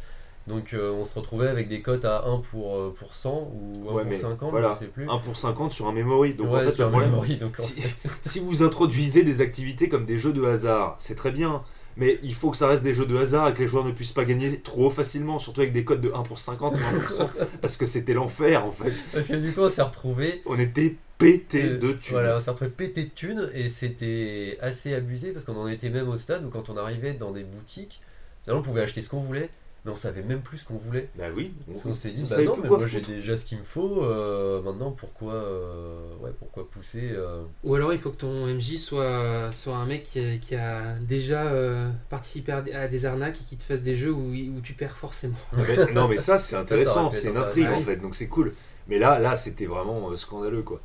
Donc 0.49 0.73
euh, 0.73 0.91
on 0.91 1.05
se 1.05 1.17
retrouvait 1.17 1.47
avec 1.47 1.67
des 1.67 1.81
cotes 1.81 2.05
à 2.05 2.25
1 2.25 2.39
pour, 2.39 2.75
euh, 2.75 2.93
pour 2.97 3.13
100 3.13 3.29
ou 3.53 3.89
1 3.89 3.93
Ouais, 3.93 4.01
pour 4.01 4.11
mais 4.11 4.15
50, 4.17 4.51
voilà. 4.51 4.73
je 4.73 4.79
sais 4.79 4.85
plus. 4.91 5.07
1 5.09 5.17
pour 5.19 5.37
50 5.37 5.71
sur 5.71 5.87
un 5.87 5.93
memory. 5.93 6.33
Donc 6.33 6.51
Ouais, 6.51 6.61
en 6.61 6.63
fait 6.65 6.71
sur 6.71 6.85
le 6.85 6.89
problème, 6.89 7.11
memory, 7.11 7.37
donc 7.37 7.55
si, 7.59 7.81
si 8.21 8.39
vous 8.39 8.63
introduisez 8.63 9.23
des 9.23 9.41
activités 9.41 9.87
comme 9.87 10.05
des 10.05 10.17
jeux 10.17 10.33
de 10.33 10.43
hasard, 10.43 10.95
c'est 10.99 11.15
très 11.15 11.31
bien. 11.31 11.61
Mais 11.97 12.17
il 12.23 12.33
faut 12.33 12.49
que 12.51 12.57
ça 12.57 12.67
reste 12.67 12.83
des 12.83 12.93
jeux 12.93 13.05
de 13.05 13.17
hasard 13.17 13.49
et 13.49 13.53
que 13.53 13.59
les 13.59 13.67
joueurs 13.67 13.83
ne 13.83 13.91
puissent 13.91 14.13
pas 14.13 14.23
gagner 14.23 14.59
trop 14.61 14.89
facilement, 14.89 15.37
surtout 15.37 15.61
avec 15.61 15.73
des 15.73 15.83
codes 15.83 16.01
de 16.01 16.11
1 16.13 16.23
pour 16.23 16.39
50 16.39 16.73
ou 16.73 16.77
1 16.77 16.99
pour 16.99 17.09
100, 17.09 17.29
parce 17.61 17.77
que 17.77 17.85
c'était 17.85 18.13
l'enfer 18.13 18.65
en 18.65 18.71
fait. 18.71 18.93
Parce 19.13 19.27
que 19.27 19.35
du 19.35 19.51
coup, 19.51 19.61
on 19.61 19.69
s'est 19.69 19.81
retrouvé. 19.81 20.41
On 20.45 20.57
était 20.57 20.95
pété 21.17 21.63
euh, 21.65 21.77
de 21.77 21.91
thunes. 21.91 22.11
Voilà, 22.13 22.37
on 22.37 22.39
s'est 22.39 22.51
retrouvé 22.51 22.71
pété 22.71 23.03
de 23.03 23.09
thunes 23.09 23.49
et 23.53 23.67
c'était 23.69 24.57
assez 24.61 24.93
abusé 24.93 25.31
parce 25.31 25.43
qu'on 25.45 25.57
en 25.57 25.67
était 25.67 25.89
même 25.89 26.07
au 26.07 26.17
stade 26.17 26.45
où 26.45 26.49
quand 26.49 26.69
on 26.69 26.77
arrivait 26.77 27.13
dans 27.13 27.31
des 27.31 27.43
boutiques, 27.43 28.01
on 28.47 28.61
pouvait 28.61 28.81
acheter 28.81 29.01
ce 29.01 29.09
qu'on 29.09 29.19
voulait, 29.19 29.49
mais 29.85 29.91
on 29.91 29.95
savait 29.95 30.23
même 30.23 30.41
plus 30.41 30.59
ce 30.59 30.65
qu'on 30.65 30.75
voulait. 30.75 31.09
Bah 31.17 31.25
oui, 31.35 31.53
qu'on 31.81 31.93
s'est 31.93 32.11
dit, 32.11 32.23
on 32.25 32.29
bah 32.29 32.43
non, 32.43 32.57
mais 32.61 32.69
moi 32.69 32.87
j'ai 32.87 33.01
déjà 33.01 33.37
ce 33.37 33.45
qu'il 33.45 33.57
me 33.57 33.63
faut, 33.63 34.03
euh, 34.03 34.61
maintenant 34.61 34.91
pourquoi, 34.91 35.33
euh, 35.33 36.15
ouais, 36.21 36.31
pourquoi 36.37 36.69
pousser 36.69 37.09
euh, 37.11 37.43
Ou 37.63 37.75
alors 37.75 37.93
il 37.93 37.99
faut 37.99 38.11
que 38.11 38.17
ton 38.17 38.47
MJ 38.47 38.77
soit, 38.77 39.51
soit 39.51 39.75
un 39.75 39.85
mec 39.85 40.03
qui 40.03 40.19
a, 40.19 40.37
qui 40.37 40.55
a 40.55 40.95
déjà 40.99 41.43
euh, 41.43 41.89
participé 42.09 42.51
à 42.51 42.87
des, 42.87 43.05
arnaques 43.05 43.41
et 43.41 43.45
qui 43.45 43.57
te 43.57 43.63
fasse 43.63 43.81
des 43.81 43.95
jeux 43.95 44.11
où, 44.11 44.33
où 44.33 44.61
tu 44.61 44.73
perds 44.73 44.97
forcément. 44.97 45.37
Mais- 45.55 45.93
non 45.93 46.07
mais 46.07 46.17
ça 46.17 46.37
c'est 46.37 46.55
intéressant, 46.57 47.11
c'est 47.11 47.29
une 47.29 47.37
intrigue 47.37 47.63
intéressant. 47.63 47.81
en 47.81 47.85
fait, 47.85 47.97
donc 47.97 48.15
c'est 48.15 48.27
cool. 48.27 48.53
Mais 48.87 48.99
là, 48.99 49.19
là 49.19 49.35
c'était 49.35 49.67
vraiment 49.67 50.09
euh, 50.09 50.17
scandaleux 50.17 50.63
quoi. 50.63 50.81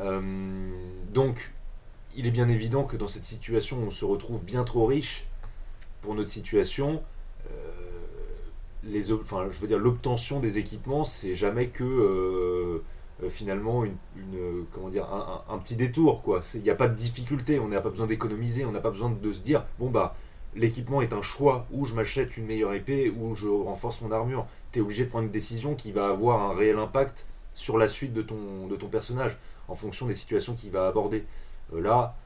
Euh, 0.00 0.70
donc, 1.12 1.50
il 2.16 2.26
est 2.26 2.30
bien 2.30 2.48
évident 2.48 2.84
que 2.84 2.96
dans 2.96 3.08
cette 3.08 3.24
situation, 3.24 3.78
on 3.78 3.90
se 3.90 4.04
retrouve 4.04 4.44
bien 4.44 4.64
trop 4.64 4.86
riche 4.86 5.26
pour 6.02 6.14
notre 6.14 6.30
situation. 6.30 7.02
Je 8.92 9.60
veux 9.60 9.68
dire, 9.68 9.78
l'obtention 9.78 10.40
des 10.40 10.58
équipements, 10.58 11.04
c'est 11.04 11.34
jamais 11.34 11.68
que 11.68 11.84
euh, 11.84 12.82
euh, 13.22 13.28
finalement 13.28 13.84
une, 13.84 13.96
un, 15.48 15.58
petit 15.58 15.76
détour 15.76 16.22
Il 16.54 16.62
n'y 16.62 16.70
a 16.70 16.74
pas 16.74 16.88
de 16.88 16.94
difficulté, 16.94 17.58
on 17.58 17.68
n'a 17.68 17.80
pas 17.80 17.90
besoin 17.90 18.06
d'économiser, 18.06 18.64
on 18.64 18.72
n'a 18.72 18.80
pas 18.80 18.90
besoin 18.90 19.10
de 19.10 19.32
se 19.32 19.42
dire 19.42 19.64
bon 19.78 19.90
bah 19.90 20.14
l'équipement 20.54 21.02
est 21.02 21.12
un 21.12 21.22
choix, 21.22 21.66
ou 21.72 21.84
je 21.84 21.94
m'achète 21.94 22.36
une 22.36 22.46
meilleure 22.46 22.72
épée, 22.72 23.10
ou 23.10 23.34
je 23.34 23.48
renforce 23.48 24.00
mon 24.00 24.10
armure. 24.10 24.46
Tu 24.72 24.78
es 24.78 24.82
obligé 24.82 25.04
de 25.04 25.10
prendre 25.10 25.26
une 25.26 25.30
décision 25.30 25.74
qui 25.74 25.92
va 25.92 26.08
avoir 26.08 26.50
un 26.50 26.54
réel 26.54 26.78
impact 26.78 27.26
sur 27.54 27.78
la 27.78 27.88
suite 27.88 28.12
de 28.12 28.22
ton, 28.22 28.88
personnage, 28.90 29.36
en 29.68 29.74
fonction 29.74 30.06
des 30.06 30.14
situations 30.14 30.54
qu'il 30.54 30.70
va 30.70 30.86
aborder. 30.86 31.24
Euh, 31.74 31.80
là, 31.80 32.16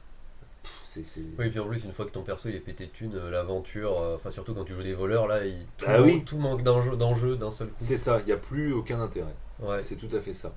c'est... 0.93 1.05
c'est- 1.05 1.21
Oui, 1.39 1.47
et 1.47 1.49
puis 1.49 1.59
en 1.59 1.67
plus, 1.67 1.83
une 1.83 1.91
fois 1.93 2.05
que 2.05 2.11
ton 2.11 2.21
perso 2.23 2.49
il 2.49 2.55
est 2.55 2.59
pété 2.59 2.85
de 2.85 2.91
thunes, 2.91 3.15
euh, 3.15 3.31
l'aventure, 3.31 3.99
euh, 3.99 4.15
enfin 4.15 4.29
surtout 4.31 4.53
quand 4.53 4.63
tu 4.63 4.73
joues 4.73 4.83
des 4.83 4.93
voleurs, 4.93 5.27
là, 5.27 5.45
il, 5.45 5.57
tout, 5.77 5.85
Ah 5.87 5.97
manque- 5.99 6.05
oui. 6.05 6.23
tout 6.25 6.37
manque 6.37 6.63
d'enjeu 6.63 6.95
d'enjeu 6.95 7.35
d'un 7.35 7.51
seul 7.51 7.67
coup. 7.69 7.73
C'est 7.79 7.97
ça, 7.97 8.19
il 8.19 8.25
n'y 8.25 8.31
a 8.31 8.37
plus 8.37 8.73
aucun 8.73 8.99
intérêt. 9.01 9.33
Ouais. 9.59 9.81
C'est 9.81 9.95
tout 9.95 10.13
à 10.15 10.19
fait 10.21 10.33
ça. 10.33 10.53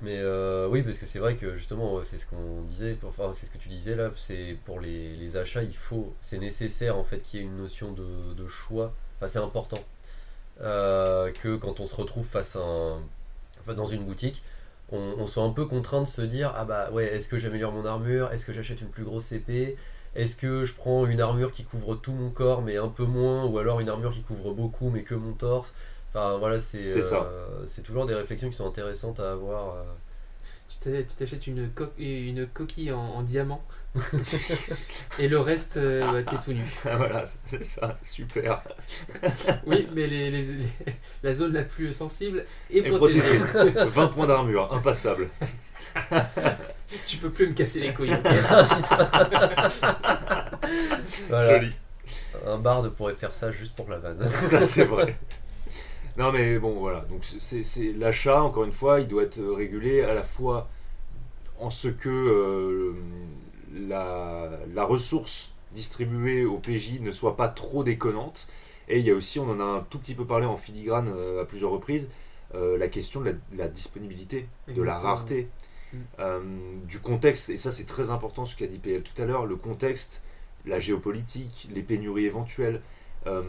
Mais 0.00 0.16
euh, 0.18 0.68
oui, 0.68 0.82
parce 0.82 0.98
que 0.98 1.06
c'est 1.06 1.18
vrai 1.18 1.34
que 1.36 1.56
justement, 1.56 2.00
c'est 2.04 2.18
ce 2.18 2.26
qu'on 2.26 2.62
disait, 2.70 2.96
enfin 3.04 3.32
c'est 3.32 3.46
ce 3.46 3.50
que 3.50 3.58
tu 3.58 3.68
disais 3.68 3.96
là, 3.96 4.10
c'est 4.16 4.56
pour 4.64 4.78
les, 4.80 5.16
les 5.16 5.36
achats, 5.36 5.62
il 5.64 5.76
faut, 5.76 6.12
c'est 6.20 6.38
nécessaire 6.38 6.96
en 6.96 7.02
fait 7.04 7.18
qu'il 7.20 7.40
y 7.40 7.42
ait 7.42 7.46
une 7.46 7.56
notion 7.56 7.90
de, 7.92 8.06
de 8.36 8.46
choix, 8.46 8.92
enfin 9.16 9.26
c'est 9.28 9.40
important, 9.40 9.78
Euh, 10.60 11.30
que 11.42 11.56
quand 11.56 11.78
on 11.80 11.86
se 11.86 11.94
retrouve 11.94 12.26
face 12.26 12.56
à 12.56 12.60
un, 12.60 12.98
enfin, 13.60 13.74
dans 13.74 13.86
une 13.86 14.04
boutique, 14.04 14.42
on, 14.90 15.14
on 15.18 15.26
soit 15.26 15.42
un 15.44 15.50
peu 15.50 15.66
contraint 15.66 16.02
de 16.02 16.06
se 16.06 16.22
dire, 16.22 16.52
ah 16.56 16.64
bah 16.64 16.90
ouais, 16.92 17.06
est-ce 17.14 17.28
que 17.28 17.38
j'améliore 17.38 17.72
mon 17.72 17.84
armure, 17.84 18.32
est-ce 18.32 18.46
que 18.46 18.52
j'achète 18.52 18.80
une 18.80 18.88
plus 18.88 19.04
grosse 19.04 19.32
épée, 19.32 19.76
est-ce 20.14 20.36
que 20.36 20.64
je 20.64 20.74
prends 20.74 21.06
une 21.06 21.20
armure 21.20 21.52
qui 21.52 21.64
couvre 21.64 21.94
tout 21.96 22.12
mon 22.12 22.30
corps 22.30 22.62
mais 22.62 22.76
un 22.78 22.88
peu 22.88 23.04
moins, 23.04 23.44
ou 23.44 23.58
alors 23.58 23.80
une 23.80 23.88
armure 23.88 24.12
qui 24.12 24.22
couvre 24.22 24.52
beaucoup 24.54 24.90
mais 24.90 25.02
que 25.02 25.14
mon 25.14 25.32
torse, 25.32 25.74
enfin 26.10 26.38
voilà, 26.38 26.58
c'est 26.58 26.78
euh, 27.22 27.66
toujours 27.84 28.06
des 28.06 28.14
réflexions 28.14 28.48
qui 28.48 28.56
sont 28.56 28.66
intéressantes 28.66 29.20
à 29.20 29.32
avoir. 29.32 29.74
euh. 29.76 29.82
Tu 30.80 30.90
t'ach- 30.92 31.06
tu 31.08 31.14
t'achètes 31.16 31.46
une, 31.48 31.70
co- 31.70 31.92
une 31.98 32.46
coquille 32.46 32.92
en, 32.92 33.00
en 33.00 33.22
diamant 33.22 33.64
et 35.18 35.26
le 35.28 35.40
reste, 35.40 35.76
euh, 35.76 36.06
bah, 36.12 36.22
t'es 36.22 36.36
tout 36.44 36.52
nu. 36.52 36.62
voilà, 36.84 37.24
c'est 37.46 37.64
ça, 37.64 37.98
super. 38.02 38.62
Oui, 39.66 39.88
mais 39.94 40.06
les, 40.06 40.30
les- 40.30 40.42
les- 40.42 40.64
la 41.24 41.34
zone 41.34 41.52
la 41.54 41.64
plus 41.64 41.92
sensible 41.92 42.44
est 42.72 42.78
Et 42.78 42.90
protégée. 42.90 43.38
protégé. 43.40 43.84
20 43.86 44.06
points 44.14 44.26
d'armure, 44.28 44.72
impassable. 44.72 45.28
tu 47.06 47.16
peux 47.16 47.30
plus 47.30 47.48
me 47.48 47.54
casser 47.54 47.80
les 47.80 47.92
couilles. 47.92 48.12
Voilà. 51.28 51.58
Joli. 51.60 51.72
Un 52.46 52.58
barde 52.58 52.90
pourrait 52.90 53.14
faire 53.14 53.34
ça 53.34 53.50
juste 53.52 53.74
pour 53.74 53.88
la 53.90 53.98
vanne. 53.98 54.28
Ça, 54.42 54.62
c'est 54.64 54.84
vrai. 54.84 55.16
Non, 56.18 56.32
mais 56.32 56.58
bon, 56.58 56.80
voilà. 56.80 57.00
Donc, 57.02 57.24
c'est 57.24 57.92
l'achat, 57.92 58.42
encore 58.42 58.64
une 58.64 58.72
fois, 58.72 59.00
il 59.00 59.08
doit 59.08 59.22
être 59.22 59.40
régulé 59.40 60.02
à 60.02 60.14
la 60.14 60.24
fois 60.24 60.68
en 61.58 61.70
ce 61.70 61.88
que 61.88 62.08
euh, 62.08 62.94
la, 63.72 64.50
la 64.74 64.84
ressource 64.84 65.54
distribuée 65.72 66.44
au 66.44 66.58
PJ 66.58 67.00
ne 67.00 67.12
soit 67.12 67.36
pas 67.36 67.48
trop 67.48 67.84
déconnante 67.84 68.48
Et 68.88 68.98
il 68.98 69.04
y 69.04 69.10
a 69.10 69.14
aussi, 69.14 69.38
on 69.38 69.50
en 69.50 69.60
a 69.60 69.64
un 69.64 69.80
tout 69.90 69.98
petit 69.98 70.14
peu 70.14 70.24
parlé 70.24 70.46
en 70.46 70.56
filigrane 70.56 71.12
euh, 71.14 71.42
à 71.42 71.44
plusieurs 71.44 71.70
reprises, 71.70 72.10
euh, 72.54 72.78
la 72.78 72.88
question 72.88 73.20
de 73.20 73.36
la, 73.56 73.68
disponibilité, 73.68 74.48
de 74.74 74.82
la 74.82 74.98
rareté, 74.98 75.48
Mm. 75.92 76.86
du 76.86 77.00
contexte. 77.00 77.48
Et 77.50 77.58
ça, 77.58 77.72
c'est 77.72 77.86
très 77.86 78.10
important 78.10 78.44
ce 78.44 78.56
qu'a 78.56 78.66
dit 78.66 78.78
PL 78.78 79.02
tout 79.02 79.20
à 79.22 79.24
l'heure, 79.24 79.46
le 79.46 79.56
contexte, 79.56 80.22
la 80.66 80.80
géopolitique, 80.80 81.68
les 81.72 81.82
pénuries 81.82 82.26
éventuelles. 82.26 82.82
Euh, 83.26 83.42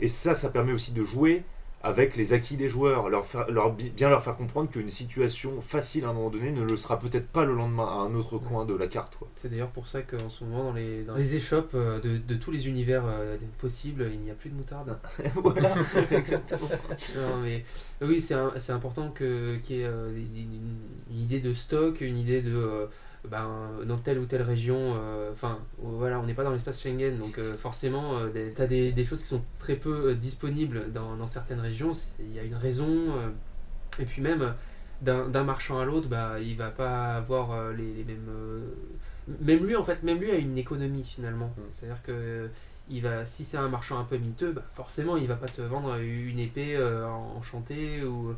et 0.00 0.08
ça, 0.08 0.34
ça 0.34 0.50
permet 0.50 0.72
aussi 0.72 0.92
de 0.92 1.04
jouer 1.04 1.42
avec 1.82 2.16
les 2.16 2.32
acquis 2.32 2.56
des 2.56 2.70
joueurs, 2.70 3.10
leur 3.10 3.26
faire- 3.26 3.50
leur, 3.50 3.70
bi- 3.70 3.90
bien 3.90 4.08
leur 4.08 4.22
faire 4.22 4.36
comprendre 4.36 4.70
qu'une 4.70 4.88
situation 4.88 5.60
facile 5.60 6.06
à 6.06 6.08
un 6.08 6.12
moment 6.14 6.30
donné 6.30 6.50
ne 6.50 6.62
le 6.62 6.78
sera 6.78 6.98
peut-être 6.98 7.28
pas 7.28 7.44
le 7.44 7.54
lendemain 7.54 7.84
à 7.86 7.96
un 7.96 8.14
autre 8.14 8.38
coin 8.38 8.64
de 8.64 8.72
la 8.74 8.86
carte. 8.86 9.16
quoi. 9.16 9.28
C'est 9.36 9.50
d'ailleurs 9.50 9.68
pour 9.68 9.86
ça 9.86 10.00
qu'en 10.00 10.30
ce 10.30 10.44
moment, 10.44 10.64
dans 10.64 10.72
les, 10.72 11.02
dans 11.02 11.14
les 11.14 11.34
échoppes 11.34 11.72
euh, 11.74 12.00
de, 12.00 12.16
de 12.16 12.34
tous 12.36 12.50
les 12.50 12.68
univers 12.68 13.02
euh, 13.06 13.36
possibles, 13.58 14.08
il 14.14 14.20
n'y 14.20 14.30
a 14.30 14.34
plus 14.34 14.48
de 14.48 14.54
moutarde. 14.54 14.96
voilà, 15.34 15.74
exactement. 16.10 16.70
Non, 17.16 17.42
mais 17.42 17.64
oui, 18.00 18.22
c'est 18.22 18.32
un- 18.34 18.54
c'est 18.58 18.72
important 18.72 19.10
que- 19.10 19.56
qu'il 19.58 19.76
y 19.76 19.80
ait 19.82 19.84
euh, 19.84 20.08
une, 20.16 20.36
une- 20.38 20.78
une 21.10 21.20
idée 21.20 21.40
de 21.40 21.52
stock, 21.52 22.00
une 22.00 22.16
idée 22.16 22.40
de. 22.40 22.54
euh, 22.54 22.86
ben, 23.30 23.70
dans 23.86 23.96
telle 23.96 24.18
ou 24.18 24.26
telle 24.26 24.42
région, 24.42 24.94
euh, 24.96 25.30
enfin 25.32 25.58
voilà, 25.78 26.20
on 26.20 26.24
n'est 26.26 26.34
pas 26.34 26.44
dans 26.44 26.52
l'espace 26.52 26.82
Schengen, 26.82 27.18
donc 27.18 27.38
euh, 27.38 27.56
forcément, 27.56 28.18
euh, 28.18 28.30
des- 28.30 28.52
t'as 28.52 28.66
des, 28.66 28.92
des 28.92 29.04
choses 29.04 29.22
qui 29.22 29.28
sont 29.28 29.42
très 29.58 29.76
peu 29.76 30.10
euh, 30.10 30.14
disponibles 30.14 30.92
dans, 30.92 31.16
dans 31.16 31.26
certaines 31.26 31.60
régions, 31.60 31.92
il 32.20 32.32
y 32.34 32.38
a 32.38 32.42
une 32.42 32.54
raison, 32.56 32.86
euh, 32.88 33.30
et 34.00 34.04
puis 34.04 34.22
même 34.22 34.54
d'un 35.02 35.44
marchand 35.44 35.78
à 35.80 35.84
l'autre, 35.84 36.08
bah, 36.08 36.38
il 36.40 36.56
va 36.56 36.70
pas 36.70 37.16
avoir 37.16 37.52
euh, 37.52 37.72
les, 37.72 37.92
les 37.94 38.04
mêmes. 38.04 38.28
euh, 38.30 38.60
même 39.40 39.64
lui, 39.66 39.76
en 39.76 39.84
fait, 39.84 40.02
même 40.02 40.18
lui 40.18 40.30
a 40.30 40.36
une 40.36 40.58
économie 40.58 41.02
finalement, 41.04 41.52
Mm. 41.56 41.60
c'est-à-dire 41.68 42.02
que 42.02 42.48
il 42.88 43.00
va, 43.02 43.24
si 43.24 43.44
c'est 43.46 43.56
un 43.56 43.68
marchand 43.68 43.98
un 43.98 44.04
peu 44.04 44.18
miteux, 44.18 44.52
bah 44.52 44.62
forcément 44.74 45.16
il 45.16 45.26
va 45.26 45.36
pas 45.36 45.48
te 45.48 45.62
vendre 45.62 45.96
une 45.96 46.38
épée 46.38 46.76
euh, 46.76 47.06
enchantée 47.08 48.04
ou 48.04 48.34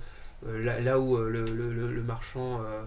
euh, 0.47 0.65
là, 0.65 0.81
là 0.81 1.01
où 1.01 1.17
euh, 1.17 1.29
le, 1.29 1.45
le- 1.47 1.73
le- 1.73 1.93
le 1.93 2.03
marchand 2.03 2.61
euh, 2.65 2.83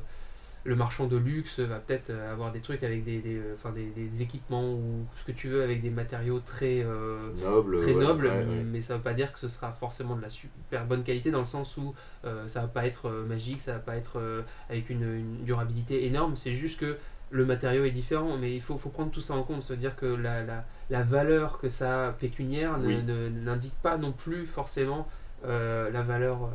le 0.66 0.76
marchand 0.76 1.08
de 1.08 1.16
luxe 1.18 1.60
va 1.60 1.80
peut-être 1.80 2.10
euh, 2.10 2.32
avoir 2.32 2.52
des 2.52 2.60
trucs 2.60 2.84
avec 2.84 3.04
des, 3.06 3.20
des, 3.20 3.38
euh, 3.38 3.54
enfin, 3.56 3.72
des, 3.72 3.86
des 3.92 4.22
équipements 4.22 4.74
ou 4.74 5.06
ce 5.16 5.24
que 5.26 5.32
tu 5.32 5.48
veux 5.48 5.64
avec 5.64 5.82
des 5.82 5.90
matériaux 5.90 6.40
très 6.40 6.84
euh, 6.84 7.32
Noble. 7.42 7.78
très 7.78 7.94
ouais, 7.94 8.04
nobles, 8.04 8.26
ouais, 8.28 8.32
ouais. 8.46 8.64
mais 8.66 8.82
ça 8.82 8.98
veut 8.98 9.02
pas 9.04 9.14
dire 9.14 9.32
que 9.32 9.40
ce 9.40 9.48
sera 9.48 9.72
forcément 9.72 10.16
de 10.16 10.22
la 10.22 10.30
super 10.30 10.86
bonne 10.86 11.04
qualité 11.04 11.32
dans 11.32 11.40
le 11.40 11.46
sens 11.46 11.78
où 11.78 11.94
euh, 12.26 12.48
ça 12.48 12.62
va 12.62 12.68
pas 12.68 12.86
être 12.86 13.10
magique, 13.10 13.62
ça 13.62 13.74
va 13.74 13.80
pas 13.80 13.96
être 13.96 14.20
euh, 14.20 14.42
avec 14.70 14.90
une, 14.90 15.04
une 15.04 15.44
durabilité 15.46 16.06
énorme, 16.06 16.36
c'est 16.36 16.54
juste 16.56 16.80
que 16.80 16.98
le 17.32 17.46
matériau 17.46 17.86
est 17.86 17.92
différent, 17.92 18.38
mais 18.38 18.54
il 18.56 18.62
faut, 18.62 18.78
faut 18.78 18.90
prendre 18.90 19.12
tout 19.12 19.22
ça 19.22 19.36
en 19.36 19.44
compte, 19.44 19.62
se 19.62 19.74
dire 19.74 19.96
que 19.96 20.08
la, 20.08 20.44
la, 20.44 20.66
la 20.90 21.04
valeur 21.04 21.60
que 21.60 21.70
ça 21.70 22.08
a 22.08 22.12
pécuniaire 22.12 22.78
ne- 22.80 22.88
Oui. 22.88 23.04
ne- 23.04 23.30
n'indique 23.30 23.76
pas 23.84 23.98
non 23.98 24.12
plus 24.12 24.46
forcément 24.46 25.08
la 25.44 26.02
valeur 26.02 26.50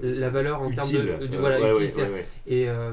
la 0.00 0.30
valeur 0.30 0.62
en 0.62 0.70
termes 0.70 0.88
de, 0.90 1.26
de- 1.26 1.36
voilà, 1.36 1.60
ouais, 1.60 1.74
utilitaire. 1.74 2.08
Et 2.46 2.68
euh, 2.68 2.92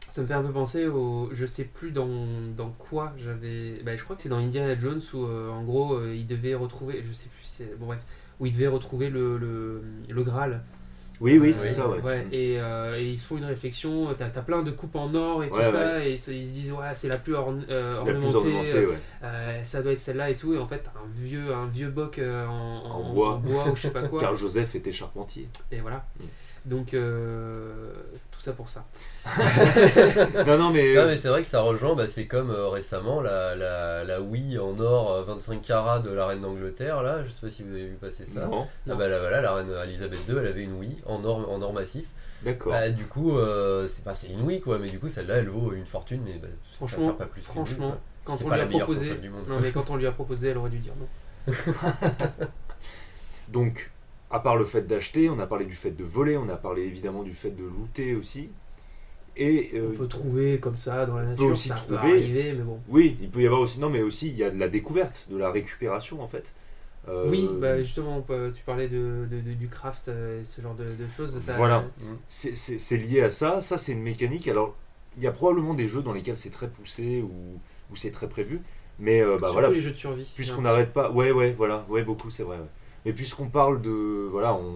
ça 0.00 0.22
me 0.22 0.26
fait 0.26 0.34
un 0.34 0.42
peu 0.42 0.52
penser 0.52 0.86
au. 0.86 1.28
Je 1.32 1.46
sais 1.46 1.64
plus 1.64 1.90
dans, 1.90 2.08
dans 2.56 2.70
quoi 2.78 3.12
j'avais. 3.18 3.80
Bah, 3.84 3.96
je 3.96 4.04
crois 4.04 4.16
que 4.16 4.22
c'est 4.22 4.28
dans 4.28 4.38
Indiana 4.38 4.76
Jones 4.76 5.00
où 5.14 5.24
euh, 5.24 5.50
en 5.50 5.62
gros 5.64 5.94
euh, 5.94 6.14
il 6.14 6.26
devait 6.26 6.54
retrouver. 6.54 7.02
Je 7.06 7.12
sais 7.12 7.28
plus. 7.28 7.66
Bon, 7.78 7.86
bref. 7.86 8.00
Où 8.40 8.46
il 8.46 8.52
devait 8.52 8.68
retrouver 8.68 9.10
le, 9.10 9.36
le, 9.38 9.82
le 10.08 10.22
Graal. 10.22 10.62
Oui, 11.20 11.36
oui, 11.38 11.50
Euh, 11.50 11.52
c'est 11.54 11.68
ça, 11.70 11.88
ouais. 11.88 12.26
et, 12.30 12.60
euh, 12.60 12.96
et 12.98 13.04
ils 13.10 13.18
se 13.18 13.26
font 13.26 13.36
une 13.38 13.44
réflexion. 13.44 14.14
T'as 14.16 14.26
as 14.26 14.42
plein 14.42 14.62
de 14.62 14.70
coupes 14.70 14.94
en 14.94 15.12
or 15.14 15.42
et 15.42 15.48
tout 15.48 15.56
Ouais, 15.56 15.70
ça. 15.70 16.04
Et 16.04 16.12
ils 16.12 16.20
se, 16.20 16.30
ils 16.30 16.46
se 16.46 16.52
disent, 16.52 16.72
ouais, 16.72 16.92
c'est 16.94 17.08
la 17.08 17.16
plus 17.16 17.34
orne- 17.34 17.64
euh, 17.70 17.96
La 17.96 18.02
plus 18.04 18.12
ornementée. 18.34 18.36
ornementée, 18.46 18.86
ouais. 18.86 18.98
euh, 19.24 19.64
ça 19.64 19.82
doit 19.82 19.92
être 19.92 19.98
celle-là 20.00 20.30
et 20.30 20.36
tout. 20.36 20.54
Et 20.54 20.58
en 20.58 20.66
fait, 20.68 20.84
un 20.94 21.08
vieux, 21.20 21.52
un 21.52 21.66
vieux 21.66 21.88
boc 21.88 22.18
euh, 22.18 22.46
en, 22.46 22.50
En 23.00 23.10
bois. 23.10 23.42
ou 23.44 23.74
je 23.74 23.82
sais 23.82 23.90
pas 23.90 24.02
quoi. 24.08 24.20
Car 24.20 24.36
Joseph 24.36 24.74
était 24.76 24.92
charpentier. 24.92 25.48
Et 25.72 25.80
voilà. 25.80 26.04
Mm. 26.20 26.24
Donc, 26.70 26.94
euh, 26.94 27.92
tout 28.38 28.44
ça 28.44 28.52
pour 28.52 28.68
ça. 28.68 28.84
non, 30.46 30.56
non, 30.58 30.70
mais. 30.70 30.94
Non, 30.94 31.06
mais 31.06 31.16
c'est 31.16 31.28
vrai 31.28 31.42
que 31.42 31.48
ça 31.48 31.60
rejoint, 31.60 31.94
bah, 31.96 32.06
c'est 32.06 32.26
comme 32.26 32.50
euh, 32.50 32.68
récemment 32.68 33.20
la, 33.20 33.56
la, 33.56 34.04
la 34.04 34.20
Wii 34.20 34.58
en 34.58 34.78
or 34.78 35.10
euh, 35.12 35.22
25 35.24 35.60
carats 35.60 35.98
de 35.98 36.10
la 36.10 36.26
reine 36.26 36.40
d'Angleterre, 36.42 37.02
là, 37.02 37.24
je 37.26 37.30
sais 37.30 37.40
pas 37.40 37.50
si 37.50 37.64
vous 37.64 37.72
avez 37.72 37.86
vu 37.88 37.96
passer 37.96 38.26
ça. 38.26 38.46
non, 38.46 38.68
Ah 38.88 38.94
bah 38.94 39.08
là, 39.08 39.18
voilà, 39.18 39.40
la 39.40 39.54
reine 39.54 39.70
Elisabeth 39.84 40.20
II, 40.28 40.36
elle 40.38 40.46
avait 40.46 40.62
une 40.62 40.74
Wii 40.78 40.98
en 41.06 41.24
or, 41.24 41.50
en 41.50 41.60
or 41.62 41.72
massif. 41.72 42.06
d'accord. 42.44 42.72
Bah, 42.72 42.88
du 42.90 43.04
coup, 43.06 43.36
euh, 43.36 43.88
c'est 43.88 44.04
pas 44.04 44.14
c'est 44.14 44.28
une 44.28 44.42
Wii 44.42 44.60
quoi, 44.60 44.78
mais 44.78 44.88
du 44.88 45.00
coup 45.00 45.08
celle-là 45.08 45.36
elle 45.38 45.48
vaut 45.48 45.72
une 45.72 45.86
fortune, 45.86 46.22
mais 46.24 46.34
bah, 46.34 46.46
ça 46.70 46.76
Franchement, 46.86 47.06
sert 47.06 47.16
pas 47.16 47.26
plus 47.26 47.42
franchement, 47.42 47.96
quand 48.24 48.34
on 48.40 48.48
pas 48.48 48.54
lui 48.54 48.58
la 48.58 48.64
a 48.64 48.66
proposé. 48.78 49.06
console 49.06 49.20
du 49.20 49.30
monde. 49.30 49.44
Non, 49.48 49.58
mais 49.60 49.72
quand 49.72 49.90
on 49.90 49.96
lui 49.96 50.06
a 50.06 50.12
proposé, 50.20 50.50
elle 50.50 50.58
aurait 50.58 50.70
dû 50.70 50.78
dire 50.78 50.92
non. 50.98 51.52
Donc, 53.48 53.90
à 54.30 54.40
part 54.40 54.56
le 54.56 54.64
fait 54.64 54.82
d'acheter, 54.86 55.30
on 55.30 55.38
a 55.38 55.46
parlé 55.46 55.64
du 55.64 55.74
fait 55.74 55.90
de 55.90 56.04
voler, 56.04 56.36
on 56.36 56.48
a 56.48 56.56
parlé 56.56 56.82
évidemment 56.82 57.22
du 57.22 57.34
fait 57.34 57.50
de 57.50 57.64
looter 57.64 58.14
aussi. 58.14 58.50
Et 59.36 59.70
euh, 59.74 59.90
On 59.92 59.96
peut 59.96 60.08
trouver 60.08 60.58
comme 60.58 60.76
ça 60.76 61.06
dans 61.06 61.16
la 61.16 61.26
nature, 61.26 61.46
aussi 61.46 61.68
ça 61.68 61.76
peut 61.76 61.94
trouver. 61.96 62.12
arriver, 62.14 62.52
mais 62.54 62.64
bon. 62.64 62.80
oui, 62.88 63.16
il 63.20 63.30
peut 63.30 63.40
y 63.40 63.46
avoir 63.46 63.60
aussi, 63.60 63.78
non, 63.78 63.88
mais 63.88 64.02
aussi 64.02 64.28
il 64.28 64.36
y 64.36 64.42
a 64.42 64.50
de 64.50 64.58
la 64.58 64.68
découverte, 64.68 65.28
de 65.30 65.36
la 65.36 65.50
récupération 65.50 66.20
en 66.22 66.28
fait. 66.28 66.52
Euh, 67.08 67.30
Oui, 67.30 67.48
bah 67.58 67.78
justement, 67.82 68.20
tu 68.54 68.62
parlais 68.66 68.88
de, 68.88 69.26
de- 69.30 69.40
de- 69.40 69.54
du 69.54 69.68
craft 69.68 70.08
euh, 70.08 70.42
et 70.42 70.44
ce 70.44 70.60
genre 70.60 70.74
de, 70.74 70.84
de 70.84 71.08
choses. 71.16 71.38
Ça, 71.40 71.56
Voilà. 71.56 71.80
Mm. 72.00 72.04
c'est- 72.28 72.96
lié 72.98 73.22
à 73.22 73.30
ça. 73.30 73.60
Ça, 73.62 73.78
c'est 73.78 73.92
une 73.92 74.02
mécanique. 74.02 74.46
Alors, 74.48 74.76
il 75.16 75.22
y 75.22 75.26
a 75.26 75.32
probablement 75.32 75.72
des 75.74 75.86
jeux 75.86 76.02
dans 76.02 76.12
lesquels 76.12 76.36
c'est 76.36 76.50
très 76.50 76.68
poussé 76.68 77.22
ou, 77.22 77.30
ou 77.90 77.96
c'est 77.96 78.10
très 78.10 78.28
prévu. 78.28 78.60
Mais 78.98 79.22
euh, 79.22 79.34
bah 79.38 79.46
Surtout 79.46 79.52
voilà, 79.54 79.70
les 79.70 79.80
jeux 79.80 79.92
de 79.92 79.96
survie. 79.96 80.30
puisqu'on 80.34 80.62
n'arrête 80.62 80.92
pas. 80.92 81.10
Ouais, 81.12 81.30
ouais, 81.30 81.52
voilà, 81.52 81.86
ouais, 81.88 82.02
beaucoup, 82.02 82.28
c'est 82.30 82.42
vrai. 82.42 82.58
ouais. 82.58 82.64
Mais 83.08 83.14
puisqu'on 83.14 83.48
parle 83.48 83.80
de. 83.80 84.28
Voilà, 84.30 84.52
on 84.52 84.74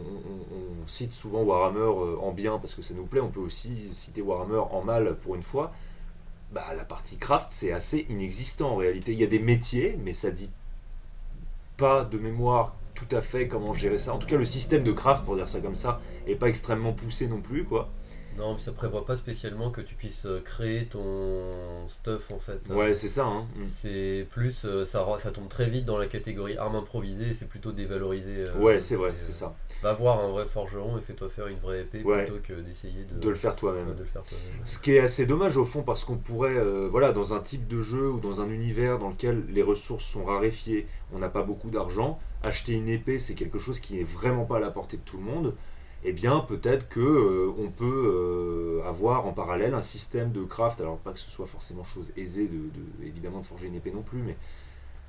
cite 0.86 1.12
souvent 1.12 1.42
Warhammer 1.42 1.80
euh, 1.80 2.16
en 2.22 2.32
bien 2.32 2.58
parce 2.58 2.74
que 2.74 2.80
ça 2.80 2.94
nous 2.94 3.04
plaît, 3.04 3.20
on 3.20 3.28
peut 3.28 3.40
aussi 3.40 3.90
citer 3.92 4.22
Warhammer 4.22 4.62
en 4.70 4.82
mal 4.82 5.16
pour 5.16 5.34
une 5.34 5.42
fois. 5.42 5.70
Bah, 6.50 6.64
la 6.74 6.86
partie 6.86 7.18
craft, 7.18 7.48
c'est 7.50 7.72
assez 7.72 8.06
inexistant 8.08 8.70
en 8.70 8.76
réalité. 8.76 9.12
Il 9.12 9.18
y 9.18 9.22
a 9.22 9.26
des 9.26 9.38
métiers, 9.38 9.98
mais 10.02 10.14
ça 10.14 10.30
dit 10.30 10.48
pas 11.76 12.06
de 12.06 12.16
mémoire 12.16 12.74
tout 12.94 13.14
à 13.14 13.20
fait 13.20 13.48
comment 13.48 13.74
gérer 13.74 13.98
ça. 13.98 14.14
En 14.14 14.18
tout 14.18 14.26
cas, 14.26 14.38
le 14.38 14.46
système 14.46 14.82
de 14.82 14.92
craft, 14.92 15.26
pour 15.26 15.36
dire 15.36 15.46
ça 15.50 15.60
comme 15.60 15.74
ça, 15.74 16.00
est 16.26 16.36
pas 16.36 16.48
extrêmement 16.48 16.94
poussé 16.94 17.28
non 17.28 17.42
plus, 17.42 17.64
quoi. 17.64 17.90
Non, 18.38 18.54
mais 18.54 18.60
ça 18.60 18.72
prévoit 18.72 19.04
pas 19.04 19.16
spécialement 19.16 19.70
que 19.70 19.80
tu 19.80 19.94
puisses 19.94 20.26
euh, 20.26 20.40
créer 20.40 20.86
ton 20.86 21.86
stuff 21.86 22.30
en 22.30 22.38
fait. 22.38 22.60
Ouais, 22.72 22.94
c'est 22.94 23.08
ça, 23.08 23.24
hein. 23.26 23.46
Mm. 23.56 23.64
C'est 23.68 24.26
plus, 24.30 24.64
euh, 24.64 24.84
ça, 24.84 25.04
tombe 25.32 25.48
très 25.48 25.68
vite 25.68 25.84
dans 25.84 25.98
la 25.98 26.06
catégorie 26.06 26.56
arme 26.56 26.76
improvisée 26.76 27.30
et 27.30 27.34
c'est 27.34 27.48
plutôt 27.48 27.72
dévalorisé. 27.72 28.30
euh, 28.48 28.58
Ouais, 28.58 28.80
c'est 28.80 28.96
vrai, 28.96 29.12
c'est 29.16 29.32
ça. 29.32 29.54
Va 29.82 29.94
voir 29.94 30.20
un 30.20 30.28
vrai 30.28 30.46
forgeron 30.46 30.98
et 30.98 31.00
fais-toi 31.00 31.28
faire 31.28 31.46
une 31.48 31.58
vraie 31.58 31.82
épée 31.82 32.02
Ouais. 32.02 32.24
plutôt 32.24 32.40
que 32.42 32.54
d'essayer 32.60 33.04
de, 33.04 33.18
De 33.18 33.28
le 33.28 33.34
faire 33.34 33.54
toi-même. 33.56 33.94
Ce 34.64 34.78
qui 34.78 34.92
est 34.92 35.00
assez 35.00 35.26
dommage 35.26 35.56
au 35.56 35.64
fond 35.64 35.82
parce 35.82 36.04
qu'on 36.04 36.16
pourrait, 36.16 36.56
euh, 36.56 36.88
voilà, 36.90 37.12
dans 37.12 37.34
un 37.34 37.40
type 37.40 37.68
de 37.68 37.82
jeu 37.82 38.10
ou 38.10 38.20
dans 38.20 38.40
un 38.40 38.48
univers 38.50 38.98
dans 38.98 39.10
lequel 39.10 39.44
les 39.50 39.62
ressources 39.62 40.04
sont 40.04 40.24
raréfiées, 40.24 40.86
on 41.12 41.18
n'a 41.18 41.28
pas 41.28 41.42
beaucoup 41.42 41.70
d'argent, 41.70 42.18
acheter 42.42 42.72
une 42.72 42.88
épée 42.88 43.18
c'est 43.18 43.34
quelque 43.34 43.58
chose 43.58 43.80
qui 43.80 44.00
est 44.00 44.04
vraiment 44.04 44.44
pas 44.44 44.56
à 44.56 44.60
la 44.60 44.70
portée 44.70 44.96
de 44.96 45.02
tout 45.02 45.16
le 45.18 45.24
monde. 45.24 45.54
Eh 46.04 46.12
bien, 46.12 46.40
peut-être 46.40 46.88
que 46.88 47.00
euh, 47.00 47.52
on 47.58 47.70
peut 47.70 47.84
euh, 48.82 48.88
avoir 48.88 49.26
en 49.26 49.32
parallèle 49.32 49.74
un 49.74 49.82
système 49.82 50.32
de 50.32 50.42
craft. 50.42 50.80
Alors 50.80 50.98
pas 50.98 51.12
que 51.12 51.20
ce 51.20 51.30
soit 51.30 51.46
forcément 51.46 51.84
chose 51.84 52.12
aisée 52.16 52.48
de, 52.48 52.56
de- 52.56 53.06
évidemment 53.06 53.38
de 53.38 53.44
forger 53.44 53.68
une 53.68 53.76
épée 53.76 53.92
non 53.92 54.02
plus, 54.02 54.18
mais 54.18 54.36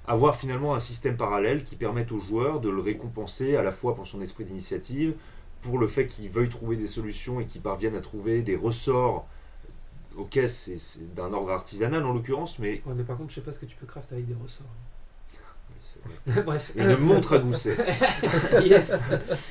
avoir 0.08 0.36
finalement 0.36 0.76
un 0.76 0.80
système 0.80 1.18
parallèle 1.18 1.64
qui 1.64 1.76
permette 1.78 2.12
aux 2.12 2.20
joueurs 2.20 2.62
de 2.62 2.70
le 2.70 2.82
récompenser 2.82 3.56
à 3.56 3.64
la 3.64 3.72
fois 3.72 3.96
pour 3.96 4.08
son 4.08 4.22
esprit 4.22 4.46
d'initiative, 4.46 5.16
pour 5.62 5.80
le 5.80 5.88
fait 5.88 6.08
qu'il 6.08 6.30
veuille 6.30 6.50
trouver 6.50 6.78
des 6.78 6.88
solutions 6.90 7.40
et 7.40 7.46
qu'il 7.46 7.62
parvienne 7.62 7.96
à 7.96 8.02
trouver 8.02 8.42
des 8.42 8.56
ressorts 8.56 9.28
Ok, 10.18 10.40
c'est 10.48 10.78
d'un 11.16 11.34
ordre 11.34 11.52
artisanal 11.52 12.06
en 12.06 12.14
l'occurrence, 12.14 12.60
mais 12.60 12.82
Ouais, 12.86 12.94
mais 12.96 13.04
par 13.04 13.18
contre, 13.18 13.30
je 13.32 13.36
sais 13.36 13.42
pas 13.42 13.52
ce 13.52 13.60
que 13.60 13.66
tu 13.66 13.76
peux 13.76 13.86
craft 13.88 14.12
avec 14.12 14.28
des 14.28 14.36
ressorts. 14.36 14.68
vrai. 14.68 14.93
Bref. 16.46 16.72
une 16.76 16.98
montre 16.98 17.34
à 17.34 17.40
gousset. 17.40 17.76
yes. 18.64 18.94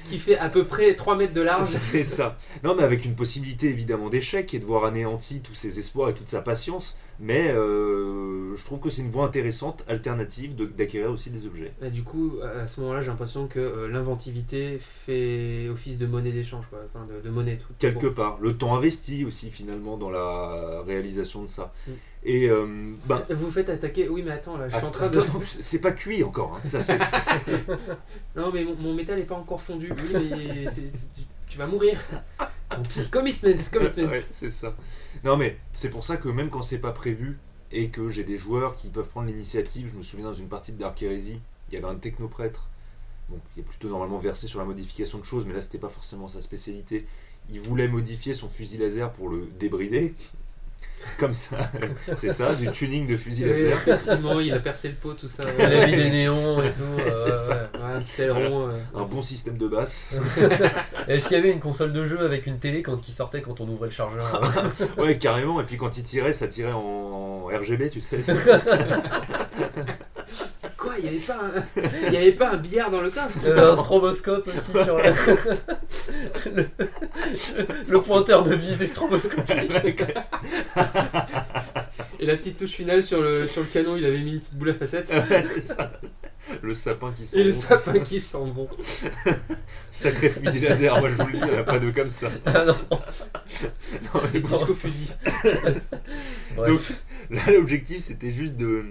Qui 0.09 0.19
fait 0.19 0.39
à 0.39 0.49
peu 0.49 0.65
près 0.65 0.95
3 0.95 1.16
mètres 1.16 1.33
de 1.33 1.41
large. 1.41 1.66
C'est 1.66 2.05
ça. 2.05 2.39
Non, 2.65 2.74
mais 2.74 2.83
avec 2.83 3.05
une 3.05 3.15
possibilité 3.15 3.69
évidemment 3.69 4.09
d'échec 4.09 4.53
et 4.55 4.59
de 4.59 4.65
voir 4.65 4.85
anéanti 4.85 5.41
tous 5.41 5.55
ses 5.55 5.79
espoirs 5.79 6.11
et 6.11 6.15
toute 6.15 6.29
sa 6.29 6.41
patience. 6.41 6.97
Mais 7.20 7.51
euh, 7.51 8.56
je 8.56 8.64
trouve 8.64 8.80
que 8.80 8.90
c'est 8.90 9.02
une 9.02 9.10
voie 9.10 9.24
intéressante, 9.26 9.84
alternative, 9.89 10.56
de- 10.56 10.64
d'acquérir 10.66 11.10
aussi 11.10 11.30
des 11.30 11.47
objets. 11.47 11.72
Et 11.82 11.90
du 11.90 12.02
coup, 12.02 12.32
à 12.43 12.66
ce 12.66 12.80
moment-là, 12.80 13.01
j'ai 13.02 13.09
l'impression 13.09 13.47
que 13.47 13.60
euh, 13.60 13.89
l'inventivité 13.89 14.78
fait 14.80 15.68
office 15.68 15.98
de 15.98 16.06
monnaie 16.06 16.32
d'échange, 16.32 16.64
quoi. 16.68 16.80
Enfin, 16.93 17.06
de, 17.06 17.20
de 17.20 17.30
monnaie 17.30 17.59
tout. 17.59 17.72
Quelque 17.78 18.06
part. 18.09 18.39
Le 18.40 18.56
temps 18.56 18.74
investi 18.74 19.24
aussi 19.24 19.51
finalement 19.51 19.97
dans 19.97 20.10
la 20.10 20.82
réalisation 20.86 21.43
de 21.43 21.48
ça. 21.48 21.72
Mm. 21.86 21.90
Et 22.24 22.48
euh, 22.48 22.66
ben, 23.06 23.22
Vous 23.30 23.51
faites 23.51 23.68
attaquer. 23.68 24.09
Oui, 24.09 24.22
mais 24.24 24.30
attends, 24.32 24.56
là, 24.56 24.68
je 24.68 24.76
suis 24.76 24.86
en 24.86 24.90
train 24.93 25.09
de. 25.09 25.22
c'est 25.60 25.80
pas 25.80 25.90
cuit 25.93 26.22
encore. 26.24 26.60
hein. 26.64 26.68
Ça, 26.68 26.80
Non, 28.36 28.51
mais 28.52 28.64
mon, 28.64 28.74
mon 28.76 28.94
métal 28.94 29.18
n'est 29.18 29.24
pas 29.24 29.34
encore 29.34 29.60
fondu. 29.60 29.90
Oui, 29.93 30.10
mais 30.12 30.66
c'est- 30.66 30.90
c'est- 30.90 31.12
tu, 31.14 31.22
tu 31.53 31.59
vas 31.59 31.66
mourir. 31.66 32.01
Commitments. 33.70 34.09
Ouais, 34.09 34.24
c'est 34.31 34.51
ça. 34.51 34.74
Non, 35.23 35.37
mais 35.37 35.59
c'est 35.74 35.91
pour 35.91 36.05
ça 36.05 36.16
que 36.16 36.31
même 36.31 36.49
quand 36.49 36.62
c'est 36.62 36.79
pas 36.79 36.93
prévu 36.93 37.39
et 37.70 37.91
que 37.91 38.09
j'ai 38.09 38.24
des 38.24 38.39
joueurs 38.39 38.74
qui 38.74 38.89
peuvent 38.89 39.09
prendre 39.09 39.27
l'initiative, 39.27 39.91
je 39.93 39.99
me 39.99 40.03
souviens 40.03 40.27
dans 40.27 40.35
une 40.35 40.49
partie 40.49 40.73
de 40.73 40.79
Dark 40.79 41.03
Heresy, 41.03 41.39
il 41.69 41.74
y 41.74 41.77
avait 41.77 41.87
un 41.87 41.97
technoprêtre, 41.97 42.69
bon, 43.29 43.39
qui 43.53 43.61
est 43.61 43.62
plutôt 43.62 43.91
normalement 43.91 44.19
versé 44.19 44.47
sur 44.47 44.61
la 44.61 44.65
modification 44.65 45.19
de 45.19 45.24
choses, 45.24 45.45
mais 45.45 45.53
là 45.53 45.61
c'était 45.61 45.79
pas 45.79 45.91
forcément 45.91 46.29
sa 46.29 46.41
spécialité. 46.41 47.07
Il 47.51 47.61
voulait 47.61 47.89
modifier 47.89 48.33
son 48.33 48.49
fusil 48.49 48.79
laser 48.79 49.12
pour 49.12 49.29
le 49.29 49.47
débrider. 49.61 50.15
Comme 51.19 51.33
ça, 51.33 51.57
c'est 52.16 52.31
ça, 52.31 52.55
du 52.55 52.70
tuning 52.73 53.07
de 53.07 53.16
fusil 53.16 53.45
Oui, 53.45 53.51
laser. 53.65 53.73
effectivement, 53.89 54.41
il 54.41 54.53
a 54.53 54.59
percé 54.61 54.89
le 54.89 54.95
pot, 54.95 55.15
tout 55.15 55.29
ça. 55.29 55.43
Il 55.59 55.65
a 55.65 55.87
mis 55.87 55.97
des 55.97 56.11
néons 56.11 56.62
et 56.62 56.70
tout. 56.73 56.83
C'est 56.99 57.33
euh, 57.33 57.47
ça. 57.49 57.70
ouais. 57.74 57.95
Un 57.97 58.01
petit 58.01 58.23
aileron. 58.23 58.69
euh. 58.69 58.81
Un 58.95 59.03
bon 59.05 59.23
système 59.23 59.57
de 59.57 59.66
basse. 59.69 60.15
Est-ce 61.09 61.29
qu'il 61.29 61.37
y 61.37 61.41
avait 61.41 61.51
une 61.53 61.61
console 61.61 61.93
de 61.93 62.07
jeu 62.07 62.24
avec 62.24 62.47
une 62.47 62.59
télé 62.59 62.83
quand 62.83 62.97
qui 62.97 63.12
sortait 63.12 63.43
quand 63.43 63.61
on 63.61 63.69
ouvrait 63.69 63.89
le 63.89 63.95
chargeur 63.95 64.41
Ouais, 64.99 65.16
carrément. 65.19 65.61
Et 65.61 65.65
puis 65.65 65.77
quand 65.77 65.97
il 65.97 66.05
tirait, 66.05 66.33
ça 66.33 66.49
tirait 66.49 66.73
en 66.73 67.47
RGB, 67.47 67.91
tu 67.91 68.01
sais. 68.01 68.20
Quoi, 70.83 70.95
il 70.99 71.05
n'y 71.05 71.11
avait, 71.11 71.19
pas 71.19 71.39
un... 71.41 71.53
il 72.09 72.13
y 72.13 72.17
avait 72.17 72.33
pas 72.33 72.51
un 72.51 72.57
billard 72.57 72.91
dans 72.91 73.03
le 73.03 73.11
coffre 73.11 73.31
Il 73.41 73.49
y 73.49 73.53
avait 73.53 73.61
un 73.61 73.77
stroboscope 73.77 74.49
aussi 74.49 74.73
sur 74.85 74.99
la- 74.99 75.11
le... 76.53 76.67
le 77.89 78.01
pointeur 78.01 78.43
de 78.43 78.53
visée 78.57 78.89
stroboscopique. 78.89 79.71
Et 82.19 82.27
la 82.27 82.37
petite 82.37 82.57
touche 82.59 82.73
finale 82.73 83.05
sur 83.05 83.23
le, 83.23 83.47
sur 83.47 83.61
le 83.61 83.69
canon, 83.69 83.97
il 83.97 84.05
avait 84.05 84.19
mis 84.19 84.33
une 84.33 84.41
petite 84.41 84.57
boule 84.57 84.71
à 84.71 84.75
facettes. 84.75 85.09
Ouais, 85.11 85.45
c'est 85.55 85.61
ça. 85.61 85.93
Le 86.61 86.75
sapin 86.75 87.13
qui 87.13 87.29
sent 87.29 87.39
Et 87.39 87.45
le 87.45 87.53
bon, 87.53 87.61
sapin 87.61 88.01
qui 88.01 88.19
sent 88.19 88.39
bon. 88.53 88.69
Sacré 89.89 90.31
fusil 90.31 90.59
laser, 90.61 90.99
moi 90.99 91.09
je 91.11 91.15
vous 91.15 91.29
le 91.29 91.33
dis, 91.35 91.45
il 91.45 91.49
n'y 91.49 91.57
en 91.57 91.61
a 91.61 91.63
pas 91.65 91.79
deux 91.79 91.93
comme 91.93 92.11
ça. 92.11 92.27
Ah 92.45 92.65
non. 92.65 92.77
Des 94.33 94.41
disco 94.41 94.75
fusils. 94.75 95.15
Ouais. 96.59 96.67
Donc 96.67 96.81
là, 97.31 97.43
l'objectif 97.53 98.03
c'était 98.03 98.33
juste 98.33 98.57
de. 98.57 98.85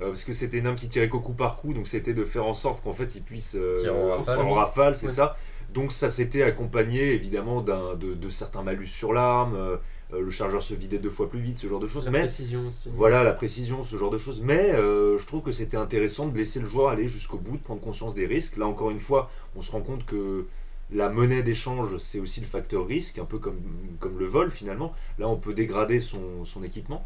Euh, 0.00 0.08
parce 0.08 0.24
que 0.24 0.32
c'était 0.32 0.58
une 0.58 0.66
arme 0.66 0.76
qui 0.76 0.88
tirait 0.88 1.08
qu'au 1.08 1.20
coup 1.20 1.32
par 1.32 1.56
coup, 1.56 1.72
donc 1.74 1.86
c'était 1.88 2.14
de 2.14 2.24
faire 2.24 2.46
en 2.46 2.54
sorte 2.54 2.82
qu'en 2.82 2.92
fait 2.92 3.14
il 3.14 3.22
puisse 3.22 3.54
euh, 3.56 3.76
Tirer 3.80 3.90
en 3.90 4.08
rafale. 4.18 4.38
en 4.40 4.50
rafale, 4.52 4.94
c'est 4.94 5.06
Ouais. 5.06 5.12
ça. 5.12 5.36
Donc 5.74 5.92
ça 5.92 6.10
s'était 6.10 6.42
accompagné 6.42 7.12
évidemment 7.12 7.60
d'un, 7.62 7.94
de, 7.94 8.14
de 8.14 8.28
certains 8.28 8.62
malus 8.62 8.88
sur 8.88 9.12
l'arme, 9.12 9.54
euh, 9.54 9.76
euh, 10.12 10.20
le 10.22 10.30
chargeur 10.30 10.62
se 10.62 10.74
vidait 10.74 10.98
deux 10.98 11.10
fois 11.10 11.28
plus 11.30 11.38
vite, 11.40 11.58
ce 11.58 11.68
genre 11.68 11.78
de 11.78 11.86
choses. 11.86 12.06
La 12.06 12.10
Mais 12.10 12.20
précision 12.20 12.66
aussi. 12.66 12.88
Voilà 12.92 13.22
la 13.22 13.32
précision, 13.32 13.84
ce 13.84 13.96
genre 13.96 14.10
de 14.10 14.18
choses. 14.18 14.40
Mais 14.42 14.70
euh, 14.74 15.16
je 15.18 15.26
trouve 15.26 15.42
que 15.42 15.52
c'était 15.52 15.76
intéressant 15.76 16.26
de 16.26 16.36
laisser 16.36 16.58
le 16.60 16.66
joueur 16.66 16.88
aller 16.88 17.06
jusqu'au 17.06 17.38
bout, 17.38 17.56
de 17.56 17.62
prendre 17.62 17.80
conscience 17.80 18.14
des 18.14 18.26
risques. 18.26 18.56
Là 18.56 18.66
encore 18.66 18.90
une 18.90 18.98
fois, 18.98 19.30
on 19.54 19.62
se 19.62 19.70
rend 19.70 19.80
compte 19.82 20.04
que 20.06 20.46
la 20.92 21.08
monnaie 21.08 21.44
d'échange, 21.44 21.98
c'est 21.98 22.18
aussi 22.18 22.40
le 22.40 22.46
facteur 22.48 22.84
risque, 22.84 23.18
un 23.20 23.24
peu 23.24 23.38
comme, 23.38 23.60
comme 24.00 24.18
le 24.18 24.26
vol 24.26 24.50
finalement. 24.50 24.92
Là, 25.20 25.28
on 25.28 25.36
peut 25.36 25.54
dégrader 25.54 26.00
son, 26.00 26.44
son 26.44 26.64
équipement. 26.64 27.04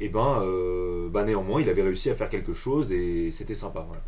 Et 0.00 0.08
ben, 0.08 0.42
euh, 0.42 1.08
bah, 1.08 1.24
néanmoins, 1.24 1.60
il 1.60 1.68
avait 1.68 1.82
réussi 1.82 2.10
à 2.10 2.14
faire 2.14 2.28
quelque 2.28 2.54
chose 2.54 2.92
et 2.92 3.30
c'était 3.30 3.54
sympa. 3.54 3.84
Voilà. 3.86 4.02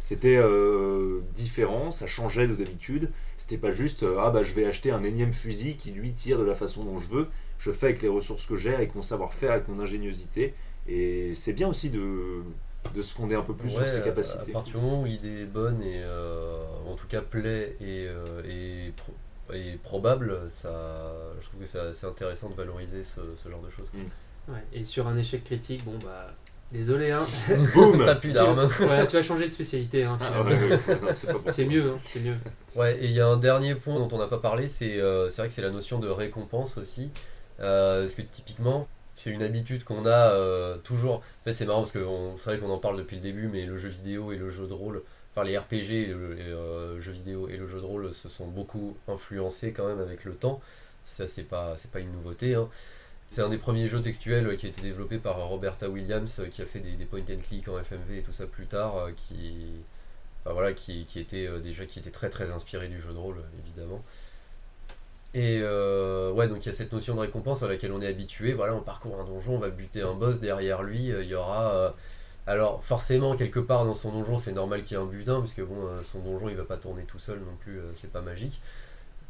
C'était 0.00 0.36
euh, 0.36 1.20
différent, 1.34 1.90
ça 1.92 2.06
changeait 2.06 2.46
de 2.46 2.54
d'habitude. 2.54 3.10
C'était 3.38 3.56
pas 3.56 3.72
juste 3.72 4.02
euh, 4.02 4.16
ah 4.20 4.30
bah 4.30 4.42
je 4.42 4.52
vais 4.54 4.66
acheter 4.66 4.90
un 4.90 5.02
énième 5.02 5.32
fusil 5.32 5.76
qui 5.76 5.92
lui 5.92 6.12
tire 6.12 6.38
de 6.38 6.44
la 6.44 6.54
façon 6.54 6.84
dont 6.84 7.00
je 7.00 7.08
veux. 7.08 7.28
Je 7.58 7.72
fais 7.72 7.86
avec 7.86 8.02
les 8.02 8.08
ressources 8.08 8.44
que 8.46 8.56
j'ai, 8.56 8.74
avec 8.74 8.94
mon 8.94 9.00
savoir-faire, 9.02 9.52
avec 9.52 9.68
mon 9.68 9.80
ingéniosité. 9.80 10.52
Et 10.86 11.34
c'est 11.34 11.54
bien 11.54 11.68
aussi 11.68 11.88
de, 11.88 12.42
de 12.94 13.00
se 13.02 13.14
fonder 13.14 13.34
un 13.34 13.40
peu 13.42 13.54
plus 13.54 13.70
sur 13.70 13.88
ses 13.88 13.96
À 13.96 14.00
capacités. 14.00 14.52
partir 14.52 14.74
du 14.74 14.80
moment 14.84 15.00
où 15.00 15.06
l'idée 15.06 15.40
est 15.42 15.46
bonne 15.46 15.82
et 15.82 16.02
en 16.86 16.94
tout 16.96 17.06
cas 17.06 17.22
plaît 17.22 17.74
et, 17.80 18.06
et, 18.46 18.92
pro- 18.94 19.54
et 19.54 19.78
probable, 19.82 20.38
ça, 20.50 21.14
je 21.40 21.46
trouve 21.48 21.60
que 21.60 21.94
c'est 21.94 22.06
intéressant 22.06 22.50
de 22.50 22.54
valoriser 22.54 23.02
ce, 23.04 23.20
ce 23.42 23.48
genre 23.48 23.62
de 23.62 23.70
choses. 23.70 23.88
Ouais, 24.48 24.62
et 24.72 24.84
sur 24.84 25.06
un 25.06 25.16
échec 25.16 25.44
critique, 25.44 25.84
bon 25.84 25.98
bah. 26.04 26.32
Désolé, 26.72 27.12
hein. 27.12 27.24
Boum 27.72 28.02
T'as 28.04 28.16
plus 28.16 28.32
d'armes. 28.32 28.68
Voilà, 28.80 29.06
tu 29.06 29.14
vas 29.16 29.22
changer 29.22 29.44
de 29.44 29.50
spécialité, 29.50 30.02
hein, 30.02 30.18
Ah, 30.20 30.42
ouais, 30.42 30.54
ouais, 30.54 31.12
c'est 31.48 31.64
mieux, 31.66 31.90
hein, 31.90 31.98
c'est 32.04 32.18
mieux. 32.20 32.34
Ouais, 32.74 32.98
et 33.00 33.04
il 33.04 33.12
y 33.12 33.20
a 33.20 33.26
un 33.28 33.36
dernier 33.36 33.76
point 33.76 33.94
dont 33.96 34.08
on 34.10 34.18
n'a 34.18 34.26
pas 34.26 34.38
parlé, 34.38 34.66
c'est 34.66 34.98
euh, 35.00 35.28
c'est 35.28 35.42
vrai 35.42 35.48
que 35.48 35.54
c'est 35.54 35.62
la 35.62 35.70
notion 35.70 36.00
de 36.00 36.08
récompense 36.08 36.78
aussi. 36.78 37.10
Euh, 37.60 38.02
parce 38.02 38.14
que 38.16 38.22
typiquement, 38.22 38.88
c'est 39.14 39.30
une 39.30 39.42
habitude 39.42 39.84
qu'on 39.84 40.04
a 40.06 40.32
euh, 40.32 40.76
toujours. 40.78 41.16
En 41.16 41.44
fait, 41.44 41.52
c'est 41.52 41.66
marrant 41.66 41.80
parce 41.82 41.92
que 41.92 42.04
c'est 42.38 42.50
vrai 42.50 42.58
qu'on 42.58 42.70
en 42.70 42.78
parle 42.78 42.96
depuis 42.98 43.16
le 43.16 43.22
début, 43.22 43.46
mais 43.46 43.66
le 43.66 43.78
jeu 43.78 43.90
vidéo 43.90 44.32
et 44.32 44.36
le 44.36 44.50
jeu 44.50 44.66
de 44.66 44.72
rôle, 44.72 45.02
enfin 45.32 45.46
les 45.46 45.56
RPG, 45.56 45.90
et 45.92 46.06
le, 46.06 46.32
les, 46.34 46.42
euh, 46.42 47.00
jeux 47.00 47.12
vidéo 47.12 47.48
et 47.48 47.56
le 47.56 47.68
jeu 47.68 47.78
de 47.80 47.86
rôle 47.86 48.12
se 48.12 48.28
sont 48.28 48.48
beaucoup 48.48 48.96
influencés 49.06 49.72
quand 49.72 49.86
même 49.86 50.00
avec 50.00 50.24
le 50.24 50.32
temps. 50.32 50.60
Ça, 51.04 51.28
c'est 51.28 51.42
pas, 51.44 51.74
c'est 51.76 51.90
pas 51.92 52.00
une 52.00 52.10
nouveauté. 52.10 52.54
hein. 52.56 52.68
C'est 53.34 53.42
un 53.42 53.48
des 53.48 53.58
premiers 53.58 53.88
jeux 53.88 54.00
textuels 54.00 54.46
euh, 54.46 54.54
qui 54.56 54.66
a 54.66 54.68
été 54.68 54.80
développé 54.80 55.18
par 55.18 55.36
Roberta 55.48 55.88
Williams, 55.90 56.38
euh, 56.38 56.46
qui 56.48 56.62
a 56.62 56.66
fait 56.66 56.78
des, 56.78 57.04
point 57.04 57.18
and 57.20 57.40
click 57.48 57.66
en 57.68 57.78
FMV 57.80 58.18
et 58.18 58.22
tout 58.22 58.32
ça 58.32 58.46
plus 58.46 58.66
tard, 58.66 58.96
euh, 58.96 59.10
qui, 59.16 59.66
voilà, 60.44 60.72
qui, 60.72 61.06
était 61.16 61.46
euh, 61.46 61.58
déjà 61.60 61.84
très 62.12 62.30
très 62.30 62.50
inspiré 62.50 62.88
du 62.88 63.00
jeu 63.00 63.12
de 63.12 63.18
rôle 63.18 63.42
évidemment. 63.66 64.04
Et 65.34 65.58
euh, 65.62 66.30
ouais, 66.32 66.48
donc 66.48 66.64
il 66.64 66.66
y 66.66 66.70
a 66.70 66.72
cette 66.72 66.92
notion 66.92 67.14
de 67.16 67.20
récompense 67.20 67.62
à 67.62 67.68
laquelle 67.68 67.92
on 67.92 68.00
est 68.00 68.06
habitué. 68.06 68.52
Voilà, 68.52 68.74
on 68.74 68.80
parcourt 68.80 69.20
un 69.20 69.24
donjon, 69.24 69.56
on 69.56 69.58
va 69.58 69.70
buter 69.70 70.02
un 70.02 70.14
boss 70.14 70.40
derrière 70.40 70.82
lui. 70.82 71.10
euh, 71.10 71.22
Il 71.24 71.28
y 71.28 71.34
aura. 71.34 71.72
euh, 71.74 71.90
alors 72.46 72.84
forcément 72.84 73.36
quelque 73.36 73.60
part 73.60 73.84
dans 73.86 73.94
son 73.94 74.12
donjon, 74.12 74.38
c'est 74.38 74.52
normal 74.52 74.82
qu'il 74.82 74.96
y 74.96 75.00
ait 75.00 75.02
un 75.02 75.06
butin, 75.06 75.40
puisque 75.40 75.62
bon, 75.62 75.86
euh, 75.86 76.02
son 76.02 76.20
donjon 76.20 76.48
il 76.48 76.56
va 76.56 76.64
pas 76.64 76.76
tourner 76.76 77.04
tout 77.04 77.18
seul 77.18 77.38
non 77.40 77.56
plus, 77.60 77.78
euh, 77.80 77.90
c'est 77.94 78.12
pas 78.12 78.20
magique. 78.20 78.60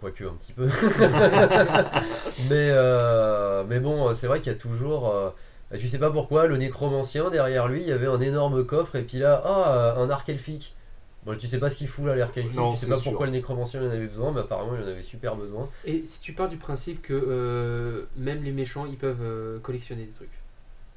Quoique 0.04 0.24
un 0.24 0.34
petit 0.34 0.52
peu. 0.52 0.66
mais, 2.50 2.68
euh, 2.70 3.64
mais 3.66 3.80
bon, 3.80 4.12
c'est 4.12 4.26
vrai 4.26 4.40
qu'il 4.40 4.52
y 4.52 4.54
a 4.54 4.58
toujours. 4.58 5.08
euh, 5.08 5.30
bah, 5.70 5.78
tu 5.78 5.88
sais 5.88 5.98
pas 5.98 6.10
pourquoi, 6.10 6.46
le 6.46 6.58
nécromancien 6.58 7.30
derrière 7.30 7.68
lui, 7.68 7.80
il 7.80 7.88
y 7.88 7.92
avait 7.92 8.06
un 8.06 8.20
énorme 8.20 8.66
coffre, 8.66 8.96
et 8.96 9.02
puis 9.02 9.16
là, 9.16 9.40
ah, 9.42 9.94
un 9.96 10.10
arc 10.10 10.28
elfique. 10.28 10.74
Bon, 11.24 11.34
tu 11.38 11.48
sais 11.48 11.58
pas 11.58 11.70
ce 11.70 11.78
qu'il 11.78 11.88
fout 11.88 12.04
là, 12.04 12.16
l'arc 12.16 12.36
elfique, 12.36 12.54
Non, 12.54 12.74
tu 12.74 12.80
sais 12.80 12.86
pas 12.86 12.96
sûr. 12.96 13.12
pourquoi 13.12 13.24
le 13.24 13.32
nécromancien 13.32 13.80
il 13.80 13.88
en 13.88 13.92
avait 13.92 14.06
besoin, 14.06 14.30
mais 14.30 14.40
apparemment 14.40 14.72
il 14.76 14.84
en 14.84 14.88
avait 14.88 15.00
super 15.00 15.36
besoin. 15.36 15.70
Et 15.86 16.04
si 16.06 16.20
tu 16.20 16.34
pars 16.34 16.50
du 16.50 16.58
principe 16.58 17.00
que 17.00 17.14
euh, 17.14 18.02
même 18.18 18.44
les 18.44 18.52
méchants, 18.52 18.84
ils 18.84 18.98
peuvent 18.98 19.22
euh, 19.22 19.58
collectionner 19.60 20.04
des 20.04 20.12
trucs. 20.12 20.28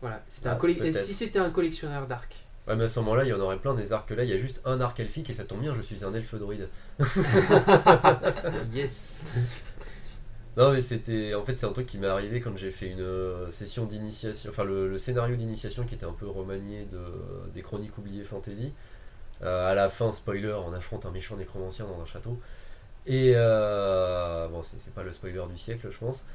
Voilà. 0.01 0.21
C'était 0.27 0.49
un 0.49 0.59
Ah, 0.61 0.91
si 0.91 1.13
c'était 1.13 1.39
un 1.39 1.49
collectionneur 1.49 2.07
d'arc. 2.07 2.35
Ouais, 2.67 2.75
mais 2.75 2.83
à 2.83 2.87
ce 2.89 2.99
moment-là, 2.99 3.23
il 3.23 3.29
y 3.29 3.33
en 3.33 3.39
aurait 3.39 3.57
plein 3.59 3.73
des 3.73 3.93
arcs 3.93 4.09
là, 4.11 4.23
il 4.23 4.29
y 4.29 4.33
a 4.33 4.37
juste 4.37 4.61
un 4.65 4.81
arc 4.81 4.99
elfique, 4.99 5.29
et 5.29 5.33
ça 5.33 5.45
tombe 5.45 5.61
bien, 5.61 5.73
je 5.73 5.81
suis 5.81 6.03
un 6.03 6.13
elfe 6.13 6.35
druide. 6.35 6.69
yes. 8.73 9.23
Non, 10.57 10.71
mais 10.71 10.81
c'était. 10.81 11.35
En 11.35 11.45
fait, 11.45 11.57
c'est 11.57 11.67
un 11.67 11.71
truc 11.73 11.85
qui 11.85 11.99
m'est 11.99 12.07
arrivé 12.07 12.41
quand 12.41 12.57
j'ai 12.57 12.71
fait 12.71 12.87
une 12.89 13.01
euh, 13.01 13.51
session 13.51 13.85
d'initiation, 13.85 14.49
enfin 14.49 14.63
le, 14.63 14.89
le 14.89 14.97
scénario 14.97 15.35
d'initiation 15.35 15.85
qui 15.85 15.93
était 15.95 16.05
un 16.05 16.13
peu 16.13 16.27
remanié 16.27 16.85
de, 16.85 16.99
des 17.53 17.61
chroniques 17.61 17.95
oubliées 17.97 18.23
fantasy. 18.23 18.73
Euh, 19.43 19.71
à 19.71 19.75
la 19.75 19.89
fin, 19.89 20.13
spoiler, 20.13 20.53
on 20.53 20.73
affronte 20.73 21.05
un 21.05 21.11
méchant 21.11 21.37
nécromancien 21.37 21.85
dans 21.87 22.01
un 22.01 22.05
château. 22.07 22.39
Et 23.07 23.33
euh, 23.35 24.47
bon, 24.49 24.63
c'est 24.63 24.79
c'est 24.81 24.93
pas 24.93 25.03
le 25.03 25.13
spoiler 25.13 25.41
du 25.49 25.57
siècle, 25.57 25.89
je 25.91 25.97
pense. 25.99 26.25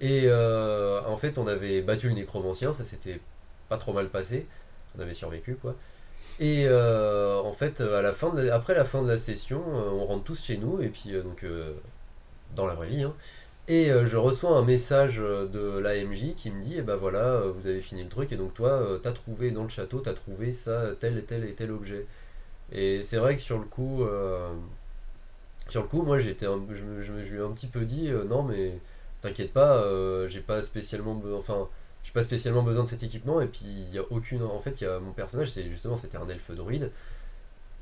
Et 0.00 0.24
euh, 0.26 1.02
en 1.06 1.16
fait, 1.18 1.38
on 1.38 1.46
avait 1.48 1.82
battu 1.82 2.08
le 2.08 2.14
nécromancien, 2.14 2.72
ça 2.72 2.84
s'était 2.84 3.20
pas 3.68 3.78
trop 3.78 3.92
mal 3.94 4.08
passé. 4.10 4.48
On 4.98 5.02
avait 5.02 5.14
survécu, 5.14 5.54
quoi. 5.54 5.76
Et 6.40 6.66
euh, 6.66 7.40
en 7.40 7.52
fait, 7.52 7.80
à 7.80 8.02
la 8.02 8.12
fin 8.12 8.36
après 8.52 8.74
la 8.74 8.84
fin 8.84 9.02
de 9.02 9.08
la 9.08 9.18
session, 9.18 9.60
euh, 9.74 9.90
on 9.90 10.06
rentre 10.06 10.24
tous 10.24 10.44
chez 10.44 10.56
nous, 10.56 10.80
et 10.80 10.88
puis 10.88 11.14
euh, 11.14 11.22
donc 11.22 11.44
dans 12.54 12.66
la 12.66 12.74
vraie 12.74 12.88
vie, 12.88 13.02
hein, 13.02 13.14
et 13.68 13.90
je 14.06 14.16
reçois 14.16 14.56
un 14.56 14.64
message 14.64 15.18
de 15.18 15.78
l'AMJ 15.78 16.34
qui 16.36 16.50
me 16.50 16.62
dit, 16.62 16.76
eh 16.78 16.82
ben 16.82 16.96
voilà, 16.96 17.42
vous 17.54 17.66
avez 17.66 17.82
fini 17.82 18.02
le 18.02 18.08
truc, 18.08 18.32
et 18.32 18.36
donc 18.36 18.54
toi, 18.54 18.98
t'as 19.02 19.12
trouvé 19.12 19.50
dans 19.50 19.64
le 19.64 19.68
château, 19.68 20.00
t'as 20.00 20.14
trouvé 20.14 20.52
ça, 20.54 20.86
tel 20.98 21.18
et 21.18 21.22
tel 21.22 21.44
et 21.44 21.52
tel 21.52 21.70
objet. 21.72 22.06
Et 22.72 23.02
c'est 23.02 23.18
vrai 23.18 23.36
que 23.36 23.42
sur 23.42 23.58
le 23.58 23.64
coup, 23.64 24.06
sur 25.68 25.82
le 25.82 25.88
coup, 25.88 26.02
moi 26.02 26.18
j'étais, 26.18 26.46
je 26.46 27.02
je 27.02 27.22
je 27.22 27.34
lui 27.34 27.40
ai 27.40 27.44
un 27.44 27.50
petit 27.50 27.66
peu 27.66 27.84
dit, 27.84 28.10
non 28.28 28.42
mais 28.42 28.72
t'inquiète 29.20 29.52
pas, 29.52 29.84
j'ai 30.28 30.40
pas 30.40 30.62
spécialement, 30.62 31.20
enfin, 31.36 31.68
j'ai 32.08 32.14
pas 32.14 32.22
spécialement 32.22 32.62
besoin 32.62 32.84
de 32.84 32.88
cet 32.88 33.02
équipement, 33.02 33.42
et 33.42 33.46
puis 33.46 33.60
il 33.66 33.94
y 33.94 33.98
a 33.98 34.02
aucune, 34.08 34.42
en 34.42 34.60
fait, 34.60 34.80
il 34.80 34.84
y 34.84 34.86
a 34.86 34.98
mon 34.98 35.12
personnage, 35.12 35.50
c'est 35.50 35.68
justement, 35.68 35.98
c'était 35.98 36.16
un 36.16 36.26
elfe 36.26 36.50
druide. 36.52 36.90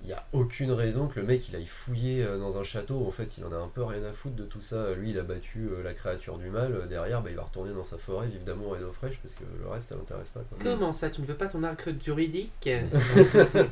Il 0.02 0.08
n'y 0.08 0.12
a 0.14 0.26
aucune 0.32 0.72
raison 0.72 1.06
que 1.06 1.20
le 1.20 1.26
mec 1.26 1.48
il 1.48 1.54
aille 1.54 1.66
fouiller 1.66 2.22
euh, 2.24 2.38
dans 2.38 2.58
un 2.58 2.64
château. 2.64 3.06
En 3.06 3.10
fait, 3.12 3.38
il 3.38 3.44
en 3.44 3.52
a 3.52 3.56
un 3.56 3.68
peu 3.68 3.84
rien 3.84 4.02
à 4.04 4.12
foutre 4.12 4.34
de 4.34 4.44
tout 4.44 4.60
ça. 4.60 4.92
Lui, 4.94 5.10
il 5.10 5.18
a 5.18 5.22
battu 5.22 5.68
euh, 5.68 5.82
la 5.82 5.94
créature 5.94 6.38
du 6.38 6.50
mal. 6.50 6.72
Euh, 6.74 6.86
Derrière, 6.86 7.22
bah, 7.22 7.30
il 7.30 7.36
va 7.36 7.42
retourner 7.44 7.72
dans 7.72 7.82
sa 7.84 7.96
forêt, 7.98 8.26
vivre 8.26 8.44
d'amour 8.44 8.76
et 8.76 8.80
d'eau 8.80 8.92
fraîche 8.92 9.18
parce 9.22 9.34
que 9.34 9.44
le 9.62 9.68
reste, 9.68 9.88
ça 9.88 9.94
l'intéresse 9.94 10.28
pas. 10.28 10.40
quoi. 10.40 10.58
Comment 10.60 10.92
ça, 10.92 11.08
tu 11.08 11.22
ne 11.22 11.26
veux 11.26 11.34
pas 11.34 11.46
ton 11.46 11.62
arc 11.62 11.88
juridique 12.04 12.68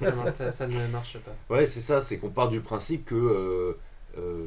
Non, 0.00 0.30
ça, 0.30 0.50
ça 0.50 0.66
ne 0.66 0.86
marche 0.88 1.18
pas? 1.18 1.54
Ouais, 1.54 1.66
c'est 1.66 1.80
ça, 1.82 2.00
c'est 2.00 2.16
qu'on 2.18 2.30
part 2.30 2.48
du 2.48 2.60
principe 2.60 3.04
que 3.04 3.14
euh, 3.14 3.78
euh, 4.18 4.46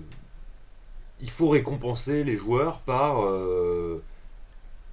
il 1.21 1.29
faut 1.29 1.49
récompenser 1.49 2.23
les 2.23 2.37
joueurs 2.37 2.79
par, 2.81 3.23
euh, 3.23 4.01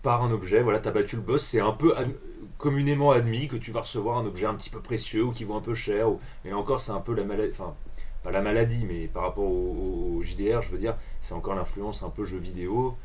par 0.05 0.23
un 0.23 0.31
objet. 0.31 0.63
Voilà, 0.63 0.79
t'as 0.79 0.93
battu 0.93 1.17
le 1.17 1.23
boss, 1.23 1.43
c'est 1.45 1.61
un 1.61 1.73
peu 1.73 1.97
ad- 1.97 2.15
communément 2.59 3.11
admis 3.11 3.49
que 3.49 3.57
tu 3.57 3.73
vas 3.73 3.81
recevoir 3.81 4.19
un 4.19 4.27
objet 4.27 4.47
un 4.47 4.55
petit 4.55 4.71
peu 4.71 4.81
précieux 4.81 5.25
ou 5.25 5.33
qui 5.33 5.43
vaut 5.45 5.55
un 5.57 5.61
peu 5.61 5.75
cher. 5.75 6.09
Ou... 6.11 6.21
Mais 6.45 6.53
encore, 6.53 6.81
c'est 6.81 6.93
un 6.93 7.01
peu 7.01 7.15
la 7.15 7.25
maladie, 7.25 7.51
enfin, 7.53 7.75
pas 8.23 8.31
la 8.31 8.41
maladie, 8.41 8.85
mais 8.87 9.09
par 9.09 9.25
rapport 9.25 9.45
au, 9.45 10.17
au 10.19 10.23
JDR, 10.23 10.63
je 10.63 10.71
veux 10.71 10.79
dire, 10.79 10.97
c'est 11.21 11.35
encore 11.35 11.57
l'influence 11.57 12.05
un 12.05 12.11
peu 12.11 12.25
jeu 12.25 12.39
vidéo. 12.39 12.97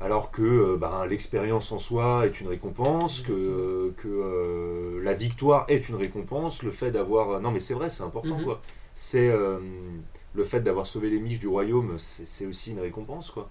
Alors 0.00 0.30
que 0.30 0.42
euh, 0.42 0.76
ben, 0.76 1.06
l'expérience 1.06 1.72
en 1.72 1.78
soi 1.78 2.26
est 2.26 2.40
une 2.40 2.48
récompense, 2.48 3.22
que, 3.22 3.94
que 3.96 4.08
euh, 4.08 5.00
la 5.02 5.14
victoire 5.14 5.64
est 5.68 5.88
une 5.88 5.94
récompense, 5.96 6.62
le 6.62 6.70
fait 6.70 6.90
d'avoir... 6.90 7.40
Non 7.40 7.50
mais 7.50 7.60
c'est 7.60 7.72
vrai, 7.74 7.88
c'est 7.88 8.02
important 8.02 8.36
Mhm. 8.36 8.44
quoi. 8.44 8.60
C'est 8.94 9.28
euh, 9.30 9.58
le 10.34 10.44
fait 10.44 10.60
d'avoir 10.60 10.86
sauvé 10.86 11.08
les 11.10 11.18
miches 11.18 11.40
du 11.40 11.48
royaume, 11.48 11.94
c'est 11.98 12.44
aussi 12.46 12.72
une 12.72 12.80
récompense 12.80 13.30
quoi. 13.30 13.48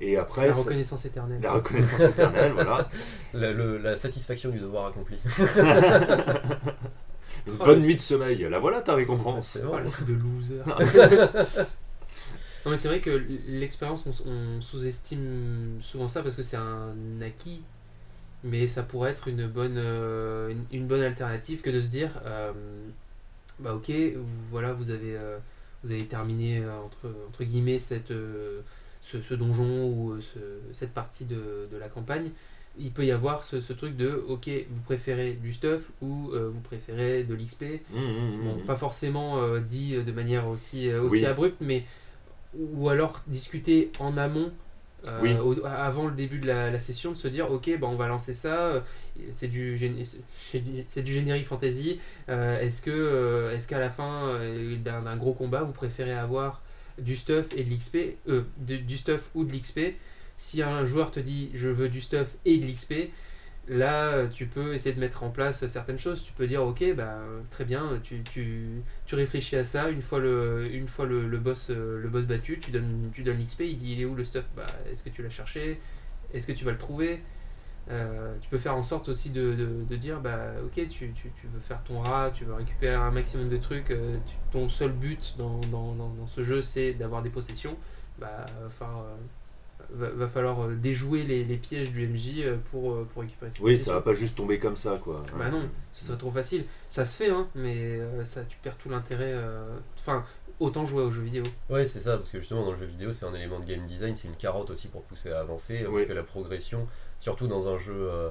Et 0.00 0.16
après, 0.18 0.48
la 0.48 0.54
ça- 0.54 0.60
reconnaissance 0.60 1.04
éternelle. 1.06 1.40
la 1.42 1.52
reconnaissance 1.52 2.00
éternelle, 2.00 2.52
voilà. 2.52 2.88
La, 3.34 3.52
le- 3.52 3.78
la 3.78 3.96
satisfaction 3.96 4.50
du 4.50 4.58
devoir 4.60 4.86
accompli. 4.86 5.16
Une 7.46 7.54
bonne 7.58 7.80
nuit 7.82 7.94
de 7.96 8.00
sommeil, 8.00 8.38
la 8.50 8.58
voilà 8.58 8.80
ta 8.80 8.94
récompense. 8.94 9.46
C'est 9.46 9.64
bon. 9.64 9.76
le 9.78 9.88
truc 9.90 10.06
de 10.08 10.14
loser. 10.14 10.60
non 12.64 12.70
mais 12.72 12.76
c'est 12.76 12.88
vrai 12.88 13.00
que 13.00 13.10
l'expérience, 13.48 14.04
on, 14.06 14.28
on 14.28 14.60
sous-estime 14.60 15.78
souvent 15.82 16.08
ça 16.08 16.22
parce 16.22 16.34
que 16.34 16.42
c'est 16.42 16.56
un 16.56 16.94
acquis, 17.22 17.62
mais 18.42 18.66
ça 18.66 18.82
pourrait 18.82 19.10
être 19.12 19.28
une 19.28 19.46
bonne, 19.46 19.76
euh, 19.76 20.50
une, 20.50 20.64
une 20.72 20.86
bonne 20.88 21.02
alternative 21.02 21.60
que 21.60 21.70
de 21.70 21.80
se 21.80 21.86
dire, 21.88 22.10
euh, 22.24 22.52
bah 23.60 23.74
ok, 23.74 23.92
voilà, 24.50 24.72
vous 24.72 24.90
avez, 24.90 25.16
euh, 25.16 25.38
vous 25.84 25.92
avez 25.92 26.06
terminé 26.06 26.58
euh, 26.58 26.76
entre, 26.80 27.14
entre 27.28 27.44
guillemets 27.44 27.78
cette, 27.78 28.10
euh, 28.10 28.60
ce, 29.10 29.22
ce 29.22 29.34
donjon 29.34 29.86
ou 29.88 30.12
euh, 30.12 30.20
ce- 30.20 30.74
cette 30.74 30.92
partie 30.92 31.24
de, 31.24 31.68
de 31.72 31.76
la 31.78 31.88
campagne. 31.88 32.30
Il 32.78 32.90
peut 32.90 33.06
y 33.06 33.10
avoir 33.12 33.42
ce, 33.42 33.60
ce 33.62 33.72
truc 33.72 33.96
de, 33.96 34.22
ok, 34.28 34.50
vous 34.70 34.82
préférez 34.82 35.32
du 35.32 35.52
stuff 35.54 35.90
ou 36.02 36.30
euh, 36.32 36.50
vous 36.52 36.60
préférez 36.60 37.24
de 37.24 37.34
l'XP. 37.34 37.62
Mmh, 37.90 37.98
mmh, 37.98 38.44
Bon, 38.44 38.56
mmh. 38.56 38.66
pas 38.66 38.76
forcément 38.76 39.38
euh, 39.42 39.60
dit 39.60 39.96
de 39.96 40.12
manière 40.12 40.46
aussi, 40.48 40.92
aussi 40.92 41.20
Oui. 41.20 41.24
abrupte, 41.26 41.56
mais 41.60 41.84
ou 42.54 42.88
alors 42.88 43.22
discuter 43.26 43.90
en 43.98 44.16
amont. 44.18 44.50
euh, 45.06 45.20
Oui. 45.22 45.34
au- 45.34 45.64
avant 45.66 46.06
le 46.06 46.12
début 46.14 46.38
de 46.38 46.46
la, 46.48 46.70
la 46.70 46.80
session, 46.80 47.12
de 47.12 47.16
se 47.16 47.28
dire 47.28 47.50
ok, 47.50 47.70
bah, 47.78 47.86
on 47.86 47.96
va 47.96 48.08
lancer 48.08 48.34
ça, 48.34 48.82
c'est 49.30 49.46
du, 49.48 49.78
c'est 50.50 51.02
du- 51.02 51.12
générique 51.12 51.46
fantasy. 51.46 52.00
euh, 52.28 52.60
est-ce 52.60 52.82
que 52.82 52.90
euh, 52.90 53.54
est-ce 53.54 53.68
qu'à 53.68 53.78
la 53.78 53.90
fin 53.90 54.38
d'un 54.84 55.16
gros 55.16 55.32
combat, 55.34 55.62
vous 55.62 55.72
préférez 55.72 56.12
avoir 56.12 56.60
du 56.98 57.16
stuff 57.16 57.46
et 57.56 57.64
de 57.64 57.74
l'XP, 57.74 57.96
euh, 58.28 58.42
du 58.58 58.96
stuff 58.96 59.30
ou 59.34 59.44
de 59.44 59.52
l'XP 59.52 59.80
Si 60.36 60.62
un 60.62 60.84
joueur 60.86 61.10
te 61.10 61.20
dit 61.20 61.50
je 61.54 61.68
veux 61.68 61.88
du 61.88 62.00
stuff 62.00 62.28
et 62.44 62.58
de 62.58 62.66
l'XP, 62.66 63.10
Là, 63.68 64.26
tu 64.28 64.46
peux 64.46 64.74
essayer 64.74 64.94
de 64.94 65.00
mettre 65.00 65.24
en 65.24 65.30
place 65.30 65.66
certaines 65.66 65.98
choses. 65.98 66.22
Tu 66.22 66.32
peux 66.32 66.46
dire, 66.46 66.62
ok, 66.62 66.94
bah, 66.94 67.18
très 67.50 67.64
bien, 67.64 67.98
tu, 68.02 68.22
tu, 68.22 68.82
tu 69.06 69.14
réfléchis 69.16 69.56
à 69.56 69.64
ça. 69.64 69.90
Une 69.90 70.02
fois 70.02 70.20
le, 70.20 70.68
une 70.72 70.86
fois 70.86 71.04
le 71.04 71.38
boss, 71.38 71.70
euh, 71.70 72.00
le 72.00 72.08
boss 72.08 72.26
battu, 72.26 72.60
tu 72.60 72.70
donnes, 72.70 73.10
tu 73.12 73.24
donnes 73.24 73.40
l'XP. 73.42 73.62
Il 73.62 73.76
dit, 73.76 73.92
il 73.94 74.00
est 74.00 74.04
où 74.04 74.14
le 74.14 74.22
stuff? 74.22 74.44
Bah, 74.56 74.66
Est-ce 74.90 75.02
que 75.02 75.10
tu 75.10 75.22
l'as 75.22 75.30
cherché? 75.30 75.80
Est-ce 76.32 76.46
que 76.46 76.52
tu 76.52 76.64
vas 76.64 76.70
le 76.72 76.78
trouver? 76.78 77.20
Euh, 77.90 78.34
Tu 78.40 78.48
peux 78.48 78.58
faire 78.58 78.76
en 78.76 78.82
sorte 78.82 79.08
aussi 79.08 79.30
de, 79.30 79.54
de, 79.54 79.68
de 79.88 79.96
dire, 79.96 80.20
bah, 80.20 80.38
ok, 80.64 80.74
tu, 80.88 81.12
tu, 81.12 81.12
tu 81.40 81.46
veux 81.52 81.60
faire 81.60 81.82
ton 81.84 82.00
rat, 82.00 82.30
tu 82.32 82.44
veux 82.44 82.54
récupérer 82.54 82.94
un 82.94 83.10
maximum 83.10 83.48
de 83.48 83.56
trucs. 83.56 83.90
euh, 83.90 84.16
tu- 84.26 84.34
ton 84.52 84.68
seul 84.68 84.92
but 84.92 85.34
dans, 85.38 85.60
dans, 85.70 85.94
dans, 85.94 86.08
dans 86.10 86.26
ce 86.26 86.42
jeu, 86.42 86.62
c'est 86.62 86.92
d'avoir 86.94 87.22
des 87.22 87.30
possessions. 87.30 87.76
Bah, 88.18 88.44
va 88.62 88.70
falloir, 88.70 89.00
euh, 89.04 89.14
va, 89.90 90.08
va 90.08 90.26
falloir 90.28 90.68
déjouer 90.70 91.22
les, 91.22 91.44
les 91.44 91.56
pièges 91.58 91.92
du 91.92 92.06
MJ 92.08 92.44
pour, 92.70 93.04
pour 93.08 93.22
récupérer 93.22 93.50
ces 93.52 93.60
Oui, 93.62 93.72
possessions. 93.72 93.92
ça 93.92 93.98
va 93.98 94.02
pas 94.02 94.14
juste 94.14 94.36
tomber 94.36 94.58
comme 94.58 94.76
ça, 94.76 94.98
quoi. 95.02 95.22
Bah 95.38 95.48
non, 95.50 95.62
ce 95.92 96.06
serait 96.06 96.18
trop 96.18 96.30
facile. 96.32 96.64
Ça 96.90 97.04
se 97.04 97.16
fait, 97.16 97.30
hein, 97.30 97.46
mais 97.54 97.76
euh, 98.00 98.24
ça, 98.24 98.42
tu 98.44 98.58
perds 98.62 98.78
tout 98.78 98.88
l'intérêt. 98.88 99.32
euh, 99.34 99.76
Enfin, 99.98 100.24
autant 100.58 100.86
jouer 100.86 101.02
aux 101.02 101.10
jeux 101.10 101.22
vidéo. 101.22 101.42
Ouais, 101.68 101.84
c'est 101.86 102.00
ça, 102.00 102.16
parce 102.16 102.30
que 102.30 102.40
justement 102.40 102.64
dans 102.64 102.72
le 102.72 102.78
jeu 102.78 102.86
vidéo, 102.86 103.12
c'est 103.12 103.26
un 103.26 103.34
élément 103.34 103.60
de 103.60 103.66
game 103.66 103.86
design, 103.86 104.16
c'est 104.16 104.26
une 104.28 104.36
carotte 104.36 104.70
aussi 104.70 104.88
pour 104.88 105.02
pousser 105.02 105.30
à 105.30 105.40
avancer, 105.40 105.80
parce 105.82 105.94
Oui. 105.94 106.06
que 106.06 106.12
la 106.14 106.22
progression, 106.22 106.86
surtout 107.20 107.46
dans 107.46 107.68
un 107.68 107.78
jeu, 107.78 107.94
euh, 107.94 108.30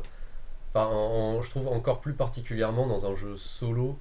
enfin, 0.74 0.88
en- 0.88 1.38
en- 1.38 1.42
je 1.42 1.50
trouve 1.50 1.68
encore 1.68 2.02
plus 2.02 2.14
particulièrement 2.14 2.88
dans 2.88 3.06
un 3.06 3.16
jeu 3.16 3.36
solo, 3.38 3.98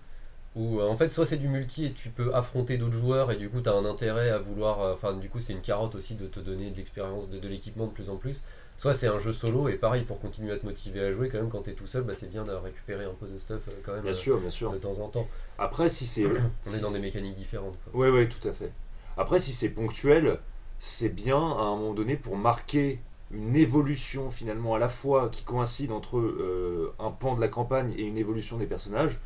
où 0.56 0.78
euh, 0.80 0.88
en 0.88 0.96
fait 0.96 1.10
soit 1.10 1.26
c'est 1.26 1.36
du 1.36 1.48
multi 1.48 1.86
et 1.86 1.92
tu 1.92 2.10
peux 2.10 2.32
affronter 2.34 2.78
d'autres 2.78 2.92
joueurs 2.94 3.32
et 3.32 3.36
du 3.36 3.48
coup 3.48 3.60
tu 3.60 3.68
as 3.68 3.72
un 3.72 3.84
intérêt 3.84 4.30
à 4.30 4.38
vouloir, 4.38 4.80
euh, 4.82 4.94
enfin 4.94 5.12
du 5.14 5.28
coup 5.28 5.40
c'est 5.40 5.52
une 5.52 5.62
carotte 5.62 5.96
aussi 5.96 6.14
de 6.14 6.26
te 6.26 6.38
donner 6.38 6.70
de 6.70 6.76
l'expérience, 6.76 7.28
de, 7.28 7.38
de 7.40 7.48
l'équipement 7.48 7.86
de 7.86 7.90
plus 7.92 8.08
en 8.08 8.14
plus, 8.16 8.40
soit 8.76 8.94
c'est 8.94 9.08
un 9.08 9.18
jeu 9.18 9.32
solo 9.32 9.68
et 9.68 9.74
pareil 9.74 10.04
pour 10.04 10.20
continuer 10.20 10.52
à 10.52 10.56
te 10.56 10.64
motiver 10.64 11.00
à 11.00 11.10
jouer 11.12 11.28
quand 11.28 11.38
même 11.38 11.50
quand 11.50 11.62
tu 11.62 11.70
es 11.70 11.74
tout 11.74 11.88
seul, 11.88 12.02
bah, 12.04 12.14
c'est 12.14 12.30
bien 12.30 12.44
de 12.44 12.52
récupérer 12.52 13.04
un 13.04 13.14
peu 13.18 13.26
de 13.26 13.36
stuff 13.36 13.62
quand 13.84 13.92
même 13.94 14.02
Bien 14.02 14.12
euh, 14.12 14.14
sûr, 14.14 14.38
bien 14.38 14.50
sûr. 14.50 14.70
de 14.72 14.78
temps 14.78 15.00
en 15.00 15.08
temps. 15.08 15.26
Après, 15.58 15.88
si 15.88 16.06
c'est. 16.06 16.24
On 16.24 16.72
est 16.72 16.80
dans 16.82 16.92
des 16.92 17.00
mécaniques 17.00 17.36
différentes. 17.36 17.76
Quoi. 17.90 18.00
Ouais, 18.00 18.10
ouais, 18.10 18.28
tout 18.28 18.46
à 18.48 18.52
fait. 18.52 18.70
Après, 19.16 19.40
si 19.40 19.50
c'est 19.52 19.68
ponctuel, 19.70 20.38
c'est 20.78 21.08
bien 21.08 21.36
à 21.38 21.62
un 21.62 21.76
moment 21.76 21.94
donné 21.94 22.16
pour 22.16 22.36
marquer 22.36 23.00
une 23.30 23.56
évolution 23.56 24.30
finalement 24.30 24.74
à 24.74 24.78
la 24.78 24.88
fois 24.88 25.28
qui 25.28 25.44
coïncide 25.44 25.92
entre 25.92 26.18
euh, 26.18 26.92
un 26.98 27.10
pan 27.10 27.34
de 27.34 27.40
la 27.40 27.48
campagne 27.48 27.92
et 27.96 28.04
une 28.04 28.18
évolution 28.18 28.56
des 28.58 28.66
personnages, 28.66 29.18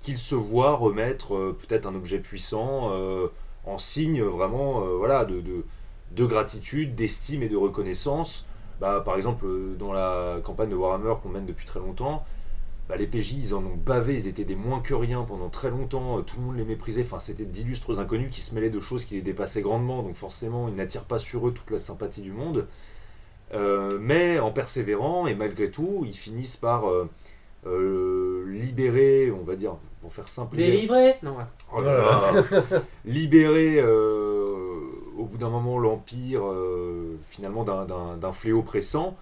qu'ils 0.00 0.18
se 0.18 0.34
voient 0.34 0.74
remettre 0.74 1.34
euh, 1.34 1.58
peut-être 1.58 1.86
un 1.86 1.94
objet 1.94 2.18
puissant 2.18 2.90
euh, 2.92 3.28
en 3.64 3.78
signe 3.78 4.22
vraiment 4.22 4.80
voilà, 4.96 5.24
de, 5.24 5.40
de, 5.40 5.64
de 6.12 6.26
gratitude, 6.26 6.94
d'estime 6.94 7.42
et 7.42 7.48
de 7.48 7.56
reconnaissance. 7.56 8.46
Bah, 8.80 9.02
par 9.04 9.16
exemple, 9.16 9.46
dans 9.78 9.92
la 9.92 10.38
campagne 10.44 10.70
de 10.70 10.76
Warhammer 10.76 11.14
qu'on 11.22 11.28
mène 11.28 11.46
depuis 11.46 11.66
très 11.66 11.80
longtemps, 11.80 12.24
bah, 12.88 12.96
les 12.96 13.06
PJ, 13.06 13.32
ils 13.32 13.54
en 13.54 13.58
ont 13.58 13.76
bavé, 13.76 14.14
ils 14.14 14.26
étaient 14.28 14.44
des 14.44 14.56
moins 14.56 14.80
que 14.80 14.94
rien 14.94 15.22
pendant 15.22 15.50
très 15.50 15.68
longtemps, 15.68 16.22
tout 16.22 16.38
le 16.38 16.46
monde 16.46 16.56
les 16.56 16.64
méprisait, 16.64 17.02
enfin 17.02 17.18
c'était 17.18 17.44
d'illustres 17.44 18.00
inconnus 18.00 18.30
qui 18.32 18.40
se 18.40 18.54
mêlaient 18.54 18.70
de 18.70 18.80
choses 18.80 19.04
qui 19.04 19.14
les 19.14 19.20
dépassaient 19.20 19.60
grandement, 19.60 20.02
donc 20.02 20.14
forcément 20.14 20.68
ils 20.68 20.74
n'attirent 20.74 21.04
pas 21.04 21.18
sur 21.18 21.46
eux 21.48 21.52
toute 21.52 21.70
la 21.70 21.80
sympathie 21.80 22.22
du 22.22 22.32
monde. 22.32 22.66
Euh, 23.54 23.98
mais 24.00 24.38
en 24.38 24.50
persévérant, 24.50 25.26
et 25.26 25.34
malgré 25.34 25.70
tout, 25.70 26.02
ils 26.06 26.14
finissent 26.16 26.56
par 26.58 26.88
euh, 26.90 27.08
euh, 27.66 28.44
libérer, 28.48 29.30
on 29.30 29.42
va 29.44 29.56
dire, 29.56 29.76
pour 30.02 30.12
faire 30.12 30.28
simple, 30.28 30.56
libérer- 30.56 30.70
Délivré 30.72 31.14
Non, 31.22 31.38
attends. 31.38 31.76
Oh 31.76 31.82
là 31.82 31.96
là. 31.96 32.82
libérer 33.04 33.76
euh, 33.78 34.54
au 35.16 35.24
bout 35.24 35.36
d'un 35.38 35.48
moment 35.50 35.78
l'empire 35.78 36.42
euh, 36.46 37.16
finalement 37.26 37.64
d'un- 37.64 38.32
fléau 38.32 38.62
pressant 38.62 39.16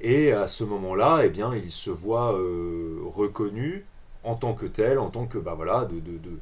et 0.00 0.32
à 0.32 0.46
ce 0.46 0.64
moment-là 0.64 1.20
eh 1.24 1.28
bien 1.28 1.54
il 1.54 1.70
se 1.70 1.90
voit 1.90 2.32
euh, 2.34 2.98
reconnu 3.14 3.84
en 4.24 4.34
tant 4.34 4.54
que 4.54 4.66
tel 4.66 4.98
en 4.98 5.10
tant 5.10 5.26
que 5.26 5.38
bah 5.38 5.52
voilà 5.54 5.84
de, 5.84 5.96
de, 5.96 6.18
de- 6.18 6.38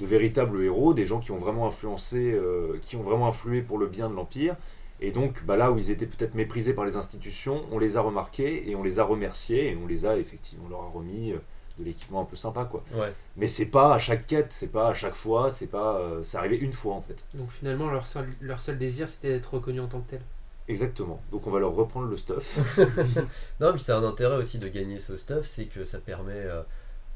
de 0.00 0.06
véritables 0.06 0.62
héros 0.62 0.92
des 0.94 1.06
gens 1.06 1.18
qui 1.20 1.32
ont 1.32 1.38
vraiment 1.38 1.66
influencé 1.66 2.32
euh, 2.32 2.76
qui 2.82 2.96
ont 2.96 3.02
vraiment 3.02 3.26
influé 3.28 3.62
pour 3.62 3.78
le 3.78 3.86
bien 3.86 4.08
de 4.10 4.14
l'empire 4.14 4.54
et 5.00 5.10
donc 5.12 5.44
bah 5.44 5.56
là 5.56 5.70
où 5.72 5.78
ils 5.78 5.90
étaient 5.90 6.06
peut-être 6.06 6.34
méprisés 6.34 6.74
par 6.74 6.84
les 6.84 6.96
institutions 6.96 7.62
on 7.72 7.78
les 7.78 7.96
a 7.96 8.00
remarqués 8.00 8.68
et 8.70 8.74
on 8.76 8.82
les 8.82 8.98
a 8.98 9.04
remerciés 9.04 9.70
et 9.72 9.76
on 9.76 9.86
les 9.86 10.04
a 10.06 10.16
effectivement 10.16 10.64
on 10.66 10.70
leur 10.70 10.82
a 10.82 10.88
remis 10.90 11.32
euh, 11.32 11.38
de 11.78 11.84
l'équipement 11.84 12.20
un 12.20 12.24
peu 12.24 12.36
sympa 12.36 12.64
quoi 12.66 12.82
Ouais. 12.94 13.12
mais 13.36 13.46
c'est 13.46 13.66
pas 13.66 13.94
à 13.94 13.98
chaque 13.98 14.26
quête, 14.26 14.48
c'est 14.50 14.70
pas 14.72 14.88
à 14.88 14.94
chaque 14.94 15.14
fois, 15.14 15.50
c'est 15.50 15.68
pas. 15.68 15.96
euh, 15.98 16.22
c'est 16.24 16.36
arrivé 16.36 16.58
une 16.58 16.72
fois 16.74 16.94
en 16.94 17.00
fait. 17.00 17.16
Donc 17.34 17.50
finalement, 17.50 17.88
leur 17.90 18.06
seul, 18.06 18.28
leur 18.42 18.60
seul 18.60 18.76
désir, 18.76 19.08
c'était 19.08 19.30
d'être 19.30 19.54
reconnu 19.54 19.80
en 19.80 19.86
tant 19.86 20.00
que 20.00 20.10
tel. 20.10 20.20
Exactement. 20.68 21.22
Donc 21.32 21.46
on 21.46 21.50
va 21.50 21.58
leur 21.60 21.72
reprendre 21.74 22.06
le 22.08 22.16
stuff. 22.18 22.58
Non, 23.60 23.72
puis 23.72 23.82
ça 23.82 23.96
a 23.96 24.00
un 24.00 24.04
intérêt 24.04 24.36
aussi 24.36 24.58
de 24.58 24.68
gagner 24.68 24.98
ce 24.98 25.16
stuff, 25.16 25.44
c'est 25.46 25.64
que 25.66 25.84
ça 25.84 25.98
permet, 25.98 26.32
euh, 26.34 26.62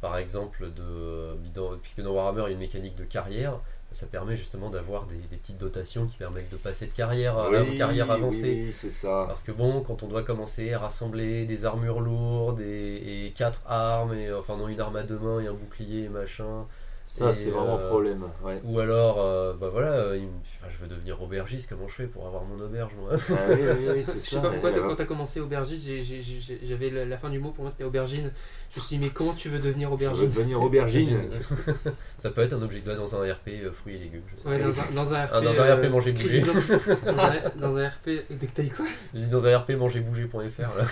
par 0.01 0.17
exemple, 0.17 0.71
de, 0.75 1.35
dans- 1.55 1.77
puisque 1.79 2.01
dans 2.01 2.13
Warhammer 2.13 2.43
il 2.43 2.49
y 2.49 2.51
a 2.51 2.53
une 2.53 2.59
mécanique 2.59 2.97
de 2.97 3.05
carrière, 3.05 3.59
ça 3.95 4.07
permet 4.07 4.37
justement 4.37 4.71
d'avoir 4.71 5.07
des, 5.07 5.17
des 5.17 5.37
petites 5.37 5.59
dotations 5.59 6.07
qui 6.07 6.17
permettent 6.17 6.51
de 6.51 6.57
passer 6.57 6.87
de 6.87 6.93
carrière 6.93 7.39
à 7.39 7.49
Oui, 7.51 7.57
une 7.73 7.79
carrière 7.79 8.11
avancée. 8.11 8.65
oui, 8.67 8.73
c'est 8.73 8.91
ça. 8.91 9.25
Parce 9.27 9.43
que 9.43 9.53
bon, 9.53 9.83
quand 9.83 10.03
on 10.03 10.09
doit 10.09 10.23
commencer 10.23 10.73
à 10.73 10.79
rassembler 10.81 11.47
des 11.47 11.65
armures 11.65 12.01
lourdes 12.01 12.61
et, 12.61 13.27
et 13.27 13.33
quatre 13.33 13.63
armes, 13.67 14.15
et 14.15 14.33
enfin 14.33 14.57
non 14.57 14.69
une 14.69 14.81
arme 14.81 14.97
à 14.97 15.03
deux 15.03 15.19
mains 15.19 15.41
et 15.41 15.47
un 15.47 15.55
bouclier 15.55 16.05
et 16.05 16.09
machin, 16.09 16.67
Ça, 17.07 17.31
c'est 17.33 17.51
vraiment 17.51 17.79
euh, 17.79 17.85
un 17.85 17.89
problème. 17.89 18.23
Ouais. 18.43 18.61
ou 18.65 18.81
alors, 18.81 19.21
euh, 19.21 19.53
bah 19.53 19.69
voilà, 19.71 19.93
euh, 19.93 20.17
il 20.17 20.25
me- 20.25 20.29
enfin, 20.61 20.67
je 20.69 20.83
veux 20.83 20.89
devenir 20.89 21.23
aubergiste, 21.23 21.69
comment 21.69 21.87
je 21.87 21.95
fais 21.95 22.07
pour 22.07 22.27
avoir 22.27 22.43
mon 22.45 22.59
auberge 22.65 22.91
moi? 22.99 23.11
Ah 23.31 23.35
oui, 23.51 23.55
oui, 23.61 23.87
oui, 23.87 24.03
c'est 24.05 24.05
Je 24.15 24.19
sais 24.19 24.37
ça. 24.37 24.41
pas 24.41 24.51
pourquoi, 24.51 24.73
t'as- 24.73 24.79
euh, 24.79 24.89
quand 24.89 24.97
t'as 24.97 25.05
commencé 25.05 25.39
aubergiste, 25.41 25.87
j'ai- 25.87 26.03
j'ai- 26.03 26.23
j'ai- 26.23 26.61
j'avais 26.65 26.91
la, 26.91 27.05
la 27.05 27.17
fin 27.17 27.31
du 27.31 27.39
mot, 27.39 27.51
pour 27.51 27.63
moi 27.63 27.71
c'était 27.71 27.85
aubergine. 27.85 28.33
Je 28.75 28.81
me 28.81 28.85
suis 28.85 28.97
dit, 28.97 29.05
mais 29.05 29.11
comment 29.11 29.33
tu 29.35 29.49
veux 29.49 29.61
devenir 29.61 29.91
je 29.91 30.05
veux 30.07 30.09
aubergine? 30.09 30.29
devenir 30.29 30.61
aubergine. 30.63 31.31
Ça 32.19 32.31
peut 32.31 32.41
être 32.41 32.55
un 32.55 32.63
objet 32.63 32.83
bah, 32.85 32.95
dans 32.97 33.15
un 33.15 33.33
RP 33.33 33.49
euh, 33.49 33.71
fruits 33.71 33.95
et 33.97 33.99
légumes, 33.99 34.23
je 34.35 34.41
sais 34.43 34.49
Ouais, 34.49 34.59
pas. 34.59 34.65
dans 34.65 34.81
un, 34.81 34.85
dans 35.05 35.15
un 35.15 35.25
RP. 35.27 35.31
Ah, 35.35 35.41
dans 35.43 35.61
un 35.61 35.75
RP 35.77 35.91
manger, 35.91 36.15
crise 36.15 36.41
bouger. 36.41 36.77
dans, 37.07 37.23
un, 37.23 37.57
dans 37.61 37.77
un 37.77 37.89
RP. 37.89 38.07
Dès 38.31 38.47
que 38.47 38.55
t'as 38.55 38.63
eu 38.65 38.71
quoi? 38.71 38.87
Je 39.15 39.21
dis 39.21 39.27
dans 39.29 39.47
un 39.47 39.59
RP 39.59 39.71
mangerbouger.fr 39.73 40.61
là. 40.79 40.85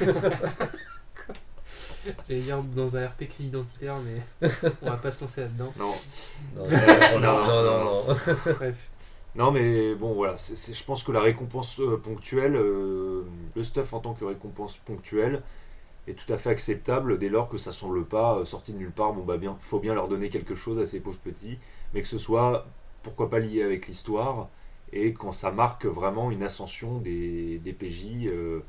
J'allais 2.29 2.41
dire 2.41 2.63
dans 2.63 2.97
un 2.97 3.07
RP 3.07 3.29
crise 3.29 3.47
identitaire, 3.49 3.97
mais 4.01 4.49
on 4.83 4.91
va 4.91 4.97
pas 4.97 5.11
se 5.11 5.23
lancer 5.23 5.43
là-dedans. 5.43 5.73
Non. 5.79 5.93
Non, 6.57 6.69
non, 6.69 7.21
non, 7.21 7.63
non, 7.63 7.85
non. 7.85 8.15
Bref. 8.57 8.91
Non, 9.35 9.51
mais 9.51 9.95
bon, 9.95 10.13
voilà. 10.15 10.37
c'est- 10.37 10.57
c'est- 10.57 10.75
je 10.75 10.85
pense 10.85 11.05
que 11.05 11.13
la 11.13 11.21
récompense 11.21 11.81
euh, 11.81 11.97
ponctuelle, 11.97 12.55
euh, 12.57 13.23
le 13.57 13.63
stuff 13.63 13.93
en 13.95 14.01
tant 14.01 14.13
que 14.15 14.25
récompense 14.25 14.77
ponctuelle, 14.79 15.43
est 16.09 16.15
tout 16.15 16.31
à 16.33 16.37
fait 16.37 16.51
acceptable 16.51 17.19
dès 17.19 17.29
lors 17.29 17.49
que 17.49 17.59
ça 17.59 17.73
semble 17.73 18.05
pas 18.05 18.39
euh, 18.39 18.45
sorti 18.45 18.73
de 18.73 18.79
nulle 18.79 18.91
part. 18.93 19.13
Bon, 19.15 19.23
bah 19.25 19.39
bien, 19.39 19.57
faut 19.61 19.79
bien 19.79 19.95
leur 19.95 20.09
donner 20.09 20.29
quelque 20.31 20.55
chose 20.55 20.79
à 20.81 20.87
ces 20.87 21.01
pauvres 21.01 21.19
petits, 21.19 21.59
mais 21.95 22.03
que 22.03 22.09
ce 22.09 22.19
soit, 22.19 22.67
pourquoi 23.03 23.31
pas 23.31 23.39
lié 23.39 23.63
avec 23.63 23.87
l'histoire, 23.89 24.49
et 24.93 25.15
quand 25.15 25.33
ça 25.33 25.51
marque 25.53 25.87
vraiment 25.87 26.31
une 26.31 26.43
ascension 26.43 26.99
des, 26.99 27.59
des 27.59 27.73
PJ, 27.73 28.27
euh, 28.27 28.61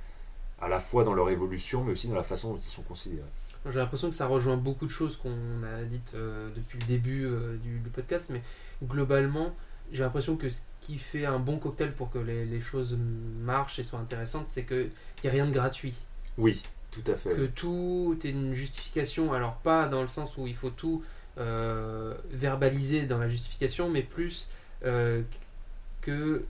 à 0.64 0.70
la 0.70 0.80
fois 0.80 1.04
dans 1.04 1.14
leur 1.14 1.30
évolution, 1.30 1.84
mais 1.84 1.92
aussi 1.92 2.08
dans 2.08 2.16
la 2.16 2.24
façon 2.24 2.54
dont 2.54 2.58
ils 2.58 2.62
sont 2.70 2.84
considérés. 2.84 3.28
J'ai 3.70 3.80
l'impression 3.80 4.10
que 4.10 4.16
ça 4.16 4.28
rejoint 4.28 4.58
beaucoup 4.58 4.86
de 4.86 4.92
choses 4.92 5.18
qu'on 5.18 5.64
a 5.64 5.84
dites 5.84 6.14
euh, 6.16 6.50
depuis 6.56 6.80
le 6.80 6.86
début 6.86 7.26
euh, 7.26 7.58
du, 7.58 7.80
du 7.80 7.90
podcast, 7.90 8.30
mais 8.30 8.42
globalement, 8.84 9.54
j'ai 9.92 10.04
l'impression 10.04 10.36
que 10.38 10.50
ce 10.50 10.62
qui 10.82 10.98
fait 10.98 11.26
un 11.26 11.40
bon 11.40 11.60
cocktail 11.60 11.94
pour 11.94 12.12
que 12.12 12.18
les, 12.18 12.46
les 12.46 12.62
choses 12.62 12.98
marchent 13.42 13.80
et 13.80 13.84
soient 13.84 14.00
intéressantes, 14.00 14.48
c'est 14.48 14.64
qu'il 14.64 14.90
n'y 15.24 15.30
a 15.30 15.34
rien 15.34 15.46
de 15.46 15.52
gratuit. 15.52 15.94
Oui, 16.38 16.62
tout 16.92 17.04
à 17.08 17.16
fait. 17.16 17.30
Que 17.30 17.46
tout 17.46 18.18
est 18.24 18.30
une 18.30 18.54
justification, 18.54 19.34
alors 19.34 19.56
pas 19.56 19.88
dans 19.88 20.02
le 20.02 20.08
sens 20.08 20.38
où 20.38 20.48
il 20.48 20.56
faut 20.56 20.70
tout 20.70 21.04
euh, 21.38 22.16
verbaliser 22.32 23.06
dans 23.06 23.18
la 23.18 23.30
justification, 23.30 23.90
mais 23.90 24.02
plus 24.02 24.48
qu'il 24.82 26.42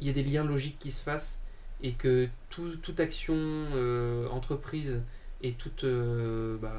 y 0.00 0.08
ait 0.08 0.14
des 0.14 0.22
liens 0.22 0.44
logiques 0.44 0.78
qui 0.78 0.92
se 0.92 1.02
fassent 1.02 1.40
et 1.84 1.92
que 1.92 2.28
tout- 2.50 2.76
toute 2.82 2.98
action 2.98 3.36
euh, 3.36 4.26
entreprise 4.30 5.02
et 5.42 5.52
toute, 5.52 5.84
euh, 5.84 6.56
bah, 6.60 6.72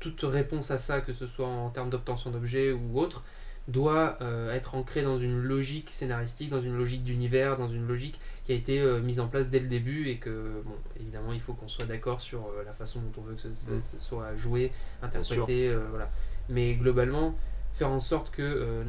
toute 0.00 0.22
réponse 0.22 0.70
à 0.72 0.78
ça, 0.78 1.00
que 1.00 1.12
ce 1.12 1.26
soit 1.26 1.46
en 1.46 1.70
termes 1.70 1.90
d'obtention 1.90 2.30
d'objets 2.30 2.72
ou 2.72 2.98
autre, 2.98 3.22
doit 3.68 4.18
euh, 4.22 4.52
être 4.52 4.74
ancrée 4.74 5.02
dans 5.02 5.18
une 5.18 5.40
logique 5.42 5.90
scénaristique, 5.90 6.50
dans 6.50 6.60
une 6.60 6.76
logique 6.76 7.04
d'univers, 7.04 7.56
dans 7.56 7.68
une 7.68 7.86
logique 7.86 8.18
qui 8.44 8.52
a 8.52 8.54
été 8.54 8.82
mise 9.00 9.20
en 9.20 9.28
place 9.28 9.48
dès 9.48 9.60
le 9.60 9.68
début 9.68 10.08
et 10.08 10.16
que, 10.18 10.30
bon, 10.64 10.74
évidemment, 11.00 11.32
il 11.32 11.40
faut 11.40 11.54
qu'on 11.54 11.68
soit 11.68 11.86
d'accord 11.86 12.20
sur 12.20 12.46
la 12.66 12.74
façon 12.74 13.00
dont 13.00 13.22
on 13.22 13.24
veut 13.24 13.34
que 13.34 13.40
ce, 13.40 13.48
Mm. 13.48 13.82
ce 13.82 14.00
soit 14.00 14.34
joué, 14.36 14.72
interprété, 15.02 15.74
voilà. 15.90 16.10
Mais 16.50 16.74
globalement, 16.74 17.34
faire 17.74 17.88
en 17.90 18.00
sorte 18.00 18.30
que, 18.30 18.84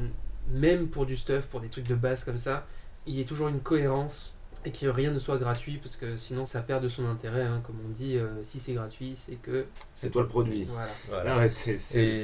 même 0.52 0.88
pour 0.90 1.06
du 1.06 1.16
stuff, 1.16 1.48
pour 1.48 1.62
des 1.62 1.70
trucs 1.70 1.88
de 1.88 1.96
base 1.96 2.24
comme 2.26 2.38
ça, 2.38 2.66
il 3.08 3.16
y 3.16 3.22
ait 3.22 3.26
toujours 3.26 3.48
une 3.48 3.62
cohérence 3.62 4.35
et 4.66 4.72
que 4.72 4.88
rien 4.88 5.12
ne 5.12 5.20
soit 5.20 5.38
gratuit 5.38 5.78
parce 5.78 5.96
que 5.96 6.18
sinon 6.18 6.46
ça 6.46 6.62
perd 6.62 6.84
de 6.84 6.90
son 6.90 7.06
intérêt. 7.06 7.44
hein. 7.44 7.62
Comme 7.66 7.76
on 7.86 7.90
dit, 7.90 8.18
euh, 8.18 8.28
si 8.44 8.60
c'est 8.60 8.74
gratuit, 8.74 9.14
c'est 9.16 9.36
que. 9.36 9.66
C'est 9.94 10.10
toi 10.10 10.24
le 10.24 10.28
produit. 10.28 10.66
Voilà. 10.70 10.88
Voilà. 11.10 11.34
Ah 11.36 11.38
ouais, 11.38 11.50
c'est 11.50 11.74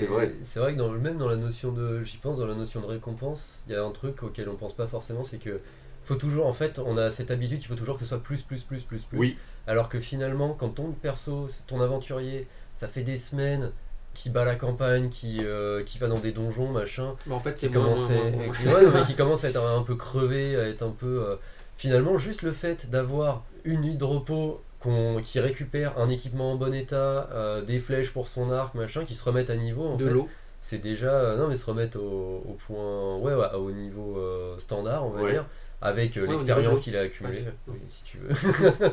vrai. 0.07 0.33
C'est 0.43 0.59
vrai 0.59 0.73
que 0.73 0.77
dans, 0.79 0.91
le- 0.91 0.99
même 0.99 1.17
dans 1.17 1.29
la 1.29 1.35
notion 1.37 1.71
de, 1.71 2.03
j'y 2.03 2.17
pense, 2.17 2.39
dans 2.39 2.47
la 2.47 2.55
notion 2.55 2.81
de 2.81 2.87
récompense, 2.87 3.63
il 3.67 3.73
y 3.73 3.75
a 3.75 3.83
un 3.83 3.91
truc 3.91 4.23
auquel 4.23 4.49
on 4.49 4.55
pense 4.55 4.73
pas 4.75 4.87
forcément, 4.87 5.23
c'est 5.23 5.37
que 5.37 5.59
faut 6.03 6.15
toujours, 6.15 6.47
en 6.47 6.53
fait, 6.53 6.79
on 6.79 6.97
a 6.97 7.11
cette 7.11 7.29
habitude 7.31 7.59
qu'il 7.59 7.67
faut 7.67 7.75
toujours 7.75 7.95
que 7.95 8.01
ce 8.03 8.07
soit 8.09 8.23
plus, 8.23 8.41
plus, 8.41 8.63
plus, 8.63 8.81
plus, 8.81 9.01
plus. 9.03 9.17
Oui. 9.19 9.37
Alors 9.67 9.87
que 9.87 9.99
finalement, 9.99 10.53
quand 10.57 10.69
ton 10.69 10.91
perso, 10.93 11.47
ton 11.67 11.79
aventurier, 11.79 12.47
ça 12.73 12.87
fait 12.87 13.03
des 13.03 13.17
semaines 13.17 13.71
qui 14.15 14.29
bat 14.31 14.43
la 14.43 14.55
campagne, 14.55 15.09
qui, 15.09 15.37
euh, 15.41 15.83
qui 15.83 15.99
va 15.99 16.07
dans 16.07 16.17
des 16.19 16.31
donjons, 16.31 16.69
machin, 16.71 17.15
Mais 17.27 17.35
en 17.35 17.39
fait, 17.39 17.55
c'est 17.57 17.67
qui 17.67 17.73
commence, 17.73 18.09
à- 18.09 18.13
moins, 18.13 18.29
moins. 18.31 18.53
qui- 18.53 18.67
ouais, 18.67 18.83
non, 18.83 18.91
mais 18.93 19.03
qui 19.03 19.15
commence 19.15 19.45
à 19.45 19.49
être 19.49 19.63
un 19.63 19.83
peu 19.83 19.95
crevé, 19.95 20.55
à 20.57 20.67
être 20.67 20.81
un 20.81 20.89
peu. 20.89 21.23
euh, 21.29 21.35
finalement, 21.81 22.15
juste 22.19 22.43
le 22.43 22.51
fait 22.51 22.91
d'avoir 22.91 23.43
une 23.65 23.81
nuit 23.81 23.95
de 23.95 24.03
repos 24.03 24.61
qu'on- 24.79 25.19
qui 25.23 25.39
récupère 25.39 25.97
un 25.97 26.09
équipement 26.09 26.51
en 26.51 26.55
bon 26.55 26.75
état, 26.75 27.27
euh, 27.33 27.63
des 27.63 27.79
flèches 27.79 28.11
pour 28.13 28.27
son 28.27 28.51
arc, 28.51 28.75
machin, 28.75 29.03
qui 29.03 29.15
se 29.15 29.23
remettent 29.23 29.49
à 29.49 29.55
niveau, 29.55 29.85
en 29.87 29.95
de 29.97 30.05
fait, 30.05 30.13
l'eau. 30.13 30.29
c'est 30.61 30.77
déjà. 30.77 31.11
euh, 31.11 31.37
non, 31.37 31.47
mais 31.47 31.55
se 31.55 31.65
remettre 31.65 31.97
au, 31.99 32.43
au 32.47 32.53
point. 32.67 33.17
Ouais, 33.17 33.33
ouais, 33.33 33.51
au 33.55 33.71
niveau 33.71 34.15
euh, 34.19 34.59
standard, 34.59 35.07
on 35.07 35.09
va 35.09 35.23
Ouais. 35.23 35.31
dire, 35.31 35.45
avec 35.81 36.15
euh, 36.17 36.21
Ouais, 36.21 36.27
au 36.27 36.31
l'expérience 36.33 36.81
qu'il 36.81 36.95
a 36.95 37.01
accumulée. 37.01 37.45
Oui, 37.67 37.79
si 37.89 38.03
tu 38.03 38.17
veux. 38.19 38.29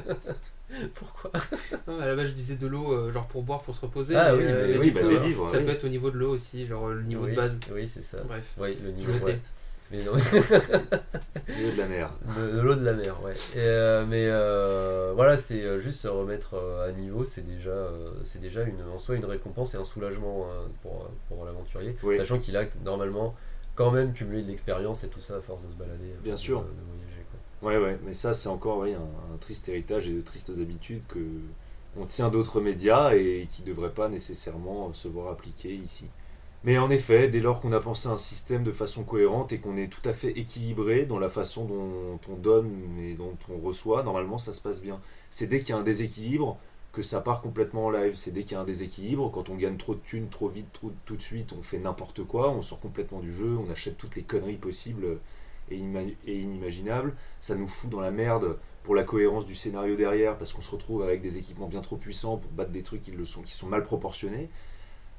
Pourquoi? 0.94 1.30
Non, 1.86 2.00
à 2.00 2.06
la 2.06 2.16
base, 2.16 2.28
je 2.28 2.32
disais 2.32 2.56
de 2.56 2.66
l'eau, 2.66 2.92
euh, 2.92 3.10
genre 3.12 3.26
pour 3.26 3.42
boire, 3.42 3.60
pour 3.60 3.74
se 3.74 3.82
reposer. 3.82 4.16
Ah 4.16 4.32
mais, 4.32 4.38
oui, 4.38 4.44
euh, 4.48 4.66
mais 4.72 4.78
oui, 4.78 4.90
bah, 4.92 5.00
ça, 5.50 5.58
oui. 5.58 5.64
peut 5.64 5.70
être 5.72 5.84
au 5.84 5.88
niveau 5.88 6.10
de 6.10 6.16
l'eau 6.16 6.30
aussi, 6.32 6.66
genre 6.66 6.88
le 6.88 7.02
niveau 7.02 7.24
oui, 7.24 7.32
de 7.32 7.36
base. 7.36 7.58
Oui, 7.70 7.86
c'est 7.86 8.02
ça. 8.04 8.18
Bref. 8.26 8.46
Oui, 8.58 8.78
le 8.82 8.92
niveau. 8.92 9.26
ouais. 9.26 9.38
Mais 9.90 10.02
non. 10.04 10.12
Milieu 11.48 11.72
de 11.72 11.78
la 11.78 11.86
mer. 11.86 12.10
de, 12.36 12.56
de 12.56 12.60
l'eau 12.60 12.74
de 12.74 12.84
la 12.84 12.92
mer, 12.92 13.22
ouais. 13.24 13.32
Et, 13.54 13.58
euh, 13.58 14.04
mais 14.06 14.26
euh, 14.28 15.12
voilà, 15.14 15.36
c'est 15.38 15.62
euh, 15.62 15.80
juste 15.80 16.00
se 16.00 16.08
remettre 16.08 16.54
à 16.86 16.92
niveau, 16.92 17.24
c'est 17.24 17.46
déjà, 17.46 17.70
euh, 17.70 18.10
c'est 18.24 18.40
déjà 18.40 18.62
une, 18.64 18.82
en 18.94 18.98
soi 18.98 19.16
une 19.16 19.24
récompense 19.24 19.74
et 19.74 19.78
un 19.78 19.84
soulagement 19.84 20.46
euh, 20.50 20.66
pour, 20.82 21.08
pour 21.28 21.44
l'aventurier, 21.44 21.96
Oui. 22.02 22.16
sachant 22.18 22.38
qu'il 22.38 22.56
a 22.56 22.64
normalement 22.84 23.34
quand 23.74 23.90
même 23.90 24.12
cumulé 24.12 24.42
de 24.42 24.48
l'expérience 24.48 25.04
et 25.04 25.08
tout 25.08 25.20
ça 25.20 25.36
à 25.36 25.40
force 25.40 25.62
de 25.62 25.70
se 25.72 25.76
balader, 25.76 26.12
Bien 26.22 26.36
sûr. 26.36 26.60
de, 26.60 26.66
de 26.66 26.70
voyager. 26.86 27.24
Quoi. 27.60 27.70
Ouais, 27.70 27.78
ouais, 27.78 27.98
mais 28.04 28.12
ça, 28.14 28.34
c'est 28.34 28.48
encore 28.50 28.78
oui, 28.80 28.92
un, 28.94 29.34
un 29.34 29.36
triste 29.38 29.68
héritage 29.70 30.06
et 30.08 30.12
de 30.12 30.20
tristes 30.20 30.50
habitudes 30.50 31.06
que 31.08 31.18
on 31.98 32.04
tient 32.04 32.28
d'autres 32.28 32.60
médias 32.60 33.12
et 33.14 33.48
qui 33.50 33.62
ne 33.62 33.68
devraient 33.68 33.90
pas 33.94 34.08
nécessairement 34.10 34.92
se 34.92 35.08
voir 35.08 35.32
appliquer 35.32 35.70
ici. 35.74 36.08
Mais 36.68 36.76
en 36.76 36.90
effet, 36.90 37.28
dès 37.28 37.40
lors 37.40 37.62
qu'on 37.62 37.72
a 37.72 37.80
pensé 37.80 38.08
un 38.08 38.18
système 38.18 38.62
de 38.62 38.72
façon 38.72 39.02
cohérente 39.02 39.52
et 39.52 39.58
qu'on 39.58 39.78
est 39.78 39.88
tout 39.88 40.06
à 40.06 40.12
fait 40.12 40.32
équilibré 40.38 41.06
dans 41.06 41.18
la 41.18 41.30
façon 41.30 41.64
dont 41.64 42.20
on 42.30 42.36
donne 42.36 42.70
et 43.00 43.14
dont 43.14 43.38
on 43.50 43.58
reçoit, 43.58 44.02
normalement 44.02 44.36
ça 44.36 44.52
se 44.52 44.60
passe 44.60 44.82
bien. 44.82 45.00
C'est 45.30 45.46
dès 45.46 45.60
qu'il 45.60 45.70
y 45.70 45.72
a 45.72 45.78
un 45.78 45.82
déséquilibre 45.82 46.58
que 46.92 47.02
ça 47.02 47.22
part 47.22 47.40
complètement 47.40 47.86
en 47.86 47.90
live. 47.90 48.16
C'est 48.16 48.32
dès 48.32 48.42
qu'il 48.42 48.52
y 48.52 48.56
a 48.56 48.60
un 48.60 48.64
déséquilibre, 48.64 49.30
quand 49.30 49.48
on 49.48 49.54
gagne 49.54 49.78
trop 49.78 49.94
de 49.94 50.00
thunes 50.00 50.28
trop 50.28 50.48
vite, 50.48 50.66
tout 51.06 51.16
de 51.16 51.22
suite, 51.22 51.54
on 51.58 51.62
fait 51.62 51.78
n'importe 51.78 52.22
quoi, 52.24 52.50
on 52.50 52.60
sort 52.60 52.80
complètement 52.80 53.20
du 53.20 53.32
jeu, 53.32 53.56
on 53.56 53.70
achète 53.70 53.96
toutes 53.96 54.16
les 54.16 54.22
conneries 54.22 54.56
possibles 54.56 55.20
et, 55.70 55.78
ima- 55.78 56.12
et 56.26 56.38
inimaginables. 56.38 57.14
Ça 57.40 57.54
nous 57.54 57.66
fout 57.66 57.88
dans 57.88 58.00
la 58.00 58.10
merde 58.10 58.58
pour 58.82 58.94
la 58.94 59.04
cohérence 59.04 59.46
du 59.46 59.54
scénario 59.54 59.96
derrière, 59.96 60.36
parce 60.36 60.52
qu'on 60.52 60.60
se 60.60 60.70
retrouve 60.70 61.02
avec 61.02 61.22
des 61.22 61.38
équipements 61.38 61.66
bien 61.68 61.80
trop 61.80 61.96
puissants 61.96 62.36
pour 62.36 62.50
battre 62.52 62.72
des 62.72 62.82
trucs 62.82 63.02
qui 63.02 63.12
sont 63.54 63.66
mal 63.68 63.84
proportionnés. 63.84 64.50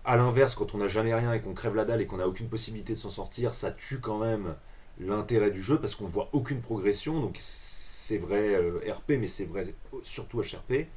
A 0.09 0.17
l'inverse, 0.17 0.55
quand 0.55 0.73
on 0.73 0.79
n'a 0.79 0.87
jamais 0.87 1.13
rien 1.13 1.31
et 1.33 1.39
qu'on 1.39 1.53
crève 1.53 1.75
la 1.75 1.85
dalle 1.85 2.01
et 2.01 2.07
qu'on 2.07 2.17
n'a 2.17 2.27
aucune 2.27 2.49
possibilité 2.49 2.93
de 2.93 2.97
s'en 2.97 3.11
sortir, 3.11 3.53
ça 3.53 3.69
tue 3.69 3.99
quand 3.99 4.17
même 4.17 4.55
l'intérêt 4.99 5.51
du 5.51 5.61
jeu 5.61 5.79
parce 5.79 5.93
qu'on 5.93 6.07
voit 6.07 6.29
aucune 6.33 6.61
progression. 6.61 7.21
Donc 7.21 7.37
c'est 7.39 8.17
vrai 8.17 8.55
euh, 8.55 8.79
RP, 8.91 9.11
mais 9.19 9.27
c'est 9.27 9.45
vrai 9.45 9.71
surtout 10.01 10.41
HRP. 10.41 10.87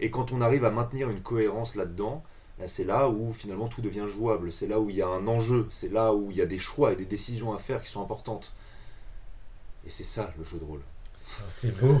Et 0.00 0.10
quand 0.10 0.32
on 0.32 0.40
arrive 0.40 0.64
à 0.64 0.70
maintenir 0.70 1.10
une 1.10 1.22
cohérence 1.22 1.76
là-dedans, 1.76 2.24
là, 2.58 2.66
c'est 2.66 2.82
là 2.82 3.08
où 3.08 3.32
finalement 3.32 3.68
tout 3.68 3.82
devient 3.82 4.06
jouable. 4.08 4.52
C'est 4.52 4.66
là 4.66 4.80
où 4.80 4.90
il 4.90 4.96
y 4.96 5.02
a 5.02 5.06
un 5.06 5.28
enjeu. 5.28 5.68
C'est 5.70 5.92
là 5.92 6.12
où 6.12 6.32
il 6.32 6.36
y 6.36 6.42
a 6.42 6.46
des 6.46 6.58
choix 6.58 6.92
et 6.92 6.96
des 6.96 7.04
décisions 7.04 7.54
à 7.54 7.58
faire 7.60 7.80
qui 7.80 7.88
sont 7.88 8.02
importantes. 8.02 8.52
Et 9.86 9.90
c'est 9.90 10.02
ça 10.02 10.34
le 10.36 10.42
jeu 10.42 10.58
de 10.58 10.64
rôle. 10.64 10.82
C'est 11.50 11.78
beau 11.78 11.98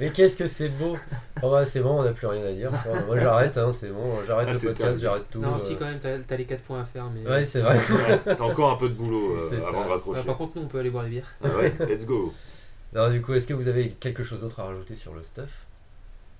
Mais 0.00 0.10
qu'est-ce 0.10 0.36
que 0.36 0.46
c'est 0.46 0.68
beau 0.68 0.96
Oh 1.42 1.50
bah 1.50 1.64
c'est 1.66 1.80
bon, 1.80 2.00
on 2.00 2.04
n'a 2.04 2.12
plus 2.12 2.26
rien 2.26 2.44
à 2.44 2.52
dire. 2.52 2.70
Enfin, 2.72 3.02
moi 3.06 3.18
j'arrête, 3.18 3.56
hein, 3.56 3.70
c'est 3.72 3.88
bon, 3.88 4.18
j'arrête 4.26 4.48
Ah, 4.50 4.54
le 4.54 4.60
podcast, 4.60 4.98
j'arrête 5.00 5.30
tout. 5.30 5.40
Non, 5.40 5.54
euh. 5.54 5.58
si, 5.58 5.76
quand 5.76 5.86
même, 5.86 5.98
t'as 5.98 6.18
t'as 6.18 6.36
les 6.36 6.44
4 6.44 6.62
points 6.62 6.82
à 6.82 6.84
faire. 6.84 7.06
Mais... 7.10 7.28
Ouais, 7.28 7.44
c'est 7.44 7.60
vrai. 7.60 7.78
Ouais, 7.78 8.20
T'as 8.36 8.44
encore 8.44 8.72
un 8.72 8.76
peu 8.76 8.88
de 8.88 8.94
boulot 8.94 9.32
euh, 9.36 9.48
C'est 9.50 9.60
ça. 9.60 9.68
avant 9.68 9.84
de 9.84 9.88
Ah, 9.88 9.92
raccrocher. 9.94 10.22
par 10.24 10.36
contre, 10.36 10.56
nous, 10.56 10.62
on 10.64 10.68
peut 10.68 10.78
aller 10.78 10.90
boire 10.90 11.04
les 11.04 11.10
bières. 11.10 11.32
Ah 11.42 11.48
ouais, 11.48 11.72
let's 11.88 12.04
go. 12.06 12.32
Alors 12.94 13.10
du 13.10 13.20
coup, 13.22 13.34
est-ce 13.34 13.46
que 13.46 13.54
vous 13.54 13.68
avez 13.68 13.90
quelque 13.90 14.24
chose 14.24 14.40
d'autre 14.42 14.60
à 14.60 14.64
rajouter 14.64 14.96
sur 14.96 15.14
le 15.14 15.22
stuff? 15.22 15.50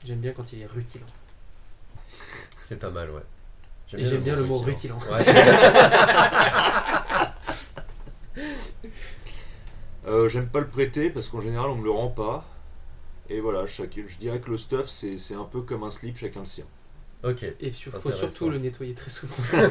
J'aime 0.04 0.18
bien 0.20 0.32
quand 0.32 0.52
il 0.52 0.62
est 0.62 0.66
rutilant. 0.66 1.06
C'est 2.62 2.78
pas 2.78 2.90
mal, 2.90 3.10
ouais. 3.10 3.22
Et 3.98 4.04
j'aime 4.04 4.20
bien 4.20 4.36
le 4.36 4.44
mot 4.44 4.58
rutilant. 4.58 4.98
rutilant. 4.98 5.16
Ouais. 5.16 5.24
Euh, 10.08 10.28
J'aime 10.28 10.48
pas 10.48 10.58
le 10.60 10.68
prêter 10.68 11.08
parce 11.10 11.28
qu'en 11.28 11.40
général 11.40 11.70
on 11.70 11.76
me 11.76 11.84
le 11.84 11.90
rend 11.92 12.08
pas. 12.08 12.44
Et 13.28 13.40
voilà, 13.40 13.66
chaque, 13.66 13.98
je 14.08 14.18
dirais 14.18 14.40
que 14.40 14.50
le 14.50 14.58
stuff 14.58 14.88
c'est 14.88 15.18
c'est 15.18 15.34
un 15.34 15.44
peu 15.44 15.62
comme 15.62 15.84
un 15.84 15.90
slip, 15.90 16.16
chacun 16.18 16.40
le 16.40 16.46
sien. 16.46 16.66
ok. 17.24 17.42
Et 17.42 17.56
il 17.60 17.72
faut 17.74 18.12
surtout 18.12 18.48
le 18.50 18.58
nettoyer 18.58 18.94
très 18.94 19.10
souvent. 19.10 19.34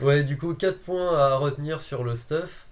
Ouais, 0.00 0.24
du 0.24 0.36
coup, 0.38 0.54
4 0.54 0.80
points 0.80 1.16
à 1.18 1.36
retenir 1.36 1.80
sur 1.80 2.02
le 2.04 2.16
stuff. 2.16 2.66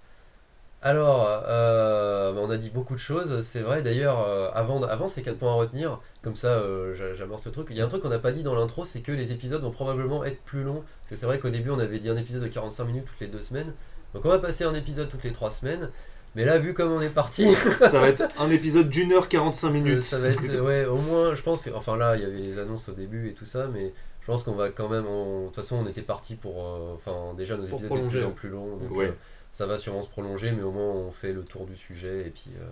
Alors, 0.81 1.27
euh, 1.29 2.33
on 2.37 2.49
a 2.51 2.57
dit 2.57 2.69
beaucoup 2.71 2.95
de 2.95 2.99
choses, 2.99 3.41
c'est 3.43 3.61
vrai. 3.61 3.83
D'ailleurs, 3.83 4.21
euh, 4.27 4.49
avant, 4.53 4.81
avant 4.83 5.09
ces 5.09 5.23
4 5.23 5.37
points 5.37 5.51
à 5.51 5.55
retenir, 5.55 5.99
comme 6.23 6.35
ça 6.35 6.49
euh, 6.49 6.95
j'a- 6.95 7.13
j'amorce 7.15 7.45
le 7.45 7.51
truc. 7.51 7.67
Il 7.71 7.77
y 7.77 7.81
a 7.81 7.85
un 7.85 7.89
truc 7.89 8.01
qu'on 8.03 8.09
n'a 8.09 8.19
pas 8.19 8.31
dit 8.31 8.43
dans 8.43 8.55
l'intro, 8.55 8.85
c'est 8.85 9.01
que 9.01 9.11
les 9.11 9.31
épisodes 9.31 9.61
vont 9.61 9.71
probablement 9.71 10.23
être 10.25 10.41
plus 10.43 10.63
longs. 10.63 10.83
Parce 11.01 11.11
que 11.11 11.15
c'est 11.17 11.27
vrai 11.27 11.39
qu'au 11.39 11.49
début, 11.51 11.69
on 11.71 11.79
avait 11.79 11.99
dit 11.99 12.09
un 12.09 12.17
épisode 12.17 12.43
de 12.43 12.47
45 12.47 12.85
minutes 12.85 13.05
toutes 13.05 13.19
les 13.21 13.27
2 13.27 13.41
semaines. 13.41 13.73
Donc, 14.13 14.25
on 14.25 14.29
va 14.29 14.39
passer 14.39 14.63
un 14.63 14.73
épisode 14.73 15.09
toutes 15.09 15.23
les 15.23 15.31
3 15.31 15.51
semaines. 15.51 15.89
Mais 16.35 16.45
là, 16.45 16.57
vu 16.59 16.73
comme 16.73 16.91
on 16.91 17.01
est 17.01 17.09
parti, 17.09 17.45
Ça 17.89 17.99
va 17.99 18.07
être 18.07 18.23
un 18.39 18.49
épisode 18.49 18.89
d'une 18.89 19.11
heure 19.11 19.27
45 19.27 19.69
minutes. 19.71 20.01
ça, 20.03 20.11
ça 20.11 20.19
va 20.19 20.29
être, 20.29 20.41
euh, 20.49 20.61
ouais, 20.61 20.85
au 20.85 20.95
moins, 20.97 21.35
je 21.35 21.41
pense 21.41 21.63
que, 21.65 21.69
enfin 21.71 21.97
là, 21.97 22.15
il 22.15 22.21
y 22.23 22.25
avait 22.25 22.37
les 22.39 22.57
annonces 22.57 22.87
au 22.87 22.93
début 22.93 23.29
et 23.29 23.33
tout 23.33 23.45
ça, 23.45 23.67
mais 23.67 23.91
je 24.21 24.25
pense 24.27 24.43
qu'on 24.43 24.53
va 24.55 24.69
quand 24.69 24.87
même, 24.87 25.03
de 25.03 25.45
toute 25.47 25.55
façon, 25.57 25.77
on 25.83 25.87
était 25.89 26.01
parti 26.01 26.35
pour, 26.35 26.63
euh, 26.65 26.93
enfin, 26.95 27.33
déjà 27.35 27.57
nos 27.57 27.63
épisodes 27.65 27.83
étaient 27.83 27.99
de 28.01 28.07
plus 28.07 28.23
en 28.23 28.31
plus 28.31 28.47
longs, 28.49 28.77
donc 28.77 28.95
Ouais. 28.95 29.07
euh, 29.07 29.11
ça 29.51 29.65
va 29.65 29.77
sûrement 29.77 30.03
se 30.03 30.07
prolonger, 30.09 30.51
mais 30.51 30.63
au 30.63 30.71
moins 30.71 30.85
on 30.85 31.11
fait 31.11 31.33
le 31.33 31.43
tour 31.43 31.65
du 31.65 31.75
sujet 31.75 32.21
et 32.27 32.29
puis 32.29 32.51
euh, 32.57 32.63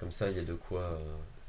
comme 0.00 0.10
ça, 0.10 0.28
il 0.28 0.36
y 0.36 0.40
a 0.40 0.42
de 0.42 0.54
quoi, 0.54 0.98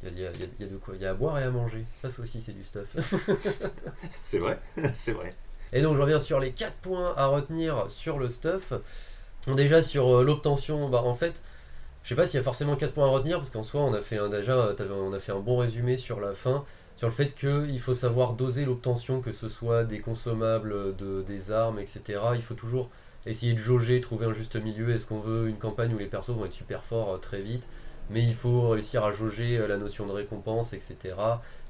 il 0.03 0.09
y, 0.19 0.23
a, 0.27 0.29
il 0.31 0.39
y 0.41 0.43
a- 0.43 0.47
il 0.59 0.65
y 0.67 0.69
a 0.69 0.71
de 0.71 0.77
quoi, 0.77 0.93
il 0.95 1.01
y 1.01 1.05
a 1.07 1.09
à 1.11 1.13
boire 1.15 1.39
et 1.39 1.43
à 1.43 1.49
manger. 1.49 1.85
Ça, 1.95 2.11
ça 2.11 2.21
aussi, 2.21 2.39
c'est 2.39 2.51
du 2.51 2.63
stuff. 2.63 2.85
C'est 4.15 4.37
vrai, 4.37 4.59
c'est 4.93 5.13
vrai. 5.13 5.33
Et 5.73 5.81
donc 5.81 5.95
je 5.95 6.01
reviens 6.01 6.19
sur 6.19 6.39
les 6.39 6.51
4 6.51 6.73
points 6.75 7.13
à 7.17 7.27
retenir 7.27 7.85
sur 7.89 8.19
le 8.19 8.29
stuff. 8.29 8.73
Bon, 9.47 9.55
déjà 9.55 9.81
sur 9.83 10.17
euh, 10.19 10.23
l'obtention, 10.23 10.89
bah 10.89 11.01
en 11.03 11.15
fait, 11.15 11.41
je 12.03 12.09
sais 12.09 12.15
pas 12.15 12.27
s'il 12.27 12.37
y 12.37 12.41
a 12.41 12.43
forcément 12.43 12.75
4 12.75 12.93
points 12.93 13.07
à 13.07 13.09
retenir 13.09 13.37
parce 13.37 13.49
qu'en 13.51 13.63
soi 13.63 13.81
on 13.81 13.93
a 13.93 14.01
fait 14.01 14.17
un, 14.17 14.29
déjà 14.29 14.53
euh, 14.53 14.75
on 14.91 15.13
a 15.13 15.19
fait 15.19 15.31
un 15.31 15.39
bon 15.39 15.57
résumé 15.57 15.97
sur 15.97 16.19
la 16.19 16.33
fin, 16.33 16.63
sur 16.97 17.07
le 17.07 17.13
fait 17.13 17.31
qu'il 17.33 17.79
faut 17.79 17.93
savoir 17.95 18.33
doser 18.33 18.65
l'obtention, 18.65 19.21
que 19.21 19.31
ce 19.31 19.49
soit 19.49 19.83
des 19.83 19.99
consommables, 19.99 20.95
de, 20.95 21.23
des 21.23 21.51
armes, 21.51 21.79
etc. 21.79 22.19
Il 22.35 22.43
faut 22.43 22.53
toujours 22.55 22.89
essayer 23.25 23.53
de 23.53 23.59
jauger, 23.59 24.01
trouver 24.01 24.25
un 24.27 24.33
juste 24.33 24.55
milieu. 24.57 24.91
Est-ce 24.93 25.07
qu'on 25.07 25.19
veut 25.19 25.47
une 25.49 25.57
campagne 25.57 25.93
où 25.93 25.97
les 25.97 26.05
persos 26.07 26.31
vont 26.31 26.45
être 26.45 26.53
super 26.53 26.83
forts 26.83 27.15
euh, 27.15 27.17
très 27.17 27.41
vite? 27.41 27.63
Mais 28.09 28.23
il 28.23 28.35
faut 28.35 28.69
réussir 28.69 29.03
à 29.05 29.11
jauger 29.11 29.57
euh, 29.57 29.67
la 29.67 29.77
notion 29.77 30.05
de 30.07 30.11
récompense, 30.11 30.73
etc. 30.73 31.15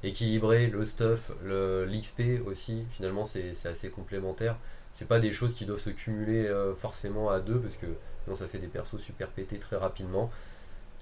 Équilibrer 0.02 0.66
le 0.68 0.84
stuff, 0.84 1.30
l'XP 1.44 2.44
aussi, 2.46 2.84
finalement 2.92 3.24
c'est 3.24 3.54
assez 3.66 3.90
complémentaire. 3.90 4.56
C'est 4.94 5.08
pas 5.08 5.20
des 5.20 5.32
choses 5.32 5.54
qui 5.54 5.64
doivent 5.66 5.80
se 5.80 5.90
cumuler 5.90 6.46
euh, 6.46 6.74
forcément 6.74 7.30
à 7.30 7.40
deux 7.40 7.58
parce 7.58 7.76
que 7.76 7.86
sinon 8.24 8.36
ça 8.36 8.46
fait 8.48 8.58
des 8.58 8.66
persos 8.68 8.98
super 9.00 9.28
pétés 9.28 9.58
très 9.58 9.76
rapidement. 9.76 10.30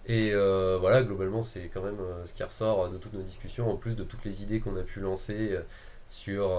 Et 0.07 0.33
euh, 0.35 0.79
voilà, 0.81 1.03
globalement 1.03 1.43
c'est 1.43 1.71
quand 1.75 1.83
même 1.83 2.01
euh, 2.01 2.27
ce 2.27 2.35
qui 2.35 2.43
ressort 2.45 2.91
de 2.91 2.99
toutes 2.99 3.15
nos 3.15 3.23
discussions, 3.23 3.71
en 3.71 3.77
plus 3.77 3.95
de 3.97 4.05
toutes 4.05 4.25
les 4.25 4.43
idées 4.43 4.61
qu'on 4.61 4.77
a 4.77 4.83
pu 4.83 5.01
lancer 5.01 5.59
sur, 6.09 6.51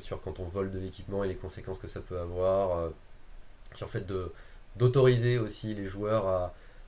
sur 0.00 0.22
quand 0.22 0.40
on 0.40 0.44
vole 0.44 0.70
de 0.70 0.78
l'équipement 0.78 1.24
et 1.24 1.28
les 1.28 1.36
conséquences 1.36 1.78
que 1.78 1.88
ça 1.88 2.00
peut 2.00 2.18
avoir, 2.18 2.90
sur 3.74 3.86
le 3.86 3.90
fait 3.92 4.06
d'autoriser 4.76 5.38
aussi 5.38 5.74
les 5.74 5.86
joueurs 5.86 6.26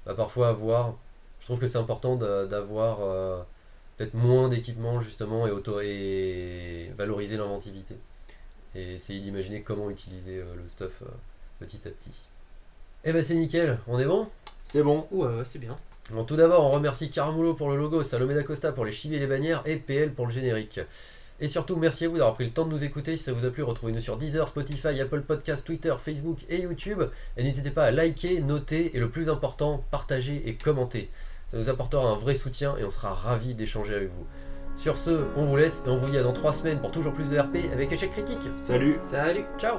à, 0.06 0.14
parfois 0.16 0.48
avoir 0.50 0.94
je 1.40 1.46
trouve 1.46 1.58
que 1.60 1.66
c'est 1.68 1.78
important 1.78 2.16
d'a- 2.16 2.46
d'avoir 2.46 2.98
peut-être 3.96 4.14
moins 4.14 4.48
d'équipements 4.48 5.00
justement 5.00 5.46
et, 5.46 5.52
et 5.84 6.92
valoriser 6.96 7.36
l'inventivité. 7.36 7.96
Et 8.74 8.94
essayer 8.94 9.20
d'imaginer 9.20 9.62
comment 9.62 9.90
utiliser 9.90 10.38
euh, 10.38 10.54
le 10.56 10.68
stuff 10.68 11.02
euh, 11.02 11.06
petit 11.58 11.80
à 11.86 11.90
petit. 11.90 12.12
Eh 13.04 13.12
ben 13.12 13.22
c'est 13.22 13.34
nickel, 13.34 13.78
on 13.86 13.98
est 13.98 14.04
bon? 14.04 14.28
C'est 14.64 14.82
bon. 14.82 15.06
Ouais, 15.10 15.26
ouais, 15.26 15.44
c'est 15.44 15.58
bien. 15.58 15.76
Bon, 16.12 16.24
tout 16.24 16.36
d'abord, 16.36 16.64
on 16.64 16.70
remercie 16.70 17.10
Caramulo 17.10 17.54
pour 17.54 17.70
le 17.70 17.76
logo, 17.76 18.02
Salomé 18.02 18.34
d'Acosta 18.34 18.72
pour 18.72 18.84
les 18.84 18.92
chivis 18.92 19.16
et 19.16 19.20
les 19.20 19.26
bannières 19.26 19.62
et 19.64 19.76
PL 19.76 20.12
pour 20.12 20.26
le 20.26 20.32
générique. 20.32 20.80
Et 21.42 21.48
surtout, 21.48 21.76
merci 21.76 22.04
à 22.04 22.08
vous 22.08 22.18
d'avoir 22.18 22.34
pris 22.34 22.44
le 22.44 22.50
temps 22.50 22.66
de 22.66 22.70
nous 22.70 22.84
écouter. 22.84 23.16
Si 23.16 23.24
ça 23.24 23.32
vous 23.32 23.46
a 23.46 23.50
plu, 23.50 23.62
retrouvez-nous 23.62 24.00
sur 24.00 24.18
Deezer, 24.18 24.46
Spotify, 24.46 25.00
Apple 25.00 25.22
Podcast, 25.22 25.64
Twitter, 25.64 25.94
Facebook 25.98 26.38
et 26.50 26.60
YouTube. 26.60 27.02
Et 27.36 27.42
n'hésitez 27.42 27.70
pas 27.70 27.84
à 27.84 27.90
liker, 27.90 28.40
noter 28.40 28.94
et 28.94 29.00
le 29.00 29.08
plus 29.08 29.30
important, 29.30 29.82
partager 29.90 30.42
et 30.46 30.54
commenter. 30.54 31.08
Ça 31.50 31.56
nous 31.56 31.70
apportera 31.70 32.06
un 32.06 32.16
vrai 32.16 32.34
soutien 32.34 32.76
et 32.76 32.84
on 32.84 32.90
sera 32.90 33.14
ravis 33.14 33.54
d'échanger 33.54 33.94
avec 33.94 34.10
vous. 34.10 34.26
Sur 34.80 34.96
ce, 34.96 35.26
on 35.36 35.44
vous 35.44 35.56
laisse 35.58 35.82
et 35.84 35.90
on 35.90 35.98
vous 35.98 36.08
dit 36.08 36.16
à 36.16 36.22
dans 36.22 36.32
3 36.32 36.54
semaines 36.54 36.80
pour 36.80 36.90
toujours 36.90 37.12
plus 37.12 37.28
de 37.28 37.38
RP 37.38 37.70
avec 37.70 37.92
échec 37.92 38.12
critique. 38.12 38.38
Salut. 38.56 38.96
Salut 39.02 39.44
Ciao 39.58 39.76